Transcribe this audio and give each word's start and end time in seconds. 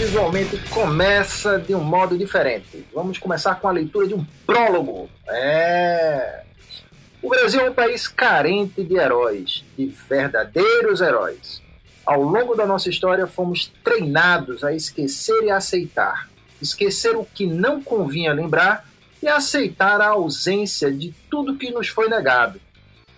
visualmente 0.00 0.56
começa 0.70 1.58
de 1.58 1.74
um 1.74 1.84
modo 1.84 2.16
diferente. 2.16 2.86
Vamos 2.94 3.18
começar 3.18 3.56
com 3.56 3.68
a 3.68 3.70
leitura 3.70 4.08
de 4.08 4.14
um 4.14 4.24
prólogo. 4.46 5.10
É. 5.28 6.42
O 7.20 7.28
Brasil 7.28 7.60
é 7.60 7.68
um 7.68 7.74
país 7.74 8.08
carente 8.08 8.82
de 8.82 8.96
heróis, 8.96 9.62
de 9.76 9.94
verdadeiros 10.08 11.02
heróis. 11.02 11.60
Ao 12.06 12.22
longo 12.22 12.54
da 12.54 12.64
nossa 12.64 12.88
história, 12.88 13.26
fomos 13.26 13.70
treinados 13.84 14.64
a 14.64 14.72
esquecer 14.72 15.44
e 15.44 15.50
aceitar. 15.50 16.30
Esquecer 16.62 17.14
o 17.14 17.26
que 17.26 17.46
não 17.46 17.82
convinha 17.82 18.32
lembrar 18.32 18.88
e 19.22 19.28
aceitar 19.28 20.00
a 20.00 20.08
ausência 20.08 20.90
de 20.90 21.14
tudo 21.30 21.58
que 21.58 21.70
nos 21.70 21.88
foi 21.88 22.08
negado. 22.08 22.58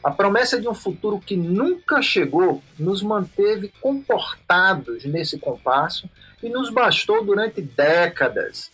A 0.03 0.11
promessa 0.11 0.61
de 0.61 0.67
um 0.67 0.75
futuro 0.75 1.21
que 1.21 1.37
nunca 1.37 2.03
chegou 2.03 2.61
nos 2.77 3.05
manteve 3.05 3.73
comportados 3.81 5.05
nesse 5.05 5.39
compasso 5.39 6.11
e 6.43 6.49
nos 6.49 6.71
bastou 6.71 7.25
durante 7.25 7.61
décadas. 7.61 8.71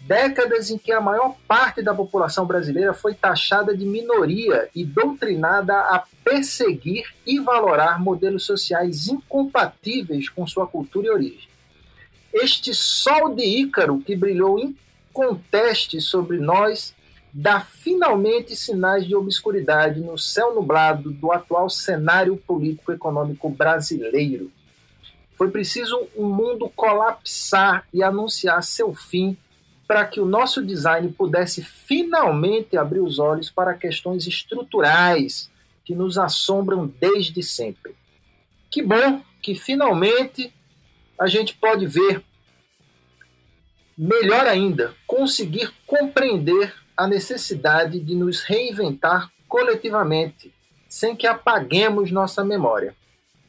Décadas 0.00 0.70
em 0.70 0.78
que 0.78 0.92
a 0.92 1.00
maior 1.00 1.34
parte 1.48 1.82
da 1.82 1.92
população 1.92 2.46
brasileira 2.46 2.92
foi 2.92 3.14
taxada 3.14 3.76
de 3.76 3.84
minoria 3.84 4.68
e 4.74 4.84
doutrinada 4.84 5.74
a 5.74 6.04
perseguir 6.22 7.12
e 7.26 7.40
valorar 7.40 8.00
modelos 8.00 8.44
sociais 8.44 9.08
incompatíveis 9.08 10.28
com 10.28 10.46
sua 10.46 10.66
cultura 10.66 11.08
e 11.08 11.10
origem. 11.10 11.48
Este 12.32 12.74
sol 12.74 13.34
de 13.34 13.42
Ícaro 13.42 13.98
que 13.98 14.14
brilhou 14.14 14.60
inconteste 14.60 16.00
sobre 16.00 16.38
nós 16.38 16.94
dá 17.32 17.60
finalmente 17.60 18.54
sinais 18.54 19.06
de 19.06 19.14
obscuridade 19.14 20.00
no 20.00 20.16
céu 20.16 20.54
nublado 20.54 21.10
do 21.10 21.32
atual 21.32 21.68
cenário 21.68 22.36
político-econômico 22.36 23.50
brasileiro. 23.50 24.50
Foi 25.36 25.50
preciso 25.50 26.08
um 26.16 26.28
mundo 26.28 26.68
colapsar 26.74 27.86
e 27.92 28.02
anunciar 28.02 28.62
seu 28.62 28.94
fim 28.94 29.36
para 29.86 30.04
que 30.04 30.18
o 30.18 30.26
nosso 30.26 30.64
design 30.64 31.12
pudesse 31.12 31.62
finalmente 31.62 32.76
abrir 32.76 33.00
os 33.00 33.18
olhos 33.18 33.50
para 33.50 33.74
questões 33.74 34.26
estruturais 34.26 35.50
que 35.84 35.94
nos 35.94 36.18
assombram 36.18 36.86
desde 36.86 37.42
sempre. 37.42 37.94
Que 38.70 38.82
bom 38.82 39.22
que 39.40 39.54
finalmente 39.54 40.52
a 41.18 41.28
gente 41.28 41.54
pode 41.54 41.86
ver, 41.86 42.22
melhor 43.96 44.46
ainda, 44.46 44.94
conseguir 45.06 45.72
compreender 45.86 46.74
a 46.96 47.06
necessidade 47.06 48.00
de 48.00 48.14
nos 48.14 48.42
reinventar 48.42 49.30
coletivamente, 49.46 50.52
sem 50.88 51.14
que 51.14 51.26
apaguemos 51.26 52.10
nossa 52.10 52.44
memória. 52.44 52.96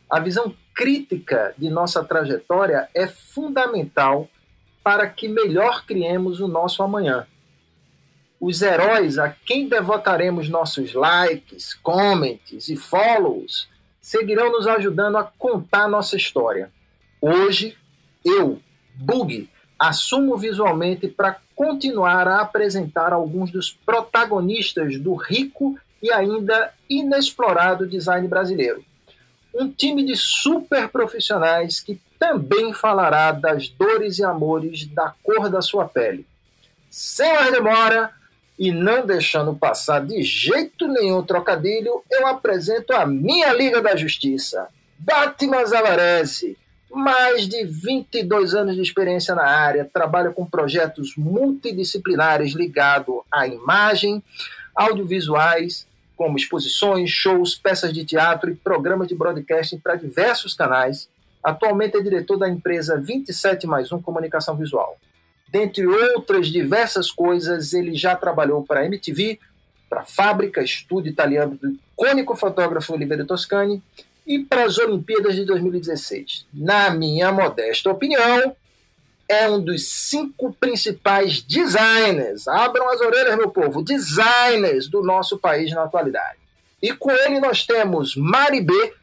A 0.09 0.19
visão 0.19 0.55
crítica 0.77 1.55
de 1.57 1.71
nossa 1.71 2.03
trajetória 2.03 2.87
é 2.93 3.07
fundamental 3.07 4.29
para 4.83 5.09
que 5.09 5.27
melhor 5.27 5.83
criemos 5.87 6.39
o 6.39 6.47
nosso 6.47 6.83
amanhã. 6.83 7.25
Os 8.39 8.61
heróis 8.61 9.17
a 9.17 9.29
quem 9.29 9.67
devotaremos 9.67 10.47
nossos 10.47 10.93
likes, 10.93 11.73
comments 11.73 12.69
e 12.69 12.75
follows 12.75 13.67
seguirão 13.99 14.51
nos 14.51 14.67
ajudando 14.67 15.17
a 15.17 15.23
contar 15.23 15.89
nossa 15.89 16.15
história. 16.15 16.71
Hoje, 17.19 17.75
eu, 18.23 18.61
Bug, 18.93 19.49
assumo 19.79 20.37
visualmente 20.37 21.07
para 21.07 21.37
continuar 21.55 22.27
a 22.27 22.41
apresentar 22.41 23.13
alguns 23.13 23.49
dos 23.49 23.71
protagonistas 23.71 24.99
do 24.99 25.15
rico 25.15 25.75
e 26.03 26.11
ainda 26.11 26.71
inexplorado 26.87 27.87
design 27.87 28.27
brasileiro. 28.27 28.85
Um 29.57 29.69
time 29.69 30.05
de 30.05 30.15
super 30.15 30.87
profissionais 30.87 31.79
que 31.79 31.99
também 32.19 32.73
falará 32.73 33.31
das 33.31 33.67
dores 33.69 34.19
e 34.19 34.23
amores 34.23 34.85
da 34.87 35.13
cor 35.23 35.49
da 35.49 35.61
sua 35.61 35.87
pele. 35.87 36.25
Sem 36.89 37.33
mais 37.33 37.51
demora, 37.51 38.11
e 38.57 38.71
não 38.71 39.05
deixando 39.05 39.55
passar 39.55 40.05
de 40.05 40.21
jeito 40.23 40.87
nenhum 40.87 41.21
trocadilho, 41.23 42.03
eu 42.09 42.25
apresento 42.27 42.93
a 42.93 43.05
minha 43.05 43.53
Liga 43.53 43.81
da 43.81 43.95
Justiça, 43.95 44.67
Batman 44.97 45.65
Zavarese 45.65 46.57
mais 46.89 47.47
de 47.47 47.63
22 47.63 48.55
anos 48.55 48.75
de 48.75 48.81
experiência 48.81 49.35
na 49.35 49.45
área, 49.45 49.89
trabalha 49.91 50.31
com 50.31 50.45
projetos 50.45 51.15
multidisciplinares 51.15 52.53
ligados 52.53 53.21
à 53.31 53.47
imagem, 53.47 54.23
audiovisuais, 54.75 55.85
como 56.17 56.35
exposições, 56.35 57.09
shows, 57.09 57.55
peças 57.55 57.93
de 57.93 58.03
teatro 58.03 58.49
e 58.49 58.55
programas 58.55 59.07
de 59.07 59.15
broadcasting 59.15 59.77
para 59.77 59.95
diversos 59.95 60.53
canais. 60.53 61.07
Atualmente 61.43 61.95
é 61.95 62.01
diretor 62.01 62.37
da 62.37 62.49
empresa 62.49 62.99
27 62.99 63.67
mais 63.67 63.91
1 63.91 64.01
Comunicação 64.01 64.57
Visual. 64.57 64.97
Dentre 65.49 65.85
outras 65.85 66.47
diversas 66.47 67.09
coisas, 67.09 67.71
ele 67.71 67.95
já 67.95 68.15
trabalhou 68.15 68.63
para 68.63 68.81
a 68.81 68.85
MTV, 68.85 69.39
para 69.89 70.01
a 70.01 70.05
Fábrica, 70.05 70.61
estúdio 70.61 71.09
italiano 71.09 71.55
do 71.55 71.69
icônico 71.69 72.35
fotógrafo 72.35 72.93
Oliveira 72.93 73.23
Toscani, 73.23 73.81
e 74.25 74.39
para 74.39 74.65
as 74.65 74.77
Olimpíadas 74.77 75.35
de 75.35 75.45
2016. 75.45 76.45
Na 76.53 76.89
minha 76.89 77.31
modesta 77.31 77.89
opinião, 77.89 78.53
é 79.27 79.49
um 79.49 79.59
dos 79.61 79.87
cinco 79.89 80.53
principais 80.53 81.41
designers, 81.41 82.47
abram 82.47 82.89
as 82.89 83.01
orelhas, 83.01 83.35
meu 83.35 83.49
povo, 83.49 83.83
designers 83.83 84.87
do 84.87 85.03
nosso 85.03 85.37
país 85.37 85.71
na 85.71 85.83
atualidade. 85.83 86.37
E 86.81 86.93
com 86.93 87.11
ele 87.11 87.39
nós 87.39 87.65
temos 87.65 88.15
Mari 88.15 88.61
B, 88.61 88.93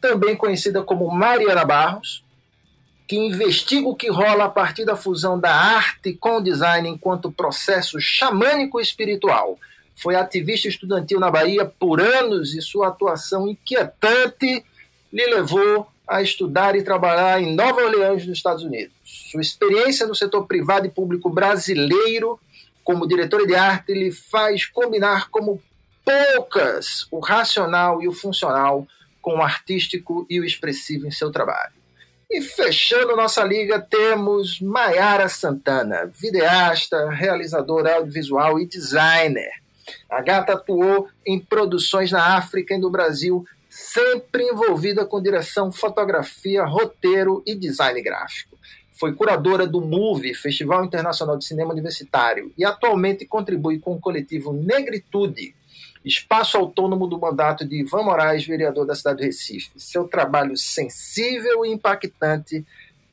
também 0.00 0.36
conhecida 0.36 0.82
como 0.82 1.10
Mariana 1.10 1.64
Barros, 1.64 2.22
que 3.06 3.16
investiga 3.16 3.88
o 3.88 3.96
que 3.96 4.10
rola 4.10 4.44
a 4.44 4.48
partir 4.48 4.84
da 4.84 4.96
fusão 4.96 5.38
da 5.38 5.54
arte 5.54 6.14
com 6.14 6.36
o 6.36 6.40
design 6.40 6.88
enquanto 6.88 7.32
processo 7.32 8.00
xamânico 8.00 8.80
espiritual 8.80 9.58
foi 9.94 10.16
ativista 10.16 10.68
estudantil 10.68 11.20
na 11.20 11.30
Bahia 11.30 11.64
por 11.64 12.00
anos 12.00 12.54
e 12.54 12.60
sua 12.60 12.88
atuação 12.88 13.48
inquietante 13.48 14.64
lhe 15.12 15.26
levou 15.26 15.86
a 16.06 16.20
estudar 16.20 16.74
e 16.74 16.82
trabalhar 16.82 17.40
em 17.40 17.54
Nova 17.54 17.80
Orleans, 17.82 18.26
nos 18.26 18.36
Estados 18.36 18.64
Unidos. 18.64 18.93
Sua 19.14 19.40
experiência 19.40 20.06
no 20.06 20.14
setor 20.14 20.46
privado 20.46 20.86
e 20.86 20.90
público 20.90 21.30
brasileiro 21.30 22.38
como 22.82 23.06
diretora 23.06 23.46
de 23.46 23.54
arte 23.54 23.94
lhe 23.94 24.10
faz 24.10 24.66
combinar 24.66 25.30
como 25.30 25.62
poucas 26.04 27.06
o 27.10 27.20
racional 27.20 28.02
e 28.02 28.08
o 28.08 28.12
funcional 28.12 28.86
com 29.22 29.38
o 29.38 29.42
artístico 29.42 30.26
e 30.28 30.40
o 30.40 30.44
expressivo 30.44 31.06
em 31.06 31.10
seu 31.10 31.30
trabalho. 31.30 31.72
E 32.30 32.42
fechando 32.42 33.16
nossa 33.16 33.44
liga, 33.44 33.80
temos 33.80 34.60
Maiara 34.60 35.28
Santana, 35.28 36.06
videasta, 36.06 37.08
realizadora 37.10 37.94
audiovisual 37.94 38.58
e 38.58 38.66
designer. 38.66 39.52
A 40.10 40.20
gata 40.20 40.54
atuou 40.54 41.08
em 41.24 41.38
produções 41.38 42.10
na 42.10 42.36
África 42.36 42.74
e 42.74 42.78
no 42.78 42.90
Brasil, 42.90 43.46
sempre 43.70 44.42
envolvida 44.42 45.04
com 45.06 45.22
direção, 45.22 45.70
fotografia, 45.70 46.64
roteiro 46.64 47.42
e 47.46 47.54
design 47.54 48.02
gráfico. 48.02 48.58
Foi 48.94 49.12
curadora 49.12 49.66
do 49.66 49.80
MOVE, 49.80 50.34
Festival 50.34 50.84
Internacional 50.84 51.36
de 51.36 51.44
Cinema 51.44 51.72
Universitário, 51.72 52.52
e 52.56 52.64
atualmente 52.64 53.26
contribui 53.26 53.80
com 53.80 53.94
o 53.94 54.00
coletivo 54.00 54.52
Negritude, 54.52 55.54
espaço 56.04 56.56
autônomo 56.56 57.08
do 57.08 57.18
mandato 57.18 57.66
de 57.66 57.80
Ivan 57.80 58.04
Moraes, 58.04 58.46
vereador 58.46 58.86
da 58.86 58.94
cidade 58.94 59.18
de 59.18 59.24
Recife. 59.24 59.70
Seu 59.76 60.06
trabalho 60.06 60.56
sensível 60.56 61.64
e 61.64 61.72
impactante 61.72 62.64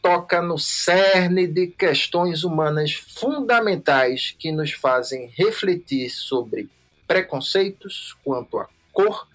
toca 0.02 0.42
no 0.42 0.58
cerne 0.58 1.48
de 1.48 1.68
questões 1.68 2.44
humanas 2.44 2.94
fundamentais 2.94 4.36
que 4.38 4.52
nos 4.52 4.72
fazem 4.72 5.32
refletir 5.36 6.10
sobre 6.10 6.70
preconceitos 7.08 8.16
quanto 8.24 8.58
a 8.60 8.68
cor, 8.92 9.28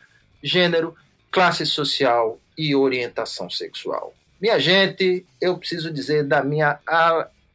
gênero, 0.43 0.95
classe 1.31 1.67
social 1.67 2.39
e 2.57 2.75
orientação 2.75 3.51
sexual. 3.51 4.15
Minha 4.41 4.59
gente, 4.59 5.27
eu 5.41 5.57
preciso 5.57 5.91
dizer 5.91 6.25
da 6.25 6.43
minha 6.43 6.79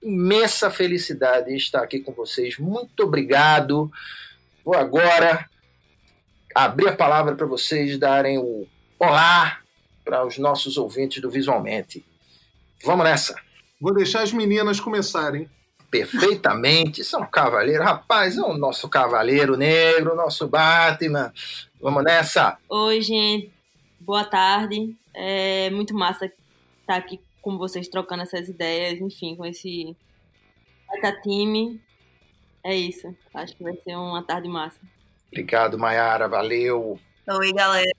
imensa 0.02 0.70
felicidade 0.72 1.52
em 1.52 1.56
estar 1.56 1.84
aqui 1.84 2.00
com 2.00 2.12
vocês. 2.12 2.58
Muito 2.58 3.04
obrigado. 3.04 3.92
Vou 4.66 4.76
agora 4.76 5.48
abrir 6.56 6.90
a 6.90 6.96
palavra 6.96 7.36
para 7.36 7.46
vocês 7.46 7.98
darem 7.98 8.38
o 8.40 8.68
olá 8.98 9.60
para 10.04 10.26
os 10.26 10.38
nossos 10.38 10.78
ouvintes 10.78 11.22
do 11.22 11.30
Visualmente. 11.30 12.04
Vamos 12.84 13.06
nessa. 13.06 13.36
Vou 13.80 13.94
deixar 13.94 14.24
as 14.24 14.34
meninas 14.34 14.80
começarem. 14.80 15.50
Perfeitamente, 15.90 17.04
são 17.04 17.26
cavaleiro. 17.26 17.84
Rapaz, 17.84 18.38
é 18.38 18.42
o 18.42 18.58
nosso 18.58 18.88
cavaleiro 18.88 19.58
negro, 19.58 20.16
nosso 20.16 20.48
Batman. 20.48 21.34
Vamos 21.80 22.04
nessa. 22.04 22.58
Oi, 22.70 23.02
gente. 23.02 23.52
Boa 24.00 24.24
tarde. 24.24 24.96
É 25.14 25.70
muito 25.70 25.94
massa 25.94 26.32
estar 26.82 26.96
aqui 26.96 27.20
com 27.42 27.58
vocês 27.58 27.88
trocando 27.88 28.24
essas 28.24 28.50
ideias, 28.50 29.00
enfim, 29.00 29.36
com 29.36 29.46
esse 29.46 29.96
Bata 30.88 31.22
time. 31.22 31.82
É 32.64 32.76
isso. 32.76 33.16
Acho 33.34 33.56
que 33.56 33.64
vai 33.64 33.76
ser 33.78 33.96
uma 33.96 34.24
tarde 34.24 34.48
massa. 34.48 34.80
Obrigado, 35.28 35.80
Mayara. 35.80 36.28
Valeu. 36.28 37.00
Oi, 37.28 37.54
galera. 37.54 37.92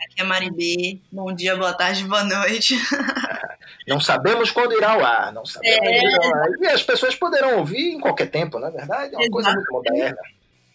Aqui 0.00 0.18
é 0.18 0.22
a 0.22 0.24
Mari 0.24 0.50
B. 0.50 1.00
Bom 1.10 1.34
dia, 1.34 1.56
boa 1.56 1.74
tarde, 1.74 2.04
boa 2.04 2.22
noite. 2.22 2.76
Não 3.88 3.98
sabemos 3.98 4.50
quando 4.50 4.76
irá 4.76 4.92
ao 4.92 5.04
ar, 5.04 5.32
não 5.32 5.44
sabemos 5.44 5.78
é. 5.80 6.64
E 6.64 6.66
as 6.68 6.82
pessoas 6.82 7.14
poderão 7.14 7.58
ouvir 7.58 7.92
em 7.92 8.00
qualquer 8.00 8.30
tempo, 8.30 8.58
não 8.58 8.68
é 8.68 8.70
verdade? 8.70 9.14
É 9.14 9.16
uma 9.16 9.22
Exato. 9.22 9.30
coisa 9.32 9.52
muito 9.52 9.72
moderna. 9.72 10.18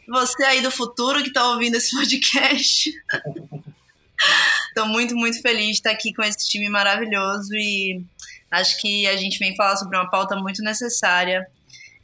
Você 0.07 0.43
aí 0.43 0.61
do 0.61 0.71
futuro 0.71 1.21
que 1.21 1.29
está 1.29 1.49
ouvindo 1.49 1.75
esse 1.75 1.95
podcast. 1.95 2.91
Estou 4.67 4.87
muito, 4.87 5.15
muito 5.15 5.41
feliz 5.41 5.67
de 5.67 5.71
estar 5.73 5.91
aqui 5.91 6.13
com 6.13 6.23
esse 6.23 6.47
time 6.49 6.69
maravilhoso 6.69 7.53
e 7.53 8.03
acho 8.51 8.79
que 8.81 9.07
a 9.07 9.15
gente 9.15 9.39
vem 9.39 9.55
falar 9.55 9.77
sobre 9.77 9.97
uma 9.97 10.09
pauta 10.09 10.35
muito 10.35 10.61
necessária. 10.61 11.47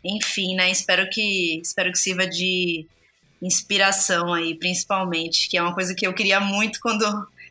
Enfim, 0.03 0.55
né? 0.55 0.71
Espero 0.71 1.09
que, 1.09 1.59
espero 1.61 1.91
que 1.91 1.99
sirva 1.99 2.25
de 2.25 2.85
inspiração 3.41 4.33
aí, 4.33 4.55
principalmente, 4.55 5.49
que 5.49 5.57
é 5.57 5.61
uma 5.61 5.73
coisa 5.73 5.95
que 5.95 6.05
eu 6.05 6.13
queria 6.13 6.39
muito 6.39 6.79
quando 6.79 7.03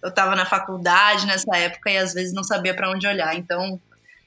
eu 0.03 0.09
estava 0.09 0.35
na 0.35 0.47
faculdade 0.47 1.27
nessa 1.27 1.57
época 1.57 1.91
e 1.91 1.99
às 1.99 2.15
vezes 2.15 2.33
não 2.33 2.45
sabia 2.45 2.75
para 2.75 2.91
onde 2.91 3.07
olhar. 3.07 3.37
Então, 3.37 3.81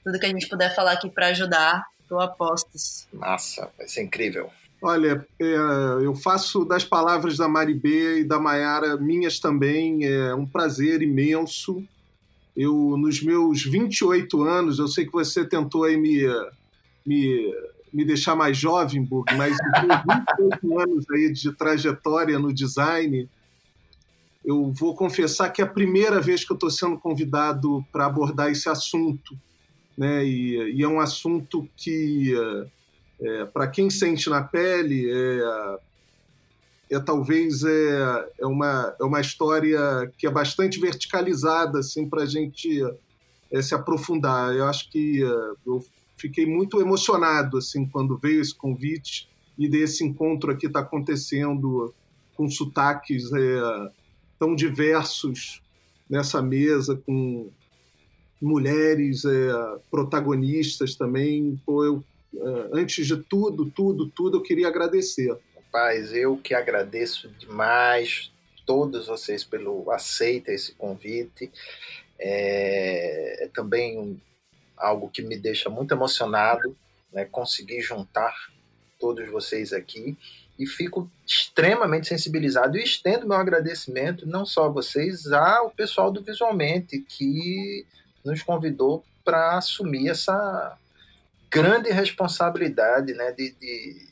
tudo 0.04 0.20
que 0.20 0.26
a 0.26 0.30
gente 0.30 0.48
puder 0.48 0.76
falar 0.76 0.92
aqui 0.94 1.10
para 1.10 1.28
ajudar, 1.28 1.86
tô 2.08 2.20
a 2.20 2.28
postos. 2.28 3.08
Massa, 3.14 3.72
vai 3.78 3.88
ser 3.88 4.04
incrível. 4.04 4.52
Olha, 4.86 5.26
é, 5.40 5.56
eu 6.04 6.14
faço 6.14 6.66
das 6.66 6.84
palavras 6.84 7.38
da 7.38 7.48
Maribê 7.48 8.20
e 8.20 8.24
da 8.26 8.38
Maiara 8.38 8.98
minhas 8.98 9.40
também. 9.40 10.04
É 10.04 10.36
um 10.36 10.46
prazer 10.46 11.02
imenso. 11.02 11.82
Eu, 12.54 12.98
nos 12.98 13.24
meus 13.24 13.64
28 13.64 14.44
anos, 14.44 14.80
eu 14.80 14.90
sei 14.90 15.06
que 15.06 15.12
você 15.14 15.48
tentou 15.48 15.86
aí 15.86 15.96
me, 15.96 16.24
me, 17.06 17.56
me 17.94 18.04
deixar 18.04 18.36
mais 18.36 18.58
jovem, 18.58 19.02
Bug, 19.02 19.34
mas 19.38 19.56
nos 19.58 19.88
meus 19.88 20.60
28 20.60 20.80
anos 20.82 21.06
aí 21.12 21.32
de 21.32 21.54
trajetória 21.54 22.38
no 22.38 22.54
design, 22.54 23.30
eu 24.44 24.70
vou 24.70 24.98
confessar 24.98 25.50
que 25.50 25.62
é 25.62 25.66
a 25.66 25.68
primeira 25.68 26.20
vez 26.20 26.44
que 26.44 26.52
eu 26.52 26.56
estou 26.56 26.70
sendo 26.70 27.00
convidado 27.00 27.86
para 27.90 28.06
abordar 28.06 28.52
esse 28.52 28.68
assunto. 28.68 29.34
Né? 29.98 30.26
E, 30.26 30.74
e, 30.74 30.84
é 30.84 30.88
um 30.90 31.00
assunto 31.00 31.70
que 31.78 32.34
é, 33.24 33.46
para 33.46 33.68
quem 33.68 33.90
sente 33.90 34.30
na 34.30 34.44
pele, 34.44 35.10
é, 35.10 35.80
é 36.92 37.00
talvez 37.00 37.64
é, 37.64 38.30
é, 38.40 38.46
uma, 38.46 38.94
é 39.00 39.04
uma 39.04 39.22
história 39.22 39.80
que 40.18 40.28
é 40.28 40.30
bastante 40.30 40.80
verticalizada 40.80 41.80
assim, 41.80 42.08
para 42.08 42.24
a 42.24 42.26
gente 42.26 42.82
é, 43.50 43.62
se 43.62 43.74
aprofundar. 43.74 44.54
Eu 44.54 44.66
acho 44.66 44.92
que 44.92 45.24
é, 45.24 45.54
eu 45.66 45.84
fiquei 46.18 46.46
muito 46.46 46.82
emocionado 46.82 47.58
assim 47.58 47.86
quando 47.86 48.18
veio 48.18 48.42
esse 48.42 48.54
convite 48.54 49.30
e 49.58 49.70
desse 49.70 50.04
encontro 50.04 50.52
aqui 50.52 50.68
está 50.68 50.82
acontecendo 50.82 51.94
com 52.36 52.50
sotaques 52.50 53.32
é, 53.32 53.92
tão 54.38 54.54
diversos 54.54 55.62
nessa 56.10 56.42
mesa, 56.42 57.02
com 57.06 57.50
mulheres 58.42 59.24
é, 59.24 59.52
protagonistas 59.90 60.96
também. 60.96 61.58
Pô, 61.66 61.86
eu 61.86 62.04
antes 62.72 63.06
de 63.06 63.18
tudo, 63.18 63.70
tudo, 63.70 64.10
tudo, 64.10 64.38
eu 64.38 64.42
queria 64.42 64.68
agradecer. 64.68 65.38
Rapaz, 65.56 66.14
eu 66.14 66.38
que 66.38 66.54
agradeço 66.54 67.30
demais 67.30 68.32
todos 68.66 69.08
vocês 69.08 69.44
pelo 69.44 69.92
aceita 69.92 70.52
esse 70.52 70.74
convite. 70.74 71.52
É, 72.20 73.46
é 73.46 73.48
também 73.50 74.00
um, 74.00 74.18
algo 74.78 75.10
que 75.10 75.22
me 75.22 75.38
deixa 75.38 75.70
muito 75.70 75.94
emocionado, 75.94 76.76
né, 77.12 77.26
conseguir 77.26 77.82
juntar 77.82 78.34
todos 79.00 79.30
vocês 79.30 79.74
aqui 79.74 80.18
e 80.58 80.66
fico 80.66 81.10
extremamente 81.26 82.08
sensibilizado 82.08 82.78
e 82.78 82.84
estendo 82.84 83.28
meu 83.28 83.38
agradecimento 83.38 84.26
não 84.26 84.46
só 84.46 84.66
a 84.66 84.70
vocês, 84.70 85.32
ao 85.32 85.72
pessoal 85.72 86.12
do 86.12 86.22
Visualmente 86.22 87.00
que 87.00 87.86
nos 88.24 88.42
convidou 88.44 89.04
para 89.26 89.58
assumir 89.58 90.10
essa 90.10 90.78
grande 91.54 91.92
responsabilidade 91.92 93.14
né, 93.14 93.32
de, 93.32 93.52
de, 93.52 94.08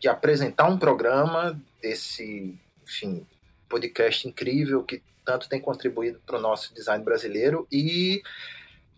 de 0.00 0.08
apresentar 0.08 0.68
um 0.68 0.76
programa 0.76 1.56
desse, 1.80 2.58
enfim, 2.82 3.24
podcast 3.68 4.26
incrível 4.26 4.82
que 4.82 5.00
tanto 5.24 5.48
tem 5.48 5.60
contribuído 5.60 6.20
para 6.26 6.36
o 6.36 6.40
nosso 6.40 6.74
design 6.74 7.04
brasileiro 7.04 7.66
e 7.70 8.22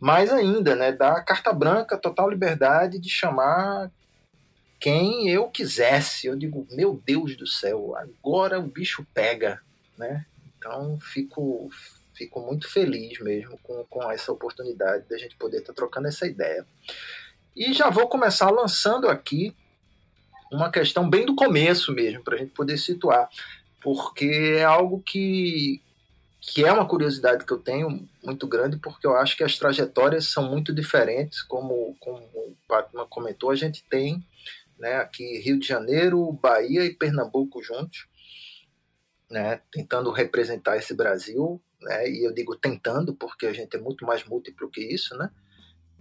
mais 0.01 0.33
ainda, 0.33 0.75
né, 0.75 0.91
dar 0.91 1.23
carta 1.23 1.53
branca, 1.53 1.99
total 1.99 2.31
liberdade 2.31 2.99
de 2.99 3.11
chamar 3.11 3.91
quem 4.81 5.29
eu 5.29 5.49
quisesse. 5.49 6.29
Eu 6.29 6.37
digo, 6.37 6.67
meu 6.71 7.03
Deus 7.05 7.37
do 7.37 7.47
céu, 7.47 7.95
agora 7.95 8.59
o 8.59 8.69
bicho 8.69 9.07
pega, 9.13 9.61
né? 9.99 10.25
Então 10.57 10.99
fico 11.01 11.69
fico 12.19 12.41
muito 12.41 12.69
feliz 12.69 13.21
mesmo 13.21 13.57
com, 13.63 13.85
com 13.85 14.11
essa 14.11 14.33
oportunidade 14.33 15.09
da 15.09 15.17
gente 15.17 15.37
poder 15.37 15.59
estar 15.59 15.73
tá 15.73 15.77
trocando 15.77 16.09
essa 16.09 16.27
ideia. 16.27 16.67
E 17.57 17.73
já 17.73 17.89
vou 17.89 18.09
começar 18.09 18.51
lançando 18.51 19.09
aqui 19.09 19.55
uma 20.53 20.71
questão 20.71 21.09
bem 21.09 21.25
do 21.25 21.37
começo 21.37 21.93
mesmo, 21.93 22.23
para 22.23 22.35
a 22.35 22.39
gente 22.39 22.53
poder 22.53 22.77
situar, 22.77 23.29
porque 23.81 24.57
é 24.57 24.65
algo 24.65 25.01
que, 25.03 25.81
que 26.41 26.65
é 26.65 26.73
uma 26.73 26.87
curiosidade 26.87 27.45
que 27.45 27.53
eu 27.53 27.59
tenho 27.59 28.09
muito 28.25 28.47
grande, 28.47 28.79
porque 28.79 29.07
eu 29.07 29.17
acho 29.17 29.37
que 29.37 29.45
as 29.45 29.57
trajetórias 29.57 30.27
são 30.27 30.49
muito 30.49 30.75
diferentes, 30.75 31.43
como, 31.43 31.97
como 32.01 32.19
o 32.19 32.57
Batman 32.69 33.07
comentou, 33.07 33.51
a 33.51 33.57
gente 33.57 33.85
tem 33.85 34.25
né, 34.79 34.97
aqui 34.97 35.39
Rio 35.41 35.59
de 35.59 35.67
Janeiro, 35.67 36.33
Bahia 36.33 36.85
e 36.85 36.95
Pernambuco 36.95 37.63
juntos, 37.63 38.07
né, 39.31 39.61
tentando 39.71 40.11
representar 40.11 40.77
esse 40.79 40.95
Brasil, 40.95 41.61
né, 41.81 42.11
e 42.11 42.25
eu 42.25 42.33
digo 42.33 42.57
tentando, 42.57 43.15
porque 43.15 43.47
a 43.47 43.53
gente 43.53 43.77
é 43.77 43.81
muito 43.81 44.05
mais 44.05 44.25
múltiplo 44.25 44.71
que 44.71 44.81
isso, 44.81 45.17
né, 45.17 45.31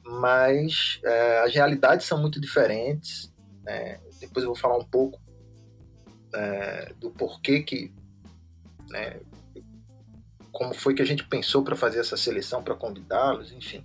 mas 0.08 1.00
é, 1.04 1.40
as 1.40 1.54
realidades 1.54 2.06
são 2.06 2.20
muito 2.20 2.40
diferentes. 2.40 3.34
Né? 3.64 4.00
Depois 4.20 4.44
eu 4.44 4.52
vou 4.52 4.56
falar 4.56 4.78
um 4.78 4.86
pouco 4.86 5.20
é, 6.34 6.94
do 6.98 7.12
porquê 7.12 7.62
que, 7.62 7.92
né, 8.90 9.20
como 10.52 10.74
foi 10.74 10.94
que 10.94 11.02
a 11.02 11.06
gente 11.06 11.24
pensou 11.26 11.64
para 11.64 11.76
fazer 11.76 12.00
essa 12.00 12.18
seleção, 12.18 12.64
para 12.64 12.74
convidá-los, 12.74 13.52
enfim. 13.52 13.84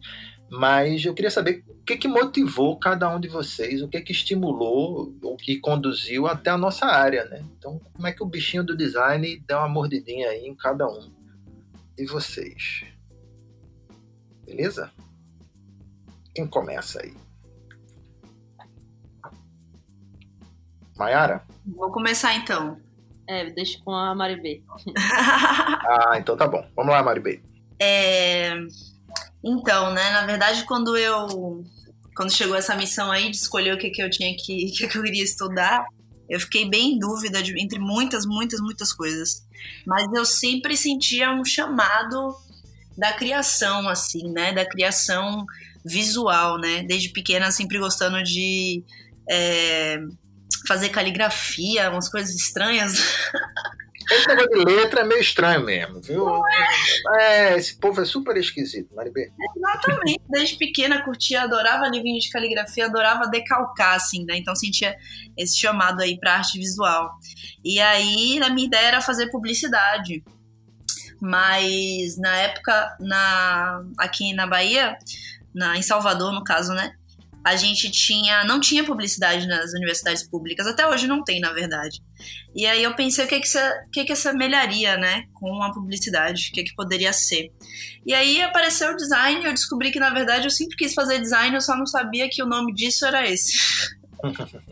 Mas 0.49 1.05
eu 1.05 1.15
queria 1.15 1.31
saber 1.31 1.65
o 1.67 1.83
que, 1.83 1.97
que 1.97 2.07
motivou 2.07 2.79
cada 2.79 3.09
um 3.15 3.19
de 3.19 3.27
vocês, 3.27 3.83
o 3.83 3.89
que 3.89 4.01
que 4.01 4.13
estimulou, 4.13 5.15
o 5.23 5.37
que 5.37 5.59
conduziu 5.59 6.27
até 6.27 6.51
a 6.51 6.59
nossa 6.59 6.87
área, 6.87 7.25
né? 7.25 7.43
Então, 7.59 7.81
como 7.93 8.07
é 8.07 8.13
que 8.13 8.23
o 8.23 8.27
bichinho 8.27 8.63
do 8.63 8.77
design 8.77 9.43
deu 9.47 9.59
uma 9.59 9.69
mordidinha 9.69 10.29
aí 10.29 10.47
em 10.47 10.55
cada 10.55 10.87
um 10.87 11.22
de 11.97 12.07
vocês? 12.07 12.85
Beleza? 14.45 14.91
Quem 16.35 16.47
começa 16.47 17.01
aí? 17.03 17.15
Maiara? 20.97 21.45
Vou 21.67 21.91
começar 21.91 22.35
então. 22.35 22.81
É, 23.27 23.51
deixa 23.51 23.79
com 23.85 23.93
a 23.93 24.15
Maribê. 24.15 24.63
ah, 24.99 26.19
então 26.19 26.37
tá 26.37 26.47
bom. 26.47 26.67
Vamos 26.77 26.93
lá, 26.93 27.03
Maribê. 27.03 27.41
É... 27.81 28.55
Então, 29.45 29.93
né, 29.93 30.11
na 30.11 30.27
verdade, 30.27 30.65
quando 30.65 30.97
eu 30.97 31.65
quando 32.15 32.33
chegou 32.33 32.55
essa 32.55 32.77
missão 32.77 33.11
aí 33.11 33.31
de 33.31 33.37
escolher 33.37 33.75
o 33.75 33.79
que, 33.79 33.91
que 33.91 34.03
eu 34.03 34.11
tinha 34.11 34.35
que, 34.37 34.67
que, 34.71 34.87
que 34.89 34.99
eu 34.99 35.03
queria 35.03 35.25
estudar, 35.25 35.87
eu 36.29 36.39
fiquei 36.41 36.69
bem 36.69 36.95
em 36.95 36.99
dúvida 36.99 37.43
de, 37.43 37.59
entre 37.61 37.79
muitas, 37.79 38.25
muitas, 38.27 38.61
muitas 38.61 38.93
coisas. 38.93 39.47
Mas 39.87 40.13
eu 40.13 40.25
sempre 40.25 40.77
sentia 40.77 41.33
um 41.33 41.45
chamado 41.45 42.37
da 42.97 43.13
criação, 43.13 43.89
assim, 43.89 44.31
né? 44.33 44.53
Da 44.53 44.65
criação 44.65 45.45
visual, 45.85 46.59
né? 46.59 46.83
Desde 46.83 47.09
pequena, 47.09 47.51
sempre 47.51 47.79
gostando 47.79 48.23
de 48.23 48.83
é, 49.31 49.99
fazer 50.67 50.91
caligrafia, 50.91 51.91
umas 51.91 52.09
coisas 52.09 52.35
estranhas. 52.35 52.99
Esse 54.13 54.29
negócio 54.29 54.51
de 54.51 54.65
letra 54.65 55.01
é 55.01 55.05
meio 55.05 55.21
estranho 55.21 55.65
mesmo, 55.65 56.01
viu? 56.01 56.29
É? 56.47 57.53
é, 57.53 57.57
esse 57.57 57.79
povo 57.79 58.01
é 58.01 58.05
super 58.05 58.37
esquisito, 58.37 58.95
Maribê. 58.95 59.31
Exatamente. 59.57 60.21
Desde 60.29 60.57
pequena 60.57 61.03
curtia, 61.03 61.43
adorava 61.43 61.89
livrinho 61.89 62.21
de 62.21 62.31
caligrafia, 62.31 62.87
adorava 62.87 63.29
decalcar, 63.29 63.97
assim, 63.97 64.25
né? 64.25 64.37
Então 64.37 64.55
sentia 64.55 64.97
esse 65.37 65.59
chamado 65.59 66.03
aí 66.03 66.19
pra 66.19 66.35
arte 66.35 66.59
visual. 66.59 67.11
E 67.65 67.81
aí, 67.81 68.41
a 68.43 68.51
minha 68.51 68.67
ideia 68.67 68.89
era 68.89 69.01
fazer 69.01 69.31
publicidade. 69.31 70.23
Mas 71.21 72.19
na 72.19 72.37
época, 72.37 72.97
na, 72.99 73.85
aqui 73.99 74.33
na 74.35 74.47
Bahia, 74.47 74.97
na, 75.55 75.77
em 75.77 75.83
Salvador, 75.83 76.33
no 76.33 76.43
caso, 76.43 76.73
né? 76.73 76.97
A 77.45 77.57
gente 77.57 77.91
tinha, 77.91 78.45
não 78.45 78.61
tinha 78.61 78.85
publicidade 78.85 79.47
nas 79.47 79.73
universidades 79.73 80.23
públicas, 80.23 80.67
até 80.67 80.87
hoje 80.87 81.07
não 81.07 81.25
tem, 81.25 81.41
na 81.41 81.53
verdade. 81.53 82.01
E 82.55 82.67
aí 82.67 82.83
eu 82.83 82.95
pensei 82.95 83.25
o 83.25 83.29
que 83.29 83.41
que 83.41 83.49
se, 83.49 83.59
o 83.59 83.91
que 83.91 84.05
que 84.05 84.15
semelharia, 84.15 84.97
né, 84.97 85.25
com 85.35 85.63
a 85.63 85.73
publicidade, 85.73 86.51
o 86.51 86.55
que 86.55 86.63
que 86.63 86.75
poderia 86.75 87.13
ser. 87.13 87.51
E 88.07 88.15
aí 88.15 88.41
apareceu 88.43 88.93
o 88.93 88.97
design, 88.97 89.45
eu 89.45 89.53
descobri 89.53 89.91
que 89.91 90.01
na 90.01 90.11
verdade 90.11 90.47
eu 90.47 90.51
sempre 90.51 90.77
quis 90.77 90.95
fazer 90.95 91.21
design, 91.21 91.55
eu 91.55 91.61
só 91.61 91.77
não 91.77 91.87
sabia 91.87 92.29
que 92.31 92.43
o 92.43 92.47
nome 92.47 92.73
disso 92.73 93.05
era 93.07 93.29
esse. 93.29 93.53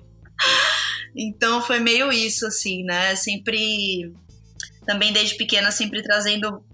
então 1.17 1.61
foi 1.62 1.81
meio 1.81 2.12
isso 2.12 2.47
assim, 2.47 2.85
né? 2.85 3.17
Sempre 3.17 4.12
também 4.87 5.12
desde 5.12 5.37
pequena 5.37 5.71
sempre 5.71 6.03
trazendo 6.03 6.65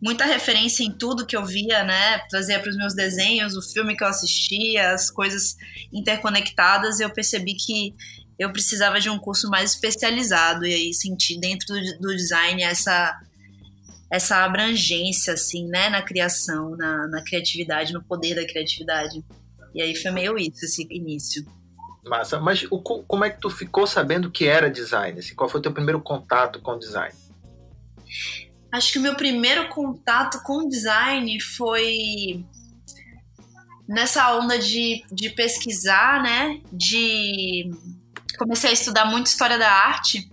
muita 0.00 0.24
referência 0.24 0.82
em 0.82 0.90
tudo 0.90 1.26
que 1.26 1.36
eu 1.36 1.44
via, 1.44 1.84
né? 1.84 2.18
Trazia 2.30 2.58
para 2.58 2.70
os 2.70 2.76
meus 2.76 2.94
desenhos, 2.94 3.54
o 3.54 3.62
filme 3.62 3.96
que 3.96 4.02
eu 4.02 4.08
assistia, 4.08 4.92
as 4.92 5.10
coisas 5.10 5.56
interconectadas, 5.92 6.98
e 6.98 7.02
eu 7.02 7.10
percebi 7.10 7.54
que 7.54 7.94
eu 8.38 8.50
precisava 8.50 8.98
de 8.98 9.10
um 9.10 9.18
curso 9.18 9.50
mais 9.50 9.72
especializado 9.72 10.64
e 10.64 10.72
aí 10.72 10.94
senti 10.94 11.38
dentro 11.38 11.74
do, 12.00 12.16
design 12.16 12.62
essa 12.62 13.20
essa 14.10 14.44
abrangência 14.44 15.34
assim, 15.34 15.68
né, 15.68 15.88
na 15.88 16.02
criação, 16.02 16.76
na, 16.76 17.06
na 17.06 17.22
criatividade, 17.22 17.92
no 17.92 18.02
poder 18.02 18.34
da 18.34 18.44
criatividade. 18.44 19.22
E 19.72 19.80
aí 19.80 19.94
foi 19.94 20.10
meio 20.10 20.36
isso 20.36 20.64
esse 20.64 20.84
início. 20.90 21.46
Massa. 22.04 22.40
Mas 22.40 22.66
o, 22.72 22.80
como 22.80 23.24
é 23.24 23.30
que 23.30 23.40
tu 23.40 23.48
ficou 23.48 23.86
sabendo 23.86 24.28
que 24.28 24.46
era 24.46 24.68
design? 24.68 25.20
Assim, 25.20 25.32
qual 25.32 25.48
foi 25.48 25.60
o 25.60 25.62
teu 25.62 25.70
primeiro 25.70 26.00
contato 26.00 26.60
com 26.60 26.76
design? 26.76 27.14
Acho 28.72 28.92
que 28.92 28.98
o 28.98 29.02
meu 29.02 29.16
primeiro 29.16 29.68
contato 29.68 30.40
com 30.42 30.68
design 30.68 31.40
foi 31.40 32.44
nessa 33.88 34.36
onda 34.36 34.58
de, 34.58 35.04
de 35.10 35.30
pesquisar, 35.30 36.22
né? 36.22 36.60
De 36.72 37.70
comecei 38.38 38.70
a 38.70 38.72
estudar 38.72 39.04
muito 39.04 39.26
história 39.26 39.58
da 39.58 39.70
arte. 39.70 40.30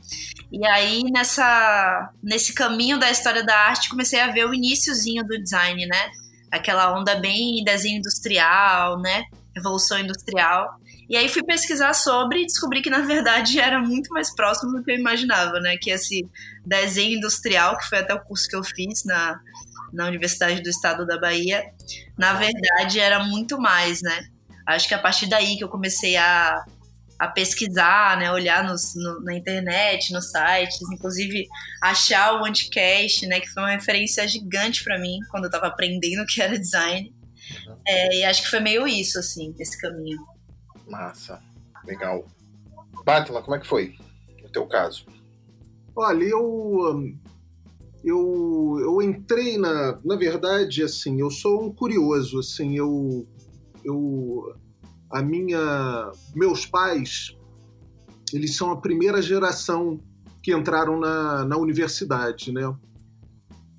E 0.52 0.66
aí, 0.66 1.04
nessa, 1.12 2.10
nesse 2.24 2.54
caminho 2.54 3.00
da 3.00 3.12
história 3.12 3.44
da 3.44 3.56
arte, 3.56 3.90
comecei 3.90 4.22
a 4.22 4.32
ver 4.32 4.46
o 4.46 4.54
iníciozinho 4.54 5.24
do 5.26 5.38
design, 5.42 5.86
né? 5.88 6.10
Aquela 6.52 6.98
onda 6.98 7.16
bem 7.16 7.64
desenho 7.66 7.98
industrial, 7.98 9.00
né? 9.02 9.26
Revolução 9.54 10.00
industrial. 10.00 10.80
E 11.10 11.16
aí 11.16 11.30
fui 11.30 11.44
pesquisar 11.44 11.94
sobre 11.94 12.42
e 12.42 12.46
descobri 12.46 12.82
que, 12.82 12.90
na 12.90 13.00
verdade, 13.00 13.60
era 13.62 13.80
muito 13.80 14.10
mais 14.10 14.34
próximo 14.36 14.74
do 14.74 14.84
que 14.84 14.92
eu 14.92 14.98
imaginava, 14.98 15.60
né? 15.60 15.78
Que 15.78 15.90
esse 15.90 16.28
desenho 16.66 17.18
industrial, 17.18 17.78
que 17.78 17.88
foi 17.88 18.00
até 18.00 18.14
o 18.14 18.22
curso 18.22 18.48
que 18.48 18.56
eu 18.56 18.64
fiz 18.64 19.04
na, 19.06 19.40
na 19.94 20.08
Universidade 20.08 20.62
do 20.62 20.70
Estado 20.70 21.06
da 21.06 21.20
Bahia, 21.20 21.64
na 22.18 22.34
verdade 22.34 23.00
era 23.00 23.24
muito 23.24 23.60
mais, 23.60 24.02
né? 24.02 24.28
Acho 24.66 24.88
que 24.88 24.94
a 24.94 25.00
partir 25.00 25.28
daí 25.28 25.56
que 25.58 25.64
eu 25.64 25.70
comecei 25.70 26.18
a 26.18 26.64
a 27.20 27.28
pesquisar, 27.28 28.18
né, 28.18 28.32
olhar 28.32 28.64
nos, 28.64 28.94
no, 28.96 29.20
na 29.22 29.34
internet, 29.34 30.14
nos 30.14 30.30
sites, 30.30 30.82
inclusive 30.92 31.48
achar 31.82 32.40
o 32.40 32.46
Anticast, 32.46 33.26
né, 33.26 33.40
que 33.40 33.50
foi 33.50 33.64
uma 33.64 33.72
referência 33.72 34.28
gigante 34.28 34.84
para 34.84 35.00
mim 35.00 35.18
quando 35.32 35.46
eu 35.46 35.48
estava 35.48 35.68
aprendendo 35.68 36.22
o 36.22 36.26
que 36.28 36.42
era 36.42 36.60
design. 36.60 37.12
Uhum. 37.66 37.78
É, 37.88 38.18
e 38.18 38.24
acho 38.24 38.44
que 38.44 38.50
foi 38.50 38.60
meio 38.60 38.88
isso, 38.88 39.18
assim, 39.18 39.56
esse 39.58 39.80
caminho. 39.80 40.18
Massa, 40.90 41.42
legal. 41.86 42.26
Batman, 43.06 43.42
como 43.42 43.56
é 43.56 43.60
que 43.60 43.68
foi 43.68 43.96
no 44.42 44.50
teu 44.50 44.66
caso? 44.68 45.06
Olha, 45.96 46.24
eu 46.24 47.14
eu, 48.04 48.78
eu 48.80 49.02
entrei 49.02 49.58
na, 49.58 50.00
na 50.04 50.16
verdade, 50.16 50.84
assim, 50.84 51.20
eu 51.20 51.30
sou 51.30 51.64
um 51.64 51.74
curioso, 51.74 52.40
assim, 52.40 52.78
eu 52.78 53.28
eu 53.84 54.56
a 55.10 55.22
minha, 55.22 56.12
meus 56.36 56.66
pais, 56.66 57.38
eles 58.34 58.56
são 58.56 58.72
a 58.72 58.78
primeira 58.82 59.22
geração 59.22 60.00
que 60.44 60.54
entraram 60.54 61.00
na, 61.00 61.46
na 61.46 61.58
universidade, 61.58 62.52
né? 62.52 62.74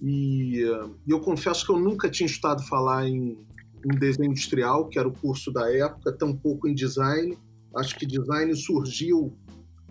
E 0.01 0.61
eu 1.07 1.21
confesso 1.21 1.67
que 1.67 1.73
eu 1.73 1.79
nunca 1.79 2.09
tinha 2.09 2.27
estudado 2.27 2.63
falar 2.63 3.07
em, 3.09 3.47
em 3.85 3.99
desenho 3.99 4.31
industrial, 4.31 4.89
que 4.89 4.99
era 4.99 5.09
o 5.09 5.13
curso 5.13 5.53
da 5.53 5.73
época, 5.73 6.13
tampouco 6.13 6.69
em 6.69 6.75
design. 6.75 7.37
Acho 7.77 7.97
que 7.99 8.07
design 8.07 8.55
surgiu 8.55 9.37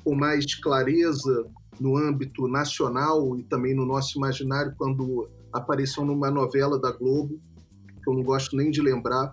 com 0.03 0.15
mais 0.15 0.55
clareza 0.55 1.45
no 1.79 1.97
âmbito 1.97 2.47
nacional 2.47 3.37
e 3.37 3.43
também 3.43 3.75
no 3.75 3.85
nosso 3.85 4.17
imaginário 4.17 4.73
quando 4.77 5.29
apareceu 5.53 6.03
numa 6.03 6.31
novela 6.31 6.79
da 6.79 6.91
Globo, 6.91 7.39
que 8.03 8.09
eu 8.09 8.13
não 8.13 8.23
gosto 8.23 8.55
nem 8.55 8.71
de 8.71 8.81
lembrar, 8.81 9.31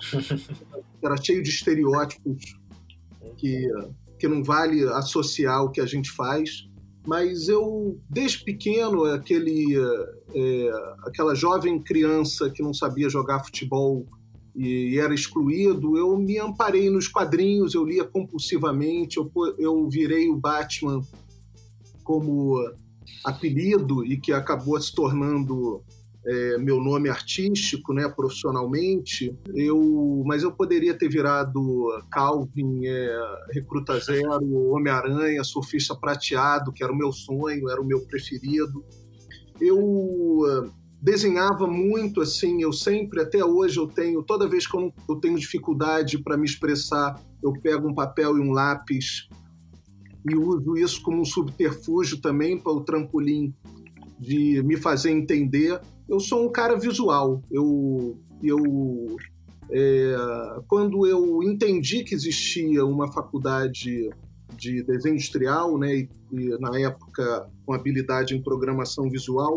era 1.02 1.16
cheio 1.16 1.42
de 1.42 1.50
estereótipos 1.50 2.58
que, 3.36 3.68
que 4.18 4.28
não 4.28 4.42
vale 4.42 4.84
associar 4.84 5.64
o 5.64 5.70
que 5.70 5.80
a 5.80 5.86
gente 5.86 6.10
faz. 6.10 6.68
Mas 7.06 7.48
eu, 7.48 7.98
desde 8.08 8.44
pequeno, 8.44 9.04
aquele, 9.04 9.74
é, 10.34 10.70
aquela 11.06 11.34
jovem 11.34 11.80
criança 11.80 12.50
que 12.50 12.62
não 12.62 12.74
sabia 12.74 13.08
jogar 13.08 13.44
futebol 13.44 14.06
e, 14.54 14.98
era 14.98 15.14
excluído, 15.14 15.96
eu 15.96 16.16
me 16.18 16.38
amparei 16.38 16.90
nos 16.90 17.08
quadrinhos, 17.08 17.74
eu 17.74 17.84
lia 17.84 18.04
compulsivamente, 18.04 19.16
eu, 19.16 19.30
eu 19.58 19.88
virei 19.88 20.28
o 20.28 20.36
Batman 20.36 21.00
como 22.04 22.56
apelido 23.24 24.04
e 24.04 24.18
que 24.18 24.32
acabou 24.32 24.80
se 24.80 24.94
tornando 24.94 25.82
é, 26.26 26.58
meu 26.58 26.80
nome 26.80 27.08
artístico, 27.08 27.94
né, 27.94 28.08
profissionalmente, 28.08 29.34
eu, 29.54 30.22
mas 30.26 30.42
eu 30.42 30.52
poderia 30.52 30.96
ter 30.96 31.08
virado 31.08 31.88
Calvin, 32.10 32.86
é, 32.86 33.20
Recruta 33.52 33.98
Zero, 33.98 34.70
Homem-Aranha, 34.72 35.42
Surfista 35.42 35.94
Prateado, 35.94 36.72
que 36.72 36.84
era 36.84 36.92
o 36.92 36.96
meu 36.96 37.12
sonho, 37.12 37.70
era 37.70 37.80
o 37.80 37.86
meu 37.86 38.00
preferido. 38.06 38.84
Eu 39.60 40.42
é, 40.46 40.70
desenhava 41.00 41.66
muito, 41.66 42.20
assim, 42.20 42.62
eu 42.62 42.72
sempre, 42.72 43.22
até 43.22 43.42
hoje 43.42 43.78
eu 43.78 43.86
tenho, 43.86 44.22
toda 44.22 44.48
vez 44.48 44.66
que 44.66 44.76
eu, 44.76 44.92
eu 45.08 45.16
tenho 45.16 45.38
dificuldade 45.38 46.22
para 46.22 46.36
me 46.36 46.44
expressar, 46.44 47.18
eu 47.42 47.52
pego 47.62 47.88
um 47.88 47.94
papel 47.94 48.36
e 48.36 48.40
um 48.40 48.52
lápis 48.52 49.28
e 50.28 50.36
uso 50.36 50.76
isso 50.76 51.02
como 51.02 51.20
um 51.20 51.24
subterfúgio 51.24 52.20
também 52.20 52.58
para 52.58 52.72
o 52.72 52.84
trampolim 52.84 53.54
de 54.18 54.62
me 54.62 54.76
fazer 54.76 55.10
entender 55.10 55.80
eu 56.10 56.18
sou 56.18 56.44
um 56.44 56.50
cara 56.50 56.76
visual. 56.76 57.40
Eu, 57.50 58.18
eu 58.42 58.58
é, 59.70 60.16
quando 60.66 61.06
eu 61.06 61.40
entendi 61.44 62.02
que 62.02 62.14
existia 62.14 62.84
uma 62.84 63.10
faculdade 63.12 64.10
de 64.56 64.82
desenho 64.82 65.14
industrial, 65.14 65.78
né, 65.78 65.94
e, 65.94 66.08
e, 66.32 66.58
na 66.58 66.78
época 66.80 67.48
com 67.64 67.72
habilidade 67.72 68.34
em 68.34 68.42
programação 68.42 69.08
visual, 69.08 69.56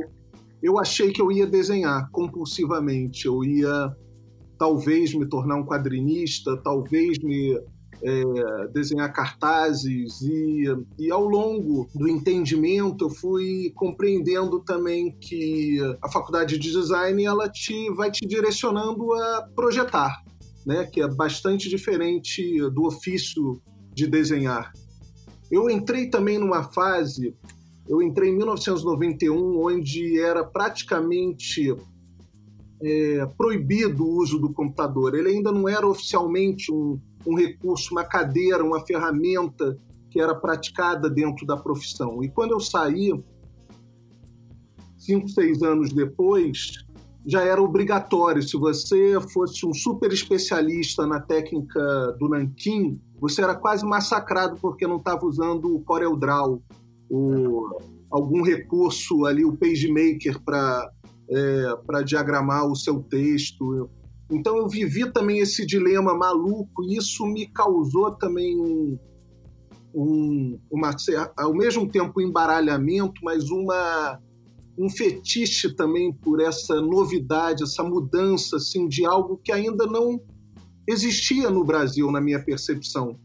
eu 0.62 0.80
achei 0.80 1.12
que 1.12 1.20
eu 1.20 1.32
ia 1.32 1.48
desenhar 1.48 2.08
compulsivamente. 2.12 3.26
Eu 3.26 3.44
ia 3.44 3.92
talvez 4.58 5.14
me 5.16 5.26
tornar 5.26 5.56
um 5.56 5.66
quadrinista, 5.66 6.56
talvez 6.58 7.18
me 7.18 7.60
é, 8.02 8.68
desenhar 8.74 9.12
cartazes 9.14 10.22
e, 10.22 10.64
e 10.98 11.12
ao 11.12 11.26
longo 11.26 11.88
do 11.94 12.08
entendimento 12.08 13.06
eu 13.06 13.10
fui 13.10 13.72
compreendendo 13.76 14.60
também 14.60 15.12
que 15.20 15.80
a 16.02 16.10
faculdade 16.10 16.58
de 16.58 16.72
design 16.72 17.24
ela 17.24 17.50
te 17.50 17.90
vai 17.92 18.10
te 18.12 18.26
direcionando 18.26 19.14
a 19.14 19.50
projetar, 19.56 20.24
né, 20.66 20.86
que 20.86 21.02
é 21.02 21.08
bastante 21.08 21.70
diferente 21.70 22.60
do 22.72 22.86
ofício 22.86 23.62
de 23.94 24.08
desenhar. 24.08 24.72
Eu 25.52 25.70
entrei 25.70 26.10
também 26.10 26.40
numa 26.40 26.64
fase, 26.64 27.36
eu 27.88 28.02
entrei 28.02 28.30
em 28.30 28.38
1991, 28.38 29.64
onde 29.64 30.20
era 30.20 30.44
praticamente 30.44 31.76
é, 32.82 33.26
proibido 33.38 34.04
o 34.04 34.18
uso 34.18 34.40
do 34.40 34.52
computador. 34.52 35.16
Ele 35.16 35.30
ainda 35.30 35.52
não 35.52 35.70
era 35.70 35.88
oficialmente 35.88 36.72
um, 36.72 37.00
um 37.26 37.36
recurso, 37.36 37.94
uma 37.94 38.04
cadeira, 38.04 38.64
uma 38.64 38.86
ferramenta 38.86 39.78
que 40.10 40.20
era 40.20 40.36
praticada 40.36 41.10
dentro 41.10 41.46
da 41.46 41.58
profissão. 41.58 42.24
E 42.24 42.30
quando 42.30 42.52
eu 42.52 42.60
saí, 42.60 43.14
cinco, 44.98 45.28
seis 45.30 45.62
anos 45.64 45.92
depois, 45.92 46.86
já 47.26 47.42
era 47.42 47.62
obrigatório. 47.62 48.44
Se 48.44 48.58
você 48.58 49.20
fosse 49.32 49.66
um 49.66 49.74
super 49.74 50.12
especialista 50.12 51.08
na 51.08 51.20
técnica 51.20 52.16
do 52.20 52.30
Nankin, 52.30 53.00
você 53.20 53.42
era 53.42 53.56
quase 53.56 53.86
massacrado 53.86 54.58
porque 54.62 54.86
não 54.86 54.98
estava 54.98 55.26
usando 55.26 55.76
o 55.76 55.82
CorelDRAW, 55.82 56.62
o, 57.10 57.78
algum 58.12 58.44
recurso 58.44 59.26
ali, 59.26 59.44
o 59.44 59.56
PageMaker, 59.56 60.40
para 60.44 60.92
é, 61.30 61.76
para 61.86 62.02
diagramar 62.02 62.66
o 62.66 62.76
seu 62.76 63.02
texto. 63.02 63.90
Então 64.34 64.58
eu 64.58 64.68
vivi 64.68 65.12
também 65.12 65.40
esse 65.40 65.66
dilema 65.66 66.16
maluco 66.16 66.84
e 66.84 66.98
isso 66.98 67.26
me 67.26 67.48
causou 67.48 68.12
também 68.12 68.60
um, 68.60 68.98
um, 69.94 70.60
uma, 70.72 70.96
ao 71.38 71.54
mesmo 71.54 71.88
tempo 71.88 72.20
um 72.20 72.22
embaralhamento, 72.22 73.22
mas 73.24 73.50
uma, 73.50 74.20
um 74.78 74.90
fetiche 74.90 75.74
também 75.76 76.12
por 76.12 76.42
essa 76.42 76.82
novidade, 76.82 77.64
essa 77.64 77.84
mudança 77.84 78.58
assim, 78.58 78.88
de 78.88 79.06
algo 79.06 79.38
que 79.38 79.52
ainda 79.52 79.86
não 79.86 80.20
existia 80.88 81.50
no 81.50 81.64
Brasil, 81.64 82.12
na 82.12 82.20
minha 82.20 82.44
percepção. 82.44 83.20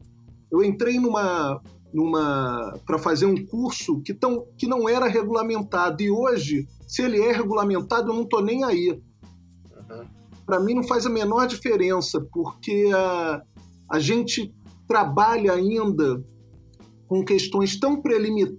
Eu 0.51 0.63
entrei 0.63 0.99
numa, 0.99 1.61
numa 1.93 2.79
para 2.87 2.99
fazer 2.99 3.27
um 3.27 3.47
curso 3.47 4.01
que, 4.03 4.13
tão, 4.13 4.47
que 4.57 4.67
não 4.67 4.89
era 4.89 5.07
regulamentado 5.07 6.03
e 6.03 6.11
hoje, 6.11 6.69
se 6.87 7.03
ele 7.03 7.21
é 7.21 7.33
regulamentado, 7.33 8.11
eu 8.11 8.15
não 8.15 8.23
estou 8.23 8.43
nem 8.43 8.65
aí 8.65 9.01
para 10.49 10.59
mim 10.59 10.73
não 10.73 10.83
faz 10.83 11.05
a 11.05 11.11
menor 11.11 11.47
diferença, 11.47 12.27
porque 12.33 12.91
a, 12.95 13.43
a 13.91 13.99
gente 13.99 14.51
trabalha 14.89 15.53
ainda 15.53 16.25
com 17.07 17.23
questões 17.23 17.79
tão, 17.79 18.01
prelimi 18.01 18.59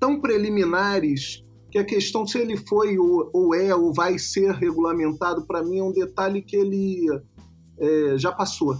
tão 0.00 0.20
preliminares 0.20 1.44
que 1.70 1.78
a 1.78 1.84
questão 1.84 2.26
se 2.26 2.36
ele 2.36 2.56
foi 2.56 2.98
ou, 2.98 3.30
ou 3.32 3.54
é 3.54 3.72
ou 3.72 3.94
vai 3.94 4.18
ser 4.18 4.50
regulamentado, 4.54 5.46
para 5.46 5.62
mim 5.62 5.78
é 5.78 5.84
um 5.84 5.92
detalhe 5.92 6.42
que 6.42 6.56
ele 6.56 7.06
é, 7.78 8.18
já 8.18 8.32
passou. 8.32 8.76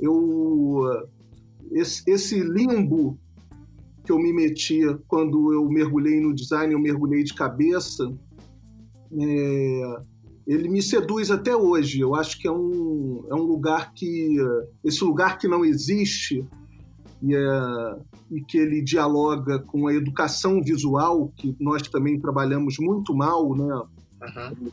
Eu, 0.00 0.82
esse, 1.70 2.02
esse 2.08 2.40
limbo 2.40 3.16
que 4.04 4.10
eu 4.10 4.18
me 4.18 4.32
metia 4.32 4.98
quando 5.06 5.52
eu 5.52 5.64
mergulhei 5.68 6.20
no 6.20 6.34
design, 6.34 6.74
eu 6.74 6.80
mergulhei 6.80 7.22
de 7.22 7.34
cabeça, 7.34 8.12
é, 9.16 9.96
ele 10.46 10.68
me 10.68 10.80
seduz 10.80 11.30
até 11.30 11.56
hoje. 11.56 12.00
Eu 12.00 12.14
acho 12.14 12.38
que 12.38 12.46
é 12.46 12.52
um, 12.52 13.24
é 13.28 13.34
um 13.34 13.42
lugar 13.42 13.92
que. 13.92 14.36
Esse 14.84 15.02
lugar 15.02 15.38
que 15.38 15.48
não 15.48 15.64
existe 15.64 16.46
e, 17.22 17.34
é, 17.34 17.98
e 18.30 18.40
que 18.42 18.56
ele 18.56 18.80
dialoga 18.80 19.58
com 19.58 19.88
a 19.88 19.94
educação 19.94 20.62
visual, 20.62 21.32
que 21.36 21.56
nós 21.58 21.82
também 21.88 22.20
trabalhamos 22.20 22.76
muito 22.78 23.14
mal, 23.14 23.54
né? 23.56 23.74
Uhum. 23.74 24.70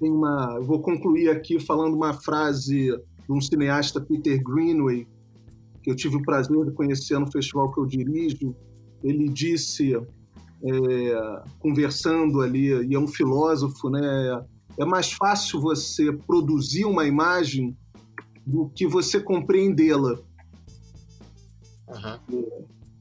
Tem 0.00 0.10
uma, 0.10 0.58
vou 0.60 0.80
concluir 0.80 1.30
aqui 1.30 1.60
falando 1.60 1.94
uma 1.94 2.12
frase 2.12 2.88
de 2.88 3.32
um 3.32 3.40
cineasta, 3.40 4.00
Peter 4.00 4.42
Greenway, 4.42 5.06
que 5.82 5.90
eu 5.90 5.94
tive 5.94 6.16
o 6.16 6.22
prazer 6.22 6.64
de 6.64 6.72
conhecer 6.72 7.18
no 7.18 7.30
festival 7.30 7.72
que 7.72 7.80
eu 7.80 7.86
dirijo. 7.86 8.54
Ele 9.02 9.28
disse, 9.28 9.96
é, 10.62 11.42
conversando 11.58 12.40
ali, 12.40 12.68
e 12.86 12.94
é 12.94 12.98
um 12.98 13.08
filósofo, 13.08 13.90
né? 13.90 14.44
É 14.78 14.84
mais 14.84 15.12
fácil 15.12 15.60
você 15.60 16.12
produzir 16.12 16.84
uma 16.84 17.06
imagem 17.06 17.76
do 18.46 18.68
que 18.68 18.86
você 18.86 19.20
compreendê-la. 19.20 20.18
Uhum. 21.88 22.46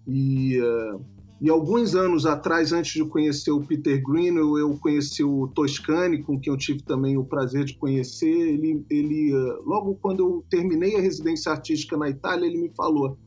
E, 0.07 0.59
uh, 0.59 1.01
e 1.41 1.49
alguns 1.49 1.95
anos 1.95 2.25
atrás, 2.25 2.71
antes 2.71 2.93
de 2.93 3.03
conhecer 3.09 3.51
o 3.51 3.61
Peter 3.61 4.01
Green, 4.01 4.35
eu, 4.35 4.57
eu 4.57 4.77
conheci 4.77 5.23
o 5.23 5.47
Toscani, 5.49 6.23
com 6.23 6.39
quem 6.39 6.51
eu 6.51 6.57
tive 6.57 6.81
também 6.83 7.17
o 7.17 7.25
prazer 7.25 7.65
de 7.65 7.77
conhecer. 7.77 8.29
Ele, 8.29 8.85
ele 8.89 9.35
uh, 9.35 9.61
logo 9.65 9.95
quando 9.95 10.19
eu 10.21 10.45
terminei 10.49 10.95
a 10.95 11.01
residência 11.01 11.51
artística 11.51 11.97
na 11.97 12.09
Itália, 12.09 12.45
ele 12.45 12.57
me 12.57 12.69
falou: 12.69 13.17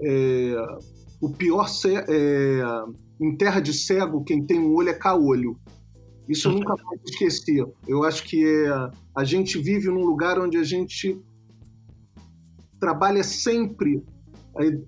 é, 0.00 0.54
o 1.20 1.30
pior 1.30 1.66
é, 2.08 2.62
em 3.24 3.36
terra 3.36 3.60
de 3.60 3.72
cego, 3.72 4.22
quem 4.24 4.44
tem 4.44 4.60
um 4.60 4.74
olho 4.74 4.90
é 4.90 4.94
caolho. 4.94 5.58
Isso 6.28 6.48
eu 6.48 6.52
nunca 6.52 6.74
vou 6.76 6.98
esquecer. 7.06 7.64
Eu 7.86 8.04
acho 8.04 8.24
que 8.24 8.44
é, 8.44 8.90
a 9.16 9.24
gente 9.24 9.58
vive 9.58 9.88
num 9.88 10.04
lugar 10.04 10.38
onde 10.38 10.56
a 10.56 10.62
gente 10.62 11.18
trabalha 12.78 13.22
sempre 13.22 14.02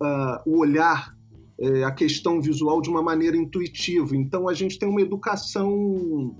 a, 0.02 0.42
o 0.46 0.58
olhar, 0.58 1.14
é, 1.58 1.84
a 1.84 1.90
questão 1.90 2.40
visual 2.40 2.80
de 2.80 2.88
uma 2.88 3.02
maneira 3.02 3.36
intuitiva. 3.36 4.14
Então 4.16 4.48
a 4.48 4.54
gente 4.54 4.78
tem 4.78 4.88
uma 4.88 5.00
educação 5.00 6.34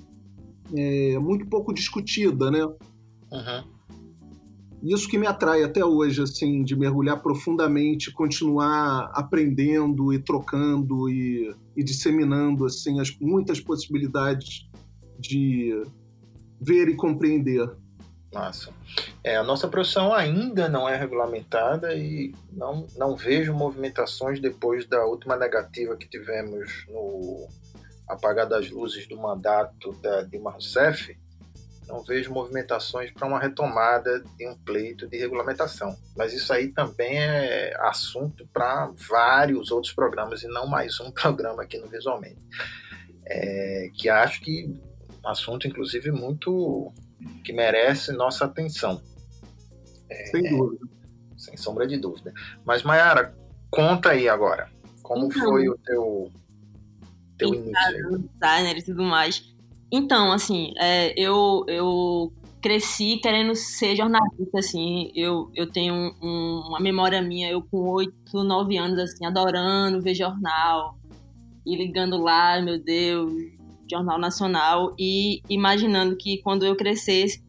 é, 0.75 1.19
muito 1.19 1.47
pouco 1.47 1.73
discutida, 1.73 2.51
né? 2.51 2.65
Uhum. 2.65 3.76
Isso 4.83 5.09
que 5.09 5.19
me 5.19 5.27
atrai 5.27 5.63
até 5.63 5.85
hoje, 5.85 6.23
assim, 6.23 6.63
de 6.63 6.77
mergulhar 6.77 7.21
profundamente, 7.23 8.13
continuar 8.13 9.11
aprendendo 9.15 10.13
e 10.13 10.19
trocando 10.19 11.09
e, 11.09 11.55
e 11.77 11.83
disseminando, 11.83 12.65
assim, 12.65 13.01
as 13.01 13.17
muitas 13.19 13.61
possibilidades 13.61 14.69
de 15.19 15.83
ver 16.61 16.89
e 16.89 16.95
compreender 16.95 17.71
Massa. 18.37 18.71
É, 19.25 19.37
a 19.37 19.43
nossa 19.43 19.67
profissão 19.67 20.13
ainda 20.13 20.69
não 20.69 20.89
é 20.89 20.97
regulamentada 20.97 21.95
e 21.95 22.35
não, 22.53 22.87
não 22.97 23.17
vejo 23.17 23.55
movimentações 23.55 24.41
depois 24.41 24.87
da 24.87 25.05
última 25.07 25.37
negativa 25.37 25.97
que 25.97 26.09
tivemos 26.09 26.85
no 26.89 27.49
apagar 28.09 28.47
das 28.47 28.71
luzes 28.71 29.09
do 29.09 29.17
mandato 29.17 29.93
da 30.03 30.23
Dilma 30.23 30.51
Rousseff. 30.51 31.17
Não 31.87 32.03
vejo 32.03 32.33
movimentações 32.33 33.13
para 33.13 33.27
uma 33.27 33.39
retomada 33.39 34.21
de 34.37 34.49
um 34.49 34.57
pleito 34.57 35.07
de 35.07 35.17
regulamentação. 35.17 35.97
Mas 36.17 36.33
isso 36.33 36.53
aí 36.53 36.69
também 36.69 37.19
é 37.19 37.77
assunto 37.81 38.47
para 38.53 38.91
vários 39.09 39.71
outros 39.71 39.93
programas 39.93 40.43
e 40.43 40.49
não 40.49 40.67
mais 40.67 40.99
um 41.01 41.11
programa 41.13 41.63
aqui 41.63 41.79
no 41.79 41.87
Visualmente. 41.87 42.41
É, 43.25 43.91
que 43.95 44.09
acho 44.09 44.41
que 44.41 44.81
assunto, 45.25 45.67
inclusive, 45.67 46.11
muito 46.11 46.93
que 47.45 47.53
merece 47.53 48.13
nossa 48.13 48.45
atenção. 48.45 49.03
É, 50.09 50.27
sem 50.27 50.43
dúvida. 50.57 50.87
Sem 51.37 51.57
sombra 51.57 51.87
de 51.87 51.97
dúvida. 51.97 52.33
Mas, 52.65 52.83
Mayara, 52.83 53.37
conta 53.71 54.11
aí 54.11 54.29
agora. 54.29 54.71
Como 55.03 55.27
então, 55.27 55.43
foi 55.43 55.69
o 55.69 55.77
teu, 55.79 56.33
teu 57.39 57.55
início? 57.55 58.19
Designer 58.19 58.79
e 58.79 58.83
tudo 58.83 59.03
mais. 59.03 59.56
Então, 59.91 60.33
assim, 60.33 60.73
é, 60.79 61.15
eu, 61.19 61.65
eu 61.69 62.33
cresci 62.61 63.19
querendo 63.19 63.55
ser 63.55 63.95
jornalista, 63.97 64.59
assim, 64.59 65.13
eu, 65.15 65.51
eu 65.55 65.71
tenho 65.71 65.95
um, 66.21 66.63
uma 66.69 66.81
memória 66.81 67.23
minha, 67.23 67.51
eu 67.51 67.63
com 67.63 67.79
oito, 67.91 68.43
nove 68.43 68.77
anos, 68.77 68.99
assim, 68.99 69.25
adorando 69.25 70.03
ver 70.03 70.15
jornal, 70.15 70.99
e 71.65 71.77
ligando 71.77 72.17
lá, 72.17 72.61
meu 72.63 72.79
Deus, 72.79 73.33
Jornal 73.91 74.19
Nacional 74.19 74.95
e 74.99 75.43
imaginando 75.49 76.17
que 76.17 76.39
quando 76.39 76.65
eu 76.65 76.77
crescesse 76.77 77.45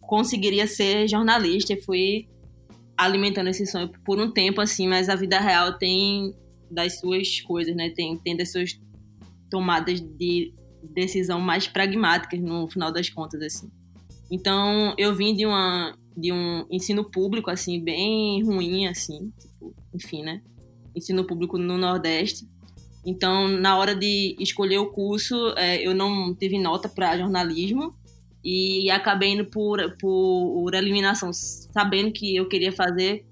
conseguiria 0.00 0.66
ser 0.66 1.08
jornalista 1.08 1.72
e 1.72 1.80
fui 1.80 2.28
alimentando 2.96 3.48
esse 3.48 3.66
sonho 3.66 3.90
por 4.04 4.20
um 4.20 4.30
tempo 4.30 4.60
assim, 4.60 4.88
mas 4.88 5.08
a 5.08 5.16
vida 5.16 5.38
real 5.40 5.78
tem 5.78 6.34
das 6.70 7.00
suas 7.00 7.40
coisas, 7.40 7.74
né? 7.74 7.90
Tem 7.90 8.16
tem 8.18 8.36
das 8.36 8.52
suas 8.52 8.78
tomadas 9.48 10.00
de 10.00 10.52
decisão 10.82 11.40
mais 11.40 11.66
pragmáticas 11.68 12.40
no 12.40 12.68
final 12.68 12.92
das 12.92 13.08
contas 13.08 13.42
assim. 13.42 13.70
Então, 14.30 14.94
eu 14.96 15.14
vim 15.14 15.34
de 15.34 15.46
uma 15.46 15.94
de 16.16 16.32
um 16.32 16.66
ensino 16.70 17.08
público 17.08 17.50
assim 17.50 17.82
bem 17.82 18.42
ruim 18.42 18.86
assim, 18.86 19.32
tipo, 19.40 19.74
enfim, 19.94 20.22
né? 20.22 20.42
Ensino 20.94 21.24
público 21.24 21.56
no 21.56 21.78
Nordeste 21.78 22.46
então, 23.04 23.48
na 23.48 23.78
hora 23.78 23.94
de 23.94 24.36
escolher 24.38 24.78
o 24.78 24.90
curso, 24.90 25.54
é, 25.56 25.86
eu 25.86 25.94
não 25.94 26.34
tive 26.34 26.58
nota 26.58 26.88
para 26.88 27.16
jornalismo 27.16 27.94
e 28.44 28.90
acabei 28.90 29.30
indo 29.30 29.46
por, 29.46 29.96
por 29.98 30.74
eliminação, 30.74 31.32
sabendo 31.32 32.12
que 32.12 32.36
eu 32.36 32.48
queria 32.48 32.72
fazer 32.72 33.24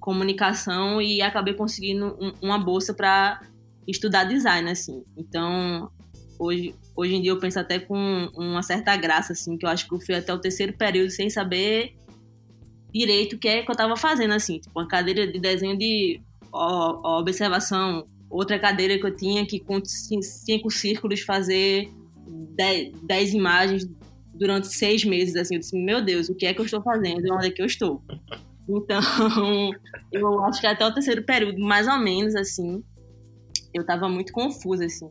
comunicação 0.00 1.00
e 1.00 1.22
acabei 1.22 1.54
conseguindo 1.54 2.16
um, 2.20 2.32
uma 2.42 2.58
bolsa 2.58 2.94
para 2.94 3.40
estudar 3.86 4.24
design, 4.24 4.70
assim. 4.70 5.02
Então, 5.16 5.90
hoje, 6.38 6.74
hoje 6.96 7.14
em 7.14 7.22
dia 7.22 7.30
eu 7.30 7.38
penso 7.38 7.58
até 7.58 7.78
com 7.78 8.28
uma 8.36 8.62
certa 8.62 8.96
graça, 8.96 9.32
assim, 9.32 9.56
que 9.56 9.64
eu 9.64 9.70
acho 9.70 9.88
que 9.88 9.94
eu 9.94 10.00
fui 10.00 10.14
até 10.14 10.32
o 10.32 10.38
terceiro 10.38 10.72
período 10.72 11.10
sem 11.10 11.28
saber 11.30 11.94
direito 12.92 13.36
o 13.36 13.38
que 13.38 13.48
é 13.48 13.62
que 13.62 13.70
eu 13.70 13.72
estava 13.72 13.96
fazendo, 13.96 14.34
assim. 14.34 14.58
Tipo, 14.58 14.78
uma 14.78 14.88
cadeira 14.88 15.26
de 15.26 15.38
desenho 15.38 15.76
de 15.76 16.20
observação, 16.52 18.06
outra 18.30 18.58
cadeira 18.58 18.98
que 18.98 19.06
eu 19.06 19.14
tinha 19.14 19.44
que 19.44 19.58
com 19.58 19.80
cinco 19.84 20.70
círculos 20.70 21.20
fazer 21.20 21.90
dez, 22.54 22.92
dez 23.02 23.34
imagens 23.34 23.84
durante 24.32 24.68
seis 24.68 25.04
meses, 25.04 25.36
assim, 25.36 25.54
eu 25.54 25.60
disse, 25.60 25.76
meu 25.76 26.04
Deus, 26.04 26.28
o 26.28 26.34
que 26.34 26.46
é 26.46 26.54
que 26.54 26.60
eu 26.60 26.64
estou 26.64 26.82
fazendo 26.82 27.32
onde 27.32 27.46
é 27.46 27.50
que 27.50 27.62
eu 27.62 27.66
estou? 27.66 28.02
Então, 28.68 29.00
eu 30.12 30.44
acho 30.44 30.60
que 30.60 30.66
até 30.66 30.86
o 30.86 30.92
terceiro 30.92 31.22
período, 31.24 31.60
mais 31.60 31.86
ou 31.86 31.98
menos, 31.98 32.34
assim, 32.34 32.82
eu 33.72 33.82
estava 33.82 34.08
muito 34.08 34.32
confusa, 34.32 34.84
assim, 34.86 35.08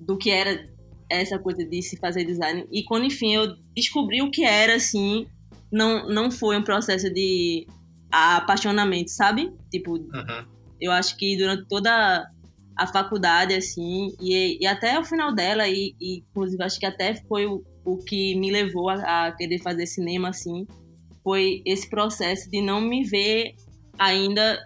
do 0.00 0.16
que 0.16 0.30
era 0.30 0.68
essa 1.08 1.38
coisa 1.38 1.64
de 1.64 1.82
se 1.82 1.96
fazer 1.96 2.24
design. 2.24 2.66
E 2.70 2.84
quando, 2.84 3.04
enfim, 3.04 3.34
eu 3.34 3.56
descobri 3.74 4.22
o 4.22 4.30
que 4.30 4.44
era, 4.44 4.76
assim, 4.76 5.26
não, 5.70 6.08
não 6.08 6.30
foi 6.30 6.56
um 6.56 6.62
processo 6.62 7.12
de 7.12 7.66
apaixonamento, 8.10 9.10
sabe? 9.10 9.52
Tipo, 9.70 9.94
uhum. 9.94 10.46
eu 10.80 10.92
acho 10.92 11.16
que 11.16 11.36
durante 11.36 11.66
toda 11.68 12.28
a 12.76 12.86
faculdade, 12.86 13.54
assim, 13.54 14.14
e, 14.20 14.58
e 14.60 14.66
até 14.66 14.98
o 14.98 15.04
final 15.04 15.34
dela, 15.34 15.68
e, 15.68 15.94
e, 16.00 16.24
inclusive 16.30 16.62
acho 16.62 16.78
que 16.78 16.86
até 16.86 17.14
foi 17.14 17.46
o, 17.46 17.62
o 17.84 17.98
que 17.98 18.34
me 18.36 18.50
levou 18.50 18.88
a, 18.88 19.26
a, 19.26 19.32
querer 19.32 19.58
fazer 19.58 19.86
cinema, 19.86 20.30
assim, 20.30 20.66
foi 21.22 21.62
esse 21.66 21.88
processo 21.90 22.50
de 22.50 22.62
não 22.62 22.80
me 22.80 23.04
ver 23.04 23.54
ainda 23.98 24.58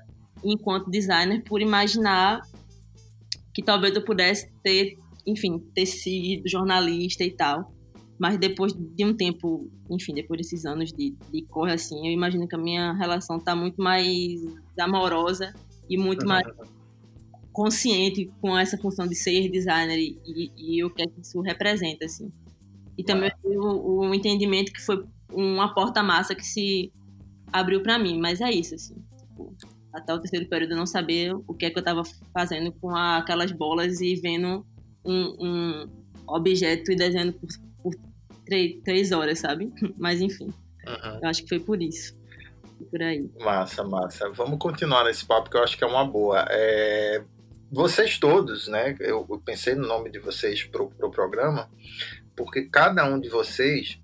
enquanto 0.45 0.91
designer 0.91 1.43
por 1.43 1.61
imaginar 1.61 2.41
que 3.53 3.63
talvez 3.63 3.95
eu 3.95 4.05
pudesse 4.05 4.51
ter, 4.63 4.97
enfim, 5.27 5.59
ter 5.75 5.87
sido 5.87 6.49
jornalista 6.49 7.25
e 7.25 7.31
tal. 7.31 7.73
Mas 8.19 8.39
depois 8.39 8.73
de 8.73 9.05
um 9.05 9.15
tempo, 9.15 9.69
enfim, 9.91 10.15
depois 10.15 10.39
desses 10.39 10.65
anos 10.65 10.93
de, 10.93 11.17
de 11.33 11.43
corre 11.43 11.73
assim, 11.73 12.07
eu 12.07 12.13
imagino 12.13 12.47
que 12.47 12.55
a 12.55 12.59
minha 12.59 12.93
relação 12.93 13.41
tá 13.41 13.57
muito 13.57 13.83
mais 13.83 14.41
amorosa 14.79 15.53
e 15.91 15.99
muito 15.99 16.27
mais 16.27 16.47
consciente 17.53 18.31
com 18.41 18.57
essa 18.57 18.77
função 18.79 19.07
de 19.07 19.15
ser 19.15 19.49
designer 19.49 19.99
e, 19.99 20.19
e, 20.25 20.53
e 20.57 20.85
o 20.85 20.91
que 20.91 21.03
é 21.03 21.07
que 21.07 21.21
isso 21.21 21.41
representa, 21.41 22.05
assim. 22.05 22.33
E 22.97 23.03
também 23.03 23.31
o, 23.43 24.01
o 24.01 24.15
entendimento 24.15 24.73
que 24.73 24.81
foi 24.81 25.05
uma 25.33 25.75
porta-massa 25.75 26.35
que 26.35 26.45
se 26.45 26.93
abriu 27.53 27.83
para 27.83 27.99
mim, 27.99 28.19
mas 28.21 28.41
é 28.41 28.51
isso, 28.51 28.75
assim. 28.75 28.95
Tipo, 29.19 29.57
até 29.93 30.13
o 30.13 30.19
terceiro 30.19 30.49
período 30.49 30.73
eu 30.73 30.77
não 30.77 30.87
sabia 30.87 31.37
o 31.37 31.55
que 31.55 31.67
é 31.67 31.71
que 31.71 31.79
eu 31.79 31.81
estava 31.81 32.03
fazendo 32.33 32.73
com 32.73 32.91
aquelas 32.91 33.53
bolas 33.53 34.01
e 34.01 34.17
vendo 34.17 34.67
um, 35.05 35.37
um 35.39 35.89
objeto 36.27 36.93
e 36.93 36.97
desenhando 36.97 37.33
por, 37.35 37.49
por 37.83 37.95
três, 38.47 38.81
três, 38.85 39.13
horas, 39.13 39.39
sabe? 39.39 39.73
Mas 39.99 40.21
enfim, 40.21 40.47
uhum. 40.87 41.21
eu 41.23 41.29
acho 41.29 41.43
que 41.43 41.49
foi 41.49 41.61
por 41.61 41.83
isso. 41.83 42.17
Por 42.91 43.03
aí. 43.03 43.31
Massa, 43.41 43.85
massa. 43.85 44.31
Vamos 44.31 44.59
continuar 44.59 45.05
nesse 45.05 45.25
papo 45.25 45.49
que 45.49 45.57
eu 45.57 45.63
acho 45.63 45.77
que 45.77 45.85
é 45.85 45.87
uma 45.87 46.05
boa. 46.05 46.45
É, 46.51 47.23
vocês 47.71 48.19
todos, 48.19 48.69
né? 48.69 48.97
Eu, 49.01 49.27
eu, 49.29 49.43
pensei 49.45 49.75
no 49.75 49.87
nome 49.87 50.11
de 50.11 50.19
vocês 50.19 50.65
pro, 50.65 50.91
pro 50.91 51.11
programa, 51.11 51.71
porque 52.37 52.63
cada 52.63 53.05
um 53.05 53.19
de 53.19 53.29
vocês 53.29 54.01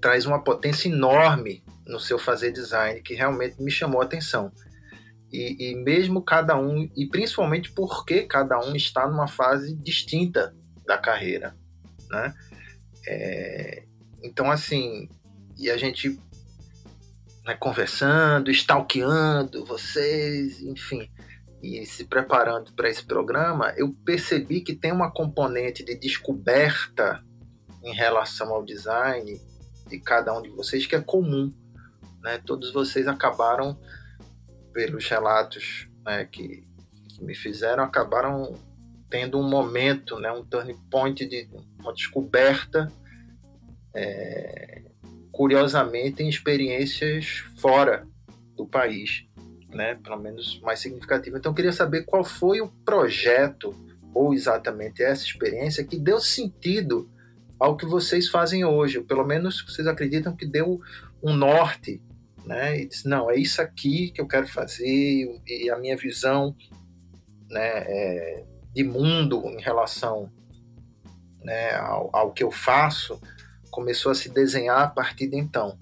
traz 0.00 0.26
uma 0.26 0.42
potência 0.42 0.88
enorme 0.88 1.62
no 1.86 2.00
seu 2.00 2.18
fazer 2.18 2.52
design 2.52 3.00
que 3.00 3.14
realmente 3.14 3.62
me 3.62 3.70
chamou 3.70 4.00
a 4.00 4.04
atenção. 4.04 4.52
E, 5.32 5.70
e, 5.70 5.74
mesmo 5.76 6.22
cada 6.22 6.58
um, 6.58 6.90
e 6.96 7.06
principalmente 7.06 7.70
porque 7.72 8.22
cada 8.22 8.58
um 8.60 8.74
está 8.74 9.06
numa 9.06 9.28
fase 9.28 9.74
distinta 9.76 10.54
da 10.86 10.96
carreira, 10.96 11.54
né? 12.10 12.34
É, 13.06 13.84
então, 14.22 14.50
assim, 14.50 15.08
e 15.58 15.70
a 15.70 15.76
gente 15.76 16.18
né, 17.44 17.54
conversando, 17.54 18.50
stalkeando 18.50 19.64
vocês, 19.64 20.60
enfim, 20.62 21.10
e 21.62 21.84
se 21.86 22.04
preparando 22.04 22.72
para 22.72 22.88
esse 22.88 23.04
programa, 23.04 23.72
eu 23.76 23.92
percebi 24.04 24.60
que 24.60 24.74
tem 24.74 24.92
uma 24.92 25.10
componente 25.10 25.84
de 25.84 25.94
descoberta 25.94 27.24
em 27.82 27.92
relação 27.92 28.50
ao 28.50 28.64
design 28.64 29.40
de 29.88 29.98
cada 29.98 30.36
um 30.36 30.42
de 30.42 30.50
vocês 30.50 30.86
que 30.86 30.94
é 30.94 31.00
comum. 31.00 31.52
Né? 32.22 32.38
Todos 32.44 32.72
vocês 32.72 33.08
acabaram 33.08 33.78
pelos 34.78 35.08
relatos 35.08 35.88
né, 36.06 36.24
que, 36.30 36.64
que, 37.08 37.24
me 37.24 37.34
fizeram, 37.34 37.82
acabaram 37.82 38.54
tendo 39.10 39.36
um 39.36 39.42
momento, 39.42 40.20
né, 40.20 40.30
um 40.30 40.44
turning 40.44 40.78
point 40.88 41.26
de 41.26 41.48
uma 41.80 41.92
descoberta, 41.92 42.86
é, 43.92 44.82
curiosamente, 45.32 46.22
em 46.22 46.28
experiências 46.28 47.42
fora 47.56 48.06
do 48.54 48.64
país, 48.64 49.26
né, 49.68 49.96
pelo 49.96 50.16
menos 50.16 50.60
mais 50.60 50.78
significativa. 50.78 51.38
Então, 51.38 51.50
eu 51.50 51.56
queria 51.56 51.72
saber 51.72 52.04
qual 52.04 52.22
foi 52.22 52.60
o 52.60 52.68
projeto, 52.68 53.74
ou 54.14 54.32
exatamente 54.32 55.02
essa 55.02 55.24
experiência, 55.24 55.82
que 55.82 55.98
deu 55.98 56.20
sentido 56.20 57.10
ao 57.58 57.76
que 57.76 57.84
vocês 57.84 58.28
fazem 58.28 58.64
hoje, 58.64 59.00
pelo 59.00 59.26
menos 59.26 59.60
vocês 59.60 59.88
acreditam 59.88 60.36
que 60.36 60.46
deu 60.46 60.80
um 61.20 61.34
norte 61.34 62.00
né? 62.48 62.80
E 62.80 62.88
disse, 62.88 63.06
não, 63.06 63.30
é 63.30 63.36
isso 63.36 63.60
aqui 63.60 64.10
que 64.10 64.20
eu 64.20 64.26
quero 64.26 64.48
fazer 64.48 65.40
e 65.46 65.70
a 65.70 65.76
minha 65.76 65.96
visão, 65.96 66.56
né, 67.50 67.84
é, 67.86 68.44
de 68.74 68.82
mundo 68.82 69.44
em 69.46 69.60
relação 69.60 70.32
né, 71.42 71.74
ao, 71.74 72.10
ao, 72.16 72.32
que 72.32 72.42
eu 72.42 72.50
faço 72.50 73.20
começou 73.70 74.10
a 74.10 74.14
se 74.14 74.30
desenhar 74.30 74.80
a 74.80 74.88
partir 74.88 75.28
de 75.28 75.36
então. 75.36 75.78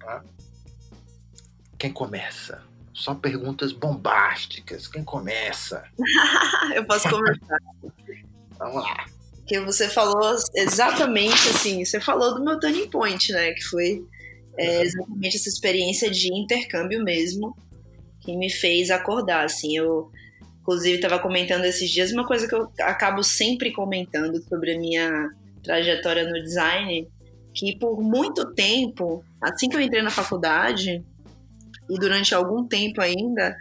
Tá? 0.00 0.24
Quem 1.78 1.92
começa? 1.92 2.62
Só 2.94 3.14
perguntas 3.14 3.72
bombásticas. 3.72 4.88
Quem 4.88 5.04
começa? 5.04 5.84
eu 6.74 6.86
posso 6.86 7.10
começar. 7.10 7.58
Vamos 8.58 8.82
lá. 8.82 9.04
Que 9.46 9.60
você 9.60 9.90
falou 9.90 10.34
exatamente 10.54 11.50
assim, 11.50 11.84
você 11.84 12.00
falou 12.00 12.34
do 12.34 12.42
meu 12.42 12.58
turning 12.58 12.88
point, 12.88 13.30
né? 13.32 13.52
Que 13.52 13.62
foi 13.64 14.02
é 14.58 14.82
exatamente 14.82 15.36
essa 15.36 15.48
experiência 15.48 16.10
de 16.10 16.32
intercâmbio 16.32 17.02
mesmo 17.02 17.56
que 18.20 18.36
me 18.36 18.50
fez 18.50 18.90
acordar, 18.90 19.44
assim, 19.44 19.76
eu 19.76 20.10
inclusive 20.60 20.96
estava 20.96 21.18
comentando 21.18 21.64
esses 21.64 21.90
dias 21.90 22.10
uma 22.10 22.26
coisa 22.26 22.48
que 22.48 22.54
eu 22.54 22.70
acabo 22.80 23.22
sempre 23.22 23.70
comentando 23.70 24.42
sobre 24.48 24.74
a 24.74 24.78
minha 24.78 25.30
trajetória 25.62 26.24
no 26.24 26.42
design, 26.42 27.06
que 27.52 27.78
por 27.78 28.00
muito 28.00 28.52
tempo, 28.54 29.22
assim 29.40 29.68
que 29.68 29.76
eu 29.76 29.80
entrei 29.80 30.02
na 30.02 30.10
faculdade 30.10 31.04
e 31.90 31.98
durante 31.98 32.34
algum 32.34 32.66
tempo 32.66 33.00
ainda, 33.00 33.54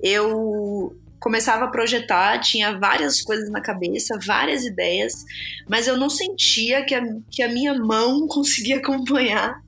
eu 0.00 0.96
começava 1.20 1.64
a 1.64 1.68
projetar, 1.68 2.38
tinha 2.40 2.78
várias 2.78 3.20
coisas 3.22 3.50
na 3.50 3.60
cabeça, 3.60 4.18
várias 4.24 4.64
ideias, 4.64 5.24
mas 5.68 5.86
eu 5.86 5.96
não 5.96 6.08
sentia 6.08 6.84
que 6.84 6.94
a, 6.94 7.02
que 7.30 7.42
a 7.42 7.48
minha 7.48 7.74
mão 7.74 8.26
conseguia 8.28 8.76
acompanhar 8.78 9.60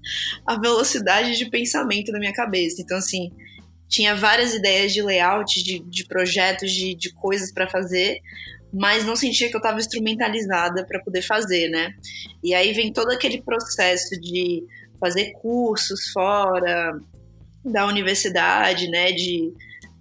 a 0.47 0.59
velocidade 0.59 1.37
de 1.37 1.51
pensamento 1.51 2.13
da 2.13 2.19
minha 2.19 2.33
cabeça. 2.33 2.81
Então, 2.81 2.99
assim, 2.99 3.33
tinha 3.89 4.15
várias 4.15 4.55
ideias 4.55 4.93
de 4.93 5.03
layout, 5.03 5.63
de, 5.63 5.81
de 5.81 6.07
projetos, 6.07 6.71
de, 6.71 6.95
de 6.95 7.13
coisas 7.13 7.53
para 7.53 7.69
fazer, 7.69 8.21
mas 8.73 9.05
não 9.05 9.17
sentia 9.17 9.49
que 9.49 9.57
eu 9.57 9.59
estava 9.59 9.81
instrumentalizada 9.81 10.87
para 10.87 11.01
poder 11.01 11.23
fazer, 11.23 11.69
né? 11.69 11.93
E 12.43 12.55
aí 12.55 12.73
vem 12.73 12.93
todo 12.93 13.11
aquele 13.11 13.43
processo 13.43 14.11
de 14.21 14.63
fazer 15.01 15.33
cursos 15.33 16.11
fora 16.13 16.93
da 17.65 17.87
universidade, 17.87 18.89
né? 18.89 19.11
De 19.11 19.53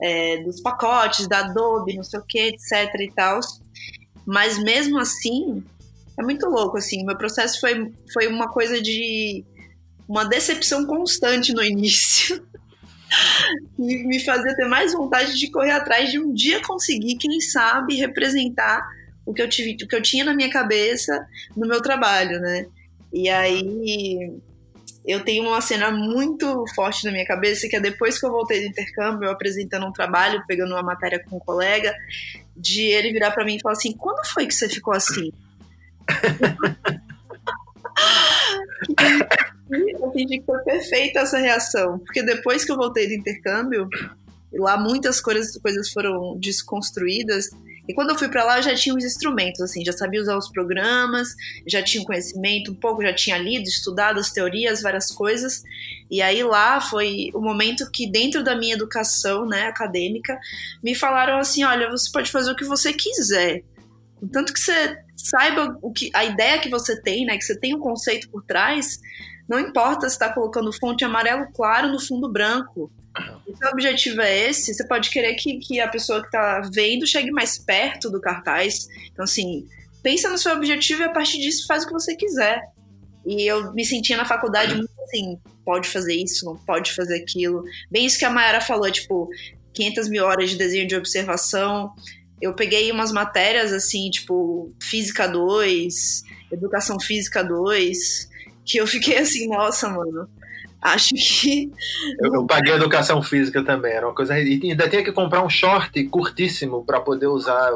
é, 0.02 0.38
dos 0.44 0.62
pacotes 0.62 1.28
da 1.28 1.40
Adobe, 1.40 1.96
não 1.96 2.04
sei 2.04 2.20
o 2.20 2.26
que, 2.26 2.40
etc 2.40 2.94
e 3.00 3.12
tal. 3.12 3.40
Mas 4.26 4.58
mesmo 4.62 4.98
assim, 4.98 5.64
é 6.18 6.24
muito 6.24 6.48
louco, 6.48 6.78
assim. 6.78 7.06
Meu 7.06 7.18
processo 7.18 7.60
foi, 7.60 7.92
foi 8.14 8.28
uma 8.28 8.50
coisa 8.50 8.82
de 8.82 9.44
uma 10.08 10.26
decepção 10.26 10.86
constante 10.86 11.54
no 11.54 11.64
início. 11.64 12.46
e 13.80 14.04
me 14.06 14.20
fazia 14.20 14.56
ter 14.56 14.68
mais 14.68 14.94
vontade 14.94 15.38
de 15.38 15.50
correr 15.50 15.72
atrás 15.72 16.12
de 16.12 16.20
um 16.20 16.34
dia 16.34 16.62
conseguir, 16.62 17.16
quem 17.16 17.40
sabe, 17.42 17.96
representar 17.96 18.88
o 19.26 19.34
que 19.34 19.42
eu, 19.42 19.50
tive, 19.50 19.84
o 19.84 19.88
que 19.88 19.96
eu 19.96 20.02
tinha 20.02 20.26
na 20.26 20.34
minha 20.34 20.50
cabeça 20.50 21.26
no 21.56 21.68
meu 21.68 21.82
trabalho, 21.82 22.40
né? 22.40 22.66
E 23.12 23.30
aí 23.30 24.40
eu 25.06 25.24
tenho 25.24 25.48
uma 25.48 25.62
cena 25.62 25.92
muito 25.92 26.64
forte 26.76 27.06
na 27.06 27.12
minha 27.12 27.26
cabeça, 27.26 27.68
que 27.68 27.76
é 27.76 27.80
depois 27.80 28.20
que 28.20 28.26
eu 28.26 28.32
voltei 28.32 28.62
do 28.62 28.68
intercâmbio, 28.68 29.26
eu 29.26 29.32
apresentando 29.32 29.86
um 29.86 29.92
trabalho, 29.92 30.44
pegando 30.48 30.74
uma 30.74 30.84
matéria 30.84 31.24
com 31.24 31.38
um 31.38 31.40
colega, 31.40 31.96
de 32.56 32.84
ele 32.84 33.12
virar 33.12 33.32
para 33.32 33.46
mim 33.46 33.56
e 33.56 33.62
falar 33.62 33.74
assim: 33.74 33.94
quando 33.94 34.26
foi 34.28 34.46
que 34.46 34.54
você 34.54 34.68
ficou 34.70 34.94
assim? 34.94 35.32
eu 39.70 40.12
senti 40.12 40.40
que 40.40 40.46
foi 40.46 40.60
perfeita 40.64 41.20
essa 41.20 41.38
reação, 41.38 42.00
porque 42.00 42.24
depois 42.24 42.66
que 42.66 42.72
eu 42.72 42.78
voltei 42.78 43.08
do 43.08 43.14
intercâmbio, 43.14 43.88
lá 44.54 44.78
muitas 44.78 45.22
coisas, 45.22 45.56
coisas 45.58 45.90
foram 45.92 46.38
desconstruídas 46.38 47.50
e 47.90 47.94
quando 47.96 48.12
eu 48.12 48.16
fui 48.20 48.30
para 48.30 48.44
lá, 48.44 48.60
eu 48.60 48.62
já 48.62 48.76
tinha 48.76 48.94
os 48.94 49.04
instrumentos, 49.04 49.60
assim, 49.62 49.84
já 49.84 49.92
sabia 49.92 50.22
usar 50.22 50.38
os 50.38 50.48
programas, 50.48 51.30
já 51.68 51.82
tinha 51.82 52.06
conhecimento 52.06 52.72
um 52.72 52.76
pouco, 52.76 53.02
já 53.02 53.12
tinha 53.16 53.36
lido, 53.36 53.68
estudado 53.68 54.20
as 54.20 54.30
teorias, 54.30 54.84
várias 54.84 55.10
coisas. 55.12 55.64
E 56.08 56.22
aí 56.22 56.44
lá 56.44 56.80
foi 56.80 57.32
o 57.34 57.42
momento 57.42 57.90
que 57.92 58.08
dentro 58.08 58.44
da 58.44 58.56
minha 58.56 58.76
educação, 58.76 59.44
né, 59.48 59.64
acadêmica, 59.64 60.40
me 60.84 60.94
falaram 60.94 61.40
assim, 61.40 61.64
olha, 61.64 61.90
você 61.90 62.12
pode 62.12 62.30
fazer 62.30 62.52
o 62.52 62.56
que 62.56 62.64
você 62.64 62.94
quiser, 62.94 63.64
contanto 64.20 64.54
que 64.54 64.60
você 64.60 64.96
saiba 65.18 65.76
o 65.82 65.92
que 65.92 66.12
a 66.14 66.24
ideia 66.24 66.60
que 66.60 66.70
você 66.70 67.02
tem, 67.02 67.26
né, 67.26 67.40
que 67.40 67.44
você 67.44 67.60
tem 67.60 67.74
um 67.74 67.80
conceito 67.80 68.30
por 68.30 68.44
trás, 68.44 69.00
não 69.50 69.60
importa 69.60 70.08
se 70.08 70.14
está 70.14 70.32
colocando 70.32 70.72
fonte 70.72 71.04
amarelo 71.04 71.48
claro 71.56 71.90
no 71.90 72.00
fundo 72.00 72.32
branco. 72.32 72.92
Se 73.18 73.66
o 73.66 73.70
objetivo 73.70 74.22
é 74.22 74.50
esse, 74.50 74.74
você 74.74 74.88
pode 74.88 75.10
querer 75.10 75.36
que, 75.36 75.58
que 75.58 75.80
a 75.80 75.88
pessoa 75.88 76.22
que 76.22 76.28
está 76.28 76.62
vendo 76.74 77.08
chegue 77.08 77.32
mais 77.32 77.58
perto 77.58 78.10
do 78.10 78.22
cartaz. 78.22 78.88
Então, 79.12 79.24
assim, 79.24 79.68
pensa 80.04 80.30
no 80.30 80.38
seu 80.38 80.54
objetivo 80.54 81.02
e 81.02 81.06
a 81.06 81.12
partir 81.12 81.40
disso 81.40 81.66
faz 81.68 81.84
o 81.84 81.88
que 81.88 81.94
você 81.94 82.16
quiser. 82.16 82.62
E 83.26 83.46
eu 83.46 83.74
me 83.74 83.86
sentia 83.86 84.16
na 84.16 84.26
faculdade 84.26 84.76
muito 84.76 84.90
assim, 85.04 85.38
pode 85.66 85.88
fazer 85.90 86.16
isso, 86.16 86.46
não 86.46 86.56
pode 86.56 86.94
fazer 86.94 87.18
aquilo. 87.18 87.64
Bem 87.92 88.06
isso 88.06 88.18
que 88.18 88.26
a 88.26 88.30
Mayara 88.30 88.62
falou, 88.62 88.90
tipo, 88.92 89.30
500 89.74 90.10
mil 90.10 90.26
horas 90.26 90.50
de 90.50 90.58
desenho 90.58 90.88
de 90.88 90.96
observação. 90.96 91.94
Eu 92.42 92.54
peguei 92.54 92.92
umas 92.92 93.12
matérias 93.12 93.74
assim, 93.74 94.10
tipo, 94.10 94.74
Física 94.82 95.28
2, 95.28 96.24
Educação 96.52 97.00
Física 97.00 97.44
2, 97.44 98.30
que 98.66 98.78
eu 98.78 98.88
fiquei 98.88 99.18
assim, 99.18 99.48
nossa, 99.48 99.90
mano, 99.90 100.30
Acho 100.82 101.10
que. 101.14 101.70
Eu, 102.20 102.36
eu, 102.36 102.46
paguei 102.46 102.74
educação 102.74 103.22
física 103.22 103.64
também, 103.64 103.92
era 103.92 104.08
uma 104.08 104.16
coisa. 104.16 104.40
E 104.40 104.60
ainda 104.64 104.88
tinha 104.88 105.04
que 105.04 105.12
comprar 105.12 105.44
um 105.44 105.50
short 105.50 106.02
curtíssimo 106.06 106.86
para 106.86 107.02
poder 107.02 107.28
usar. 107.28 107.72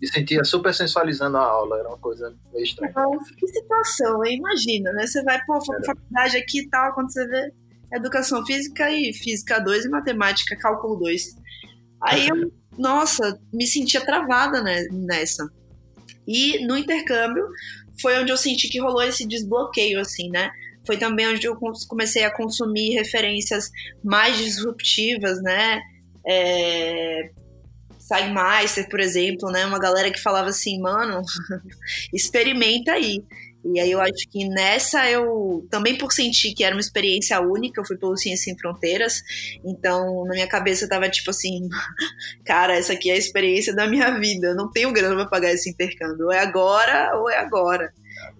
Me 0.00 0.06
sentia 0.06 0.44
super 0.44 0.74
sensualizando 0.74 1.38
a 1.38 1.42
aula, 1.42 1.78
era 1.78 1.88
uma 1.88 1.98
coisa 1.98 2.34
meio 2.52 2.64
estranha. 2.64 2.92
Nossa, 2.94 3.34
que 3.34 3.46
situação, 3.46 4.24
imagina, 4.26 4.92
né? 4.92 5.06
Você 5.06 5.22
vai, 5.22 5.42
pô, 5.46 5.58
faculdade 5.86 6.36
aqui 6.36 6.60
e 6.60 6.68
tal, 6.68 6.92
quando 6.92 7.10
você 7.10 7.26
vê 7.26 7.50
educação 7.94 8.44
física 8.44 8.90
e 8.90 9.14
física 9.14 9.58
2 9.58 9.86
e 9.86 9.88
matemática, 9.88 10.56
cálculo 10.56 10.96
2. 10.96 11.34
Aí 12.02 12.28
eu, 12.28 12.52
nossa, 12.76 13.40
me 13.50 13.66
sentia 13.66 14.04
travada 14.04 14.62
né, 14.62 14.84
nessa. 14.90 15.48
E 16.26 16.64
no 16.66 16.76
intercâmbio 16.76 17.48
foi 18.02 18.18
onde 18.18 18.30
eu 18.30 18.36
senti 18.36 18.68
que 18.68 18.80
rolou 18.80 19.02
esse 19.02 19.26
desbloqueio, 19.26 19.98
assim, 19.98 20.28
né? 20.30 20.50
Foi 20.88 20.96
também 20.96 21.28
onde 21.28 21.46
eu 21.46 21.54
comecei 21.86 22.24
a 22.24 22.34
consumir 22.34 22.94
referências 22.94 23.70
mais 24.02 24.38
disruptivas, 24.38 25.38
né? 25.42 25.78
É, 26.26 27.30
Meister, 28.32 28.88
por 28.88 28.98
exemplo, 28.98 29.50
né? 29.50 29.66
Uma 29.66 29.78
galera 29.78 30.10
que 30.10 30.18
falava 30.18 30.48
assim, 30.48 30.80
mano, 30.80 31.20
experimenta 32.10 32.92
aí. 32.92 33.22
E 33.62 33.78
aí 33.78 33.90
eu 33.90 34.00
acho 34.00 34.30
que 34.30 34.48
nessa 34.48 35.10
eu 35.10 35.66
também 35.70 35.98
por 35.98 36.10
sentir 36.10 36.54
que 36.54 36.64
era 36.64 36.74
uma 36.74 36.80
experiência 36.80 37.38
única, 37.38 37.78
eu 37.78 37.84
fui 37.84 37.98
pelo 37.98 38.16
Ciência 38.16 38.44
Sem 38.44 38.56
Fronteiras, 38.56 39.20
então 39.62 40.24
na 40.24 40.32
minha 40.32 40.46
cabeça 40.46 40.88
tava 40.88 41.10
tipo 41.10 41.28
assim, 41.28 41.68
cara, 42.46 42.78
essa 42.78 42.94
aqui 42.94 43.10
é 43.10 43.14
a 43.14 43.18
experiência 43.18 43.74
da 43.74 43.86
minha 43.86 44.18
vida, 44.18 44.48
eu 44.48 44.56
não 44.56 44.70
tenho 44.70 44.90
grana 44.90 45.16
para 45.16 45.26
pagar 45.26 45.52
esse 45.52 45.68
intercâmbio, 45.68 46.26
ou 46.26 46.32
é 46.32 46.38
agora 46.38 47.14
ou 47.18 47.28
é 47.28 47.36
agora. 47.36 47.92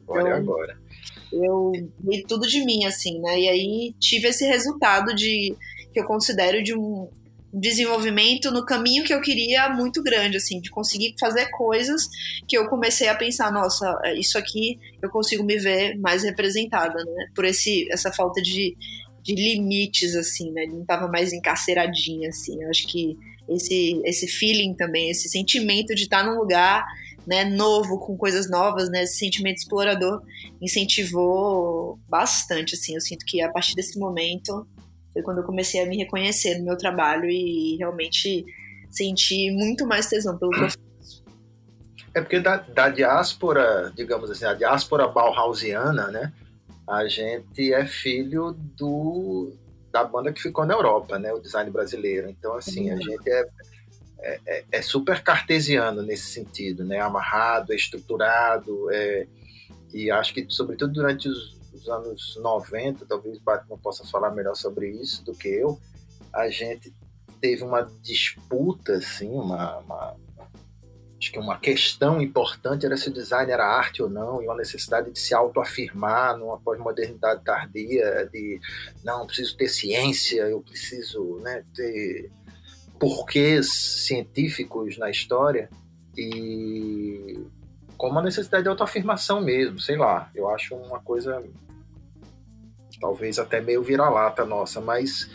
Agora 0.06 0.20
é 0.20 0.22
então, 0.22 0.32
é 0.32 0.32
agora. 0.32 0.87
Eu 1.32 1.72
dei 1.98 2.22
tudo 2.22 2.46
de 2.46 2.64
mim 2.64 2.84
assim, 2.84 3.20
né? 3.20 3.40
E 3.40 3.48
aí 3.48 3.94
tive 3.98 4.28
esse 4.28 4.46
resultado 4.46 5.14
de 5.14 5.54
que 5.92 6.00
eu 6.00 6.04
considero 6.04 6.62
de 6.62 6.74
um 6.74 7.08
desenvolvimento 7.52 8.50
no 8.50 8.64
caminho 8.64 9.04
que 9.04 9.12
eu 9.12 9.20
queria 9.20 9.70
muito 9.70 10.02
grande, 10.02 10.36
assim, 10.36 10.60
de 10.60 10.70
conseguir 10.70 11.14
fazer 11.18 11.46
coisas 11.50 12.08
que 12.46 12.56
eu 12.56 12.68
comecei 12.68 13.08
a 13.08 13.14
pensar, 13.14 13.50
nossa, 13.50 13.86
isso 14.16 14.36
aqui 14.36 14.78
eu 15.02 15.08
consigo 15.08 15.42
me 15.42 15.56
ver 15.56 15.98
mais 15.98 16.22
representada, 16.22 17.02
né? 17.04 17.26
Por 17.34 17.44
esse, 17.44 17.90
essa 17.90 18.12
falta 18.12 18.42
de, 18.42 18.76
de 19.22 19.34
limites, 19.34 20.14
assim, 20.14 20.52
né? 20.52 20.66
Não 20.66 20.84
tava 20.84 21.08
mais 21.08 21.32
encarceradinha, 21.32 22.28
assim. 22.28 22.62
Eu 22.62 22.68
acho 22.68 22.86
que 22.86 23.16
esse, 23.48 24.00
esse 24.04 24.28
feeling 24.28 24.74
também, 24.74 25.10
esse 25.10 25.28
sentimento 25.28 25.94
de 25.94 26.02
estar 26.02 26.24
num 26.24 26.38
lugar 26.38 26.84
né, 27.28 27.44
novo, 27.44 27.98
com 27.98 28.16
coisas 28.16 28.48
novas, 28.48 28.88
né? 28.88 29.02
Esse 29.02 29.18
sentimento 29.18 29.58
explorador 29.58 30.22
incentivou 30.62 32.00
bastante, 32.08 32.74
assim. 32.74 32.94
Eu 32.94 33.02
sinto 33.02 33.26
que 33.26 33.42
a 33.42 33.52
partir 33.52 33.74
desse 33.74 33.98
momento 33.98 34.66
foi 35.12 35.22
quando 35.22 35.38
eu 35.38 35.44
comecei 35.44 35.82
a 35.82 35.86
me 35.86 35.98
reconhecer 35.98 36.58
no 36.58 36.64
meu 36.64 36.76
trabalho 36.78 37.28
e 37.28 37.76
realmente 37.76 38.46
senti 38.90 39.50
muito 39.50 39.86
mais 39.86 40.08
tesão 40.08 40.38
pelo 40.38 40.52
que 40.52 40.58
eu 40.58 40.70
faço. 40.70 40.78
É 42.14 42.22
porque 42.22 42.40
da, 42.40 42.56
da 42.56 42.88
diáspora, 42.88 43.92
digamos 43.94 44.30
assim, 44.30 44.46
a 44.46 44.54
diáspora 44.54 45.06
bauhausiana, 45.06 46.06
né? 46.06 46.32
A 46.88 47.06
gente 47.06 47.74
é 47.74 47.84
filho 47.84 48.56
do, 48.74 49.52
da 49.92 50.02
banda 50.02 50.32
que 50.32 50.40
ficou 50.40 50.64
na 50.64 50.72
Europa, 50.72 51.18
né? 51.18 51.30
O 51.30 51.40
design 51.40 51.70
brasileiro. 51.70 52.30
Então, 52.30 52.54
assim, 52.54 52.90
a 52.90 52.94
uhum. 52.94 53.02
gente 53.02 53.30
é, 53.30 53.46
é, 54.20 54.40
é, 54.46 54.64
é, 54.72 54.82
super 54.82 55.22
cartesiano 55.22 56.02
nesse 56.02 56.32
sentido, 56.32 56.84
né? 56.84 57.00
Amarrado, 57.00 57.72
estruturado, 57.72 58.90
é, 58.90 59.26
e 59.92 60.10
acho 60.10 60.34
que, 60.34 60.44
sobretudo 60.48 60.92
durante 60.92 61.28
os, 61.28 61.56
dos 61.72 61.88
anos 61.88 62.38
90, 62.42 63.06
talvez 63.06 63.38
Batman 63.38 63.78
possa 63.78 64.04
falar 64.06 64.30
melhor 64.30 64.54
sobre 64.54 64.90
isso 64.90 65.24
do 65.24 65.32
que 65.32 65.48
eu, 65.48 65.78
a 66.32 66.48
gente 66.50 66.92
teve 67.40 67.62
uma 67.62 67.82
disputa, 68.02 68.94
assim, 68.94 69.30
uma, 69.30 69.78
uma 69.78 70.16
acho 71.20 71.32
que 71.32 71.38
uma 71.38 71.58
questão 71.58 72.20
importante 72.22 72.86
era 72.86 72.96
se 72.96 73.08
o 73.08 73.12
design 73.12 73.50
era 73.50 73.66
arte 73.66 74.02
ou 74.02 74.08
não, 74.08 74.42
e 74.42 74.46
uma 74.46 74.56
necessidade 74.56 75.10
de 75.10 75.18
se 75.18 75.34
autoafirmar 75.34 76.36
numa 76.36 76.58
pós-modernidade 76.58 77.42
tardia, 77.44 78.28
de 78.32 78.60
não, 79.04 79.26
preciso 79.26 79.56
ter 79.56 79.68
ciência, 79.68 80.42
eu 80.42 80.60
preciso 80.60 81.40
né, 81.40 81.64
ter 81.74 82.30
porquês 82.98 83.68
científicos 84.06 84.98
na 84.98 85.10
história, 85.10 85.68
e 86.16 87.38
com 87.96 88.08
uma 88.08 88.22
necessidade 88.22 88.64
de 88.64 88.68
autoafirmação 88.68 89.40
mesmo, 89.40 89.78
sei 89.78 89.96
lá, 89.96 90.30
eu 90.34 90.48
acho 90.48 90.74
uma 90.74 91.00
coisa 91.00 91.42
talvez 93.00 93.38
até 93.38 93.60
meio 93.60 93.82
vira-lata 93.82 94.44
nossa, 94.44 94.80
mas 94.80 95.30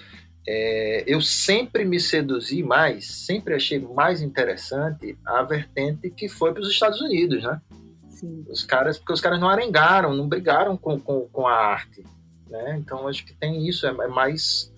é, 0.48 1.04
eu 1.08 1.22
sempre 1.22 1.86
me 1.86 2.00
seduzi 2.00 2.62
mais, 2.62 3.26
sempre 3.26 3.56
achei 3.56 3.80
mais 3.80 4.22
interessante 4.22 5.18
a 5.26 5.42
vertente 5.44 6.10
que 6.10 6.28
foi 6.28 6.52
para 6.52 6.62
os 6.62 6.70
Estados 6.70 7.00
Unidos, 7.00 7.44
né? 7.44 7.62
Sim. 8.10 8.46
Os 8.50 8.64
caras, 8.64 8.98
porque 8.98 9.14
os 9.14 9.22
caras 9.22 9.40
não 9.40 9.50
arengaram, 9.50 10.14
não 10.14 10.28
brigaram 10.28 10.76
com, 10.76 11.00
com, 11.00 11.28
com 11.30 11.48
a 11.48 11.54
arte, 11.54 12.04
né? 12.50 12.78
Então 12.78 13.08
acho 13.08 13.26
que 13.26 13.34
tem 13.34 13.68
isso, 13.68 13.88
é, 13.88 13.90
é 13.90 14.08
mais 14.08 14.73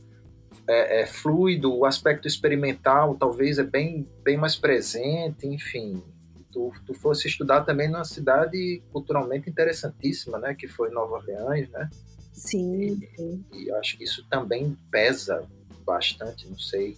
é, 0.67 1.01
é, 1.01 1.05
fluido, 1.05 1.73
o 1.73 1.85
aspecto 1.85 2.27
experimental 2.27 3.15
talvez 3.15 3.59
é 3.59 3.63
bem, 3.63 4.07
bem 4.23 4.37
mais 4.37 4.55
presente, 4.55 5.47
enfim. 5.47 6.01
Tu, 6.51 6.71
tu 6.85 6.93
fosse 6.93 7.27
estudar 7.27 7.61
também 7.61 7.89
numa 7.89 8.05
cidade 8.05 8.81
culturalmente 8.91 9.49
interessantíssima, 9.49 10.39
né? 10.39 10.55
Que 10.55 10.67
foi 10.67 10.89
Nova 10.89 11.15
Orleans, 11.15 11.69
né? 11.69 11.89
Sim. 12.31 12.99
E, 13.19 13.65
e 13.65 13.71
acho 13.73 13.97
que 13.97 14.05
isso 14.05 14.25
também 14.29 14.77
pesa 14.89 15.45
bastante, 15.85 16.47
não 16.47 16.57
sei. 16.57 16.97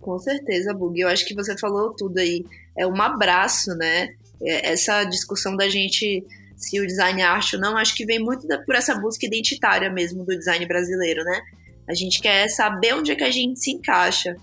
Com 0.00 0.18
certeza, 0.18 0.74
Bug. 0.74 0.98
Eu 1.00 1.08
acho 1.08 1.26
que 1.26 1.34
você 1.34 1.56
falou 1.58 1.94
tudo 1.94 2.18
aí. 2.18 2.44
É 2.76 2.86
um 2.86 3.00
abraço, 3.00 3.74
né? 3.76 4.08
É, 4.42 4.72
essa 4.72 5.04
discussão 5.04 5.56
da 5.56 5.68
gente 5.68 6.24
se 6.56 6.80
o 6.80 6.86
design 6.86 7.20
é 7.20 7.24
arte 7.24 7.56
ou 7.56 7.60
não, 7.60 7.76
acho 7.76 7.94
que 7.94 8.06
vem 8.06 8.18
muito 8.18 8.46
da, 8.46 8.58
por 8.58 8.74
essa 8.74 8.94
busca 8.98 9.26
identitária 9.26 9.90
mesmo 9.90 10.24
do 10.24 10.36
design 10.36 10.64
brasileiro, 10.66 11.22
né? 11.22 11.42
A 11.88 11.94
gente 11.94 12.20
quer 12.20 12.48
saber 12.48 12.94
onde 12.94 13.12
é 13.12 13.14
que 13.14 13.24
a 13.24 13.30
gente 13.30 13.60
se 13.60 13.70
encaixa. 13.70 14.36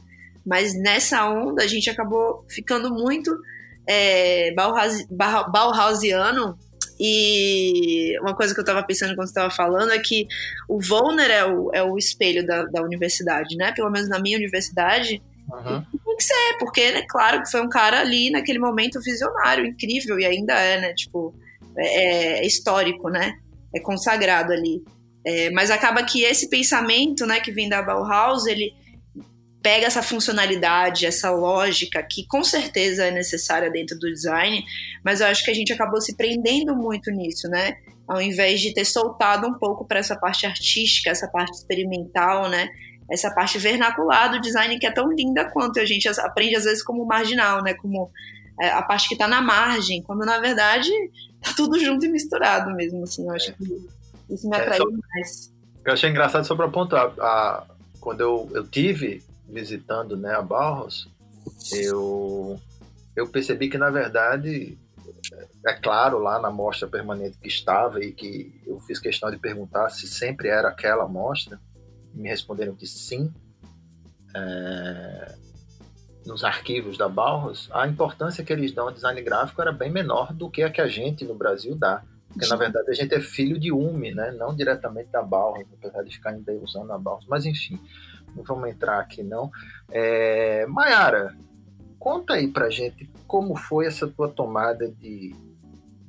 Mas 0.46 0.74
nessa 0.74 1.30
onda 1.30 1.64
a 1.64 1.68
gente 1.68 1.90
acabou 1.90 2.46
ficando 2.50 2.94
muito 2.94 3.36
é, 3.88 4.54
Bauhaus, 4.54 5.06
Bauhausiano 5.10 6.58
e 7.00 8.18
uma 8.22 8.36
coisa 8.36 8.54
que 8.54 8.60
eu 8.60 8.64
estava 8.64 8.84
pensando 8.84 9.16
quando 9.16 9.28
você 9.28 9.32
estava 9.32 9.50
falando 9.50 9.92
é 9.92 10.00
que 10.00 10.28
o 10.70 10.80
Volner 10.80 11.30
é 11.30 11.46
o, 11.46 11.72
é 11.74 11.84
o 11.84 11.98
espelho 11.98 12.46
da, 12.46 12.64
da 12.66 12.82
universidade, 12.82 13.56
né? 13.56 13.72
Pelo 13.74 13.90
menos 13.90 14.10
na 14.10 14.20
minha 14.20 14.38
universidade. 14.38 15.22
Uhum. 15.52 15.84
Tem 16.06 16.18
que 16.18 16.24
ser, 16.24 16.58
porque, 16.60 16.92
né, 16.92 17.04
claro 17.10 17.42
que 17.42 17.52
foi 17.52 17.62
um 17.62 17.70
cara 17.70 18.00
ali 18.00 18.30
naquele 18.30 18.60
momento 18.60 19.02
visionário, 19.02 19.66
incrível, 19.66 20.20
e 20.20 20.26
ainda 20.26 20.54
é, 20.54 20.80
né? 20.80 20.94
Tipo, 20.94 21.34
é, 21.78 22.40
é 22.40 22.46
histórico, 22.46 23.10
né? 23.10 23.34
É 23.74 23.80
consagrado 23.80 24.54
ali. 24.54 24.84
É, 25.26 25.50
mas 25.52 25.72
acaba 25.72 26.04
que 26.04 26.24
esse 26.24 26.50
pensamento, 26.50 27.26
né, 27.26 27.40
que 27.40 27.52
vem 27.52 27.70
da 27.70 27.82
Bauhaus, 27.82 28.46
ele 28.46 28.74
pega 29.64 29.88
essa 29.88 30.04
funcionalidade, 30.04 31.06
essa 31.06 31.32
lógica 31.32 32.04
que 32.04 32.28
com 32.28 32.44
certeza 32.44 33.06
é 33.06 33.12
necessária 33.12 33.72
dentro 33.72 33.98
do 33.98 34.12
design, 34.12 34.62
mas 35.04 35.22
eu 35.22 35.28
acho 35.28 35.44
que 35.44 35.50
a 35.50 35.54
gente 35.54 35.72
acabou 35.72 36.02
se 36.02 36.18
prendendo 36.18 36.76
muito 36.76 37.10
nisso, 37.10 37.48
né? 37.48 37.78
Ao 38.06 38.22
invés 38.22 38.60
de 38.60 38.74
ter 38.74 38.84
soltado 38.84 39.48
um 39.48 39.54
pouco 39.54 39.88
para 39.88 40.00
essa 40.00 40.18
parte 40.18 40.46
artística, 40.46 41.10
essa 41.10 41.30
parte 41.30 41.54
experimental, 41.54 42.50
né? 42.50 42.68
Essa 43.10 43.34
parte 43.34 43.58
vernacular 43.58 44.30
do 44.30 44.42
design 44.42 44.78
que 44.78 44.86
é 44.86 44.92
tão 44.92 45.10
linda 45.10 45.50
quanto 45.50 45.80
a 45.80 45.86
gente 45.86 46.10
aprende 46.10 46.58
às 46.58 46.66
vezes 46.66 46.84
como 46.84 47.06
marginal, 47.06 47.64
né? 47.64 47.74
Como 47.74 48.12
é, 48.60 48.68
a 48.70 48.82
parte 48.82 49.08
que 49.08 49.16
está 49.16 49.30
na 49.30 49.42
margem, 49.42 50.04
quando 50.04 50.26
na 50.26 50.40
verdade 50.40 50.92
tá 51.42 51.54
tudo 51.56 51.80
junto 51.80 52.06
e 52.06 52.10
misturado 52.10 52.76
mesmo, 52.76 53.04
assim. 53.04 53.26
Eu 53.26 53.32
acho 53.32 53.54
que 53.54 53.88
isso 54.30 54.50
me 54.50 54.58
é, 54.58 54.62
atraiu 54.62 54.84
é, 54.84 54.92
só, 54.92 54.98
mais. 55.14 55.54
Eu 55.86 55.94
achei 55.94 56.10
engraçado 56.10 56.46
sobre 56.46 56.66
a 56.66 56.70
ponto, 56.70 56.96
a, 56.96 57.68
quando 58.00 58.22
eu, 58.22 58.50
eu 58.54 58.68
tive 58.68 59.24
visitando 59.48 60.18
né, 60.18 60.34
a 60.34 60.42
Barros, 60.42 61.10
eu, 61.72 62.60
eu 63.16 63.28
percebi 63.28 63.70
que, 63.70 63.78
na 63.78 63.90
verdade, 63.90 64.78
é 65.66 65.74
claro, 65.74 66.20
lá 66.20 66.40
na 66.40 66.52
mostra 66.52 66.88
permanente 66.88 67.38
que 67.38 67.48
estava 67.48 68.04
e 68.04 68.12
que 68.12 68.62
eu 68.66 68.80
fiz 68.82 69.00
questão 69.00 69.30
de 69.30 69.38
perguntar 69.38 69.90
se 69.90 70.08
sempre 70.08 70.50
era 70.50 70.70
aquela 70.70 71.08
mostra, 71.08 71.60
me 72.14 72.30
responderam 72.30 72.76
que 72.76 72.88
sim, 72.88 73.34
é, 74.36 75.36
nos 76.26 76.44
arquivos 76.44 76.98
da 76.98 77.08
Barros, 77.08 77.70
a 77.72 77.88
importância 77.88 78.44
que 78.44 78.52
eles 78.52 78.72
dão 78.72 78.88
ao 78.88 78.94
design 78.94 79.22
gráfico 79.22 79.62
era 79.62 79.72
bem 79.72 79.92
menor 79.92 80.34
do 80.34 80.50
que 80.50 80.64
a 80.64 80.70
que 80.70 80.82
a 80.82 80.88
gente 80.88 81.26
no 81.26 81.36
Brasil 81.36 81.76
dá. 81.76 82.04
Porque, 82.34 82.48
na 82.48 82.56
verdade, 82.56 82.90
a 82.90 82.94
gente 82.94 83.14
é 83.14 83.22
filho 83.22 83.60
de 83.60 83.72
UME, 83.72 84.14
né? 84.14 84.32
não 84.32 84.56
diretamente 84.56 85.10
da 85.12 85.22
Barros, 85.22 85.66
apesar 85.78 86.04
de 86.04 86.12
ficar 86.12 86.32
ainda 86.32 86.52
usando 86.54 86.92
a 86.92 86.98
Barros. 86.98 87.26
Mas, 87.30 87.46
enfim, 87.46 87.80
não 88.36 88.44
vamos 88.44 88.70
entrar 88.70 89.00
aqui 89.00 89.22
não. 89.22 89.52
É, 89.92 90.66
Mayara, 90.66 91.36
conta 92.00 92.34
aí 92.34 92.48
pra 92.48 92.72
gente 92.72 93.10
como 93.28 93.56
foi 93.56 93.86
essa 93.86 94.08
tua 94.08 94.28
tomada 94.28 94.90
de. 94.90 95.36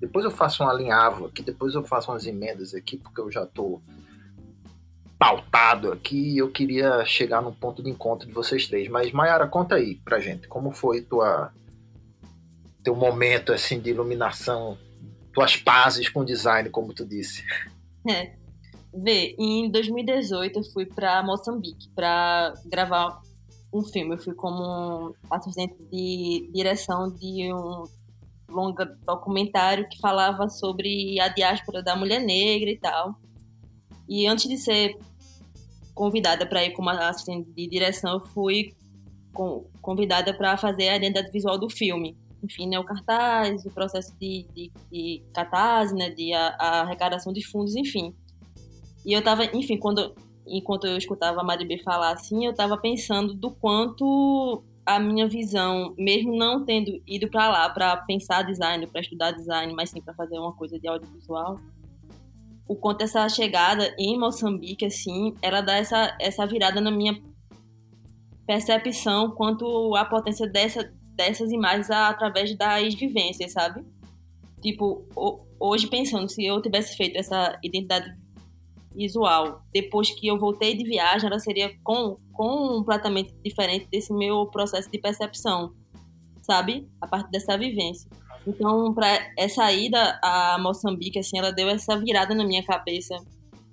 Depois 0.01 0.25
eu 0.25 0.31
faço 0.31 0.65
um 0.65 0.69
alinhavo 0.69 1.27
aqui, 1.27 1.43
depois 1.43 1.75
eu 1.75 1.85
faço 1.85 2.11
umas 2.11 2.27
emendas 2.27 2.75
aqui, 2.75 2.97
porque 2.97 3.21
eu 3.21 3.31
já 3.31 3.47
tô 3.47 3.81
pautado 5.19 5.93
aqui 5.93 6.35
e 6.35 6.39
eu 6.39 6.51
queria 6.51 7.05
chegar 7.05 7.41
num 7.41 7.53
ponto 7.53 7.83
de 7.83 7.91
encontro 7.91 8.27
de 8.27 8.33
vocês 8.33 8.67
três. 8.67 8.89
Mas, 8.89 9.13
Mayara, 9.13 9.47
conta 9.47 9.75
aí 9.75 9.97
pra 9.97 10.21
gente, 10.21 10.49
como 10.49 10.73
foi 10.73 11.03
tua 11.03 11.53
teu 12.83 12.95
momento 12.95 13.53
assim 13.53 13.81
de 13.81 13.91
iluminação, 13.91 14.77
tuas 15.35 15.57
pazes 15.57 16.09
com 16.09 16.25
design, 16.25 16.70
como 16.70 16.94
tu 16.94 17.05
disse. 17.05 17.44
É. 18.09 18.33
Vê, 18.94 19.35
em 19.38 19.68
2018 19.70 20.59
eu 20.59 20.64
fui 20.64 20.87
para 20.87 21.23
Moçambique 21.23 21.88
para 21.94 22.55
gravar 22.64 23.20
um 23.73 23.83
filme. 23.83 24.14
Eu 24.14 24.18
fui 24.18 24.35
como 24.35 25.14
assistente 25.29 25.75
de 25.90 26.49
direção 26.55 27.11
de 27.11 27.53
um 27.53 27.83
longa 28.49 28.85
documentário 29.05 29.88
que 29.88 29.99
falava 29.99 30.49
sobre 30.49 31.18
a 31.20 31.29
diáspora 31.29 31.83
da 31.83 31.97
mulher 31.97 32.20
negra 32.20 32.70
e 32.70 32.79
tal. 32.79 33.18
E 34.09 34.27
antes 34.29 34.49
de 34.49 34.57
ser 34.57 34.97
convidada 35.94 36.47
para 36.47 36.64
ir 36.64 36.73
como 36.73 36.90
assistente 36.90 37.51
de 37.51 37.66
direção, 37.66 38.14
eu 38.14 38.27
fui 38.27 38.75
convidada 39.83 40.33
para 40.33 40.57
fazer 40.57 40.90
a 40.90 40.97
identidade 40.97 41.33
visual 41.33 41.59
do 41.59 41.68
filme. 41.68 42.16
Enfim, 42.45 42.69
né, 42.69 42.79
o 42.79 42.85
cartaz, 42.85 43.65
o 43.65 43.71
processo 43.71 44.15
de, 44.21 44.47
de, 44.55 44.71
de 44.93 45.23
catarse, 45.33 45.95
né, 45.95 46.11
de 46.11 46.35
a, 46.35 46.55
a 46.59 46.81
arrecadação 46.83 47.33
de 47.33 47.45
fundos, 47.47 47.75
enfim. 47.75 48.15
E 49.05 49.13
eu 49.13 49.21
estava, 49.21 49.45
enfim, 49.47 49.79
quando 49.79 50.15
enquanto 50.47 50.87
eu 50.87 50.97
escutava 50.97 51.41
a 51.41 51.45
Maribê 51.45 51.79
falar 51.79 52.13
assim, 52.13 52.45
eu 52.45 52.51
estava 52.51 52.77
pensando 52.77 53.35
do 53.35 53.51
quanto 53.51 54.63
a 54.85 55.01
minha 55.01 55.27
visão, 55.27 55.95
mesmo 55.97 56.37
não 56.37 56.65
tendo 56.65 57.01
ido 57.07 57.29
para 57.31 57.49
lá 57.49 57.71
para 57.71 57.97
pensar 57.99 58.43
design, 58.43 58.87
para 58.87 59.01
estudar 59.01 59.33
design, 59.33 59.73
mas 59.73 59.91
sim 59.91 60.03
para 60.03 60.13
fazer 60.15 60.39
uma 60.39 60.53
coisa 60.53 60.79
de 60.79 60.87
audiovisual, 60.87 61.59
o 62.69 62.77
quanto 62.77 63.03
essa 63.03 63.29
chegada 63.29 63.95
em 63.99 64.19
Moçambique, 64.19 64.85
assim, 64.85 65.35
ela 65.41 65.61
dá 65.61 65.77
essa, 65.77 66.17
essa 66.21 66.47
virada 66.47 66.81
na 66.81 66.91
minha 66.91 67.19
percepção 68.47 69.31
quanto 69.31 69.95
à 69.97 70.05
potência 70.05 70.47
dessa, 70.47 70.93
dessas 71.14 71.50
imagens 71.50 71.90
através 71.90 72.57
das 72.57 72.94
vivências, 72.94 73.53
sabe? 73.53 73.85
Tipo, 74.61 75.07
hoje 75.59 75.87
pensando, 75.87 76.29
se 76.29 76.44
eu 76.44 76.61
tivesse 76.61 76.96
feito 76.96 77.16
essa 77.16 77.59
identidade 77.62 78.14
visual 78.94 79.62
depois 79.72 80.11
que 80.11 80.27
eu 80.27 80.38
voltei 80.38 80.77
de 80.77 80.85
viagem, 80.85 81.27
ela 81.29 81.38
seria 81.38 81.70
com, 81.83 82.16
completamente 82.33 83.35
diferente 83.44 83.88
desse 83.90 84.12
meu 84.12 84.46
processo 84.46 84.90
de 84.90 84.98
percepção, 84.98 85.72
sabe? 86.42 86.88
A 87.00 87.07
partir 87.07 87.31
dessa 87.31 87.59
vivência. 87.59 88.09
Então, 88.46 88.92
para 88.94 89.09
essa 89.38 89.72
ida 89.72 90.18
a 90.22 90.59
Moçambique, 90.59 91.18
assim, 91.18 91.38
ela 91.38 91.50
deu 91.50 91.68
essa 91.68 91.98
virada 91.98 92.35
na 92.35 92.44
minha 92.44 92.62
cabeça 92.64 93.16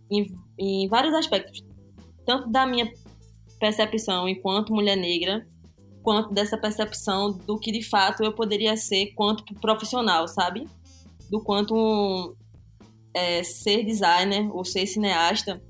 em, 0.10 0.28
em 0.58 0.88
vários 0.88 1.14
aspectos, 1.14 1.64
tanto 2.26 2.50
da 2.50 2.66
minha 2.66 2.92
percepção 3.60 4.28
enquanto 4.28 4.74
mulher 4.74 4.96
negra, 4.96 5.46
quanto 6.04 6.34
dessa 6.34 6.58
percepção 6.58 7.32
do 7.32 7.60
que 7.60 7.72
de 7.72 7.84
fato 7.84 8.24
eu 8.24 8.34
poderia 8.34 8.76
ser 8.76 9.14
quanto 9.14 9.44
profissional, 9.56 10.28
sabe? 10.28 10.68
Do 11.30 11.42
quanto 11.42 12.36
é, 13.14 13.44
ser 13.44 13.84
designer 13.84 14.50
ou 14.54 14.66
ser 14.66 14.86
cineasta 14.86 15.62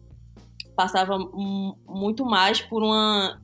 passava 0.76 1.17
muito 1.88 2.26
mais 2.26 2.62
por 2.62 2.82
uma 2.82 3.41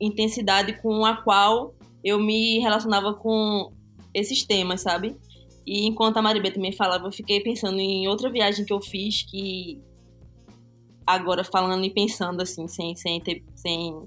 intensidade 0.00 0.80
com 0.82 1.04
a 1.04 1.16
qual 1.16 1.74
eu 2.02 2.20
me 2.20 2.58
relacionava 2.58 3.14
com 3.14 3.72
esses 4.12 4.44
temas, 4.44 4.82
sabe? 4.82 5.16
E 5.66 5.86
enquanto 5.86 6.18
a 6.18 6.22
Maribê 6.22 6.50
também 6.50 6.72
falava, 6.72 7.06
eu 7.06 7.12
fiquei 7.12 7.40
pensando 7.40 7.80
em 7.80 8.06
outra 8.06 8.30
viagem 8.30 8.64
que 8.64 8.72
eu 8.72 8.80
fiz 8.80 9.22
que 9.22 9.80
agora 11.06 11.44
falando 11.44 11.84
e 11.84 11.90
pensando 11.90 12.42
assim, 12.42 12.68
sem 12.68 12.94
sem 12.96 13.20
ter, 13.20 13.42
sem 13.54 14.06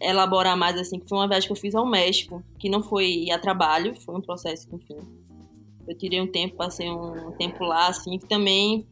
elaborar 0.00 0.56
mais 0.56 0.78
assim, 0.78 0.98
que 0.98 1.08
foi 1.08 1.18
uma 1.18 1.28
viagem 1.28 1.46
que 1.46 1.52
eu 1.52 1.56
fiz 1.56 1.74
ao 1.74 1.86
México, 1.86 2.42
que 2.58 2.68
não 2.68 2.82
foi 2.82 3.30
a 3.30 3.38
trabalho, 3.38 3.94
foi 4.00 4.14
um 4.14 4.20
processo, 4.20 4.68
enfim. 4.72 4.96
Eu 5.86 5.96
tirei 5.96 6.20
um 6.20 6.26
tempo, 6.26 6.56
passei 6.56 6.90
um 6.90 7.32
tempo 7.32 7.64
lá, 7.64 7.88
assim, 7.88 8.18
que 8.18 8.26
também 8.26 8.86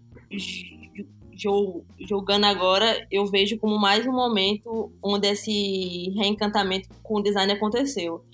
jogando 2.01 2.45
agora, 2.45 3.07
eu 3.11 3.27
vejo 3.27 3.59
como 3.59 3.79
mais 3.79 4.07
um 4.07 4.13
momento 4.13 4.91
onde 5.03 5.29
esse 5.29 6.11
reencantamento 6.17 6.89
com 7.03 7.17
o 7.17 7.23
design 7.23 7.53
aconteceu. 7.53 8.25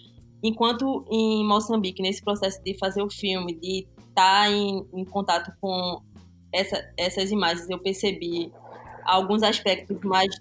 Enquanto 0.42 1.04
em 1.10 1.44
Moçambique, 1.44 2.02
nesse 2.02 2.22
processo 2.22 2.62
de 2.62 2.76
fazer 2.78 3.02
o 3.02 3.10
filme, 3.10 3.54
de 3.54 3.86
estar 3.98 4.44
tá 4.44 4.50
em, 4.50 4.86
em 4.94 5.04
contato 5.04 5.52
com 5.60 6.00
essa, 6.52 6.92
essas 6.96 7.30
imagens, 7.30 7.68
eu 7.68 7.78
percebi 7.78 8.52
alguns 9.04 9.42
aspectos 9.42 9.98
mais 10.02 10.34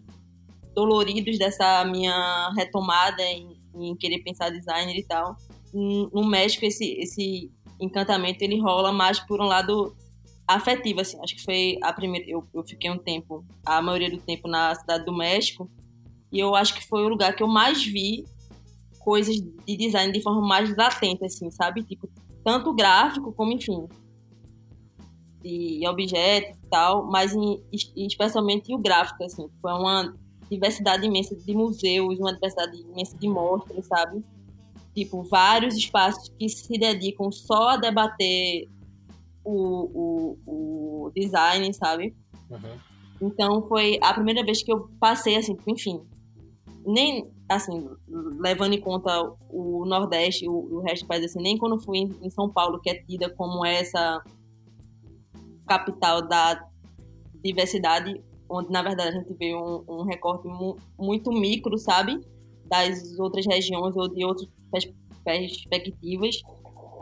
doloridos 0.73 1.37
dessa 1.37 1.83
minha 1.85 2.51
retomada 2.55 3.21
em, 3.23 3.59
em 3.75 3.95
querer 3.95 4.19
pensar 4.19 4.49
designer 4.49 4.97
e 4.97 5.03
tal. 5.03 5.35
No 5.73 6.25
México, 6.25 6.65
esse, 6.65 6.93
esse 6.99 7.51
encantamento 7.79 8.43
ele 8.43 8.59
rola 8.59 8.91
mais 8.91 9.19
por 9.19 9.41
um 9.41 9.45
lado 9.45 9.95
afetivo, 10.47 11.01
assim. 11.01 11.17
Acho 11.21 11.35
que 11.35 11.43
foi 11.43 11.77
a 11.81 11.93
primeira. 11.93 12.29
Eu, 12.29 12.47
eu 12.53 12.63
fiquei 12.63 12.89
um 12.89 12.97
tempo, 12.97 13.45
a 13.65 13.81
maioria 13.81 14.09
do 14.09 14.17
tempo, 14.17 14.47
na 14.47 14.75
cidade 14.75 15.05
do 15.05 15.15
México. 15.15 15.69
E 16.31 16.39
eu 16.39 16.55
acho 16.55 16.73
que 16.73 16.87
foi 16.87 17.03
o 17.03 17.09
lugar 17.09 17.35
que 17.35 17.43
eu 17.43 17.47
mais 17.47 17.83
vi 17.83 18.25
coisas 18.99 19.35
de 19.35 19.77
design 19.77 20.13
de 20.13 20.21
forma 20.21 20.41
mais 20.41 20.75
latente, 20.75 21.25
assim, 21.25 21.49
sabe? 21.51 21.83
Tipo, 21.83 22.09
tanto 22.43 22.73
gráfico 22.73 23.33
como, 23.33 23.51
enfim, 23.51 23.87
de 25.43 25.85
objetos 25.87 26.57
e 26.57 26.69
tal, 26.69 27.05
mas 27.09 27.33
em, 27.33 27.61
especialmente 27.95 28.73
o 28.73 28.77
gráfico, 28.77 29.23
assim. 29.23 29.47
Foi 29.61 29.71
uma 29.73 30.15
diversidade 30.51 31.05
imensa 31.05 31.33
de 31.35 31.53
museus, 31.53 32.19
uma 32.19 32.33
diversidade 32.33 32.77
imensa 32.81 33.17
de 33.17 33.27
mostras, 33.27 33.85
sabe? 33.85 34.23
Tipo, 34.93 35.23
vários 35.23 35.75
espaços 35.75 36.29
que 36.37 36.49
se 36.49 36.77
dedicam 36.77 37.31
só 37.31 37.69
a 37.69 37.77
debater 37.77 38.67
o, 39.43 40.35
o, 40.45 41.05
o 41.05 41.11
design, 41.15 41.73
sabe? 41.73 42.13
Uhum. 42.49 42.79
Então 43.21 43.67
foi 43.67 43.97
a 44.01 44.13
primeira 44.13 44.43
vez 44.43 44.61
que 44.61 44.71
eu 44.71 44.89
passei 44.99 45.37
assim, 45.37 45.55
enfim, 45.65 46.01
nem 46.85 47.31
assim, 47.47 47.89
levando 48.39 48.73
em 48.73 48.81
conta 48.81 49.21
o 49.49 49.85
Nordeste, 49.85 50.47
o, 50.47 50.53
o 50.53 50.81
resto 50.81 51.03
do 51.03 51.07
país, 51.07 51.25
assim, 51.25 51.41
nem 51.41 51.57
quando 51.57 51.79
fui 51.81 51.99
em, 51.99 52.17
em, 52.21 52.29
São 52.29 52.49
Paulo, 52.49 52.79
que 52.79 52.89
é 52.89 53.03
tida 53.03 53.29
como 53.29 53.65
essa 53.65 54.23
capital 55.67 56.27
da 56.27 56.65
diversidade, 57.43 58.21
onde 58.51 58.69
na 58.69 58.81
verdade 58.81 59.09
a 59.15 59.19
gente 59.19 59.33
vê 59.33 59.55
um, 59.55 59.83
um 59.87 60.03
recorte 60.03 60.47
mu, 60.47 60.77
muito 60.99 61.31
micro, 61.31 61.77
sabe? 61.77 62.19
Das 62.65 63.17
outras 63.17 63.45
regiões 63.45 63.95
ou 63.95 64.07
de 64.09 64.25
outras 64.25 64.49
perspectivas, 65.23 66.41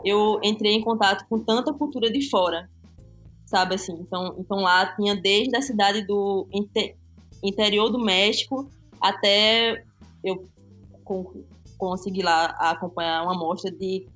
eu 0.04 0.40
entrei 0.42 0.74
em 0.74 0.80
contato 0.80 1.26
com 1.28 1.38
tanta 1.38 1.72
cultura 1.72 2.10
de 2.10 2.28
fora, 2.30 2.70
sabe 3.44 3.74
assim? 3.74 3.94
Então, 3.94 4.36
então 4.38 4.58
lá 4.58 4.94
tinha 4.94 5.16
desde 5.16 5.56
a 5.56 5.62
cidade 5.62 6.06
do 6.06 6.46
inter, 6.52 6.96
interior 7.42 7.90
do 7.90 7.98
México 7.98 8.70
até 9.00 9.84
eu 10.22 10.44
consegui 11.76 12.22
lá 12.22 12.46
acompanhar 12.58 13.22
uma 13.24 13.34
mostra 13.34 13.70
de 13.70 14.06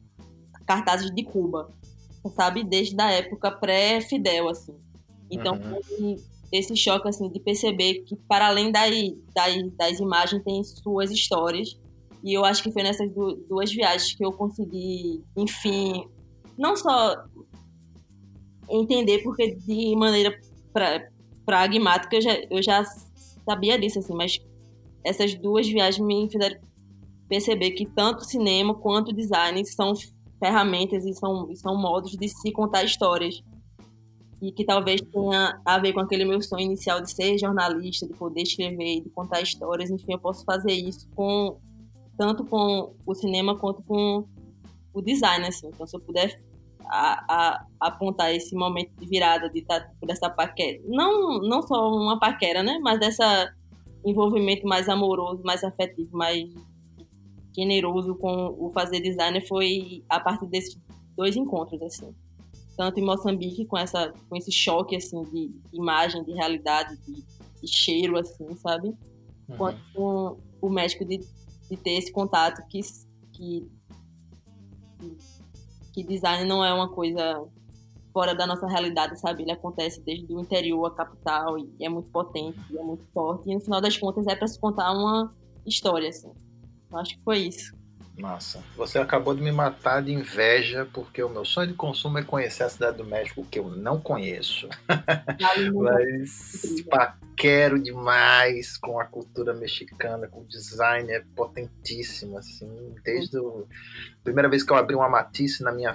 cartazes 0.67 1.11
de 1.11 1.25
Cuba, 1.25 1.71
sabe? 2.37 2.63
Desde 2.63 3.01
a 3.01 3.11
época 3.11 3.51
pré-Fidel, 3.51 4.49
assim. 4.49 4.75
Então, 5.31 5.55
uhum. 5.99 6.17
Esse 6.57 6.77
choque, 6.77 7.09
assim, 7.09 7.29
de 7.29 7.41
perceber 7.41 8.05
que, 8.05 8.17
para 8.29 8.47
além 8.47 8.71
das, 8.71 8.91
das, 9.35 9.73
das 9.77 9.99
imagens, 9.99 10.43
tem 10.45 10.63
suas 10.63 11.11
histórias. 11.11 11.79
E 12.23 12.33
eu 12.33 12.45
acho 12.45 12.63
que 12.63 12.73
foi 12.73 12.83
nessas 12.83 13.11
duas 13.49 13.73
viagens 13.73 14.15
que 14.15 14.25
eu 14.25 14.33
consegui, 14.33 15.23
enfim, 15.37 16.07
não 16.57 16.77
só 16.77 17.25
entender, 18.71 19.23
porque 19.23 19.57
de 19.57 19.95
maneira 19.97 20.35
pra, 20.73 21.07
pragmática 21.45 22.17
eu 22.17 22.23
já, 22.23 22.35
eu 22.51 22.63
já 22.63 22.85
sabia 23.45 23.79
disso, 23.79 23.99
assim, 23.99 24.15
mas 24.15 24.39
essas 25.05 25.35
duas 25.35 25.69
viagens 25.69 26.05
me 26.05 26.31
fizeram 26.31 26.59
perceber 27.29 27.73
que 27.73 27.85
tanto 27.85 28.25
cinema 28.25 28.75
quanto 28.75 29.13
design 29.13 29.65
são 29.67 29.93
ferramentas 30.39 31.05
e 31.05 31.13
são, 31.15 31.51
e 31.51 31.57
são 31.57 31.77
modos 31.77 32.13
de 32.13 32.29
se 32.29 32.53
contar 32.53 32.85
histórias. 32.85 33.43
E 34.47 34.53
que 34.53 34.65
talvez 34.65 35.01
tenha 35.01 35.61
a 35.65 35.79
ver 35.79 35.93
com 35.93 36.01
aquele 36.01 36.25
meu 36.25 36.43
sonho 36.43 36.65
inicial 36.65 37.01
de 37.01 37.11
ser 37.11 37.39
jornalista, 37.39 38.07
de 38.07 38.13
poder 38.13 38.43
escrever, 38.43 39.01
de 39.01 39.09
contar 39.11 39.41
histórias. 39.41 39.91
Enfim, 39.91 40.13
eu 40.13 40.19
posso 40.19 40.45
fazer 40.45 40.73
isso 40.73 41.09
com 41.15 41.59
tanto 42.17 42.45
com 42.45 42.95
o 43.07 43.15
cinema 43.15 43.57
quanto 43.57 43.83
com 43.83 44.25
o 44.93 45.03
design, 45.03 45.47
assim. 45.47 45.69
Então, 45.69 45.87
se 45.87 45.97
eu 45.97 46.01
puder 46.01 46.39
a, 46.85 47.25
a, 47.29 47.67
apontar 47.81 48.35
esse 48.35 48.55
momento 48.55 48.93
de 48.99 49.07
virada, 49.07 49.49
de 49.49 49.61
estar 49.61 49.81
tá, 49.81 49.91
dessa 50.07 50.31
paquera, 50.31 50.81
não, 50.87 51.41
não 51.41 51.63
só 51.63 51.91
uma 51.91 52.19
paquera, 52.19 52.63
né, 52.63 52.79
mas 52.83 53.01
dessa 53.01 53.53
envolvimento 54.05 54.67
mais 54.67 54.89
amoroso, 54.89 55.43
mais 55.43 55.65
afetivo, 55.65 56.17
mais 56.17 56.53
generoso 57.57 58.15
com 58.17 58.55
o 58.59 58.71
fazer 58.73 59.01
design 59.01 59.41
foi 59.47 60.05
a 60.09 60.21
partir 60.21 60.47
desses 60.47 60.79
dois 61.17 61.37
encontros, 61.37 61.81
assim. 61.83 62.15
Tanto 62.77 62.99
em 62.99 63.05
Moçambique, 63.05 63.65
com, 63.67 63.79
essa, 63.79 64.13
com 64.29 64.37
esse 64.37 64.51
choque, 64.51 64.97
assim, 64.97 65.23
de 65.25 65.51
imagem, 65.73 66.25
de 66.25 66.33
realidade, 66.33 66.97
de, 67.07 67.23
de 67.61 67.69
cheiro, 67.69 68.19
assim, 68.19 68.55
sabe? 68.57 68.89
Uhum. 69.49 69.57
Quanto 69.57 69.81
com 69.95 70.37
o 70.61 70.69
México 70.69 71.05
de, 71.05 71.19
de 71.71 71.77
ter 71.77 71.93
esse 71.93 72.11
contato 72.11 72.67
que, 72.69 72.81
que, 73.33 73.69
que 75.93 76.03
design 76.03 76.49
não 76.49 76.65
é 76.65 76.73
uma 76.73 76.89
coisa 76.89 77.47
fora 78.13 78.35
da 78.35 78.47
nossa 78.47 78.67
realidade, 78.67 79.19
sabe? 79.19 79.43
Ele 79.43 79.53
acontece 79.53 80.01
desde 80.01 80.33
o 80.33 80.41
interior 80.41 80.87
à 80.87 80.91
capital 80.91 81.59
e 81.59 81.69
é 81.81 81.89
muito 81.89 82.09
potente, 82.11 82.59
e 82.71 82.79
é 82.79 82.83
muito 82.83 83.05
forte. 83.13 83.51
E 83.51 83.55
no 83.55 83.61
final 83.61 83.81
das 83.81 83.97
contas 83.97 84.27
é 84.29 84.37
para 84.37 84.47
se 84.47 84.59
contar 84.59 84.93
uma 84.93 85.35
história, 85.67 86.09
assim. 86.09 86.33
Eu 86.91 86.99
acho 86.99 87.17
que 87.17 87.25
foi 87.25 87.39
isso. 87.39 87.75
Massa. 88.19 88.63
Você 88.77 88.99
acabou 88.99 89.35
de 89.35 89.43
me 89.43 89.51
matar 89.51 90.01
de 90.01 90.13
inveja, 90.13 90.89
porque 90.93 91.23
o 91.23 91.29
meu 91.29 91.45
sonho 91.45 91.69
de 91.69 91.75
consumo 91.75 92.19
é 92.19 92.23
conhecer 92.23 92.63
a 92.63 92.69
cidade 92.69 92.97
do 92.97 93.05
México, 93.05 93.45
que 93.45 93.59
eu 93.59 93.69
não 93.69 94.01
conheço. 94.01 94.69
Mas 95.75 96.83
paquero 96.89 97.83
demais 97.83 98.77
com 98.77 99.01
a 99.01 99.05
cultura 99.05 99.53
mexicana, 99.53 100.29
com 100.29 100.43
o 100.43 100.47
design 100.47 101.11
é 101.11 101.25
potentíssimo, 101.35 102.39
assim. 102.39 102.95
Desde 103.05 103.37
a 103.37 104.23
primeira 104.23 104.49
vez 104.49 104.63
que 104.63 104.73
eu 104.73 104.77
abri 104.77 104.95
uma 104.95 105.09
matisse 105.09 105.65
na 105.65 105.73
minha 105.73 105.93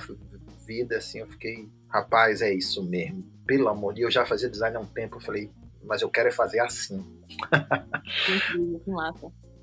vida, 0.68 0.98
assim, 0.98 1.20
eu 1.20 1.28
fiquei, 1.28 1.70
rapaz, 1.88 2.42
é 2.42 2.54
isso 2.54 2.84
mesmo. 2.84 3.24
Pelo 3.46 3.70
amor 3.70 3.94
de 3.94 4.02
Deus, 4.02 4.14
eu 4.14 4.22
já 4.22 4.26
fazia 4.28 4.50
design 4.50 4.76
há 4.76 4.80
um 4.82 4.86
tempo, 4.86 5.16
eu 5.16 5.22
falei, 5.22 5.50
mas 5.84 6.02
eu 6.02 6.10
quero 6.10 6.28
é 6.28 6.32
fazer 6.32 6.60
assim. 6.60 7.06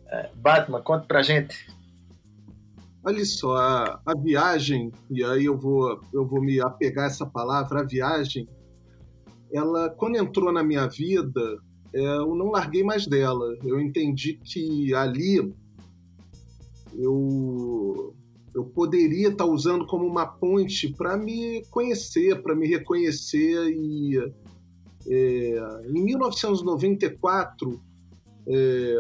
É, 0.09 0.31
Batman, 0.35 0.81
conta 0.81 1.05
pra 1.07 1.21
gente 1.21 1.76
Olha 3.07 3.25
só, 3.25 3.55
a, 3.55 4.01
a, 4.05 4.15
viagem, 4.17 4.91
e 5.09 5.23
aí 5.23 5.45
eu 5.45 5.57
vou, 5.57 6.01
eu 6.13 6.27
vou 6.27 6.43
me 6.43 6.61
apegar 6.61 7.05
a 7.05 7.07
essa 7.07 7.25
palavra, 7.25 7.79
a 7.79 7.85
viagem, 7.85 8.49
ela, 9.53 9.91
quando 9.91 10.17
entrou 10.17 10.53
na 10.53 10.65
minha 10.65 10.89
vida, 10.89 11.63
é, 11.95 12.01
eu 12.01 12.35
não 12.35 12.51
larguei 12.51 12.83
mais 12.83 13.07
dela. 13.07 13.57
Eu 13.63 13.81
entendi 13.81 14.41
que 14.43 14.93
ali 14.93 15.37
eu, 16.99 18.13
eu 18.53 18.65
poderia 18.65 19.29
estar 19.29 19.47
usando 19.47 19.87
como 19.87 20.05
uma 20.05 20.27
ponte 20.27 20.93
para 20.93 21.17
me 21.17 21.65
conhecer, 21.71 22.43
para 22.43 22.57
me 22.57 22.67
reconhecer. 22.67 23.71
E 23.71 24.19
é, 25.07 25.87
em 25.89 26.05
1994, 26.05 27.81
é, 28.49 28.97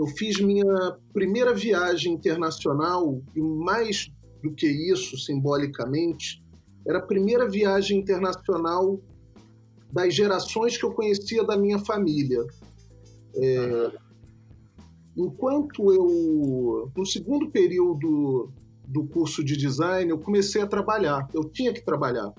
eu 0.00 0.06
fiz 0.06 0.40
minha 0.40 0.96
primeira 1.12 1.52
viagem 1.52 2.14
internacional 2.14 3.20
e 3.36 3.40
mais 3.42 4.10
do 4.42 4.50
que 4.50 4.66
isso, 4.66 5.18
simbolicamente, 5.18 6.42
era 6.88 7.00
a 7.00 7.06
primeira 7.06 7.46
viagem 7.46 7.98
internacional 7.98 8.98
das 9.92 10.14
gerações 10.14 10.78
que 10.78 10.86
eu 10.86 10.92
conhecia 10.92 11.44
da 11.44 11.54
minha 11.54 11.78
família. 11.78 12.42
É, 13.36 13.92
enquanto 15.14 15.92
eu, 15.92 16.90
no 16.96 17.04
segundo 17.04 17.50
período 17.50 18.50
do 18.88 19.04
curso 19.04 19.44
de 19.44 19.54
design, 19.54 20.10
eu 20.10 20.18
comecei 20.18 20.62
a 20.62 20.66
trabalhar. 20.66 21.28
Eu 21.34 21.44
tinha 21.44 21.74
que 21.74 21.84
trabalhar, 21.84 22.32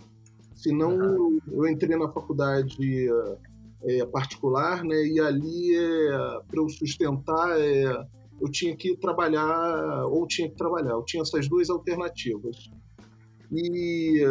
senão 0.56 0.98
uhum. 0.98 1.40
eu 1.52 1.68
entrei 1.68 1.96
na 1.96 2.12
faculdade 2.12 3.08
é, 3.84 4.06
particular, 4.06 4.84
né? 4.84 5.06
E 5.06 5.20
ali, 5.20 5.76
é, 5.76 6.10
para 6.48 6.60
eu 6.60 6.70
sustentar, 6.70 7.60
é, 7.60 8.08
eu 8.40 8.50
tinha 8.50 8.76
que 8.76 8.96
trabalhar, 8.98 10.06
ou 10.08 10.26
tinha 10.28 10.50
que 10.50 10.56
trabalhar, 10.56 10.92
eu 10.92 11.04
tinha 11.04 11.22
essas 11.22 11.48
duas 11.48 11.70
alternativas. 11.70 12.70
E, 13.52 14.24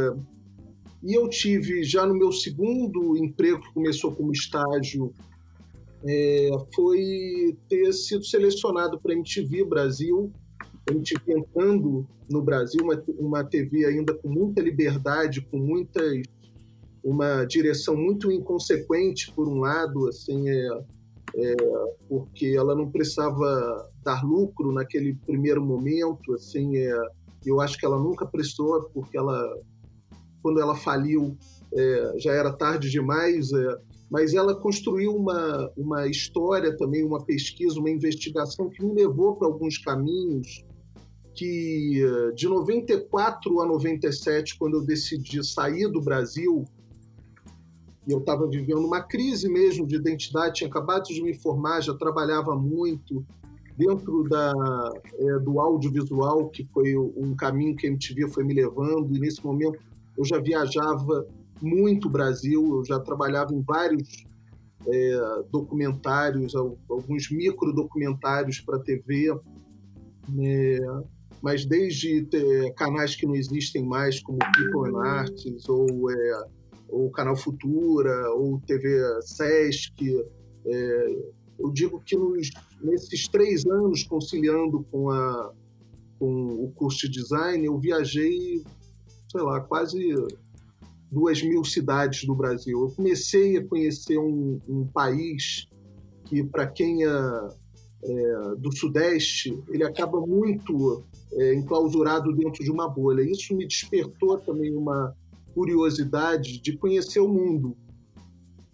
e 1.02 1.14
eu 1.14 1.28
tive, 1.28 1.82
já 1.84 2.06
no 2.06 2.14
meu 2.14 2.32
segundo 2.32 3.16
emprego, 3.16 3.60
que 3.60 3.72
começou 3.72 4.12
como 4.12 4.32
estágio, 4.32 5.14
é, 6.04 6.50
foi 6.74 7.56
ter 7.68 7.92
sido 7.92 8.24
selecionado 8.24 8.98
para 8.98 9.12
a 9.12 9.16
MTV 9.16 9.64
Brasil, 9.64 10.32
a 10.88 10.92
MTV 10.92 11.20
entrando 11.32 12.06
no 12.28 12.42
Brasil, 12.42 12.82
uma, 12.82 13.02
uma 13.18 13.44
TV 13.44 13.84
ainda 13.84 14.14
com 14.14 14.28
muita 14.28 14.62
liberdade, 14.62 15.42
com 15.42 15.58
muitas 15.58 16.22
uma 17.02 17.44
direção 17.44 17.96
muito 17.96 18.30
inconsequente, 18.30 19.32
por 19.32 19.48
um 19.48 19.60
lado, 19.60 20.08
assim, 20.08 20.48
é, 20.48 20.84
é, 21.36 21.54
porque 22.08 22.54
ela 22.56 22.74
não 22.74 22.90
precisava 22.90 23.88
dar 24.02 24.24
lucro 24.24 24.72
naquele 24.72 25.14
primeiro 25.14 25.64
momento, 25.64 26.34
assim, 26.34 26.76
é, 26.76 26.92
eu 27.44 27.60
acho 27.60 27.78
que 27.78 27.86
ela 27.86 27.98
nunca 27.98 28.26
prestou, 28.26 28.82
porque 28.92 29.16
ela, 29.16 29.56
quando 30.42 30.60
ela 30.60 30.74
faliu, 30.74 31.36
é, 31.72 32.14
já 32.18 32.32
era 32.32 32.52
tarde 32.52 32.90
demais, 32.90 33.52
é, 33.52 33.76
mas 34.10 34.34
ela 34.34 34.54
construiu 34.54 35.14
uma, 35.14 35.70
uma 35.76 36.06
história 36.08 36.76
também, 36.76 37.04
uma 37.04 37.24
pesquisa, 37.24 37.78
uma 37.78 37.90
investigação 37.90 38.68
que 38.68 38.84
me 38.84 38.92
levou 38.92 39.36
para 39.36 39.46
alguns 39.46 39.78
caminhos 39.78 40.64
que 41.32 42.02
de 42.34 42.48
94 42.48 43.60
a 43.60 43.66
97, 43.66 44.58
quando 44.58 44.78
eu 44.78 44.84
decidi 44.84 45.42
sair 45.46 45.88
do 45.88 46.02
Brasil, 46.02 46.64
eu 48.10 48.18
estava 48.18 48.46
vivendo 48.46 48.84
uma 48.84 49.02
crise 49.02 49.48
mesmo 49.48 49.86
de 49.86 49.96
identidade, 49.96 50.54
tinha 50.54 50.68
acabado 50.68 51.04
de 51.04 51.22
me 51.22 51.34
formar, 51.34 51.80
já 51.80 51.94
trabalhava 51.94 52.56
muito 52.56 53.24
dentro 53.76 54.24
da, 54.28 54.52
é, 55.18 55.38
do 55.38 55.60
audiovisual, 55.60 56.48
que 56.48 56.68
foi 56.72 56.96
um 56.96 57.34
caminho 57.34 57.76
que 57.76 57.86
a 57.86 57.90
MTV 57.90 58.28
foi 58.28 58.44
me 58.44 58.52
levando, 58.52 59.14
e 59.14 59.18
nesse 59.18 59.44
momento 59.44 59.78
eu 60.16 60.24
já 60.24 60.38
viajava 60.38 61.26
muito 61.62 62.08
o 62.08 62.10
Brasil, 62.10 62.76
eu 62.76 62.84
já 62.84 62.98
trabalhava 62.98 63.54
em 63.54 63.62
vários 63.62 64.26
é, 64.86 65.42
documentários, 65.50 66.54
alguns 66.54 67.30
micro 67.30 67.72
documentários 67.72 68.60
para 68.60 68.78
TV, 68.78 69.34
né? 70.28 70.78
mas 71.42 71.64
desde 71.64 72.26
canais 72.76 73.16
que 73.16 73.26
não 73.26 73.34
existem 73.34 73.84
mais, 73.84 74.20
como 74.20 74.38
People 74.38 74.90
and 74.90 75.02
Arts, 75.02 75.68
ou 75.68 76.10
é, 76.10 76.44
ou 76.90 77.10
Canal 77.10 77.36
Futura, 77.36 78.30
ou 78.34 78.60
TV 78.66 79.00
Sesc. 79.22 80.24
É, 80.66 81.16
eu 81.58 81.70
digo 81.70 82.00
que 82.00 82.16
nos, 82.16 82.50
nesses 82.82 83.28
três 83.28 83.66
anos 83.66 84.02
conciliando 84.02 84.84
com, 84.90 85.10
a, 85.10 85.52
com 86.18 86.64
o 86.64 86.72
curso 86.72 87.08
de 87.08 87.20
design, 87.20 87.64
eu 87.64 87.78
viajei, 87.78 88.62
sei 89.30 89.42
lá, 89.42 89.60
quase 89.60 90.14
duas 91.10 91.42
mil 91.42 91.64
cidades 91.64 92.24
do 92.24 92.34
Brasil. 92.34 92.80
Eu 92.80 92.94
comecei 92.94 93.56
a 93.56 93.66
conhecer 93.66 94.18
um, 94.18 94.60
um 94.68 94.86
país 94.86 95.68
que, 96.24 96.44
para 96.44 96.66
quem 96.66 97.04
é, 97.04 97.08
é, 97.08 98.54
do 98.56 98.74
Sudeste, 98.74 99.58
ele 99.68 99.84
acaba 99.84 100.20
muito 100.20 101.04
é, 101.32 101.54
enclausurado 101.54 102.34
dentro 102.34 102.62
de 102.62 102.70
uma 102.70 102.88
bolha. 102.88 103.22
Isso 103.22 103.54
me 103.54 103.66
despertou 103.66 104.38
também 104.38 104.74
uma, 104.74 105.14
curiosidade 105.54 106.60
de 106.60 106.76
conhecer 106.76 107.20
o 107.20 107.28
mundo. 107.28 107.76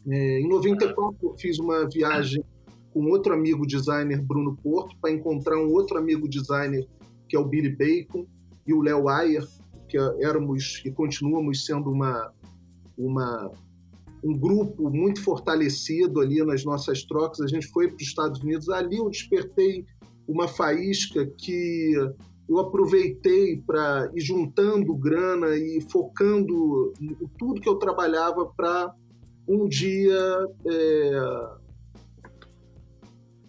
É, 0.09 0.41
em 0.41 0.49
94 0.49 1.17
eu 1.23 1.37
fiz 1.37 1.59
uma 1.59 1.89
viagem 1.89 2.45
com 2.93 3.05
outro 3.11 3.35
amigo 3.35 3.67
designer, 3.67 4.23
Bruno 4.23 4.57
Porto, 4.57 4.97
para 5.01 5.11
encontrar 5.11 5.59
um 5.59 5.73
outro 5.73 5.99
amigo 5.99 6.29
designer 6.29 6.87
que 7.29 7.37
é 7.37 7.39
o 7.39 7.45
Billy 7.45 7.71
Bacon 7.71 8.27
e 8.67 8.73
o 8.73 8.81
Léo 8.81 9.09
Ayer, 9.09 9.47
que 9.89 9.99
éramos 9.99 10.83
e 10.85 10.91
continuamos 10.91 11.65
sendo 11.65 11.91
uma, 11.91 12.33
uma 12.97 13.51
um 14.23 14.33
grupo 14.33 14.91
muito 14.91 15.23
fortalecido 15.23 16.21
ali 16.21 16.43
nas 16.45 16.65
nossas 16.65 17.05
trocas. 17.05 17.41
A 17.41 17.47
gente 17.47 17.67
foi 17.69 17.89
para 17.89 17.97
os 17.97 18.03
Estados 18.03 18.41
Unidos. 18.41 18.69
Ali 18.69 18.97
eu 18.97 19.09
despertei 19.09 19.85
uma 20.27 20.49
faísca 20.49 21.27
que 21.39 21.95
eu 22.49 22.59
aproveitei 22.59 23.57
para 23.57 24.11
ir 24.15 24.21
juntando 24.21 24.95
grana 24.95 25.57
e 25.57 25.81
focando 25.91 26.93
tudo 27.39 27.61
que 27.61 27.69
eu 27.69 27.77
trabalhava 27.77 28.47
para 28.47 28.95
um 29.49 29.69
dia 29.69 30.19
é, 30.67 31.57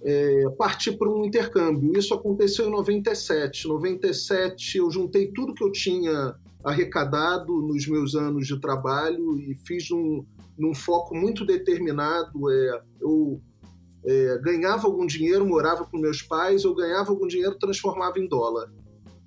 é, 0.04 0.50
partir 0.58 0.98
para 0.98 1.10
um 1.10 1.26
intercâmbio. 1.26 1.98
Isso 1.98 2.14
aconteceu 2.14 2.68
em 2.68 2.72
97. 2.72 3.66
Em 3.66 3.70
97 3.70 4.78
eu 4.78 4.90
juntei 4.90 5.32
tudo 5.32 5.54
que 5.54 5.64
eu 5.64 5.72
tinha 5.72 6.36
arrecadado 6.64 7.62
nos 7.62 7.88
meus 7.88 8.16
anos 8.16 8.48
de 8.48 8.60
trabalho 8.60 9.40
e 9.40 9.56
fiz 9.66 9.92
um, 9.92 10.26
num 10.58 10.74
foco 10.74 11.16
muito 11.16 11.46
determinado. 11.46 12.50
É, 12.50 12.82
eu 13.00 13.40
é, 14.06 14.40
ganhava 14.40 14.88
algum 14.88 15.06
dinheiro, 15.06 15.46
morava 15.46 15.86
com 15.86 15.98
meus 15.98 16.22
pais, 16.22 16.64
eu 16.64 16.74
ganhava 16.74 17.12
algum 17.12 17.28
dinheiro, 17.28 17.60
transformava 17.60 18.20
em 18.20 18.28
dólar. 18.28 18.72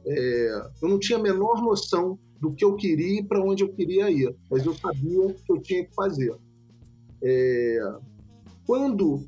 É, 0.06 0.62
eu 0.82 0.88
não 0.88 0.98
tinha 0.98 1.18
a 1.18 1.22
menor 1.22 1.62
noção 1.62 2.18
do 2.40 2.52
que 2.52 2.64
eu 2.64 2.74
queria 2.74 3.20
e 3.20 3.24
para 3.24 3.42
onde 3.42 3.62
eu 3.62 3.72
queria 3.72 4.10
ir, 4.10 4.34
mas 4.50 4.64
eu 4.64 4.74
sabia 4.74 5.34
que 5.34 5.52
eu 5.52 5.60
tinha 5.60 5.84
que 5.84 5.94
fazer. 5.94 6.34
É, 7.22 7.78
quando 8.66 9.26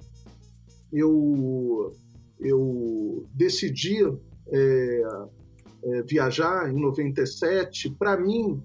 eu, 0.93 1.93
eu 2.41 3.27
decidi 3.35 4.03
é, 4.49 5.03
é 5.85 6.03
viajar 6.03 6.73
em 6.73 6.81
97, 6.81 7.91
para 7.91 8.17
mim 8.17 8.63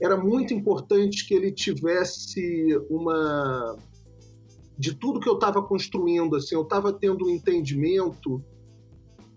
era 0.00 0.16
muito 0.16 0.52
importante 0.52 1.26
que 1.26 1.32
ele 1.32 1.50
tivesse 1.50 2.76
uma 2.90 3.76
de 4.76 4.94
tudo 4.94 5.20
que 5.20 5.28
eu 5.28 5.34
estava 5.34 5.62
construindo, 5.62 6.34
assim, 6.36 6.54
eu 6.54 6.62
estava 6.62 6.92
tendo 6.92 7.26
um 7.26 7.30
entendimento 7.30 8.42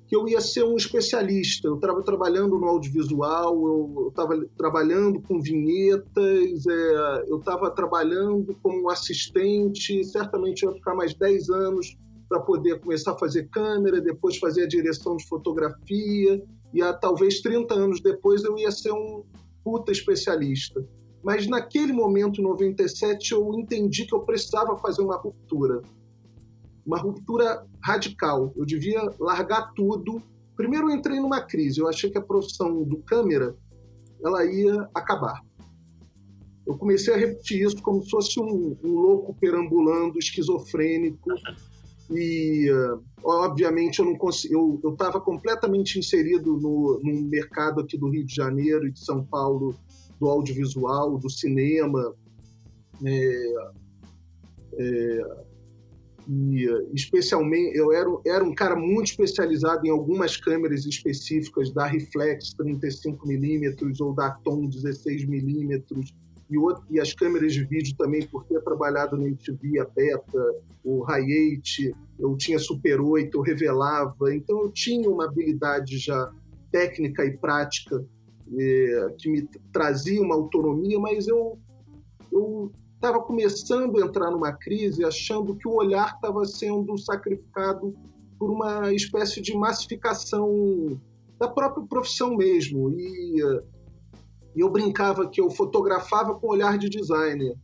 que 0.08 0.16
eu 0.16 0.28
ia 0.28 0.40
ser 0.40 0.64
um 0.64 0.76
especialista. 0.78 1.68
Eu 1.68 1.76
estava 1.76 2.02
trabalhando 2.02 2.58
no 2.58 2.66
audiovisual, 2.66 3.54
eu 3.54 4.08
estava 4.08 4.42
trabalhando 4.58 5.22
com 5.22 5.42
vinhetas, 5.42 6.66
é, 6.66 7.24
eu 7.28 7.40
estava 7.40 7.70
trabalhando 7.70 8.56
como 8.64 8.90
assistente, 8.90 10.04
certamente 10.06 10.64
ia 10.64 10.72
ficar 10.72 10.96
mais 10.96 11.14
10 11.14 11.50
anos 11.50 11.98
para 12.30 12.40
poder 12.40 12.80
começar 12.80 13.12
a 13.12 13.18
fazer 13.18 13.50
câmera, 13.50 14.02
depois 14.02 14.38
fazer 14.38 14.64
a 14.64 14.68
direção 14.68 15.18
de 15.18 15.28
fotografia, 15.28 16.42
e 16.74 16.82
a, 16.82 16.94
talvez 16.94 17.42
30 17.42 17.74
anos 17.74 18.02
depois 18.02 18.44
eu 18.44 18.58
ia 18.58 18.72
ser 18.72 18.92
um 18.92 19.24
puta 19.64 19.92
especialista. 19.92 20.86
Mas 21.22 21.48
naquele 21.48 21.92
momento, 21.92 22.40
em 22.40 22.44
97, 22.44 23.34
eu 23.34 23.54
entendi 23.56 24.06
que 24.06 24.16
eu 24.16 24.22
precisava 24.22 24.78
fazer 24.78 25.02
uma 25.02 25.18
ruptura. 25.18 25.82
Uma 26.88 26.98
ruptura 26.98 27.68
radical. 27.84 28.54
Eu 28.56 28.66
devia 28.66 29.02
largar 29.20 29.74
tudo. 29.74 30.24
Primeiro 30.56 30.90
eu 30.90 30.96
entrei 30.96 31.20
numa 31.20 31.42
crise. 31.42 31.82
Eu 31.82 31.90
achei 31.90 32.10
que 32.10 32.18
a 32.18 32.22
profissão 32.22 32.84
do 32.84 32.98
câmera 33.00 33.54
ela 34.24 34.46
ia 34.46 34.90
acabar. 34.96 35.42
Eu 36.66 36.78
comecei 36.78 37.14
a 37.14 37.18
repetir 37.18 37.62
isso 37.62 37.82
como 37.82 38.02
se 38.04 38.10
fosse 38.10 38.40
um, 38.40 38.78
um 38.84 38.94
louco 38.94 39.34
perambulando, 39.34 40.18
esquizofrênico, 40.18 41.30
e 42.10 42.70
uh, 42.72 43.02
obviamente 43.24 44.00
eu 44.00 44.06
não 44.06 44.16
consegui, 44.16 44.54
eu 44.54 44.82
estava 44.84 45.20
completamente 45.20 46.00
inserido 46.00 46.58
no, 46.58 47.00
no 47.04 47.22
mercado 47.24 47.82
aqui 47.82 47.98
do 47.98 48.10
Rio 48.10 48.26
de 48.26 48.34
Janeiro 48.34 48.88
e 48.88 48.92
de 48.92 49.00
São 49.00 49.24
Paulo 49.24 49.76
do 50.20 50.28
audiovisual, 50.28 51.18
do 51.18 51.30
cinema, 51.30 52.14
é, 53.06 53.54
é, 54.74 55.46
e 56.30 56.68
especialmente 56.94 57.78
eu 57.78 57.94
era, 57.94 58.10
era 58.26 58.44
um 58.44 58.54
cara 58.54 58.76
muito 58.76 59.12
especializado 59.12 59.86
em 59.86 59.90
algumas 59.90 60.36
câmeras 60.36 60.86
específicas 60.86 61.72
da 61.72 61.86
Reflex 61.86 62.54
35 62.54 63.26
mm 63.26 63.76
ou 64.02 64.14
da 64.14 64.28
Atom 64.28 64.68
16 64.68 65.26
mm 65.26 65.84
e, 66.50 66.58
outro, 66.58 66.84
e 66.90 67.00
as 67.00 67.14
câmeras 67.14 67.54
de 67.54 67.64
vídeo 67.66 67.96
também, 67.98 68.26
por 68.28 68.46
ter 68.46 68.62
trabalhado 68.62 69.18
no 69.18 69.28
MTV, 69.28 69.80
a 69.80 69.86
Beta, 69.86 70.56
o 70.84 71.06
Hi8, 71.06 71.94
eu 72.20 72.36
tinha 72.38 72.60
Super 72.60 73.02
8, 73.02 73.38
eu 73.38 73.42
revelava, 73.42 74.34
então 74.34 74.64
eu 74.64 74.72
tinha 74.72 75.10
uma 75.10 75.26
habilidade 75.26 75.98
já 75.98 76.32
técnica 76.72 77.26
e 77.26 77.38
prática 77.38 78.06
é, 78.58 79.14
que 79.18 79.30
me 79.30 79.48
trazia 79.72 80.22
uma 80.22 80.36
autonomia, 80.36 81.00
mas 81.00 81.28
eu 81.28 81.58
eu 82.32 82.72
estava 82.98 83.22
começando 83.22 83.98
a 83.98 84.06
entrar 84.06 84.30
numa 84.30 84.52
crise, 84.52 85.06
achando 85.06 85.56
que 85.56 85.68
o 85.68 85.76
olhar 85.76 86.16
estava 86.16 86.44
sendo 86.46 86.98
sacrificado 86.98 87.96
por 88.38 88.52
uma 88.52 88.94
espécie 88.94 89.42
de 89.42 89.56
massificação 89.56 91.00
da 91.40 91.48
própria 91.48 91.86
profissão 91.86 92.36
mesmo. 92.36 92.92
E 92.92 93.42
e 94.58 94.60
eu 94.60 94.72
brincava 94.72 95.30
que 95.30 95.40
eu 95.40 95.52
fotografava 95.52 96.34
com 96.34 96.48
olhar 96.48 96.80
de 96.80 96.90
designer. 96.90 97.56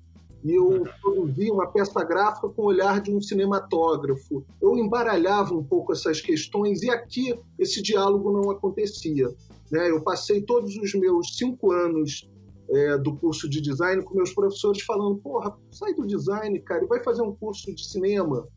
E 0.43 0.53
eu 0.53 0.83
produzia 1.01 1.51
uma 1.51 1.65
peça 1.65 2.03
gráfica 2.03 2.47
com 2.49 2.61
o 2.61 2.65
olhar 2.65 3.01
de 3.01 3.11
um 3.11 3.19
cinematógrafo. 3.19 4.45
Eu 4.61 4.77
embaralhava 4.77 5.55
um 5.55 5.63
pouco 5.63 5.91
essas 5.91 6.21
questões 6.21 6.83
e 6.83 6.91
aqui 6.91 7.33
esse 7.57 7.81
diálogo 7.81 8.31
não 8.31 8.51
acontecia. 8.51 9.27
Né? 9.71 9.89
Eu 9.89 10.03
passei 10.03 10.43
todos 10.43 10.75
os 10.75 10.93
meus 10.93 11.35
cinco 11.35 11.71
anos 11.71 12.29
é, 12.69 12.97
do 12.97 13.15
curso 13.15 13.49
de 13.49 13.61
design 13.61 14.03
com 14.03 14.15
meus 14.15 14.33
professores 14.33 14.81
falando: 14.83 15.17
porra, 15.17 15.55
sai 15.71 15.93
do 15.93 16.05
design, 16.05 16.59
cara, 16.61 16.83
e 16.83 16.87
vai 16.87 17.03
fazer 17.03 17.21
um 17.21 17.35
curso 17.35 17.73
de 17.73 17.85
cinema. 17.85 18.47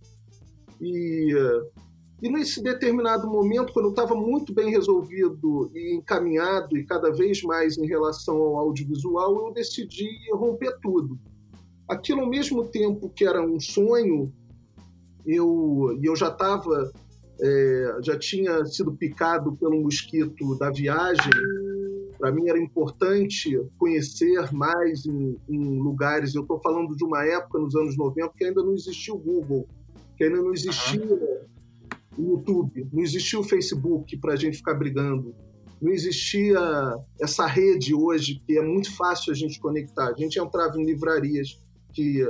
E 0.80 1.32
e 2.22 2.30
nesse 2.30 2.62
determinado 2.62 3.28
momento, 3.28 3.72
quando 3.72 3.86
eu 3.86 3.90
estava 3.90 4.14
muito 4.14 4.52
bem 4.52 4.70
resolvido 4.70 5.70
e 5.74 5.94
encaminhado, 5.94 6.76
e 6.76 6.84
cada 6.84 7.10
vez 7.10 7.42
mais 7.42 7.76
em 7.76 7.86
relação 7.86 8.36
ao 8.36 8.56
audiovisual, 8.56 9.46
eu 9.46 9.52
decidi 9.52 10.08
romper 10.32 10.78
tudo. 10.80 11.18
Aquilo, 11.86 12.22
ao 12.22 12.28
mesmo 12.28 12.66
tempo 12.68 13.10
que 13.10 13.26
era 13.26 13.40
um 13.40 13.60
sonho, 13.60 14.32
eu, 15.26 15.98
eu 16.02 16.16
já 16.16 16.28
estava, 16.28 16.90
é, 17.38 17.98
já 18.02 18.18
tinha 18.18 18.64
sido 18.64 18.92
picado 18.92 19.54
pelo 19.56 19.82
mosquito 19.82 20.56
da 20.58 20.70
viagem. 20.70 21.32
Para 22.26 22.34
mim 22.34 22.48
era 22.48 22.58
importante 22.58 23.56
conhecer 23.78 24.52
mais 24.52 25.06
em, 25.06 25.38
em 25.48 25.78
lugares. 25.78 26.34
Eu 26.34 26.42
estou 26.42 26.58
falando 26.60 26.96
de 26.96 27.04
uma 27.04 27.24
época, 27.24 27.56
nos 27.56 27.76
anos 27.76 27.96
90, 27.96 28.32
que 28.36 28.44
ainda 28.44 28.64
não 28.64 28.74
existia 28.74 29.14
o 29.14 29.18
Google, 29.18 29.68
que 30.16 30.24
ainda 30.24 30.42
não 30.42 30.52
existia. 30.52 31.06
O 32.18 32.22
YouTube, 32.22 32.88
não 32.92 33.00
existia 33.00 33.38
o 33.38 33.44
Facebook 33.44 34.16
para 34.16 34.32
a 34.32 34.36
gente 34.36 34.56
ficar 34.56 34.74
brigando, 34.74 35.36
não 35.80 35.92
existia 35.92 36.58
essa 37.20 37.46
rede 37.46 37.94
hoje 37.94 38.42
que 38.44 38.58
é 38.58 38.62
muito 38.62 38.92
fácil 38.96 39.30
a 39.30 39.36
gente 39.36 39.60
conectar. 39.60 40.08
A 40.08 40.14
gente 40.14 40.36
entrava 40.36 40.80
em 40.80 40.84
livrarias 40.84 41.64
que 41.92 42.26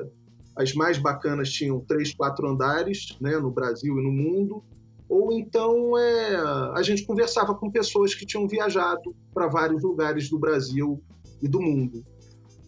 as 0.55 0.74
mais 0.74 0.99
bacanas 0.99 1.51
tinham 1.51 1.80
três, 1.80 2.12
quatro 2.12 2.47
andares, 2.47 3.16
né, 3.18 3.38
no 3.38 3.51
Brasil 3.51 3.99
e 3.99 4.03
no 4.03 4.12
mundo, 4.12 4.62
ou 5.09 5.32
então 5.32 5.96
é, 5.96 6.36
a 6.74 6.82
gente 6.82 7.04
conversava 7.07 7.54
com 7.54 7.70
pessoas 7.70 8.14
que 8.14 8.26
tinham 8.26 8.46
viajado 8.48 9.14
para 9.32 9.46
vários 9.46 9.82
lugares 9.82 10.28
do 10.28 10.38
Brasil 10.38 11.02
e 11.40 11.48
do 11.48 11.61
mundo. 11.61 12.04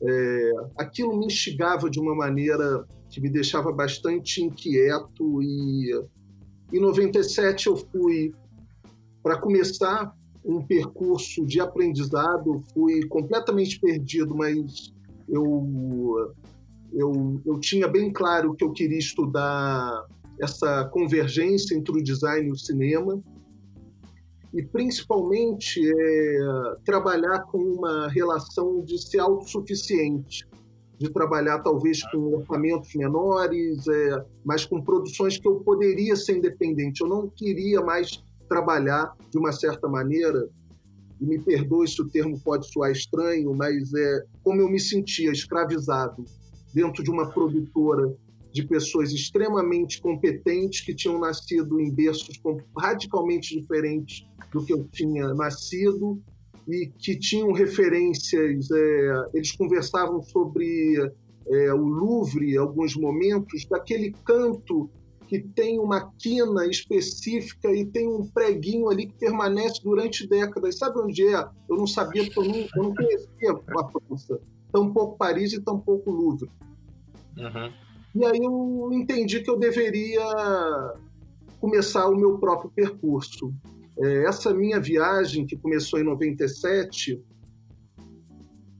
É, 0.00 0.52
aquilo 0.76 1.18
me 1.18 1.26
instigava 1.26 1.90
de 1.90 1.98
uma 1.98 2.14
maneira 2.14 2.86
que 3.10 3.20
me 3.20 3.28
deixava 3.28 3.72
bastante 3.72 4.42
inquieto 4.42 5.42
e 5.42 5.92
em 6.72 6.80
97 6.80 7.66
eu 7.66 7.76
fui 7.76 8.32
para 9.22 9.40
começar 9.40 10.12
um 10.44 10.62
percurso 10.62 11.44
de 11.44 11.60
aprendizado, 11.60 12.62
fui 12.72 13.06
completamente 13.08 13.80
perdido, 13.80 14.34
mas 14.34 14.92
eu, 15.28 16.32
eu, 16.92 17.40
eu 17.44 17.58
tinha 17.58 17.88
bem 17.88 18.12
claro 18.12 18.54
que 18.54 18.64
eu 18.64 18.72
queria 18.72 18.98
estudar 18.98 20.06
essa 20.40 20.84
convergência 20.92 21.76
entre 21.76 21.98
o 21.98 22.02
design 22.02 22.48
e 22.48 22.52
o 22.52 22.56
cinema 22.56 23.22
e 24.54 24.62
principalmente 24.62 25.80
é, 25.80 26.38
trabalhar 26.84 27.42
com 27.42 27.58
uma 27.58 28.08
relação 28.08 28.82
de 28.82 28.98
ser 28.98 29.20
autossuficiente 29.20 30.46
de 30.98 31.08
trabalhar 31.10 31.60
talvez 31.60 32.02
com 32.10 32.34
orçamentos 32.34 32.92
menores, 32.94 33.86
é, 33.86 34.24
mas 34.44 34.66
com 34.66 34.82
produções 34.82 35.38
que 35.38 35.46
eu 35.46 35.60
poderia 35.60 36.16
ser 36.16 36.38
independente. 36.38 37.00
Eu 37.00 37.08
não 37.08 37.28
queria 37.28 37.80
mais 37.80 38.22
trabalhar 38.48 39.14
de 39.30 39.38
uma 39.38 39.52
certa 39.52 39.88
maneira, 39.88 40.48
e 41.20 41.24
me 41.24 41.38
perdoe 41.38 41.86
se 41.86 42.00
o 42.02 42.08
termo 42.08 42.38
pode 42.40 42.70
soar 42.72 42.90
estranho, 42.90 43.54
mas 43.54 43.92
é 43.94 44.24
como 44.42 44.60
eu 44.60 44.68
me 44.68 44.80
sentia 44.80 45.30
escravizado 45.30 46.24
dentro 46.74 47.02
de 47.02 47.10
uma 47.10 47.30
produtora 47.30 48.12
de 48.52 48.66
pessoas 48.66 49.12
extremamente 49.12 50.00
competentes 50.00 50.80
que 50.80 50.94
tinham 50.94 51.18
nascido 51.18 51.80
em 51.80 51.92
berços 51.92 52.40
radicalmente 52.76 53.58
diferentes 53.58 54.26
do 54.52 54.64
que 54.64 54.72
eu 54.72 54.84
tinha 54.88 55.34
nascido 55.34 56.20
e 56.66 56.86
que 56.98 57.18
tinham 57.18 57.52
referências, 57.52 58.70
é, 58.70 59.22
eles 59.34 59.52
conversavam 59.52 60.22
sobre 60.22 61.12
é, 61.50 61.72
o 61.72 61.82
Louvre, 61.82 62.56
alguns 62.56 62.94
momentos, 62.94 63.64
daquele 63.66 64.12
canto 64.24 64.90
que 65.26 65.40
tem 65.40 65.78
uma 65.78 66.10
quina 66.18 66.66
específica 66.66 67.70
e 67.70 67.84
tem 67.84 68.08
um 68.08 68.26
preguinho 68.26 68.88
ali 68.88 69.06
que 69.06 69.14
permanece 69.14 69.80
durante 69.82 70.26
décadas. 70.26 70.78
Sabe 70.78 70.98
onde 71.00 71.22
é? 71.26 71.46
Eu 71.68 71.76
não 71.76 71.86
sabia, 71.86 72.22
eu 72.34 72.44
não, 72.44 72.54
eu 72.54 72.82
não 72.82 72.94
conhecia 72.94 73.52
a 73.52 73.88
França. 73.90 74.40
Tampouco 74.72 75.18
Paris 75.18 75.52
e 75.52 75.60
tampouco 75.60 76.10
Louvre. 76.10 76.50
Uhum. 77.36 77.72
E 78.14 78.24
aí 78.24 78.38
eu 78.42 78.90
entendi 78.92 79.40
que 79.40 79.50
eu 79.50 79.58
deveria 79.58 80.24
começar 81.60 82.08
o 82.08 82.16
meu 82.16 82.38
próprio 82.38 82.70
percurso. 82.70 83.52
É, 83.98 84.24
essa 84.24 84.54
minha 84.54 84.80
viagem, 84.80 85.46
que 85.46 85.56
começou 85.56 85.98
em 85.98 86.04
97, 86.04 87.20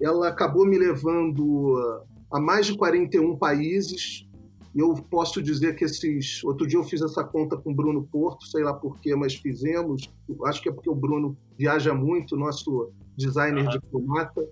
ela 0.00 0.28
acabou 0.28 0.64
me 0.64 0.78
levando 0.78 2.04
a 2.30 2.40
mais 2.40 2.66
de 2.66 2.76
41 2.76 3.36
países. 3.36 4.26
Eu 4.74 4.94
posso 4.94 5.42
dizer 5.42 5.74
que 5.74 5.84
esses. 5.84 6.44
Outro 6.44 6.66
dia 6.66 6.78
eu 6.78 6.84
fiz 6.84 7.02
essa 7.02 7.24
conta 7.24 7.56
com 7.56 7.72
o 7.72 7.74
Bruno 7.74 8.06
Porto, 8.06 8.46
sei 8.46 8.62
lá 8.62 8.72
porquê, 8.72 9.14
mas 9.16 9.34
fizemos. 9.34 10.08
Acho 10.44 10.62
que 10.62 10.68
é 10.68 10.72
porque 10.72 10.90
o 10.90 10.94
Bruno 10.94 11.36
viaja 11.58 11.92
muito, 11.92 12.36
nosso 12.36 12.92
designer 13.16 13.64
uhum. 13.64 13.70
diplomata. 13.70 14.46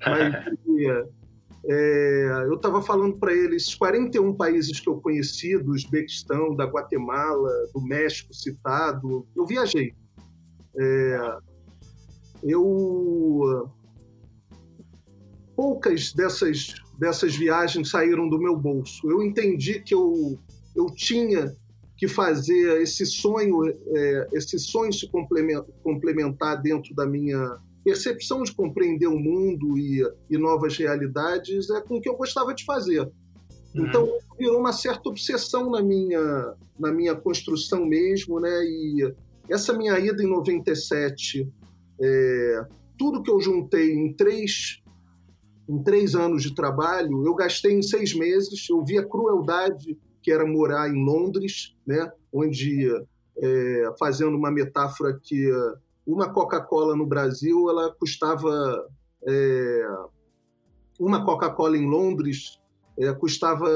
Mas 0.00 0.44
é, 1.68 2.44
eu 2.46 2.54
estava 2.54 2.80
falando 2.80 3.18
para 3.18 3.32
ele: 3.32 3.56
esses 3.56 3.74
41 3.74 4.34
países 4.34 4.78
que 4.78 4.88
eu 4.88 5.00
conheci, 5.00 5.58
do 5.58 5.72
Uzbequistão, 5.72 6.54
da 6.54 6.64
Guatemala, 6.64 7.50
do 7.74 7.82
México 7.82 8.32
citado, 8.32 9.26
eu 9.36 9.46
viajei. 9.46 9.92
É, 10.78 11.38
eu 12.42 13.70
poucas 15.56 16.12
dessas 16.12 16.74
dessas 16.98 17.34
viagens 17.34 17.90
saíram 17.90 18.28
do 18.28 18.38
meu 18.38 18.56
bolso. 18.56 19.10
Eu 19.10 19.22
entendi 19.22 19.80
que 19.80 19.94
eu 19.94 20.38
eu 20.74 20.86
tinha 20.86 21.52
que 21.96 22.06
fazer 22.06 22.80
esse 22.82 23.04
sonho 23.06 23.66
é, 23.68 24.28
esse 24.34 24.58
sonho 24.58 24.92
se 24.92 25.10
complementar 25.82 26.62
dentro 26.62 26.94
da 26.94 27.06
minha 27.06 27.58
percepção 27.86 28.42
de 28.42 28.52
compreender 28.52 29.06
o 29.06 29.16
mundo 29.16 29.78
e, 29.78 30.02
e 30.28 30.36
novas 30.36 30.76
realidades 30.76 31.70
é 31.70 31.80
com 31.80 31.98
o 31.98 32.00
que 32.00 32.08
eu 32.08 32.16
gostava 32.16 32.52
de 32.52 32.64
fazer. 32.64 33.02
Uhum. 33.72 33.86
Então 33.86 34.18
virou 34.36 34.58
uma 34.58 34.72
certa 34.72 35.08
obsessão 35.08 35.70
na 35.70 35.80
minha, 35.80 36.54
na 36.76 36.90
minha 36.90 37.14
construção 37.14 37.86
mesmo, 37.86 38.40
né? 38.40 38.64
E 38.64 39.14
essa 39.48 39.72
minha 39.72 39.96
ida 40.00 40.20
em 40.20 40.26
97, 40.26 41.48
é, 42.02 42.66
tudo 42.98 43.22
que 43.22 43.30
eu 43.30 43.40
juntei 43.40 43.94
em 43.94 44.12
três, 44.12 44.82
em 45.68 45.80
três 45.84 46.16
anos 46.16 46.42
de 46.42 46.56
trabalho, 46.56 47.24
eu 47.24 47.36
gastei 47.36 47.72
em 47.72 47.82
seis 47.82 48.12
meses. 48.12 48.68
Eu 48.68 48.84
vi 48.84 48.98
a 48.98 49.06
crueldade 49.06 49.96
que 50.20 50.32
era 50.32 50.44
morar 50.44 50.90
em 50.90 51.04
Londres, 51.04 51.76
né? 51.86 52.10
Onde, 52.32 52.84
é, 53.38 53.94
fazendo 53.96 54.36
uma 54.36 54.50
metáfora 54.50 55.16
que 55.22 55.48
uma 56.06 56.32
Coca-Cola 56.32 56.94
no 56.96 57.06
Brasil 57.06 57.68
ela 57.68 57.92
custava 57.92 58.86
é, 59.26 59.88
uma 60.98 61.24
Coca-Cola 61.24 61.76
em 61.76 61.88
Londres 61.88 62.60
é, 62.98 63.12
custava 63.12 63.68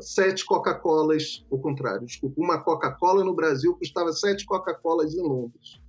sete 0.00 0.44
Coca-Colas, 0.44 1.44
ao 1.50 1.58
contrário, 1.58 2.06
desculpa, 2.06 2.38
uma 2.38 2.62
Coca-Cola 2.62 3.24
no 3.24 3.34
Brasil 3.34 3.74
custava 3.76 4.12
sete 4.12 4.44
Coca-Colas 4.44 5.14
em 5.14 5.22
Londres. 5.22 5.80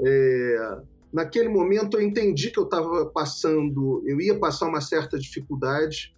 É, 0.00 0.78
naquele 1.12 1.48
momento 1.48 1.96
eu 1.96 2.02
entendi 2.02 2.50
que 2.50 2.58
eu 2.58 2.64
estava 2.64 3.06
passando, 3.06 4.02
eu 4.06 4.20
ia 4.20 4.38
passar 4.38 4.68
uma 4.68 4.80
certa 4.80 5.18
dificuldade, 5.18 6.14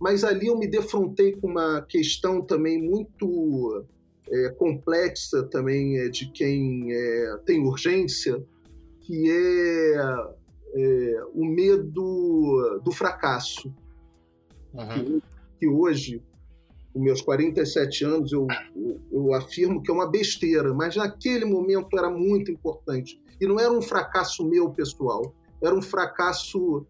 mas 0.00 0.22
ali 0.22 0.46
eu 0.46 0.56
me 0.56 0.68
defrontei 0.68 1.32
com 1.32 1.48
uma 1.48 1.82
questão 1.82 2.40
também 2.40 2.80
muito 2.80 3.84
é, 4.34 4.48
complexa 4.50 5.44
também 5.44 5.98
é, 5.98 6.08
de 6.08 6.30
quem 6.32 6.92
é, 6.92 7.36
tem 7.46 7.62
urgência, 7.64 8.44
que 9.00 9.30
é, 9.30 9.94
é 10.76 11.24
o 11.32 11.44
medo 11.44 12.80
do 12.82 12.90
fracasso 12.90 13.72
uhum. 14.72 15.20
que, 15.58 15.68
hoje, 15.68 16.22
com 16.92 17.00
meus 17.00 17.20
47 17.20 18.04
anos, 18.04 18.32
eu, 18.32 18.46
eu, 18.74 19.00
eu 19.12 19.34
afirmo 19.34 19.82
que 19.82 19.90
é 19.90 19.94
uma 19.94 20.10
besteira, 20.10 20.74
mas 20.74 20.96
naquele 20.96 21.44
momento 21.44 21.96
era 21.96 22.10
muito 22.10 22.50
importante. 22.50 23.20
E 23.40 23.46
não 23.46 23.60
era 23.60 23.72
um 23.72 23.82
fracasso 23.82 24.48
meu 24.48 24.70
pessoal, 24.70 25.34
era 25.62 25.74
um 25.74 25.82
fracasso 25.82 26.86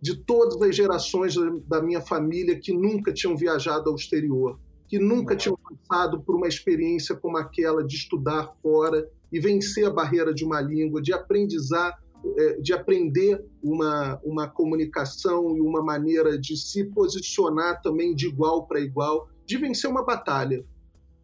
de 0.00 0.16
todas 0.16 0.60
as 0.60 0.76
gerações 0.76 1.34
da 1.66 1.82
minha 1.82 2.00
família 2.00 2.58
que 2.58 2.72
nunca 2.72 3.12
tinham 3.12 3.36
viajado 3.36 3.88
ao 3.88 3.96
exterior, 3.96 4.58
que 4.88 4.98
nunca 4.98 5.34
uhum. 5.34 5.38
tinham 5.38 5.58
passado 5.58 6.20
por 6.20 6.36
uma 6.36 6.48
experiência 6.48 7.14
como 7.14 7.36
aquela 7.36 7.84
de 7.84 7.96
estudar 7.96 8.54
fora 8.62 9.08
e 9.32 9.40
vencer 9.40 9.86
a 9.86 9.90
barreira 9.90 10.32
de 10.32 10.44
uma 10.44 10.60
língua, 10.60 11.02
de 11.02 11.12
aprendizar 11.12 11.98
é, 12.38 12.54
de 12.60 12.72
aprender 12.72 13.44
uma, 13.62 14.18
uma 14.24 14.48
comunicação 14.48 15.56
e 15.56 15.60
uma 15.60 15.82
maneira 15.82 16.38
de 16.38 16.56
se 16.56 16.84
posicionar 16.84 17.80
também 17.82 18.14
de 18.14 18.26
igual 18.26 18.66
para 18.66 18.80
igual, 18.80 19.28
de 19.44 19.56
vencer 19.56 19.88
uma 19.88 20.04
batalha. 20.04 20.64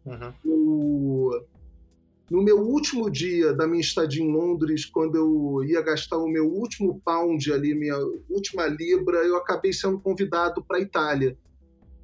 Uhum. 0.05 0.33
O, 0.45 1.41
no 2.29 2.41
meu 2.41 2.59
último 2.59 3.09
dia 3.09 3.53
da 3.53 3.67
minha 3.67 3.81
estadia 3.81 4.23
em 4.23 4.31
Londres, 4.31 4.85
quando 4.85 5.15
eu 5.15 5.63
ia 5.65 5.81
gastar 5.81 6.17
o 6.17 6.27
meu 6.27 6.47
último 6.47 7.01
pound 7.03 7.51
ali, 7.51 7.75
minha 7.75 7.97
última 8.29 8.65
libra, 8.67 9.17
eu 9.17 9.35
acabei 9.35 9.73
sendo 9.73 9.99
convidado 9.99 10.63
para 10.63 10.77
a 10.77 10.81
Itália, 10.81 11.37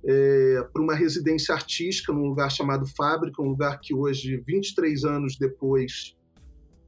é, 0.06 0.64
para 0.72 0.82
uma 0.82 0.96
residência 0.96 1.54
artística 1.54 2.14
num 2.14 2.28
lugar 2.28 2.50
chamado 2.50 2.86
Fábrica, 2.96 3.42
um 3.42 3.50
lugar 3.50 3.80
que 3.80 3.94
hoje, 3.94 4.42
23 4.46 5.04
anos 5.04 5.38
depois, 5.38 6.16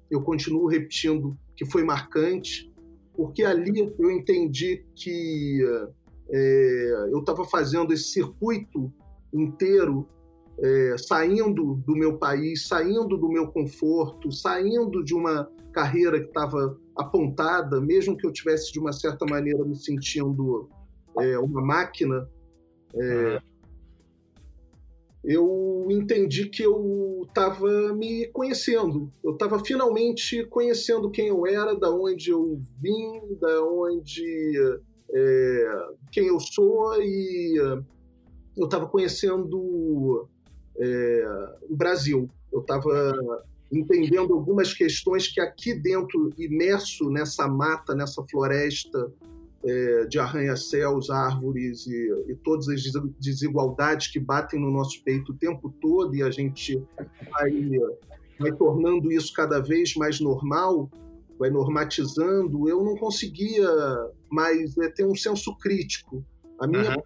eu 0.09 0.21
continuo 0.21 0.67
repetindo 0.67 1.37
que 1.55 1.65
foi 1.65 1.83
marcante, 1.83 2.71
porque 3.13 3.43
ali 3.43 3.93
eu 3.99 4.11
entendi 4.11 4.85
que 4.95 5.59
é, 6.29 7.07
eu 7.11 7.19
estava 7.19 7.45
fazendo 7.45 7.93
esse 7.93 8.11
circuito 8.11 8.91
inteiro, 9.33 10.07
é, 10.59 10.95
saindo 10.97 11.75
do 11.85 11.95
meu 11.95 12.17
país, 12.17 12.67
saindo 12.67 13.17
do 13.17 13.29
meu 13.29 13.47
conforto, 13.47 14.31
saindo 14.31 15.03
de 15.03 15.13
uma 15.13 15.49
carreira 15.71 16.19
que 16.19 16.27
estava 16.27 16.77
apontada, 16.95 17.79
mesmo 17.81 18.17
que 18.17 18.25
eu 18.25 18.31
tivesse 18.31 18.71
de 18.71 18.79
uma 18.79 18.93
certa 18.93 19.25
maneira 19.25 19.63
me 19.63 19.75
sentindo 19.75 20.69
é, 21.19 21.39
uma 21.39 21.61
máquina. 21.61 22.27
É, 22.95 23.41
eu 25.23 25.87
entendi 25.89 26.49
que 26.49 26.63
eu 26.63 27.25
estava 27.27 27.93
me 27.93 28.25
conhecendo. 28.27 29.11
Eu 29.23 29.33
estava 29.33 29.63
finalmente 29.63 30.45
conhecendo 30.45 31.11
quem 31.11 31.27
eu 31.27 31.45
era, 31.45 31.75
da 31.75 31.91
onde 31.91 32.31
eu 32.31 32.59
vim, 32.81 33.37
da 33.39 33.63
onde 33.63 34.79
é, 35.13 35.85
quem 36.11 36.27
eu 36.27 36.39
sou 36.39 37.01
e 37.01 37.55
eu 38.57 38.65
estava 38.65 38.87
conhecendo 38.87 40.27
é, 40.77 41.25
o 41.69 41.75
Brasil. 41.75 42.27
Eu 42.51 42.61
estava 42.61 43.45
entendendo 43.71 44.33
algumas 44.33 44.73
questões 44.73 45.27
que 45.27 45.39
aqui 45.39 45.73
dentro, 45.73 46.31
imerso 46.37 47.09
nessa 47.09 47.47
mata, 47.47 47.95
nessa 47.95 48.23
floresta, 48.29 49.11
é, 49.63 50.05
de 50.05 50.19
arranha-céus, 50.19 51.09
árvores 51.09 51.85
e, 51.85 52.11
e, 52.27 52.35
todas 52.35 52.67
as 52.67 52.81
desigualdades 53.19 54.07
que 54.07 54.19
batem 54.19 54.59
no 54.59 54.71
nosso 54.71 55.03
peito 55.03 55.31
o 55.31 55.35
tempo 55.35 55.73
todo 55.79 56.15
e 56.15 56.23
a 56.23 56.31
gente 56.31 56.81
vai, 57.31 57.69
vai 58.39 58.51
tornando 58.53 59.11
isso 59.11 59.31
cada 59.33 59.59
vez 59.59 59.95
mais 59.95 60.19
normal, 60.19 60.89
vai 61.37 61.49
normatizando, 61.49 62.67
eu 62.67 62.83
não 62.83 62.95
conseguia 62.97 63.69
mais 64.29 64.77
é, 64.77 64.89
ter 64.89 65.05
um 65.05 65.15
senso 65.15 65.55
crítico. 65.57 66.25
A 66.59 66.67
minha 66.67 66.97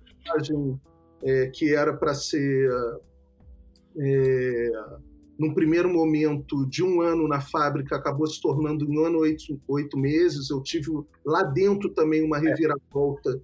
uhum. 0.50 0.80
é, 1.24 1.48
que 1.48 1.74
era 1.74 1.94
para 1.94 2.14
ser 2.14 2.70
é, 3.98 4.72
num 5.38 5.54
primeiro 5.54 5.92
momento 5.92 6.66
de 6.66 6.84
um 6.84 7.02
ano 7.02 7.28
na 7.28 7.42
fábrica, 7.42 7.96
acabou 7.96 8.28
se 8.28 8.42
tornando 8.42 8.90
um 8.90 9.06
ano 9.06 9.20
oito, 9.20 9.60
oito 9.68 9.98
meses. 9.98 10.50
Eu 10.50 10.62
tive 10.62 10.92
lá 11.26 11.44
dentro 11.44 11.90
também 11.90 12.24
uma 12.24 12.38
reviravolta. 12.38 13.42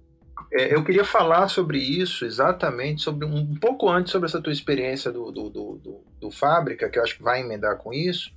É, 0.52 0.74
eu 0.74 0.84
queria 0.84 1.04
falar 1.04 1.48
sobre 1.48 1.78
isso 1.78 2.24
exatamente, 2.24 3.02
sobre 3.02 3.26
um, 3.26 3.36
um 3.36 3.54
pouco 3.54 3.88
antes 3.88 4.12
sobre 4.12 4.28
essa 4.28 4.40
tua 4.40 4.52
experiência 4.52 5.10
do, 5.10 5.30
do, 5.30 5.50
do, 5.50 5.76
do, 5.76 6.00
do 6.20 6.30
fábrica, 6.30 6.88
que 6.88 6.98
eu 6.98 7.02
acho 7.02 7.16
que 7.16 7.22
vai 7.22 7.40
emendar 7.40 7.78
com 7.78 7.92
isso, 7.92 8.30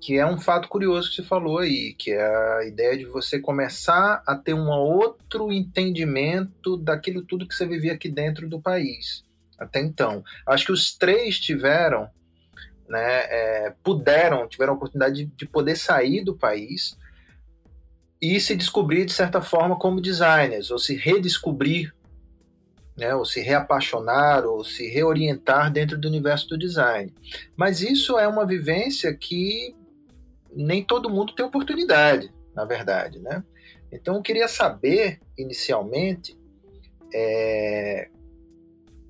que 0.00 0.16
é 0.16 0.24
um 0.24 0.38
fato 0.38 0.68
curioso 0.68 1.10
que 1.10 1.16
você 1.16 1.22
falou 1.22 1.58
aí, 1.58 1.94
que 1.98 2.12
é 2.12 2.58
a 2.58 2.64
ideia 2.66 2.96
de 2.96 3.04
você 3.04 3.38
começar 3.38 4.22
a 4.26 4.34
ter 4.34 4.54
um 4.54 4.70
outro 4.70 5.52
entendimento 5.52 6.76
daquilo 6.76 7.22
tudo 7.22 7.46
que 7.46 7.54
você 7.54 7.66
vivia 7.66 7.92
aqui 7.92 8.08
dentro 8.08 8.48
do 8.48 8.60
país 8.60 9.24
até 9.60 9.80
então. 9.80 10.24
Acho 10.46 10.66
que 10.66 10.72
os 10.72 10.96
três 10.96 11.38
tiveram 11.38 12.08
né, 12.90 13.22
é, 13.30 13.74
puderam, 13.84 14.48
tiveram 14.48 14.72
a 14.72 14.76
oportunidade 14.76 15.24
de, 15.24 15.32
de 15.36 15.46
poder 15.46 15.76
sair 15.76 16.24
do 16.24 16.36
país 16.36 16.98
e 18.20 18.38
se 18.40 18.56
descobrir 18.56 19.04
de 19.04 19.12
certa 19.12 19.40
forma 19.40 19.78
como 19.78 20.00
designers, 20.00 20.72
ou 20.72 20.78
se 20.78 20.96
redescobrir, 20.96 21.94
né, 22.96 23.14
ou 23.14 23.24
se 23.24 23.40
reapaixonar, 23.40 24.44
ou 24.44 24.64
se 24.64 24.88
reorientar 24.88 25.72
dentro 25.72 25.96
do 25.96 26.08
universo 26.08 26.48
do 26.48 26.58
design. 26.58 27.14
Mas 27.56 27.80
isso 27.80 28.18
é 28.18 28.26
uma 28.26 28.44
vivência 28.44 29.14
que 29.14 29.74
nem 30.52 30.82
todo 30.82 31.08
mundo 31.08 31.32
tem 31.32 31.46
oportunidade, 31.46 32.34
na 32.52 32.64
verdade, 32.64 33.20
né? 33.20 33.44
Então 33.92 34.16
eu 34.16 34.22
queria 34.22 34.48
saber, 34.48 35.20
inicialmente, 35.38 36.36
é, 37.14 38.08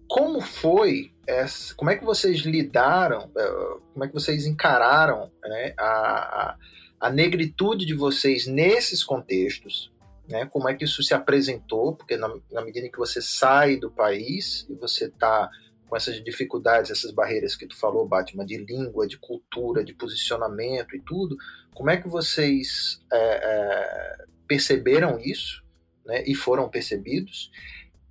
como 0.06 0.42
foi 0.42 1.12
essa, 1.30 1.74
como 1.74 1.90
é 1.90 1.96
que 1.96 2.04
vocês 2.04 2.40
lidaram, 2.40 3.30
eh, 3.36 3.78
como 3.92 4.04
é 4.04 4.08
que 4.08 4.14
vocês 4.14 4.46
encararam 4.46 5.30
né, 5.42 5.74
a, 5.78 6.56
a, 7.00 7.10
negritude 7.10 7.86
de 7.86 7.94
vocês 7.94 8.46
nesses 8.46 9.04
contextos, 9.04 9.92
né, 10.28 10.46
como 10.46 10.68
é 10.68 10.74
que 10.74 10.84
isso 10.84 11.02
se 11.02 11.14
apresentou, 11.14 11.94
porque 11.94 12.16
na, 12.16 12.28
na 12.50 12.62
medida 12.62 12.86
em 12.86 12.90
que 12.90 12.98
você 12.98 13.22
sai 13.22 13.76
do 13.76 13.90
país 13.90 14.66
e 14.68 14.74
você 14.74 15.06
está 15.06 15.48
com 15.88 15.96
essas 15.96 16.22
dificuldades, 16.22 16.90
essas 16.90 17.10
barreiras 17.10 17.56
que 17.56 17.66
tu 17.66 17.76
falou, 17.76 18.06
Batman, 18.06 18.46
de 18.46 18.56
língua, 18.58 19.08
de 19.08 19.18
cultura, 19.18 19.84
de 19.84 19.92
posicionamento 19.92 20.94
e 20.94 21.00
tudo, 21.00 21.36
como 21.74 21.90
é 21.90 21.96
que 21.96 22.08
vocês 22.08 23.00
é, 23.12 23.18
é, 23.18 24.24
perceberam 24.46 25.18
isso 25.18 25.64
né, 26.06 26.22
e 26.26 26.34
foram 26.34 26.68
percebidos? 26.68 27.50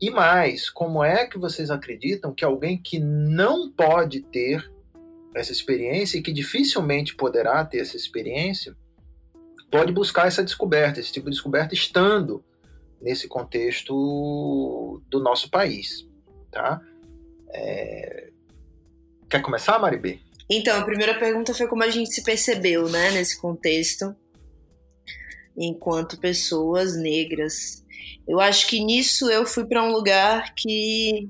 E 0.01 0.09
mais, 0.09 0.69
como 0.69 1.03
é 1.03 1.27
que 1.27 1.37
vocês 1.37 1.69
acreditam 1.69 2.33
que 2.33 2.45
alguém 2.45 2.77
que 2.81 2.99
não 2.99 3.69
pode 3.69 4.21
ter 4.21 4.71
essa 5.35 5.51
experiência 5.51 6.17
e 6.17 6.21
que 6.21 6.31
dificilmente 6.31 7.15
poderá 7.15 7.63
ter 7.65 7.79
essa 7.79 7.97
experiência 7.97 8.75
pode 9.69 9.91
buscar 9.91 10.27
essa 10.27 10.43
descoberta, 10.43 10.99
esse 10.99 11.11
tipo 11.11 11.25
de 11.29 11.35
descoberta 11.35 11.73
estando 11.73 12.43
nesse 13.01 13.27
contexto 13.27 15.01
do 15.07 15.19
nosso 15.19 15.49
país, 15.49 16.07
tá? 16.51 16.81
É... 17.49 18.29
Quer 19.29 19.41
começar, 19.41 19.77
Maribê? 19.79 20.19
Então, 20.49 20.79
a 20.79 20.83
primeira 20.83 21.17
pergunta 21.19 21.53
foi 21.53 21.67
como 21.67 21.83
a 21.83 21.89
gente 21.89 22.11
se 22.11 22.23
percebeu, 22.23 22.89
né, 22.89 23.11
nesse 23.11 23.39
contexto, 23.39 24.15
enquanto 25.55 26.19
pessoas 26.19 26.97
negras 26.97 27.78
eu 28.29 28.39
acho 28.39 28.67
que 28.67 28.79
nisso 28.79 29.27
eu 29.31 29.43
fui 29.43 29.65
para 29.65 29.83
um 29.83 29.91
lugar 29.91 30.53
que 30.53 31.27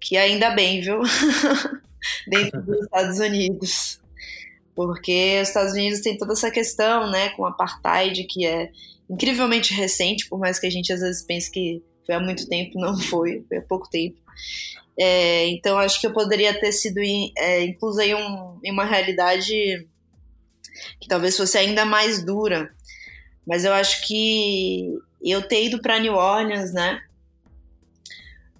que 0.00 0.16
ainda 0.16 0.50
bem, 0.50 0.80
viu? 0.80 1.00
Dentro 2.28 2.60
dos 2.60 2.82
Estados 2.82 3.20
Unidos. 3.20 4.00
Porque 4.74 5.38
os 5.40 5.48
Estados 5.48 5.72
Unidos 5.72 6.00
tem 6.00 6.18
toda 6.18 6.32
essa 6.32 6.50
questão, 6.50 7.08
né, 7.08 7.30
com 7.30 7.42
o 7.42 7.46
apartheid, 7.46 8.24
que 8.24 8.44
é 8.44 8.70
incrivelmente 9.08 9.72
recente, 9.72 10.28
por 10.28 10.40
mais 10.40 10.58
que 10.58 10.66
a 10.66 10.70
gente 10.70 10.92
às 10.92 11.00
vezes 11.00 11.22
pense 11.22 11.50
que 11.50 11.80
foi 12.04 12.16
há 12.16 12.20
muito 12.20 12.48
tempo, 12.48 12.78
não 12.78 12.98
foi, 13.00 13.44
foi 13.48 13.58
há 13.58 13.62
pouco 13.62 13.88
tempo. 13.88 14.18
É, 14.98 15.46
então 15.46 15.78
acho 15.78 16.00
que 16.00 16.06
eu 16.08 16.12
poderia 16.12 16.58
ter 16.58 16.72
sido 16.72 16.98
é, 16.98 17.62
em, 17.62 17.76
um, 18.14 18.58
em 18.62 18.72
uma 18.72 18.84
realidade 18.84 19.86
que 21.00 21.08
talvez 21.08 21.36
fosse 21.36 21.56
ainda 21.56 21.84
mais 21.84 22.24
dura. 22.24 22.74
Mas 23.46 23.64
eu 23.64 23.72
acho 23.72 24.06
que 24.06 24.98
eu 25.32 25.42
ter 25.42 25.66
ido 25.66 25.80
para 25.80 25.98
New 25.98 26.14
Orleans, 26.14 26.72
né, 26.72 27.00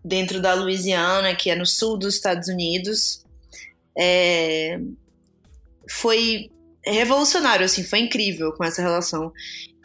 dentro 0.04 0.40
da 0.40 0.54
Louisiana, 0.54 1.34
que 1.34 1.50
é 1.50 1.54
no 1.54 1.66
sul 1.66 1.96
dos 1.96 2.14
Estados 2.14 2.48
Unidos, 2.48 3.24
é, 3.96 4.78
foi 5.88 6.50
revolucionário, 6.84 7.64
assim, 7.64 7.82
foi 7.82 8.00
incrível 8.00 8.52
com 8.52 8.64
essa 8.64 8.82
relação 8.82 9.32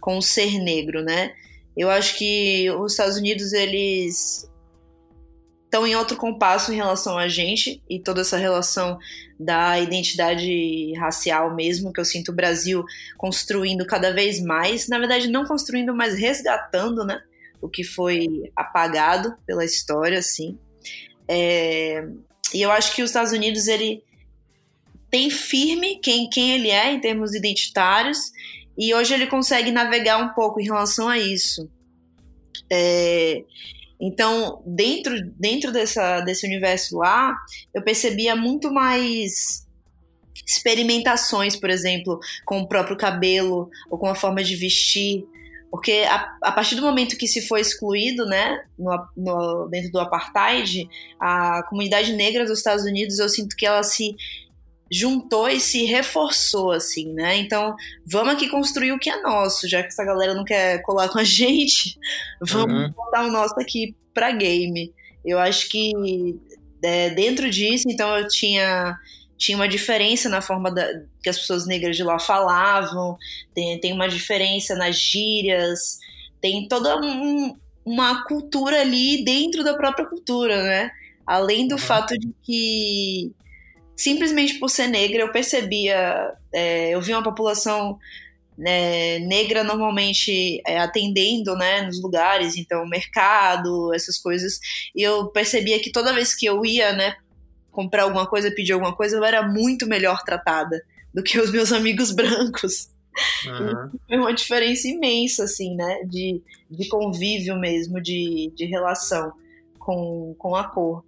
com 0.01 0.17
o 0.17 0.21
ser 0.21 0.59
negro, 0.59 1.01
né? 1.01 1.33
Eu 1.75 1.89
acho 1.89 2.17
que 2.17 2.69
os 2.71 2.93
Estados 2.93 3.15
Unidos, 3.15 3.53
eles 3.53 4.49
estão 5.69 5.85
em 5.85 5.95
outro 5.95 6.17
compasso 6.17 6.73
em 6.73 6.75
relação 6.75 7.15
a 7.15 7.27
gente 7.27 7.81
e 7.87 7.99
toda 7.99 8.21
essa 8.21 8.37
relação 8.37 8.97
da 9.39 9.79
identidade 9.79 10.91
racial 10.97 11.55
mesmo, 11.55 11.93
que 11.93 12.01
eu 12.01 12.05
sinto 12.05 12.31
o 12.31 12.35
Brasil 12.35 12.83
construindo 13.15 13.85
cada 13.85 14.11
vez 14.11 14.41
mais, 14.41 14.87
na 14.87 14.97
verdade 14.97 15.27
não 15.27 15.45
construindo, 15.45 15.93
mas 15.93 16.17
resgatando, 16.17 17.05
né, 17.05 17.21
o 17.61 17.69
que 17.69 17.83
foi 17.83 18.27
apagado 18.55 19.35
pela 19.45 19.63
história, 19.63 20.17
assim. 20.17 20.57
É... 21.27 22.03
E 22.51 22.63
eu 22.63 22.71
acho 22.71 22.95
que 22.95 23.03
os 23.03 23.11
Estados 23.11 23.31
Unidos, 23.31 23.67
ele 23.67 24.03
tem 25.11 25.29
firme 25.29 25.99
quem, 25.99 26.27
quem 26.27 26.51
ele 26.53 26.71
é 26.71 26.91
em 26.91 26.99
termos 26.99 27.35
identitários 27.35 28.17
e 28.75 28.91
hoje 28.93 29.13
ele 29.13 29.27
consegue 29.27 29.69
navegar 29.69 30.17
um 30.17 30.29
pouco 30.29 30.59
em 30.59 30.65
relação 30.65 31.07
a 31.07 31.19
isso. 31.19 31.69
É, 32.71 33.43
então, 33.99 34.61
dentro, 34.65 35.13
dentro 35.37 35.71
dessa, 35.71 36.21
desse 36.21 36.45
universo 36.45 36.97
lá, 36.97 37.35
eu 37.73 37.81
percebia 37.81 38.35
muito 38.35 38.71
mais 38.71 39.67
experimentações, 40.47 41.55
por 41.55 41.69
exemplo, 41.69 42.19
com 42.45 42.61
o 42.61 42.67
próprio 42.67 42.95
cabelo 42.95 43.69
ou 43.89 43.97
com 43.97 44.07
a 44.07 44.15
forma 44.15 44.41
de 44.41 44.55
vestir. 44.55 45.25
Porque 45.69 46.03
a, 46.09 46.37
a 46.41 46.51
partir 46.51 46.75
do 46.75 46.81
momento 46.81 47.17
que 47.17 47.27
se 47.27 47.41
foi 47.41 47.61
excluído, 47.61 48.25
né, 48.25 48.63
no, 48.77 49.07
no, 49.15 49.67
dentro 49.67 49.91
do 49.91 49.99
apartheid, 49.99 50.89
a 51.19 51.61
comunidade 51.63 52.13
negra 52.13 52.45
dos 52.45 52.57
Estados 52.57 52.85
Unidos, 52.85 53.19
eu 53.19 53.29
sinto 53.29 53.55
que 53.55 53.65
ela 53.65 53.83
se 53.83 54.15
juntou 54.91 55.47
e 55.47 55.59
se 55.59 55.85
reforçou, 55.85 56.71
assim, 56.71 57.13
né? 57.13 57.37
Então, 57.37 57.75
vamos 58.05 58.33
aqui 58.33 58.49
construir 58.49 58.91
o 58.91 58.99
que 58.99 59.09
é 59.09 59.21
nosso, 59.21 59.67
já 59.67 59.81
que 59.81 59.89
essa 59.89 60.03
galera 60.03 60.33
não 60.33 60.43
quer 60.43 60.81
colar 60.81 61.09
com 61.09 61.19
a 61.19 61.23
gente, 61.25 61.97
vamos 62.41 62.83
uhum. 62.83 62.91
botar 62.91 63.25
o 63.25 63.31
nosso 63.31 63.59
aqui 63.59 63.95
pra 64.13 64.31
game. 64.31 64.93
Eu 65.23 65.37
acho 65.37 65.69
que 65.69 65.93
é, 66.83 67.09
dentro 67.11 67.49
disso, 67.49 67.85
então, 67.87 68.17
eu 68.17 68.27
tinha 68.27 68.97
tinha 69.37 69.57
uma 69.57 69.69
diferença 69.69 70.27
na 70.27 70.41
forma 70.41 70.69
da, 70.69 70.85
que 71.23 71.29
as 71.29 71.39
pessoas 71.39 71.65
negras 71.65 71.95
de 71.95 72.03
lá 72.03 72.19
falavam, 72.19 73.17
tem, 73.55 73.79
tem 73.79 73.93
uma 73.93 74.09
diferença 74.09 74.75
nas 74.75 74.97
gírias, 74.97 75.97
tem 76.41 76.67
toda 76.67 76.99
um, 76.99 77.55
uma 77.85 78.25
cultura 78.25 78.81
ali 78.81 79.23
dentro 79.23 79.63
da 79.63 79.73
própria 79.75 80.05
cultura, 80.05 80.61
né? 80.61 80.91
Além 81.25 81.69
do 81.69 81.75
uhum. 81.75 81.79
fato 81.79 82.17
de 82.17 82.29
que 82.43 83.31
simplesmente 83.99 84.57
por 84.57 84.69
ser 84.69 84.87
negra, 84.87 85.23
eu 85.23 85.31
percebia, 85.31 86.33
é, 86.53 86.91
eu 86.91 87.01
vi 87.01 87.11
uma 87.11 87.21
população 87.21 87.99
né, 88.57 89.19
negra 89.19 89.61
normalmente 89.61 90.61
é, 90.65 90.79
atendendo 90.79 91.53
né, 91.57 91.81
nos 91.81 92.01
lugares, 92.01 92.55
então 92.55 92.87
mercado, 92.87 93.93
essas 93.93 94.17
coisas, 94.17 94.57
e 94.95 95.01
eu 95.03 95.27
percebia 95.27 95.81
que 95.81 95.91
toda 95.91 96.13
vez 96.13 96.33
que 96.33 96.45
eu 96.45 96.65
ia 96.65 96.93
né, 96.93 97.13
comprar 97.73 98.03
alguma 98.03 98.25
coisa, 98.25 98.49
pedir 98.49 98.71
alguma 98.71 98.95
coisa, 98.95 99.17
eu 99.17 99.23
era 99.25 99.45
muito 99.45 99.85
melhor 99.85 100.23
tratada 100.23 100.81
do 101.13 101.21
que 101.21 101.37
os 101.37 101.51
meus 101.51 101.73
amigos 101.73 102.11
brancos. 102.15 102.87
Uhum. 103.45 103.99
Foi 104.07 104.17
uma 104.17 104.33
diferença 104.33 104.87
imensa, 104.87 105.43
assim, 105.43 105.75
né, 105.75 106.03
de, 106.05 106.41
de 106.71 106.87
convívio 106.87 107.59
mesmo, 107.59 108.01
de, 108.01 108.49
de 108.55 108.63
relação 108.63 109.33
com, 109.77 110.33
com 110.37 110.55
a 110.55 110.63
cor. 110.63 111.03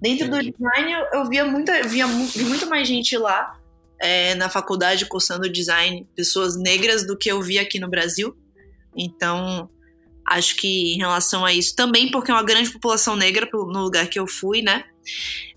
Dentro 0.00 0.30
do 0.30 0.38
design, 0.38 0.92
eu, 1.12 1.24
via, 1.28 1.44
muita, 1.44 1.82
via 1.84 2.06
vi 2.06 2.44
muito 2.44 2.68
mais 2.68 2.86
gente 2.86 3.16
lá 3.16 3.58
é, 4.00 4.34
na 4.34 4.48
faculdade 4.48 5.06
cursando 5.06 5.50
design, 5.50 6.06
pessoas 6.14 6.56
negras, 6.56 7.06
do 7.06 7.16
que 7.16 7.30
eu 7.30 7.40
vi 7.40 7.58
aqui 7.58 7.78
no 7.78 7.88
Brasil. 7.88 8.36
Então, 8.94 9.70
acho 10.26 10.56
que 10.56 10.94
em 10.94 10.98
relação 10.98 11.44
a 11.44 11.52
isso, 11.52 11.74
também 11.74 12.10
porque 12.10 12.30
é 12.30 12.34
uma 12.34 12.42
grande 12.42 12.70
população 12.70 13.16
negra 13.16 13.48
no 13.52 13.82
lugar 13.82 14.06
que 14.08 14.18
eu 14.18 14.26
fui, 14.26 14.60
né? 14.60 14.84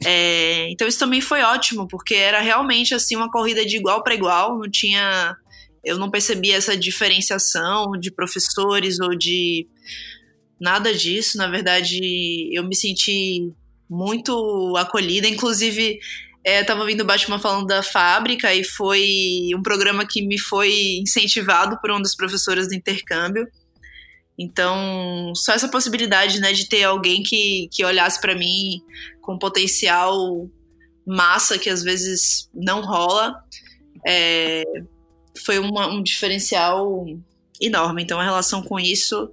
É, 0.05 0.69
então, 0.69 0.87
isso 0.87 0.99
também 0.99 1.21
foi 1.21 1.41
ótimo, 1.41 1.87
porque 1.87 2.13
era 2.13 2.39
realmente 2.39 2.93
assim 2.93 3.15
uma 3.15 3.31
corrida 3.31 3.65
de 3.65 3.77
igual 3.77 4.03
para 4.03 4.13
igual, 4.13 4.57
não 4.57 4.69
tinha. 4.69 5.35
Eu 5.83 5.97
não 5.97 6.11
percebia 6.11 6.57
essa 6.57 6.77
diferenciação 6.77 7.91
de 7.99 8.11
professores 8.11 8.99
ou 8.99 9.15
de 9.17 9.67
nada 10.59 10.93
disso. 10.93 11.37
Na 11.37 11.47
verdade, 11.47 12.49
eu 12.53 12.63
me 12.63 12.75
senti 12.75 13.51
muito 13.89 14.75
acolhida. 14.77 15.27
Inclusive, 15.27 15.99
é, 16.43 16.63
tava 16.63 16.81
ouvindo 16.81 17.01
o 17.01 17.05
Batman 17.05 17.39
falando 17.39 17.67
da 17.67 17.81
fábrica 17.81 18.53
e 18.53 18.63
foi 18.63 19.49
um 19.55 19.61
programa 19.61 20.05
que 20.05 20.21
me 20.21 20.39
foi 20.39 20.97
incentivado 21.01 21.79
por 21.81 21.91
um 21.91 22.01
dos 22.01 22.15
professores 22.15 22.67
do 22.67 22.75
intercâmbio. 22.75 23.47
Então, 24.37 25.33
só 25.35 25.51
essa 25.51 25.67
possibilidade, 25.67 26.39
né, 26.39 26.53
de 26.53 26.69
ter 26.69 26.83
alguém 26.83 27.21
que, 27.23 27.67
que 27.73 27.83
olhasse 27.83 28.21
para 28.21 28.35
mim 28.35 28.81
com 29.21 29.37
potencial 29.37 30.49
massa 31.05 31.57
que 31.57 31.69
às 31.69 31.83
vezes 31.83 32.49
não 32.53 32.81
rola, 32.81 33.35
é, 34.07 34.63
foi 35.45 35.59
uma, 35.59 35.87
um 35.87 36.01
diferencial 36.01 37.05
enorme. 37.59 38.03
Então, 38.03 38.19
a 38.19 38.23
relação 38.23 38.61
com 38.61 38.79
isso 38.79 39.29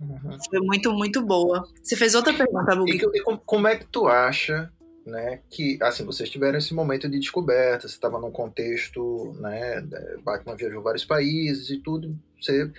Uhum. 0.00 0.38
Foi 0.48 0.60
muito, 0.60 0.92
muito 0.92 1.22
boa. 1.22 1.66
Você 1.82 1.96
fez 1.96 2.14
outra 2.14 2.32
pergunta. 2.32 2.72
E, 2.86 2.96
e, 2.96 3.22
como 3.44 3.66
é 3.66 3.76
que 3.76 3.86
tu 3.86 4.06
acha 4.06 4.70
né, 5.08 5.40
que, 5.50 5.78
assim, 5.82 6.04
vocês 6.04 6.28
tiveram 6.28 6.58
esse 6.58 6.74
momento 6.74 7.08
de 7.08 7.18
descoberta, 7.18 7.88
você 7.88 7.94
estava 7.94 8.20
num 8.20 8.30
contexto, 8.30 9.34
né, 9.40 9.80
Batman 10.22 10.54
viajou 10.54 10.82
vários 10.82 11.04
países 11.04 11.70
e 11.70 11.78
tudo, 11.78 12.16
você, 12.38 12.70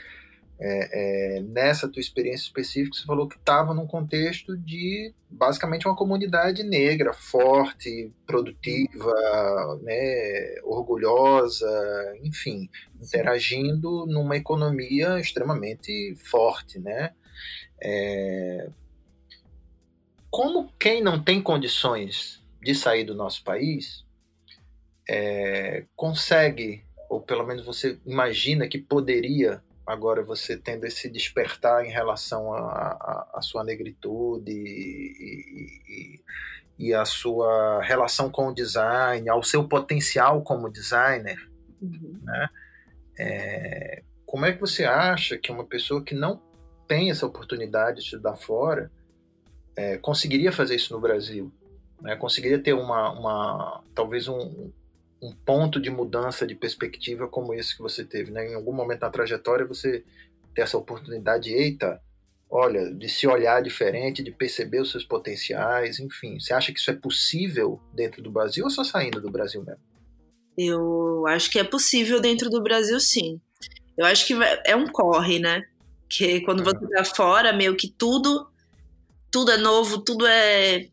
é, 0.59 1.37
é, 1.37 1.41
nessa 1.41 1.87
tua 1.87 2.01
experiência 2.01 2.43
específica, 2.43 2.97
você 2.97 3.05
falou 3.05 3.27
que 3.27 3.37
estava 3.37 3.73
num 3.73 3.87
contexto 3.87 4.57
de, 4.57 5.13
basicamente, 5.29 5.87
uma 5.87 5.95
comunidade 5.95 6.63
negra, 6.63 7.13
forte, 7.13 8.11
produtiva, 8.25 9.13
né, 9.81 10.55
orgulhosa, 10.63 11.67
enfim, 12.21 12.69
interagindo 13.01 14.05
numa 14.05 14.35
economia 14.35 15.19
extremamente 15.19 16.15
forte, 16.15 16.77
né, 16.79 17.13
é, 17.81 18.69
como 20.29 20.71
quem 20.77 21.01
não 21.01 21.23
tem 21.23 21.41
condições 21.41 22.43
de 22.61 22.75
sair 22.75 23.03
do 23.03 23.15
nosso 23.15 23.43
país 23.43 24.05
é, 25.09 25.85
consegue, 25.95 26.83
ou 27.09 27.19
pelo 27.21 27.45
menos 27.45 27.65
você 27.65 27.99
imagina 28.05 28.67
que 28.67 28.77
poderia, 28.77 29.63
agora 29.89 30.23
você 30.23 30.55
tendo 30.55 30.85
esse 30.85 31.09
despertar 31.09 31.83
em 31.83 31.89
relação 31.89 32.53
à 32.53 33.39
sua 33.41 33.63
negritude 33.63 34.51
e, 34.51 36.21
e, 36.77 36.87
e 36.89 36.93
a 36.93 37.05
sua 37.05 37.81
relação 37.81 38.29
com 38.29 38.49
o 38.49 38.53
design, 38.53 39.27
ao 39.27 39.41
seu 39.41 39.67
potencial 39.67 40.43
como 40.43 40.69
designer, 40.69 41.49
uhum. 41.81 42.19
né? 42.23 42.49
É, 43.17 44.03
como 44.27 44.45
é 44.45 44.53
que 44.53 44.61
você 44.61 44.85
acha 44.85 45.39
que 45.39 45.51
uma 45.51 45.65
pessoa 45.65 46.03
que 46.03 46.13
não 46.13 46.39
tem 46.87 47.09
essa 47.09 47.25
oportunidade 47.25 47.97
de 47.97 48.03
estudar 48.03 48.35
fora 48.35 48.91
é, 49.75 49.97
conseguiria 49.97 50.51
fazer 50.51 50.75
isso 50.75 50.93
no 50.93 51.01
Brasil, 51.01 51.51
né? 51.99 52.15
conseguiria 52.15 52.61
ter 52.61 52.73
uma, 52.73 53.11
uma 53.11 53.83
talvez 53.95 54.27
um, 54.27 54.71
um, 55.21 55.33
ponto 55.33 55.79
de 55.79 55.89
mudança 55.89 56.45
de 56.45 56.55
perspectiva 56.55 57.27
como 57.27 57.53
esse 57.53 57.75
que 57.75 57.81
você 57.81 58.03
teve, 58.03 58.31
né? 58.31 58.47
Em 58.47 58.55
algum 58.55 58.73
momento 58.73 59.01
na 59.01 59.09
trajetória 59.09 59.65
você 59.65 60.03
ter 60.53 60.61
essa 60.61 60.77
oportunidade, 60.77 61.53
eita, 61.53 62.01
olha, 62.49 62.93
de 62.93 63.07
se 63.09 63.27
olhar 63.27 63.61
diferente, 63.61 64.23
de 64.23 64.31
perceber 64.31 64.81
os 64.81 64.91
seus 64.91 65.03
potenciais, 65.03 65.99
enfim. 65.99 66.39
Você 66.39 66.53
acha 66.53 66.71
que 66.71 66.79
isso 66.79 66.91
é 66.91 66.95
possível 66.95 67.79
dentro 67.93 68.21
do 68.21 68.31
Brasil 68.31 68.63
ou 68.63 68.69
só 68.69 68.83
saindo 68.83 69.21
do 69.21 69.31
Brasil 69.31 69.63
mesmo? 69.63 69.81
Eu 70.57 71.25
acho 71.27 71.49
que 71.49 71.59
é 71.59 71.63
possível 71.63 72.19
dentro 72.19 72.49
do 72.49 72.61
Brasil, 72.61 72.99
sim. 72.99 73.39
Eu 73.97 74.05
acho 74.05 74.25
que 74.25 74.33
é 74.65 74.75
um 74.75 74.87
corre, 74.87 75.39
né? 75.39 75.63
Que 76.09 76.41
quando 76.41 76.63
você 76.63 76.87
tá 76.89 77.03
fora, 77.03 77.53
meio 77.53 77.75
que 77.75 77.89
tudo 77.89 78.49
tudo 79.31 79.51
é 79.51 79.57
novo, 79.57 79.99
tudo 79.99 80.25
é 80.25 80.87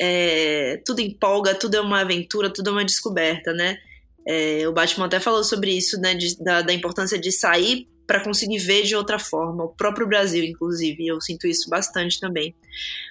é, 0.00 0.80
tudo 0.84 1.00
empolga, 1.00 1.54
tudo 1.54 1.76
é 1.76 1.80
uma 1.80 2.00
aventura, 2.00 2.52
tudo 2.52 2.70
é 2.70 2.72
uma 2.72 2.84
descoberta, 2.84 3.52
né? 3.52 3.78
É, 4.26 4.66
o 4.68 4.72
Batman 4.72 5.06
até 5.06 5.18
falou 5.18 5.42
sobre 5.42 5.72
isso, 5.72 6.00
né? 6.00 6.14
De, 6.14 6.36
da, 6.42 6.62
da 6.62 6.72
importância 6.72 7.18
de 7.18 7.30
sair 7.32 7.88
para 8.06 8.22
conseguir 8.22 8.58
ver 8.58 8.82
de 8.82 8.94
outra 8.94 9.18
forma. 9.18 9.64
O 9.64 9.68
próprio 9.68 10.06
Brasil, 10.06 10.44
inclusive, 10.44 11.06
eu 11.06 11.20
sinto 11.20 11.46
isso 11.46 11.68
bastante 11.68 12.20
também. 12.20 12.54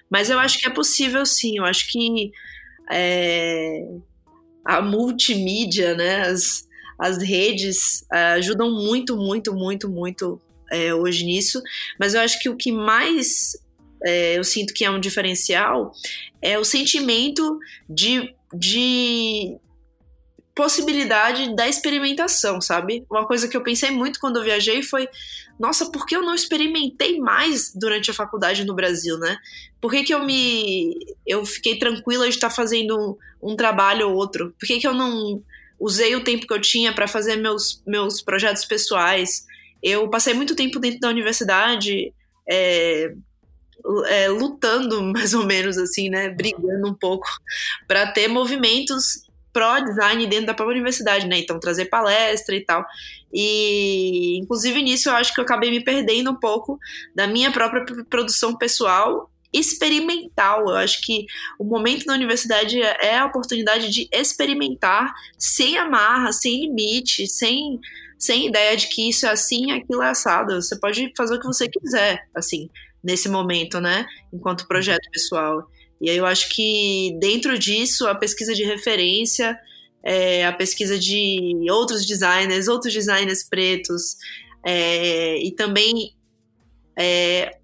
Mas 0.10 0.30
eu 0.30 0.40
acho 0.40 0.60
que 0.60 0.68
é 0.68 0.70
possível, 0.70 1.26
sim. 1.26 1.58
Eu 1.58 1.66
acho 1.66 1.90
que 1.90 2.32
é, 2.92 3.86
a 4.66 4.82
multimídia, 4.82 5.96
né? 5.96 6.22
As, 6.22 6.68
as 7.00 7.18
redes 7.18 8.02
uh, 8.14 8.36
ajudam 8.38 8.72
muito, 8.72 9.18
muito, 9.18 9.54
muito, 9.54 9.90
muito 9.90 10.42
é, 10.72 10.94
hoje 10.94 11.26
nisso. 11.26 11.62
Mas 12.00 12.14
eu 12.14 12.22
acho 12.22 12.40
que 12.40 12.50
o 12.50 12.56
que 12.56 12.72
mais 12.72 13.54
é, 14.04 14.38
eu 14.38 14.44
sinto 14.44 14.74
que 14.74 14.86
é 14.86 14.92
um 14.92 15.00
diferencial 15.00 15.92
é 16.42 16.58
o 16.58 16.64
sentimento 16.64 17.60
de, 17.90 18.34
de 18.54 19.58
possibilidade 20.56 21.56
da 21.56 21.68
experimentação, 21.68 22.60
sabe? 22.60 23.06
Uma 23.10 23.28
coisa 23.28 23.48
que 23.48 23.56
eu 23.56 23.64
pensei 23.64 23.92
muito 23.92 24.20
quando 24.20 24.38
eu 24.38 24.44
viajei 24.44 24.82
foi: 24.82 25.08
nossa, 25.60 25.92
por 25.92 26.06
que 26.06 26.16
eu 26.16 26.24
não 26.24 26.34
experimentei 26.34 27.20
mais 27.20 27.72
durante 27.76 28.10
a 28.10 28.14
faculdade 28.14 28.66
no 28.66 28.74
Brasil, 28.74 29.18
né? 29.20 29.38
Por 29.80 29.92
que, 29.92 30.04
que 30.04 30.14
eu 30.14 30.26
me. 30.26 30.96
Eu 31.26 31.46
fiquei 31.46 31.78
tranquila 31.78 32.28
de 32.28 32.36
estar 32.36 32.50
fazendo 32.50 32.98
um, 33.42 33.52
um 33.52 33.56
trabalho 33.56 34.10
ou 34.10 34.16
outro? 34.16 34.54
Por 34.60 34.66
que, 34.66 34.80
que 34.80 34.88
eu 34.88 34.94
não 34.94 35.44
usei 35.82 36.16
o 36.16 36.24
tempo 36.24 36.46
que 36.46 36.54
eu 36.54 36.62
tinha 36.62 36.94
para 36.94 37.08
fazer 37.08 37.38
meus, 37.38 37.82
meus 37.88 38.22
projetos 38.22 38.64
pessoais. 38.64 39.48
Eu 39.82 40.08
passei 40.12 40.32
muito 40.36 40.56
tempo 40.56 40.80
dentro 40.80 41.00
da 41.00 41.10
universidade 41.10 42.14
é, 42.48 43.16
é, 44.08 44.28
lutando, 44.30 45.02
mais 45.14 45.34
ou 45.34 45.46
menos 45.46 45.78
assim, 45.78 46.10
né, 46.10 46.30
brigando 46.30 46.88
um 46.88 46.94
pouco 46.94 47.28
para 47.88 48.08
ter 48.08 48.28
movimentos 48.28 49.30
pró-design 49.54 50.26
dentro 50.28 50.48
da 50.48 50.54
própria 50.54 50.76
universidade, 50.76 51.28
né? 51.28 51.40
Então 51.40 51.60
trazer 51.60 51.86
palestra 51.86 52.56
e 52.56 52.62
tal. 52.62 52.86
E 53.34 54.38
inclusive 54.38 54.82
nisso 54.82 55.10
eu 55.10 55.14
acho 55.14 55.34
que 55.34 55.40
eu 55.40 55.44
acabei 55.44 55.70
me 55.70 55.84
perdendo 55.84 56.32
um 56.32 56.40
pouco 56.40 56.80
da 57.14 57.28
minha 57.28 57.52
própria 57.52 57.86
produção 58.10 58.58
pessoal 58.58 59.30
experimental. 59.54 60.70
Eu 60.70 60.76
acho 60.76 61.02
que 61.02 61.26
o 61.60 61.64
momento 61.64 62.06
da 62.06 62.14
universidade 62.14 62.82
é 62.82 63.18
a 63.18 63.26
oportunidade 63.26 63.90
de 63.90 64.08
experimentar 64.12 65.14
sem 65.38 65.78
amarra, 65.78 66.32
sem 66.32 66.62
limite, 66.62 67.28
sem, 67.28 67.80
sem 68.18 68.48
ideia 68.48 68.78
de 68.78 68.88
que 68.88 69.10
isso 69.10 69.26
é 69.26 69.30
assim, 69.30 69.72
aquilo 69.72 70.02
é 70.02 70.10
assado. 70.10 70.62
Você 70.62 70.80
pode 70.80 71.12
fazer 71.16 71.36
o 71.36 71.40
que 71.40 71.48
você 71.48 71.68
quiser, 71.68 72.26
assim, 72.34 72.70
nesse 73.04 73.30
momento, 73.30 73.80
né? 73.80 74.06
Enquanto 74.34 74.68
projeto 74.68 75.10
pessoal. 75.12 75.68
E 76.00 76.10
aí 76.10 76.18
eu 76.18 76.26
acho 76.26 76.50
que 76.50 77.16
dentro 77.20 77.58
disso, 77.58 78.08
a 78.08 78.16
pesquisa 78.16 78.54
de 78.54 78.64
referência, 78.64 79.58
é, 80.04 80.46
a 80.46 80.54
pesquisa 80.54 80.98
de 80.98 81.68
outros 81.70 82.06
designers, 82.06 82.68
outros 82.68 82.94
designers 82.94 83.44
pretos, 83.44 84.18
é, 84.66 85.38
e 85.38 85.52
também 85.52 86.14
é, 86.98 87.58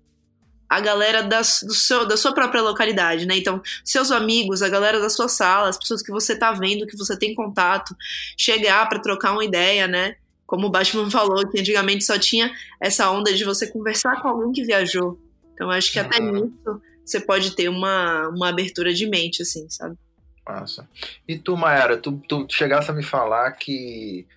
a 0.70 0.80
galera 0.80 1.24
da, 1.24 1.40
do 1.40 1.74
seu, 1.74 2.06
da 2.06 2.18
sua 2.18 2.34
própria 2.34 2.62
localidade, 2.62 3.26
né? 3.26 3.38
Então, 3.38 3.62
seus 3.84 4.12
amigos, 4.12 4.62
a 4.62 4.70
galera 4.70 5.00
da 5.00 5.10
sua 5.10 5.28
sala, 5.28 5.70
as 5.70 5.78
pessoas 5.78 6.02
que 6.02 6.12
você 6.12 6.36
tá 6.36 6.52
vendo, 6.52 6.86
que 6.86 6.98
você 6.98 7.18
tem 7.18 7.34
contato, 7.34 7.96
chegar 8.38 8.88
para 8.90 9.00
trocar 9.00 9.32
uma 9.32 9.46
ideia, 9.46 9.88
né? 9.88 10.16
Como 10.46 10.68
o 10.68 10.70
Batman 10.70 11.10
falou, 11.12 11.48
que 11.50 11.60
antigamente 11.60 12.04
só 12.04 12.20
tinha 12.20 12.52
essa 12.82 13.10
onda 13.10 13.34
de 13.34 13.44
você 13.44 13.68
conversar 13.68 14.22
com 14.22 14.28
alguém 14.28 14.52
que 14.52 14.64
viajou. 14.64 15.18
Então, 15.58 15.72
acho 15.72 15.92
que 15.92 15.98
até 15.98 16.20
nisso 16.20 16.80
você 17.04 17.20
pode 17.20 17.56
ter 17.56 17.68
uma, 17.68 18.28
uma 18.30 18.50
abertura 18.50 18.94
de 18.94 19.08
mente, 19.08 19.42
assim, 19.42 19.68
sabe? 19.72 19.98
Massa. 20.46 20.88
E 21.28 21.36
tu, 21.36 21.58
Mayara, 21.58 21.98
tu, 21.98 22.22
tu 22.30 22.46
chegasse 22.48 22.92
a 22.92 22.94
me 22.94 23.02
falar 23.02 23.52
que 23.54 24.28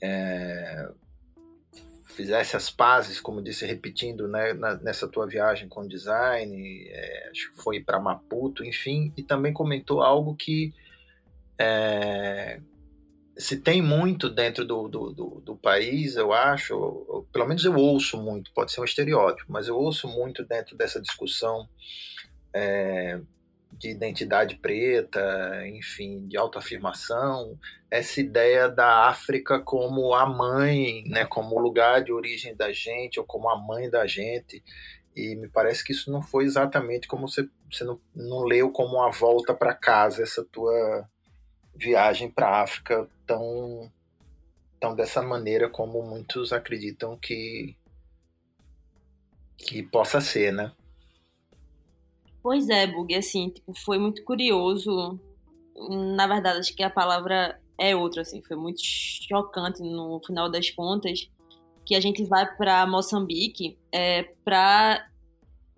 é, 0.00 0.88
fizesse 2.04 2.56
as 2.56 2.70
pazes, 2.70 3.20
como 3.20 3.42
disse, 3.42 3.66
repetindo, 3.66 4.26
né, 4.26 4.54
na, 4.54 4.76
nessa 4.76 5.06
tua 5.06 5.26
viagem 5.26 5.68
com 5.68 5.86
design, 5.86 6.88
é, 6.88 7.28
acho 7.30 7.50
que 7.50 7.62
foi 7.62 7.80
para 7.80 8.00
Maputo, 8.00 8.64
enfim, 8.64 9.12
e 9.14 9.22
também 9.22 9.52
comentou 9.52 10.02
algo 10.02 10.34
que 10.34 10.72
é, 11.58 12.60
se 13.36 13.60
tem 13.60 13.82
muito 13.82 14.30
dentro 14.30 14.64
do, 14.64 14.88
do, 14.88 15.12
do, 15.12 15.40
do 15.44 15.56
país, 15.56 16.16
eu 16.16 16.32
acho, 16.32 17.26
pelo 17.32 17.46
menos 17.46 17.64
eu 17.64 17.74
ouço 17.74 18.16
muito, 18.16 18.50
pode 18.54 18.72
ser 18.72 18.80
um 18.80 18.84
estereótipo, 18.84 19.52
mas 19.52 19.68
eu 19.68 19.76
ouço 19.76 20.08
muito 20.08 20.42
dentro 20.44 20.76
dessa 20.76 21.00
discussão 21.00 21.68
é, 22.54 23.20
de 23.72 23.90
identidade 23.90 24.56
preta, 24.56 25.66
enfim, 25.66 26.26
de 26.26 26.36
autoafirmação, 26.38 27.58
essa 27.90 28.20
ideia 28.20 28.70
da 28.70 29.06
África 29.06 29.60
como 29.60 30.14
a 30.14 30.24
mãe, 30.24 31.04
né, 31.06 31.26
como 31.26 31.56
o 31.56 31.60
lugar 31.60 32.02
de 32.02 32.12
origem 32.12 32.56
da 32.56 32.72
gente, 32.72 33.20
ou 33.20 33.26
como 33.26 33.50
a 33.50 33.58
mãe 33.58 33.90
da 33.90 34.06
gente, 34.06 34.64
e 35.14 35.34
me 35.36 35.48
parece 35.48 35.84
que 35.84 35.92
isso 35.92 36.10
não 36.10 36.22
foi 36.22 36.44
exatamente 36.44 37.06
como 37.06 37.28
você, 37.28 37.46
você 37.70 37.84
não, 37.84 38.00
não 38.14 38.44
leu 38.44 38.70
como 38.70 38.96
uma 38.96 39.10
volta 39.10 39.52
para 39.52 39.74
casa, 39.74 40.22
essa 40.22 40.42
tua 40.42 41.06
viagem 41.76 42.30
para 42.30 42.48
a 42.48 42.62
África 42.62 43.08
tão, 43.26 43.90
tão 44.80 44.94
dessa 44.94 45.22
maneira 45.22 45.68
como 45.68 46.02
muitos 46.02 46.52
acreditam 46.52 47.16
que, 47.16 47.76
que 49.56 49.82
possa 49.82 50.20
ser, 50.20 50.52
né? 50.52 50.72
Pois 52.42 52.68
é, 52.68 52.86
Bug, 52.86 53.14
assim, 53.14 53.50
tipo, 53.50 53.74
foi 53.74 53.98
muito 53.98 54.22
curioso. 54.24 55.18
Na 56.14 56.26
verdade, 56.26 56.60
acho 56.60 56.74
que 56.74 56.82
a 56.82 56.90
palavra 56.90 57.60
é 57.78 57.94
outra, 57.94 58.22
assim, 58.22 58.40
foi 58.42 58.56
muito 58.56 58.80
chocante 58.82 59.82
no 59.82 60.20
final 60.24 60.50
das 60.50 60.70
contas 60.70 61.28
que 61.84 61.94
a 61.94 62.00
gente 62.00 62.24
vai 62.24 62.46
para 62.56 62.86
Moçambique 62.86 63.78
é, 63.92 64.24
para 64.44 65.08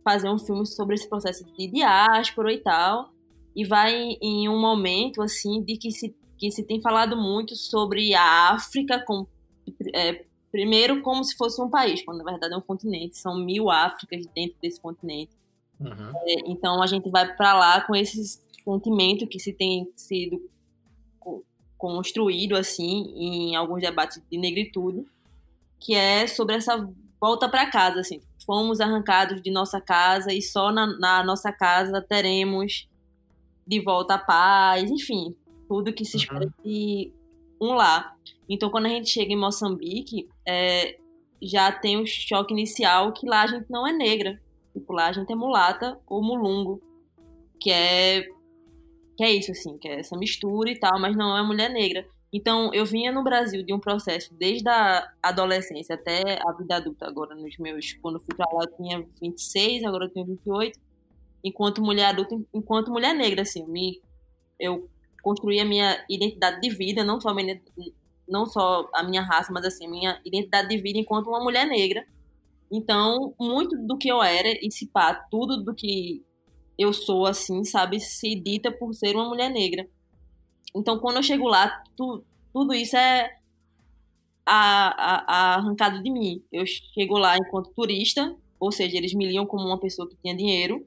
fazer 0.03 0.30
um 0.30 0.38
filme 0.38 0.66
sobre 0.66 0.94
esse 0.94 1.09
processo 1.09 1.44
de 1.44 1.66
diáspora 1.66 2.51
e 2.51 2.59
tal, 2.59 3.12
e 3.55 3.64
vai 3.64 4.16
em 4.20 4.49
um 4.49 4.61
momento 4.61 5.22
assim 5.22 5.62
de 5.62 5.76
que 5.76 5.90
se 5.90 6.14
que 6.36 6.53
se 6.53 6.62
tem 6.62 6.80
falado 6.80 7.16
muito 7.16 7.57
sobre 7.57 8.14
a 8.14 8.53
África 8.53 9.03
com 9.05 9.26
é, 9.92 10.24
primeiro 10.53 11.03
como 11.03 11.24
se 11.24 11.36
fosse 11.36 11.61
um 11.61 11.68
país, 11.68 12.05
quando 12.05 12.18
na 12.18 12.30
verdade 12.30 12.55
é 12.55 12.57
um 12.57 12.61
continente, 12.61 13.18
são 13.18 13.36
mil 13.36 13.70
Áfricas 13.70 14.24
dentro 14.34 14.57
desse 14.62 14.80
continente. 14.80 15.32
Uhum. 15.80 16.12
É, 16.26 16.51
então 16.51 16.80
a 16.80 16.86
gente 16.86 17.11
vai 17.11 17.34
para 17.34 17.55
lá 17.55 17.80
com 17.80 17.94
esse 17.94 18.40
sentimento 18.64 19.26
que 19.26 19.40
se 19.40 19.53
tem 19.53 19.90
sido 19.96 20.40
construído 21.78 22.57
assim 22.57 23.12
em 23.16 23.57
alguns 23.57 23.80
debates 23.80 24.20
de 24.30 24.36
negritude, 24.36 25.07
que 25.78 25.94
é 25.94 26.26
sobre 26.26 26.57
essa 26.57 26.88
volta 27.20 27.49
para 27.49 27.70
casa, 27.70 28.01
assim, 28.01 28.20
fomos 28.44 28.80
arrancados 28.80 29.40
de 29.40 29.51
nossa 29.51 29.80
casa 29.80 30.32
e 30.32 30.42
só 30.42 30.72
na, 30.72 30.86
na, 30.99 31.22
nossa 31.22 31.53
casa 31.53 32.01
teremos 32.01 32.88
de 33.69 33.81
volta 33.81 34.14
a 34.14 34.19
paz, 34.19 34.91
enfim, 34.91 35.37
tudo 35.69 35.93
que 35.93 36.05
se 36.05 36.16
uhum. 36.16 36.23
espera 36.23 36.55
de 36.64 37.12
um 37.61 37.75
lá. 37.75 38.14
Então, 38.49 38.71
quando 38.71 38.87
a 38.87 38.89
gente 38.89 39.11
chega 39.11 39.33
em 39.33 39.39
Moçambique, 39.39 40.27
é, 40.47 40.99
já 41.43 41.71
tem 41.71 42.01
o 42.01 42.07
choque 42.07 42.55
inicial 42.55 43.12
que 43.12 43.29
lá 43.29 43.43
a 43.43 43.47
gente 43.47 43.66
não 43.69 43.87
é 43.87 43.93
negra. 43.93 44.41
Tipo, 44.73 44.93
lá 44.93 45.09
a 45.09 45.12
gente 45.12 45.31
é 45.31 45.37
mulata 45.37 45.99
ou 46.07 46.23
mulungo, 46.23 46.81
que 47.61 47.71
é 47.71 48.27
que 49.16 49.25
é 49.25 49.33
isso 49.33 49.51
assim, 49.51 49.77
que 49.79 49.89
é 49.89 49.99
essa 49.99 50.16
mistura 50.16 50.71
e 50.71 50.79
tal, 50.79 50.99
mas 51.01 51.16
não 51.16 51.37
é 51.37 51.43
mulher 51.43 51.69
negra. 51.69 52.07
Então, 52.33 52.73
eu 52.73 52.85
vinha 52.85 53.11
no 53.11 53.25
Brasil 53.25 53.64
de 53.64 53.75
um 53.75 53.81
processo 53.81 54.33
desde 54.35 54.69
a 54.69 55.11
adolescência 55.21 55.97
até 55.97 56.39
a 56.47 56.53
vida 56.53 56.77
adulta, 56.77 57.07
agora 57.07 57.35
nos 57.35 57.59
meus, 57.59 57.95
quando 57.95 58.21
fui 58.21 58.35
para 58.37 58.47
lá 58.53 58.64
eu 58.64 58.77
tinha 58.77 59.05
26, 59.21 59.83
agora 59.83 60.05
eu 60.05 60.11
tenho 60.11 60.27
28. 60.27 60.79
Enquanto 61.43 61.82
mulher 61.82 62.07
adulta, 62.07 62.36
enquanto 62.53 62.91
mulher 62.91 63.14
negra 63.14 63.43
assim, 63.43 63.64
me 63.66 64.01
eu 64.59 64.89
construí 65.22 65.61
a 65.61 65.64
minha 65.64 66.05
identidade 66.09 66.61
de 66.61 66.70
vida, 66.70 67.05
não 67.05 67.20
só 67.20 67.28
a 67.28 67.34
minha, 67.34 67.61
não 68.28 68.47
só 68.47 68.89
a 68.95 69.03
minha 69.03 69.22
raça, 69.22 69.53
mas 69.53 69.64
assim, 69.64 69.89
minha 69.89 70.20
identidade 70.24 70.68
de 70.68 70.78
vida 70.78 70.99
enquanto 70.99 71.28
uma 71.28 71.43
mulher 71.43 71.66
negra. 71.66 72.07
Então, 72.70 73.34
muito 73.39 73.76
do 73.86 73.97
que 73.97 74.09
eu 74.09 74.22
era, 74.22 74.49
e 74.62 74.70
se 74.70 74.86
pá, 74.86 75.14
tudo 75.14 75.62
do 75.62 75.74
que 75.74 76.22
eu 76.78 76.93
sou, 76.93 77.26
assim, 77.26 77.64
sabe, 77.64 78.01
se 78.01 78.34
dita 78.34 78.70
por 78.70 78.95
ser 78.95 79.14
uma 79.16 79.28
mulher 79.28 79.51
negra. 79.51 79.89
Então, 80.74 80.99
quando 80.99 81.16
eu 81.16 81.22
chego 81.22 81.49
lá, 81.49 81.82
tu, 81.97 82.24
tudo 82.53 82.74
isso 82.74 82.97
é 82.97 83.30
a, 84.47 84.89
a, 84.89 85.24
a 85.26 85.55
arrancado 85.57 86.03
de 86.03 86.11
mim. 86.11 86.43
Eu 86.53 86.64
chego 86.66 87.18
lá 87.18 87.36
enquanto 87.36 87.72
turista, 87.74 88.36
ou 88.61 88.70
seja, 88.70 88.97
eles 88.97 89.14
me 89.14 89.26
liam 89.26 89.47
como 89.47 89.66
uma 89.66 89.80
pessoa 89.80 90.09
que 90.09 90.16
tinha 90.16 90.36
dinheiro. 90.36 90.86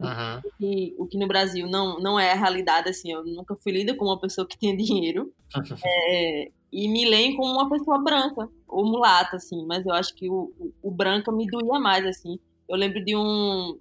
Uhum. 0.00 0.50
E, 0.60 0.94
o 0.98 1.06
que 1.06 1.18
no 1.18 1.28
Brasil 1.28 1.68
não, 1.68 2.00
não 2.00 2.18
é 2.18 2.32
a 2.32 2.36
realidade, 2.36 2.88
assim, 2.88 3.12
eu 3.12 3.24
nunca 3.24 3.54
fui 3.56 3.72
lida 3.72 3.94
como 3.94 4.10
uma 4.10 4.20
pessoa 4.20 4.46
que 4.46 4.58
tinha 4.58 4.74
dinheiro. 4.76 5.32
é, 5.84 6.50
e 6.72 6.88
me 6.88 7.04
leem 7.08 7.36
como 7.36 7.52
uma 7.52 7.68
pessoa 7.68 7.98
branca 7.98 8.48
ou 8.66 8.84
mulata, 8.86 9.36
assim, 9.36 9.64
mas 9.66 9.84
eu 9.84 9.92
acho 9.92 10.14
que 10.14 10.28
o, 10.28 10.52
o, 10.58 10.72
o 10.82 10.90
branca 10.90 11.30
me 11.30 11.46
doía 11.46 11.78
mais, 11.78 12.06
assim. 12.06 12.38
Eu 12.68 12.76
lembro 12.76 13.04
de 13.04 13.16
um 13.16 13.78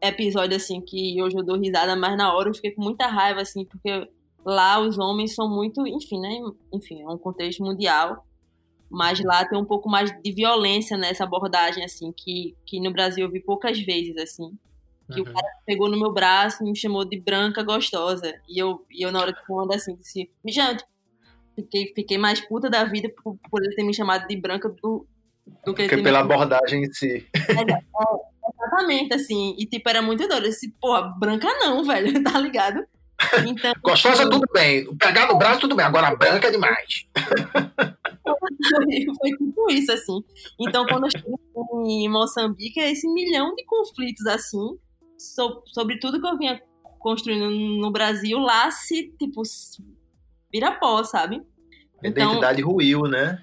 episódio, 0.00 0.56
assim, 0.56 0.80
que 0.80 1.20
hoje 1.20 1.36
eu 1.36 1.42
dou 1.42 1.58
risada, 1.58 1.96
mas 1.96 2.16
na 2.16 2.32
hora 2.32 2.50
eu 2.50 2.54
fiquei 2.54 2.70
com 2.70 2.82
muita 2.82 3.06
raiva, 3.06 3.40
assim, 3.40 3.64
porque 3.64 4.08
lá 4.44 4.78
os 4.78 4.98
homens 4.98 5.34
são 5.34 5.48
muito, 5.48 5.86
enfim, 5.86 6.20
né? 6.20 6.38
Enfim, 6.72 7.02
é 7.02 7.08
um 7.08 7.18
contexto 7.18 7.64
mundial. 7.64 8.24
Mas 8.90 9.20
lá 9.20 9.44
tem 9.44 9.58
um 9.58 9.64
pouco 9.64 9.88
mais 9.88 10.10
de 10.22 10.32
violência 10.32 10.96
nessa 10.96 11.24
abordagem, 11.24 11.84
assim, 11.84 12.12
que, 12.12 12.56
que 12.64 12.80
no 12.80 12.92
Brasil 12.92 13.26
eu 13.26 13.30
vi 13.30 13.40
poucas 13.40 13.78
vezes, 13.78 14.16
assim. 14.16 14.56
Que 15.12 15.20
uhum. 15.20 15.30
o 15.30 15.32
cara 15.32 15.46
pegou 15.66 15.90
no 15.90 15.98
meu 15.98 16.12
braço 16.12 16.62
e 16.62 16.70
me 16.70 16.76
chamou 16.76 17.04
de 17.04 17.18
branca 17.18 17.62
gostosa. 17.62 18.34
E 18.48 18.58
eu, 18.58 18.84
e 18.90 19.02
eu 19.02 19.12
na 19.12 19.20
hora 19.20 19.32
de 19.32 19.46
quando 19.46 19.72
assim, 19.72 19.96
disse, 19.96 20.30
Mijante, 20.44 20.84
fiquei, 21.54 21.92
fiquei 21.94 22.18
mais 22.18 22.40
puta 22.40 22.68
da 22.68 22.84
vida 22.84 23.10
por, 23.22 23.36
por 23.50 23.62
ele 23.62 23.74
ter 23.74 23.82
me 23.82 23.94
chamado 23.94 24.26
de 24.26 24.36
branca 24.36 24.68
do, 24.68 25.06
do 25.64 25.74
que, 25.74 25.88
que 25.88 26.02
pela 26.02 26.20
abordagem 26.20 26.84
em 26.84 26.92
si. 26.92 27.26
É, 27.34 27.52
é, 27.52 27.80
exatamente, 28.48 29.14
assim. 29.14 29.54
E 29.58 29.66
tipo, 29.66 29.88
era 29.88 30.02
muito 30.02 30.26
doido. 30.28 30.44
Eu 30.44 30.50
disse, 30.50 30.70
porra, 30.80 31.02
branca 31.18 31.48
não, 31.60 31.84
velho, 31.84 32.12
tá 32.22 32.38
ligado? 32.38 32.84
Então, 33.46 33.74
Gostosa, 33.82 34.24
tipo, 34.24 34.30
tudo 34.30 34.46
bem. 34.52 34.96
Pegar 34.96 35.26
no 35.26 35.38
braço, 35.38 35.60
tudo 35.60 35.74
bem. 35.74 35.84
Agora, 35.84 36.14
branca 36.14 36.48
é 36.48 36.50
demais. 36.50 37.06
Foi 39.18 39.30
tipo 39.30 39.70
isso, 39.70 39.92
assim. 39.92 40.22
Então, 40.60 40.86
quando 40.86 41.06
eu 41.06 41.10
cheguei 41.10 41.34
em 41.86 42.08
Moçambique, 42.08 42.80
é 42.80 42.90
esse 42.90 43.08
milhão 43.12 43.54
de 43.54 43.64
conflitos, 43.64 44.26
assim, 44.26 44.78
sobre 45.66 45.98
tudo 45.98 46.20
que 46.20 46.26
eu 46.26 46.38
vinha 46.38 46.62
construindo 46.98 47.50
no 47.50 47.90
Brasil, 47.90 48.38
lá 48.38 48.70
se, 48.70 49.12
tipo, 49.18 49.42
vira 50.52 50.72
pó, 50.72 51.02
sabe? 51.04 51.42
A 52.02 52.08
então, 52.08 52.24
identidade 52.24 52.62
ruiu, 52.62 53.02
né? 53.02 53.42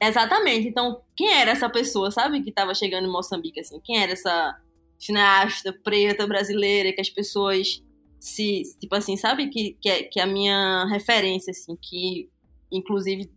Exatamente. 0.00 0.68
Então, 0.68 1.02
quem 1.16 1.32
era 1.32 1.52
essa 1.52 1.68
pessoa, 1.68 2.10
sabe, 2.10 2.42
que 2.42 2.50
estava 2.50 2.74
chegando 2.74 3.06
em 3.06 3.12
Moçambique, 3.12 3.60
assim? 3.60 3.80
Quem 3.84 4.02
era 4.02 4.12
essa 4.12 4.56
cineasta 4.98 5.72
preta 5.72 6.26
brasileira 6.26 6.92
que 6.92 7.00
as 7.00 7.10
pessoas 7.10 7.82
se, 8.22 8.62
tipo 8.78 8.94
assim, 8.94 9.16
sabe, 9.16 9.48
que, 9.48 9.76
que, 9.80 9.88
é, 9.88 10.04
que 10.04 10.20
é 10.20 10.22
a 10.22 10.26
minha 10.28 10.86
referência, 10.86 11.50
assim, 11.50 11.74
que, 11.74 12.30
inclusive, 12.70 13.28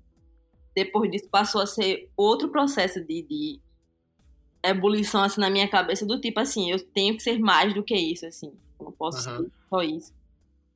depois 0.76 1.10
disso 1.10 1.28
passou 1.28 1.60
a 1.60 1.66
ser 1.66 2.12
outro 2.16 2.50
processo 2.50 3.04
de, 3.04 3.24
de 3.24 3.60
ebulição 4.64 5.24
assim 5.24 5.42
na 5.42 5.50
minha 5.50 5.68
cabeça 5.68 6.06
do 6.06 6.22
tipo 6.22 6.40
assim, 6.40 6.70
eu 6.70 6.80
tenho 6.80 7.16
que 7.16 7.24
ser 7.24 7.40
mais 7.40 7.74
do 7.74 7.82
que 7.82 7.96
isso 7.96 8.28
assim, 8.28 8.54
eu 8.80 8.86
não 8.86 8.92
posso 8.92 9.28
uhum. 9.28 9.38
ser 9.38 9.52
só 9.70 9.82
isso. 9.82 10.14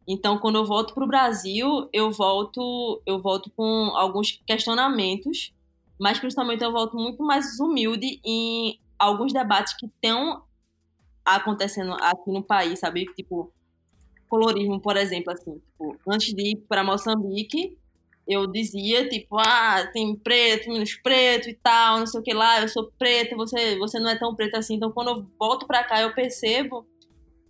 Então, 0.08 0.40
quando 0.40 0.56
eu 0.56 0.66
volto 0.66 0.96
pro 0.96 1.06
Brasil, 1.06 1.88
eu 1.94 2.10
volto, 2.12 3.00
eu 3.06 3.22
volto 3.22 3.52
com 3.52 3.92
alguns 3.96 4.42
questionamentos, 4.48 5.54
mas 6.00 6.18
principalmente 6.18 6.64
eu 6.64 6.72
volto 6.72 6.98
muito 6.98 7.22
mais 7.22 7.60
humilde 7.60 8.20
em 8.26 8.80
alguns 8.98 9.32
debates 9.32 9.78
que 9.78 9.86
estão 9.86 10.42
acontecendo 11.24 11.94
aqui 12.02 12.32
no 12.32 12.42
país, 12.42 12.80
sabe? 12.80 13.06
Tipo, 13.14 13.54
colorismo, 14.30 14.80
por 14.80 14.96
exemplo, 14.96 15.34
assim, 15.34 15.56
tipo, 15.56 15.98
antes 16.08 16.34
de 16.34 16.52
ir 16.52 16.56
para 16.70 16.84
Moçambique, 16.84 17.78
eu 18.28 18.46
dizia, 18.46 19.10
tipo, 19.10 19.38
ah, 19.40 19.90
tem 19.92 20.16
preto, 20.16 20.70
menos 20.70 20.94
preto 20.96 21.50
e 21.50 21.54
tal, 21.56 21.98
não 21.98 22.06
sei 22.06 22.20
o 22.20 22.24
que 22.24 22.34
lá, 22.34 22.62
eu 22.62 22.70
sou 22.70 22.92
preta, 22.98 23.36
você, 23.36 23.78
você 23.78 24.00
não 24.00 24.10
é 24.10 24.18
tão 24.18 24.36
preta 24.36 24.60
assim. 24.60 24.76
Então, 24.76 24.92
quando 24.92 25.10
eu 25.10 25.28
volto 25.38 25.66
pra 25.66 25.84
cá, 25.84 26.00
eu 26.02 26.14
percebo 26.14 26.86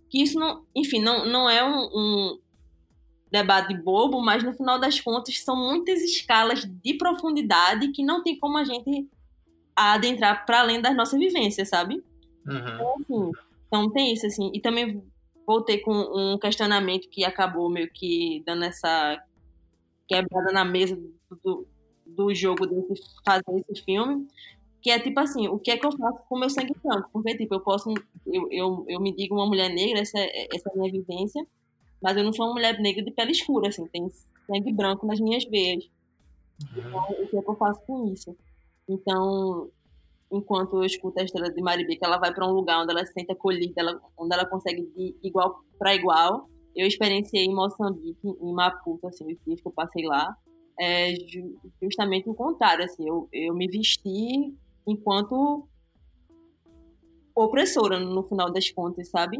que 0.08 0.22
isso 0.22 0.38
não, 0.38 0.64
enfim, 0.74 1.00
não, 1.00 1.26
não 1.26 1.50
é 1.50 1.62
um, 1.62 1.84
um 1.94 2.38
debate 3.30 3.74
bobo, 3.74 4.22
mas 4.22 4.42
no 4.42 4.54
final 4.54 4.78
das 4.78 4.98
contas 4.98 5.38
são 5.40 5.54
muitas 5.54 6.00
escalas 6.00 6.64
de 6.64 6.94
profundidade 6.94 7.88
que 7.88 8.02
não 8.02 8.22
tem 8.22 8.38
como 8.38 8.56
a 8.56 8.64
gente 8.64 9.06
adentrar 9.76 10.46
para 10.46 10.60
além 10.60 10.80
das 10.80 10.96
nossas 10.96 11.18
vivências, 11.18 11.68
sabe? 11.68 12.02
Uhum. 12.46 12.56
Então, 12.56 12.94
assim, 12.98 13.30
então 13.66 13.90
tem 13.90 14.12
isso, 14.14 14.26
assim. 14.26 14.50
E 14.54 14.60
também 14.60 15.02
voltei 15.50 15.78
com 15.78 15.92
um 15.92 16.38
questionamento 16.38 17.08
que 17.08 17.24
acabou 17.24 17.68
meio 17.68 17.90
que 17.90 18.40
dando 18.46 18.64
essa 18.64 19.20
quebrada 20.06 20.52
na 20.52 20.64
mesa 20.64 20.96
do, 21.42 21.66
do 22.06 22.32
jogo 22.32 22.68
de 22.68 22.76
fazer 23.26 23.64
esse 23.68 23.82
filme, 23.82 24.28
que 24.80 24.92
é 24.92 25.00
tipo 25.00 25.18
assim, 25.18 25.48
o 25.48 25.58
que 25.58 25.72
é 25.72 25.76
que 25.76 25.84
eu 25.84 25.90
faço 25.90 26.20
com 26.28 26.38
meu 26.38 26.48
sangue 26.48 26.72
branco? 26.80 27.10
Porque, 27.12 27.36
tipo, 27.36 27.52
eu 27.52 27.60
posso, 27.60 27.92
eu, 28.26 28.48
eu, 28.52 28.84
eu 28.88 29.00
me 29.00 29.12
digo 29.12 29.34
uma 29.34 29.46
mulher 29.46 29.68
negra, 29.74 29.98
essa, 30.00 30.20
essa 30.20 30.68
é 30.68 30.72
a 30.72 30.76
minha 30.76 30.92
vivência, 30.92 31.44
mas 32.00 32.16
eu 32.16 32.22
não 32.22 32.32
sou 32.32 32.46
uma 32.46 32.54
mulher 32.54 32.78
negra 32.78 33.02
de 33.02 33.10
pele 33.10 33.32
escura, 33.32 33.68
assim, 33.68 33.84
tem 33.88 34.08
sangue 34.46 34.72
branco 34.72 35.04
nas 35.04 35.18
minhas 35.18 35.44
veias. 35.46 35.84
Uhum. 36.76 36.78
Então, 36.78 37.10
o 37.10 37.26
que 37.26 37.36
é 37.36 37.42
que 37.42 37.50
eu 37.50 37.56
faço 37.56 37.80
com 37.82 38.12
isso? 38.12 38.36
Então, 38.88 39.68
enquanto 40.30 40.76
eu 40.76 40.84
escuto 40.84 41.20
a 41.20 41.24
história 41.24 41.52
de 41.52 41.60
Maribi, 41.60 41.96
que 41.96 42.04
ela 42.04 42.18
vai 42.18 42.32
para 42.32 42.46
um 42.46 42.52
lugar 42.52 42.82
onde 42.82 42.92
ela 42.92 43.04
se 43.04 43.12
sente 43.12 43.32
acolhida, 43.32 43.74
ela, 43.76 44.00
onde 44.16 44.34
ela 44.34 44.46
consegue 44.46 44.82
de 44.94 45.16
igual 45.22 45.60
para 45.78 45.94
igual, 45.94 46.48
eu 46.74 46.86
experienciei 46.86 47.44
em 47.44 47.54
Moçambique, 47.54 48.18
em 48.24 48.52
Maputo, 48.52 49.06
assim, 49.08 49.24
os 49.24 49.38
dias 49.44 49.60
que 49.60 49.66
eu 49.66 49.72
passei 49.72 50.06
lá, 50.06 50.36
é 50.78 51.14
justamente 51.82 52.28
o 52.28 52.34
contrário, 52.34 52.84
assim, 52.84 53.06
eu, 53.06 53.28
eu 53.32 53.54
me 53.54 53.66
vesti 53.66 54.54
enquanto 54.86 55.66
opressora, 57.34 57.98
no 57.98 58.22
final 58.22 58.52
das 58.52 58.70
contas, 58.70 59.08
sabe? 59.08 59.38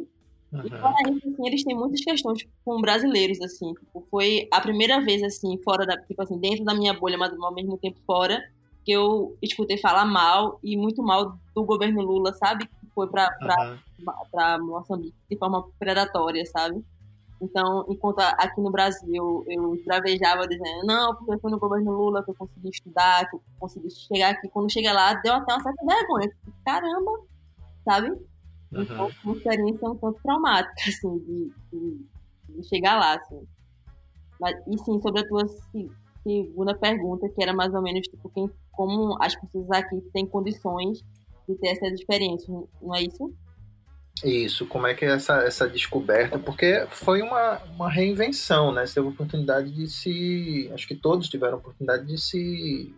Uhum. 0.53 0.66
E 0.66 0.70
fora 0.70 1.11
isso, 1.11 1.28
assim, 1.28 1.47
eles 1.47 1.64
têm 1.64 1.76
muitas 1.76 2.01
questões 2.01 2.47
com 2.64 2.80
brasileiros, 2.80 3.41
assim, 3.41 3.72
tipo, 3.74 4.07
foi 4.11 4.49
a 4.53 4.61
primeira 4.61 5.01
vez, 5.01 5.22
assim, 5.22 5.57
fora 5.62 5.86
da, 5.86 5.97
tipo 5.97 6.20
assim, 6.22 6.38
dentro 6.38 6.64
da 6.64 6.74
minha 6.74 6.93
bolha, 6.93 7.16
mas 7.16 7.32
ao 7.32 7.55
mesmo 7.55 7.78
tempo 7.78 8.01
fora, 8.05 8.43
que 8.85 8.93
eu 8.93 9.37
escutei 9.43 9.78
falar 9.78 10.05
mal, 10.05 10.59
e 10.62 10.76
muito 10.76 11.03
mal 11.03 11.39
do 11.55 11.64
governo 11.64 12.03
Lula, 12.03 12.33
sabe? 12.35 12.66
Que 12.66 12.87
foi 12.95 13.07
pra, 13.09 13.31
pra, 14.31 14.59
uhum. 14.59 14.66
Moçambique 14.66 15.14
de 15.28 15.37
forma 15.37 15.66
predatória, 15.78 16.45
sabe? 16.47 16.85
Então, 17.41 17.87
enquanto 17.89 18.18
aqui 18.18 18.61
no 18.61 18.70
Brasil 18.70 19.45
eu 19.49 19.74
esbravejava 19.74 20.47
dizendo, 20.47 20.85
não, 20.85 21.14
porque 21.16 21.41
foi 21.41 21.51
no 21.51 21.59
governo 21.59 21.93
Lula 21.93 22.22
que 22.22 22.31
eu 22.31 22.35
consegui 22.35 22.68
estudar, 22.68 23.28
que 23.31 23.37
eu 23.37 23.41
consegui 23.59 23.91
chegar 23.91 24.31
aqui. 24.31 24.49
Quando 24.51 24.70
chega 24.70 24.93
lá, 24.93 25.14
deu 25.14 25.33
até 25.33 25.55
uma 25.55 25.62
certa 25.62 25.87
vergonha. 25.87 26.31
Caramba, 26.64 27.12
sabe? 27.83 28.11
Uhum. 28.11 28.83
Então, 28.83 29.11
uma 29.24 29.37
experiência 29.37 29.89
um 29.89 29.97
tanto 29.97 30.20
traumática, 30.22 30.74
assim, 30.87 31.18
de, 31.18 31.53
de, 31.72 32.07
de, 32.51 32.68
chegar 32.68 32.99
lá, 32.99 33.14
assim. 33.14 33.43
Mas, 34.39 34.57
e 34.66 34.78
sim, 34.78 35.01
sobre 35.01 35.22
a 35.22 35.28
tua 35.28 35.47
segunda 36.22 36.74
pergunta, 36.74 37.28
que 37.28 37.43
era 37.43 37.55
mais 37.55 37.72
ou 37.72 37.81
menos, 37.81 38.07
tipo, 38.07 38.28
quem, 38.31 38.51
como 38.81 39.14
as 39.20 39.37
pessoas 39.37 39.70
aqui 39.72 40.01
têm 40.11 40.26
condições 40.26 41.05
de 41.47 41.55
ter 41.57 41.68
essas 41.68 41.93
experiências, 41.93 42.49
não 42.81 42.95
é 42.95 43.03
isso? 43.03 43.31
Isso, 44.24 44.66
como 44.66 44.87
é 44.87 44.95
que 44.95 45.05
é 45.05 45.11
essa, 45.11 45.43
essa 45.43 45.68
descoberta? 45.68 46.39
Porque 46.39 46.87
foi 46.89 47.20
uma, 47.20 47.59
uma 47.74 47.91
reinvenção, 47.91 48.72
né? 48.72 48.87
Você 48.87 48.95
teve 48.95 49.07
a 49.07 49.11
oportunidade 49.11 49.70
de 49.70 49.87
se. 49.87 50.70
Acho 50.72 50.89
que 50.89 50.95
todos 50.95 51.28
tiveram 51.28 51.59
oportunidade 51.59 52.07
de 52.07 52.16
se 52.16 52.95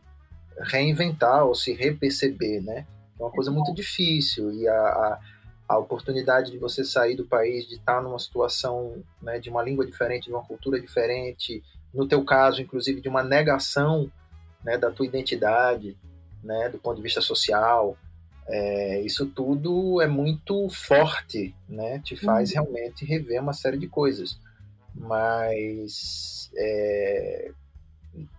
reinventar 0.61 1.45
ou 1.47 1.55
se 1.55 1.73
reperceber, 1.73 2.63
né? 2.63 2.87
É 3.19 3.23
uma 3.23 3.33
coisa 3.33 3.51
muito 3.51 3.75
difícil 3.75 4.53
e 4.53 4.69
a, 4.69 4.73
a, 4.73 5.21
a, 5.71 5.79
oportunidade 5.79 6.53
de 6.53 6.59
você 6.59 6.85
sair 6.85 7.17
do 7.17 7.27
país, 7.27 7.67
de 7.67 7.75
estar 7.75 8.01
numa 8.01 8.21
situação 8.21 9.03
né, 9.21 9.41
de 9.41 9.51
uma 9.51 9.65
língua 9.65 9.85
diferente, 9.85 10.27
de 10.27 10.33
uma 10.33 10.45
cultura 10.45 10.81
diferente, 10.81 11.61
no 11.93 12.07
teu 12.07 12.25
caso, 12.25 12.63
inclusive, 12.63 13.01
de 13.01 13.09
uma 13.09 13.25
negação 13.25 14.11
né, 14.65 14.79
da 14.79 14.91
tua 14.91 15.07
identidade, 15.07 15.97
né, 16.43 16.69
do 16.69 16.79
ponto 16.79 16.97
de 16.97 17.03
vista 17.03 17.21
social, 17.21 17.97
é, 18.47 19.01
isso 19.01 19.27
tudo 19.27 20.01
é 20.01 20.07
muito 20.07 20.69
forte, 20.71 21.55
né? 21.69 22.01
Te 22.01 22.17
faz 22.17 22.51
uhum. 22.51 22.63
realmente 22.63 23.05
rever 23.05 23.41
uma 23.41 23.53
série 23.53 23.79
de 23.79 23.87
coisas. 23.87 24.39
Mas, 24.95 26.51
é, 26.57 27.53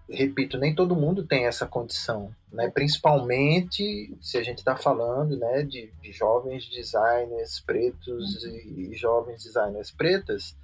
repito, 0.09 0.57
nem 0.57 0.75
todo 0.75 0.95
mundo 0.95 1.25
tem 1.25 1.45
essa 1.45 1.65
condição, 1.65 2.35
né? 2.51 2.69
Principalmente 2.69 4.15
se 4.21 4.37
a 4.37 4.43
gente 4.43 4.59
está 4.59 4.75
falando, 4.75 5.37
né, 5.37 5.63
de, 5.63 5.89
de, 6.01 6.11
jovens 6.11 6.69
designers 6.69 7.61
pretos 7.61 8.43
uhum. 8.43 8.51
e, 8.51 8.89
e 8.91 8.95
jovens 8.95 9.43
designers 9.43 9.89
pretas 9.89 10.55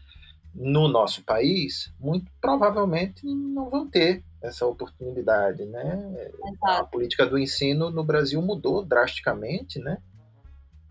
no 0.54 0.88
nosso 0.88 1.24
país, 1.24 1.94
muito 2.00 2.30
provavelmente 2.42 3.26
não 3.26 3.70
vão 3.70 3.88
ter 3.88 4.24
essa 4.42 4.66
oportunidade, 4.66 5.66
né? 5.66 6.32
A 6.64 6.84
política 6.84 7.26
do 7.26 7.38
ensino 7.38 7.90
no 7.90 8.04
Brasil 8.04 8.42
mudou 8.42 8.84
drasticamente, 8.84 9.80
né? 9.80 9.98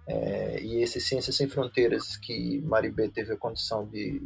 É, 0.07 0.61
e 0.62 0.82
esse 0.82 1.01
Ciências 1.01 1.36
Sem 1.36 1.49
Fronteiras 1.49 2.16
que 2.16 2.61
Maribê 2.62 3.09
teve 3.09 3.34
a 3.34 3.36
condição 3.36 3.86
de, 3.86 4.22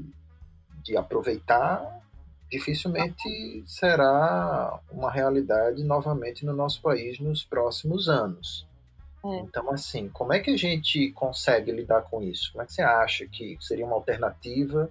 de 0.82 0.96
aproveitar, 0.96 2.00
dificilmente 2.50 3.62
será 3.66 4.80
uma 4.90 5.10
realidade 5.10 5.82
novamente 5.82 6.44
no 6.44 6.52
nosso 6.52 6.80
país 6.80 7.18
nos 7.18 7.44
próximos 7.44 8.08
anos. 8.08 8.66
É. 9.24 9.38
Então, 9.40 9.70
assim, 9.70 10.08
como 10.08 10.32
é 10.32 10.40
que 10.40 10.50
a 10.50 10.56
gente 10.56 11.10
consegue 11.12 11.72
lidar 11.72 12.02
com 12.02 12.22
isso? 12.22 12.52
Como 12.52 12.62
é 12.62 12.66
que 12.66 12.72
você 12.72 12.82
acha 12.82 13.26
que 13.26 13.56
seria 13.60 13.86
uma 13.86 13.94
alternativa 13.94 14.90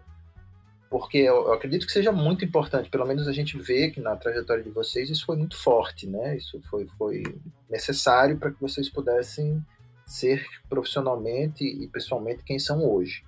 porque 0.92 1.20
eu, 1.20 1.54
acredito 1.54 1.86
que 1.86 1.92
seja 1.94 2.12
muito 2.12 2.44
importante, 2.44 2.89
pelo 2.89 3.06
menos 3.06 3.26
a 3.26 3.32
gente 3.32 3.58
vê 3.58 3.89
que 3.89 4.02
na 4.02 4.14
trajetória 4.18 4.62
de 4.62 4.70
vocês 4.70 5.10
isso 5.10 5.26
foi 5.26 5.38
muito 5.38 5.58
forte, 5.58 6.06
né? 6.06 6.36
Isso 6.36 6.62
foi, 6.70 6.86
foi 6.98 7.24
necessário 7.70 8.38
para 8.38 8.52
que 8.52 8.60
vocês 8.60 8.89
pudessem 8.89 9.66
ser 10.06 10.46
profissionalmente 10.68 11.64
e 11.64 11.88
pessoalmente 11.88 12.44
quem 12.44 12.60
são 12.60 12.84
hoje. 12.84 13.24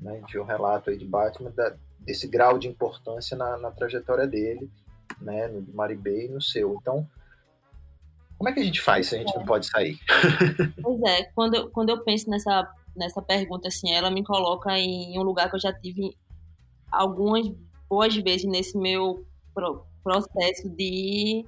Né? 0.00 0.10
A 0.10 0.14
gente 0.16 0.32
viu 0.32 0.42
um 0.42 0.46
relato 0.46 0.90
aí 0.90 0.98
de 0.98 1.04
Batman 1.04 1.52
da, 1.52 1.76
desse 2.00 2.26
grau 2.26 2.58
de 2.58 2.66
importância 2.66 3.36
na, 3.36 3.58
na 3.58 3.70
trajetória 3.70 4.26
dele, 4.26 4.68
né? 5.20 5.46
no 5.46 5.62
de 5.62 5.72
Maribê 5.72 6.26
e 6.26 6.28
no 6.28 6.42
seu. 6.42 6.76
Então, 6.80 7.08
como 8.36 8.48
é 8.48 8.52
que 8.52 8.58
a 8.58 8.64
gente 8.64 8.80
faz 8.80 9.06
se 9.06 9.14
a 9.14 9.18
gente 9.18 9.32
é. 9.32 9.38
não 9.38 9.46
pode 9.46 9.66
sair? 9.66 9.96
Pois 10.82 11.00
é, 11.02 11.22
quando 11.32 11.54
eu, 11.54 11.70
quando 11.70 11.90
eu 11.90 12.02
penso 12.02 12.28
nessa, 12.28 12.68
nessa 12.96 13.22
pergunta, 13.22 13.68
assim, 13.68 13.92
ela 13.92 14.10
me 14.10 14.24
coloca 14.24 14.76
em 14.76 15.16
um 15.16 15.22
lugar 15.22 15.48
que 15.48 15.54
eu 15.54 15.60
já 15.60 15.72
tive 15.72 16.16
algumas 16.96 17.50
boas 17.88 18.14
vezes 18.16 18.44
nesse 18.44 18.76
meu 18.76 19.24
pro, 19.54 19.84
processo 20.02 20.68
de 20.68 21.44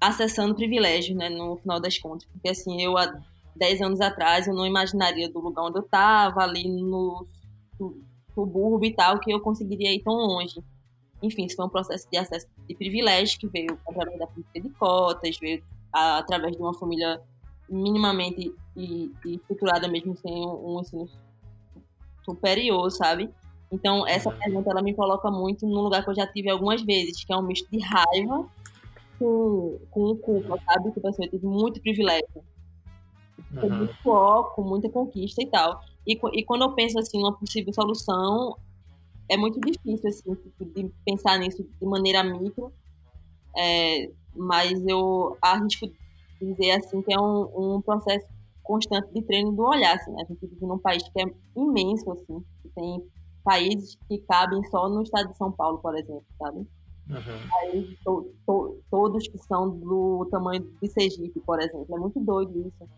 acessando 0.00 0.54
privilégios, 0.54 1.16
né, 1.16 1.28
no 1.28 1.56
final 1.56 1.80
das 1.80 1.98
contas. 1.98 2.28
Porque, 2.30 2.48
assim, 2.48 2.80
eu 2.82 2.96
há 2.96 3.20
10 3.56 3.80
anos 3.80 4.00
atrás, 4.00 4.46
eu 4.46 4.54
não 4.54 4.66
imaginaria 4.66 5.30
do 5.30 5.40
lugar 5.40 5.64
onde 5.64 5.78
eu 5.78 5.82
estava, 5.84 6.42
ali 6.42 6.68
no 6.68 7.26
subúrbio 8.34 8.88
e 8.88 8.94
tal, 8.94 9.18
que 9.18 9.32
eu 9.32 9.40
conseguiria 9.40 9.94
ir 9.94 10.02
tão 10.02 10.14
longe. 10.14 10.62
Enfim, 11.22 11.46
isso 11.46 11.56
foi 11.56 11.64
um 11.64 11.70
processo 11.70 12.06
de 12.10 12.18
acesso 12.18 12.46
de 12.68 12.74
privilégio 12.74 13.38
que 13.38 13.48
veio 13.48 13.78
através 13.88 14.18
da 14.18 14.26
política 14.26 14.60
de 14.60 14.68
cotas, 14.70 15.38
veio 15.38 15.62
a, 15.92 16.18
através 16.18 16.54
de 16.54 16.60
uma 16.60 16.74
família 16.74 17.20
minimamente 17.68 18.54
e, 18.76 19.10
e 19.24 19.34
estruturada 19.36 19.88
mesmo 19.88 20.16
sem 20.16 20.32
um, 20.32 20.74
um 20.76 20.80
ensino 20.80 21.08
superior, 22.24 22.90
sabe? 22.90 23.30
Então, 23.74 24.06
essa 24.06 24.30
uhum. 24.30 24.38
pergunta 24.38 24.70
ela 24.70 24.82
me 24.82 24.94
coloca 24.94 25.28
muito 25.32 25.66
num 25.66 25.80
lugar 25.80 26.04
que 26.04 26.10
eu 26.10 26.14
já 26.14 26.26
tive 26.28 26.48
algumas 26.48 26.80
vezes, 26.82 27.24
que 27.24 27.32
é 27.32 27.36
um 27.36 27.42
misto 27.42 27.68
de 27.70 27.80
raiva 27.80 28.48
com, 29.18 29.80
com 29.90 30.16
culpa, 30.16 30.60
sabe? 30.64 30.92
Que 30.92 31.06
assim, 31.06 31.24
eu 31.24 31.30
tive 31.30 31.46
muito 31.46 31.80
privilégio. 31.80 32.44
Com 33.60 33.66
uhum. 33.66 33.78
muito 33.78 33.94
foco, 33.96 34.62
muita 34.62 34.88
conquista 34.88 35.42
e 35.42 35.46
tal. 35.46 35.80
E, 36.06 36.16
e 36.34 36.44
quando 36.44 36.62
eu 36.62 36.72
penso 36.72 36.98
assim, 37.00 37.20
numa 37.20 37.32
possível 37.32 37.72
solução, 37.72 38.56
é 39.28 39.36
muito 39.36 39.60
difícil 39.60 40.08
assim, 40.08 40.34
tipo, 40.36 40.64
de 40.64 40.88
pensar 41.04 41.36
nisso 41.40 41.64
de 41.64 41.86
maneira 41.86 42.22
micro. 42.22 42.72
É, 43.56 44.08
mas 44.36 44.86
eu 44.86 45.36
arrisco 45.42 45.90
dizer 46.40 46.72
assim 46.72 47.02
que 47.02 47.12
é 47.12 47.18
um, 47.18 47.76
um 47.76 47.80
processo 47.80 48.26
constante 48.62 49.12
de 49.12 49.20
treino 49.22 49.50
do 49.50 49.64
olhar. 49.64 49.96
Assim. 49.96 50.12
A 50.14 50.24
gente 50.24 50.46
vive 50.46 50.64
num 50.64 50.78
país 50.78 51.02
que 51.08 51.20
é 51.20 51.24
imenso, 51.56 52.08
assim, 52.12 52.44
que 52.62 52.68
tem 52.68 53.02
países 53.44 53.96
que 54.08 54.18
cabem 54.18 54.62
só 54.64 54.88
no 54.88 55.02
estado 55.02 55.30
de 55.30 55.36
São 55.36 55.52
Paulo, 55.52 55.78
por 55.78 55.96
exemplo, 55.96 56.24
sabe? 56.38 56.66
Uhum. 57.10 57.48
Países 57.50 57.98
to, 58.02 58.34
to, 58.46 58.78
todos 58.90 59.28
que 59.28 59.38
são 59.38 59.70
do 59.70 60.26
tamanho 60.30 60.66
de 60.80 60.88
Sergipe, 60.88 61.38
por 61.40 61.60
exemplo. 61.60 61.86
É 61.94 61.98
muito 61.98 62.18
doido 62.18 62.66
isso. 62.66 62.88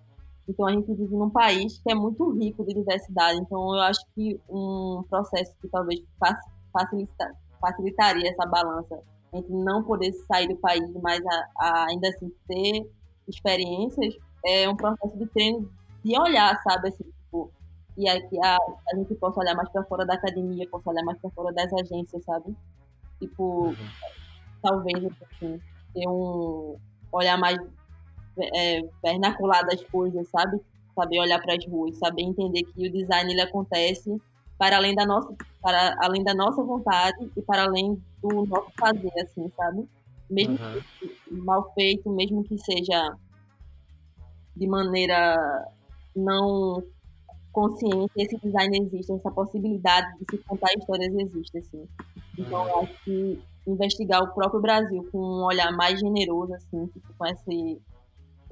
Então 0.49 0.67
a 0.67 0.73
gente 0.73 0.87
vive 0.95 1.15
num 1.15 1.29
país 1.29 1.81
que 1.81 1.91
é 1.91 1.95
muito 1.95 2.31
rico 2.31 2.65
de 2.65 2.73
diversidade. 2.73 3.41
Então 3.41 3.75
eu 3.75 3.81
acho 3.81 4.01
que 4.15 4.41
um 4.49 5.03
processo 5.11 5.53
que 5.61 5.69
talvez 5.69 6.01
facilita, 6.73 7.35
facilitaria 7.61 8.31
essa 8.31 8.47
balança 8.47 9.03
entre 9.33 9.53
não 9.53 9.83
poder 9.83 10.13
sair 10.31 10.49
do 10.49 10.57
país, 10.57 10.89
mas 11.03 11.21
a, 11.27 11.49
a, 11.59 11.87
ainda 11.91 12.09
assim 12.09 12.33
ter 12.47 12.89
experiências, 13.29 14.15
é 14.45 14.69
um 14.69 14.77
processo 14.77 15.19
de 15.19 15.27
treino 15.27 15.69
de 16.05 16.19
olhar, 16.19 16.57
sabe? 16.63 16.89
Assim, 16.89 17.05
e 17.97 18.09
aqui 18.09 18.39
a, 18.43 18.57
a 18.93 18.97
gente 18.97 19.15
possa 19.15 19.41
olhar 19.41 19.55
mais 19.55 19.69
para 19.71 19.85
fora 19.85 20.05
da 20.05 20.15
academia, 20.15 20.69
possa 20.69 20.91
olhar 20.91 21.03
mais 21.05 21.19
para 21.19 21.31
fora 21.31 21.53
das 21.53 21.73
agências, 21.73 22.23
sabe? 22.25 22.55
Tipo, 23.19 23.69
uhum. 23.69 23.75
talvez 24.63 25.05
assim, 25.05 25.61
ter 25.95 26.09
um 26.09 26.77
olhar 27.11 27.39
mais 27.39 27.59
é, 28.39 28.83
vernacular 29.03 29.65
das 29.65 29.83
coisas, 29.85 30.29
sabe? 30.29 30.61
Saber 30.95 31.21
olhar 31.21 31.41
para 31.41 31.55
as 31.55 31.67
ruas, 31.67 31.97
saber 31.97 32.23
entender 32.23 32.65
que 32.65 32.87
o 32.87 32.93
design 32.93 33.33
ele 33.33 33.41
acontece 33.41 34.21
para 34.59 34.77
além 34.77 34.95
da 34.95 35.07
nossa 35.07 35.35
para 35.63 35.97
além 36.01 36.23
da 36.23 36.35
nossa 36.35 36.63
vontade 36.63 37.31
e 37.37 37.43
para 37.43 37.65
além 37.65 38.01
do 38.23 38.47
nosso 38.47 38.71
fazer, 38.79 39.13
assim, 39.21 39.51
sabe? 39.57 39.89
Mesmo 40.29 40.59
uhum. 40.59 41.45
mal 41.45 41.73
feito, 41.73 42.11
mesmo 42.11 42.45
que 42.45 42.59
seja 42.59 43.17
de 44.55 44.67
maneira 44.67 45.37
não 46.15 46.83
consciente, 47.57 48.13
esse 48.19 48.37
design 48.37 48.83
existe, 48.83 49.11
essa 49.11 49.31
possibilidade 49.31 50.07
de 50.19 50.27
se 50.31 50.45
contar 50.45 50.71
histórias 50.77 51.15
existe, 51.15 51.57
assim. 51.57 51.89
Então, 52.39 52.69
eu 52.69 52.81
acho 52.81 53.03
que 53.03 53.43
investigar 53.67 54.23
o 54.23 54.35
próprio 54.35 54.61
Brasil 54.61 55.09
com 55.11 55.19
um 55.19 55.43
olhar 55.43 55.73
mais 55.73 55.99
generoso, 55.99 56.53
assim, 56.53 56.85
tipo, 56.89 57.15
com 57.17 57.25
essa 57.25 57.51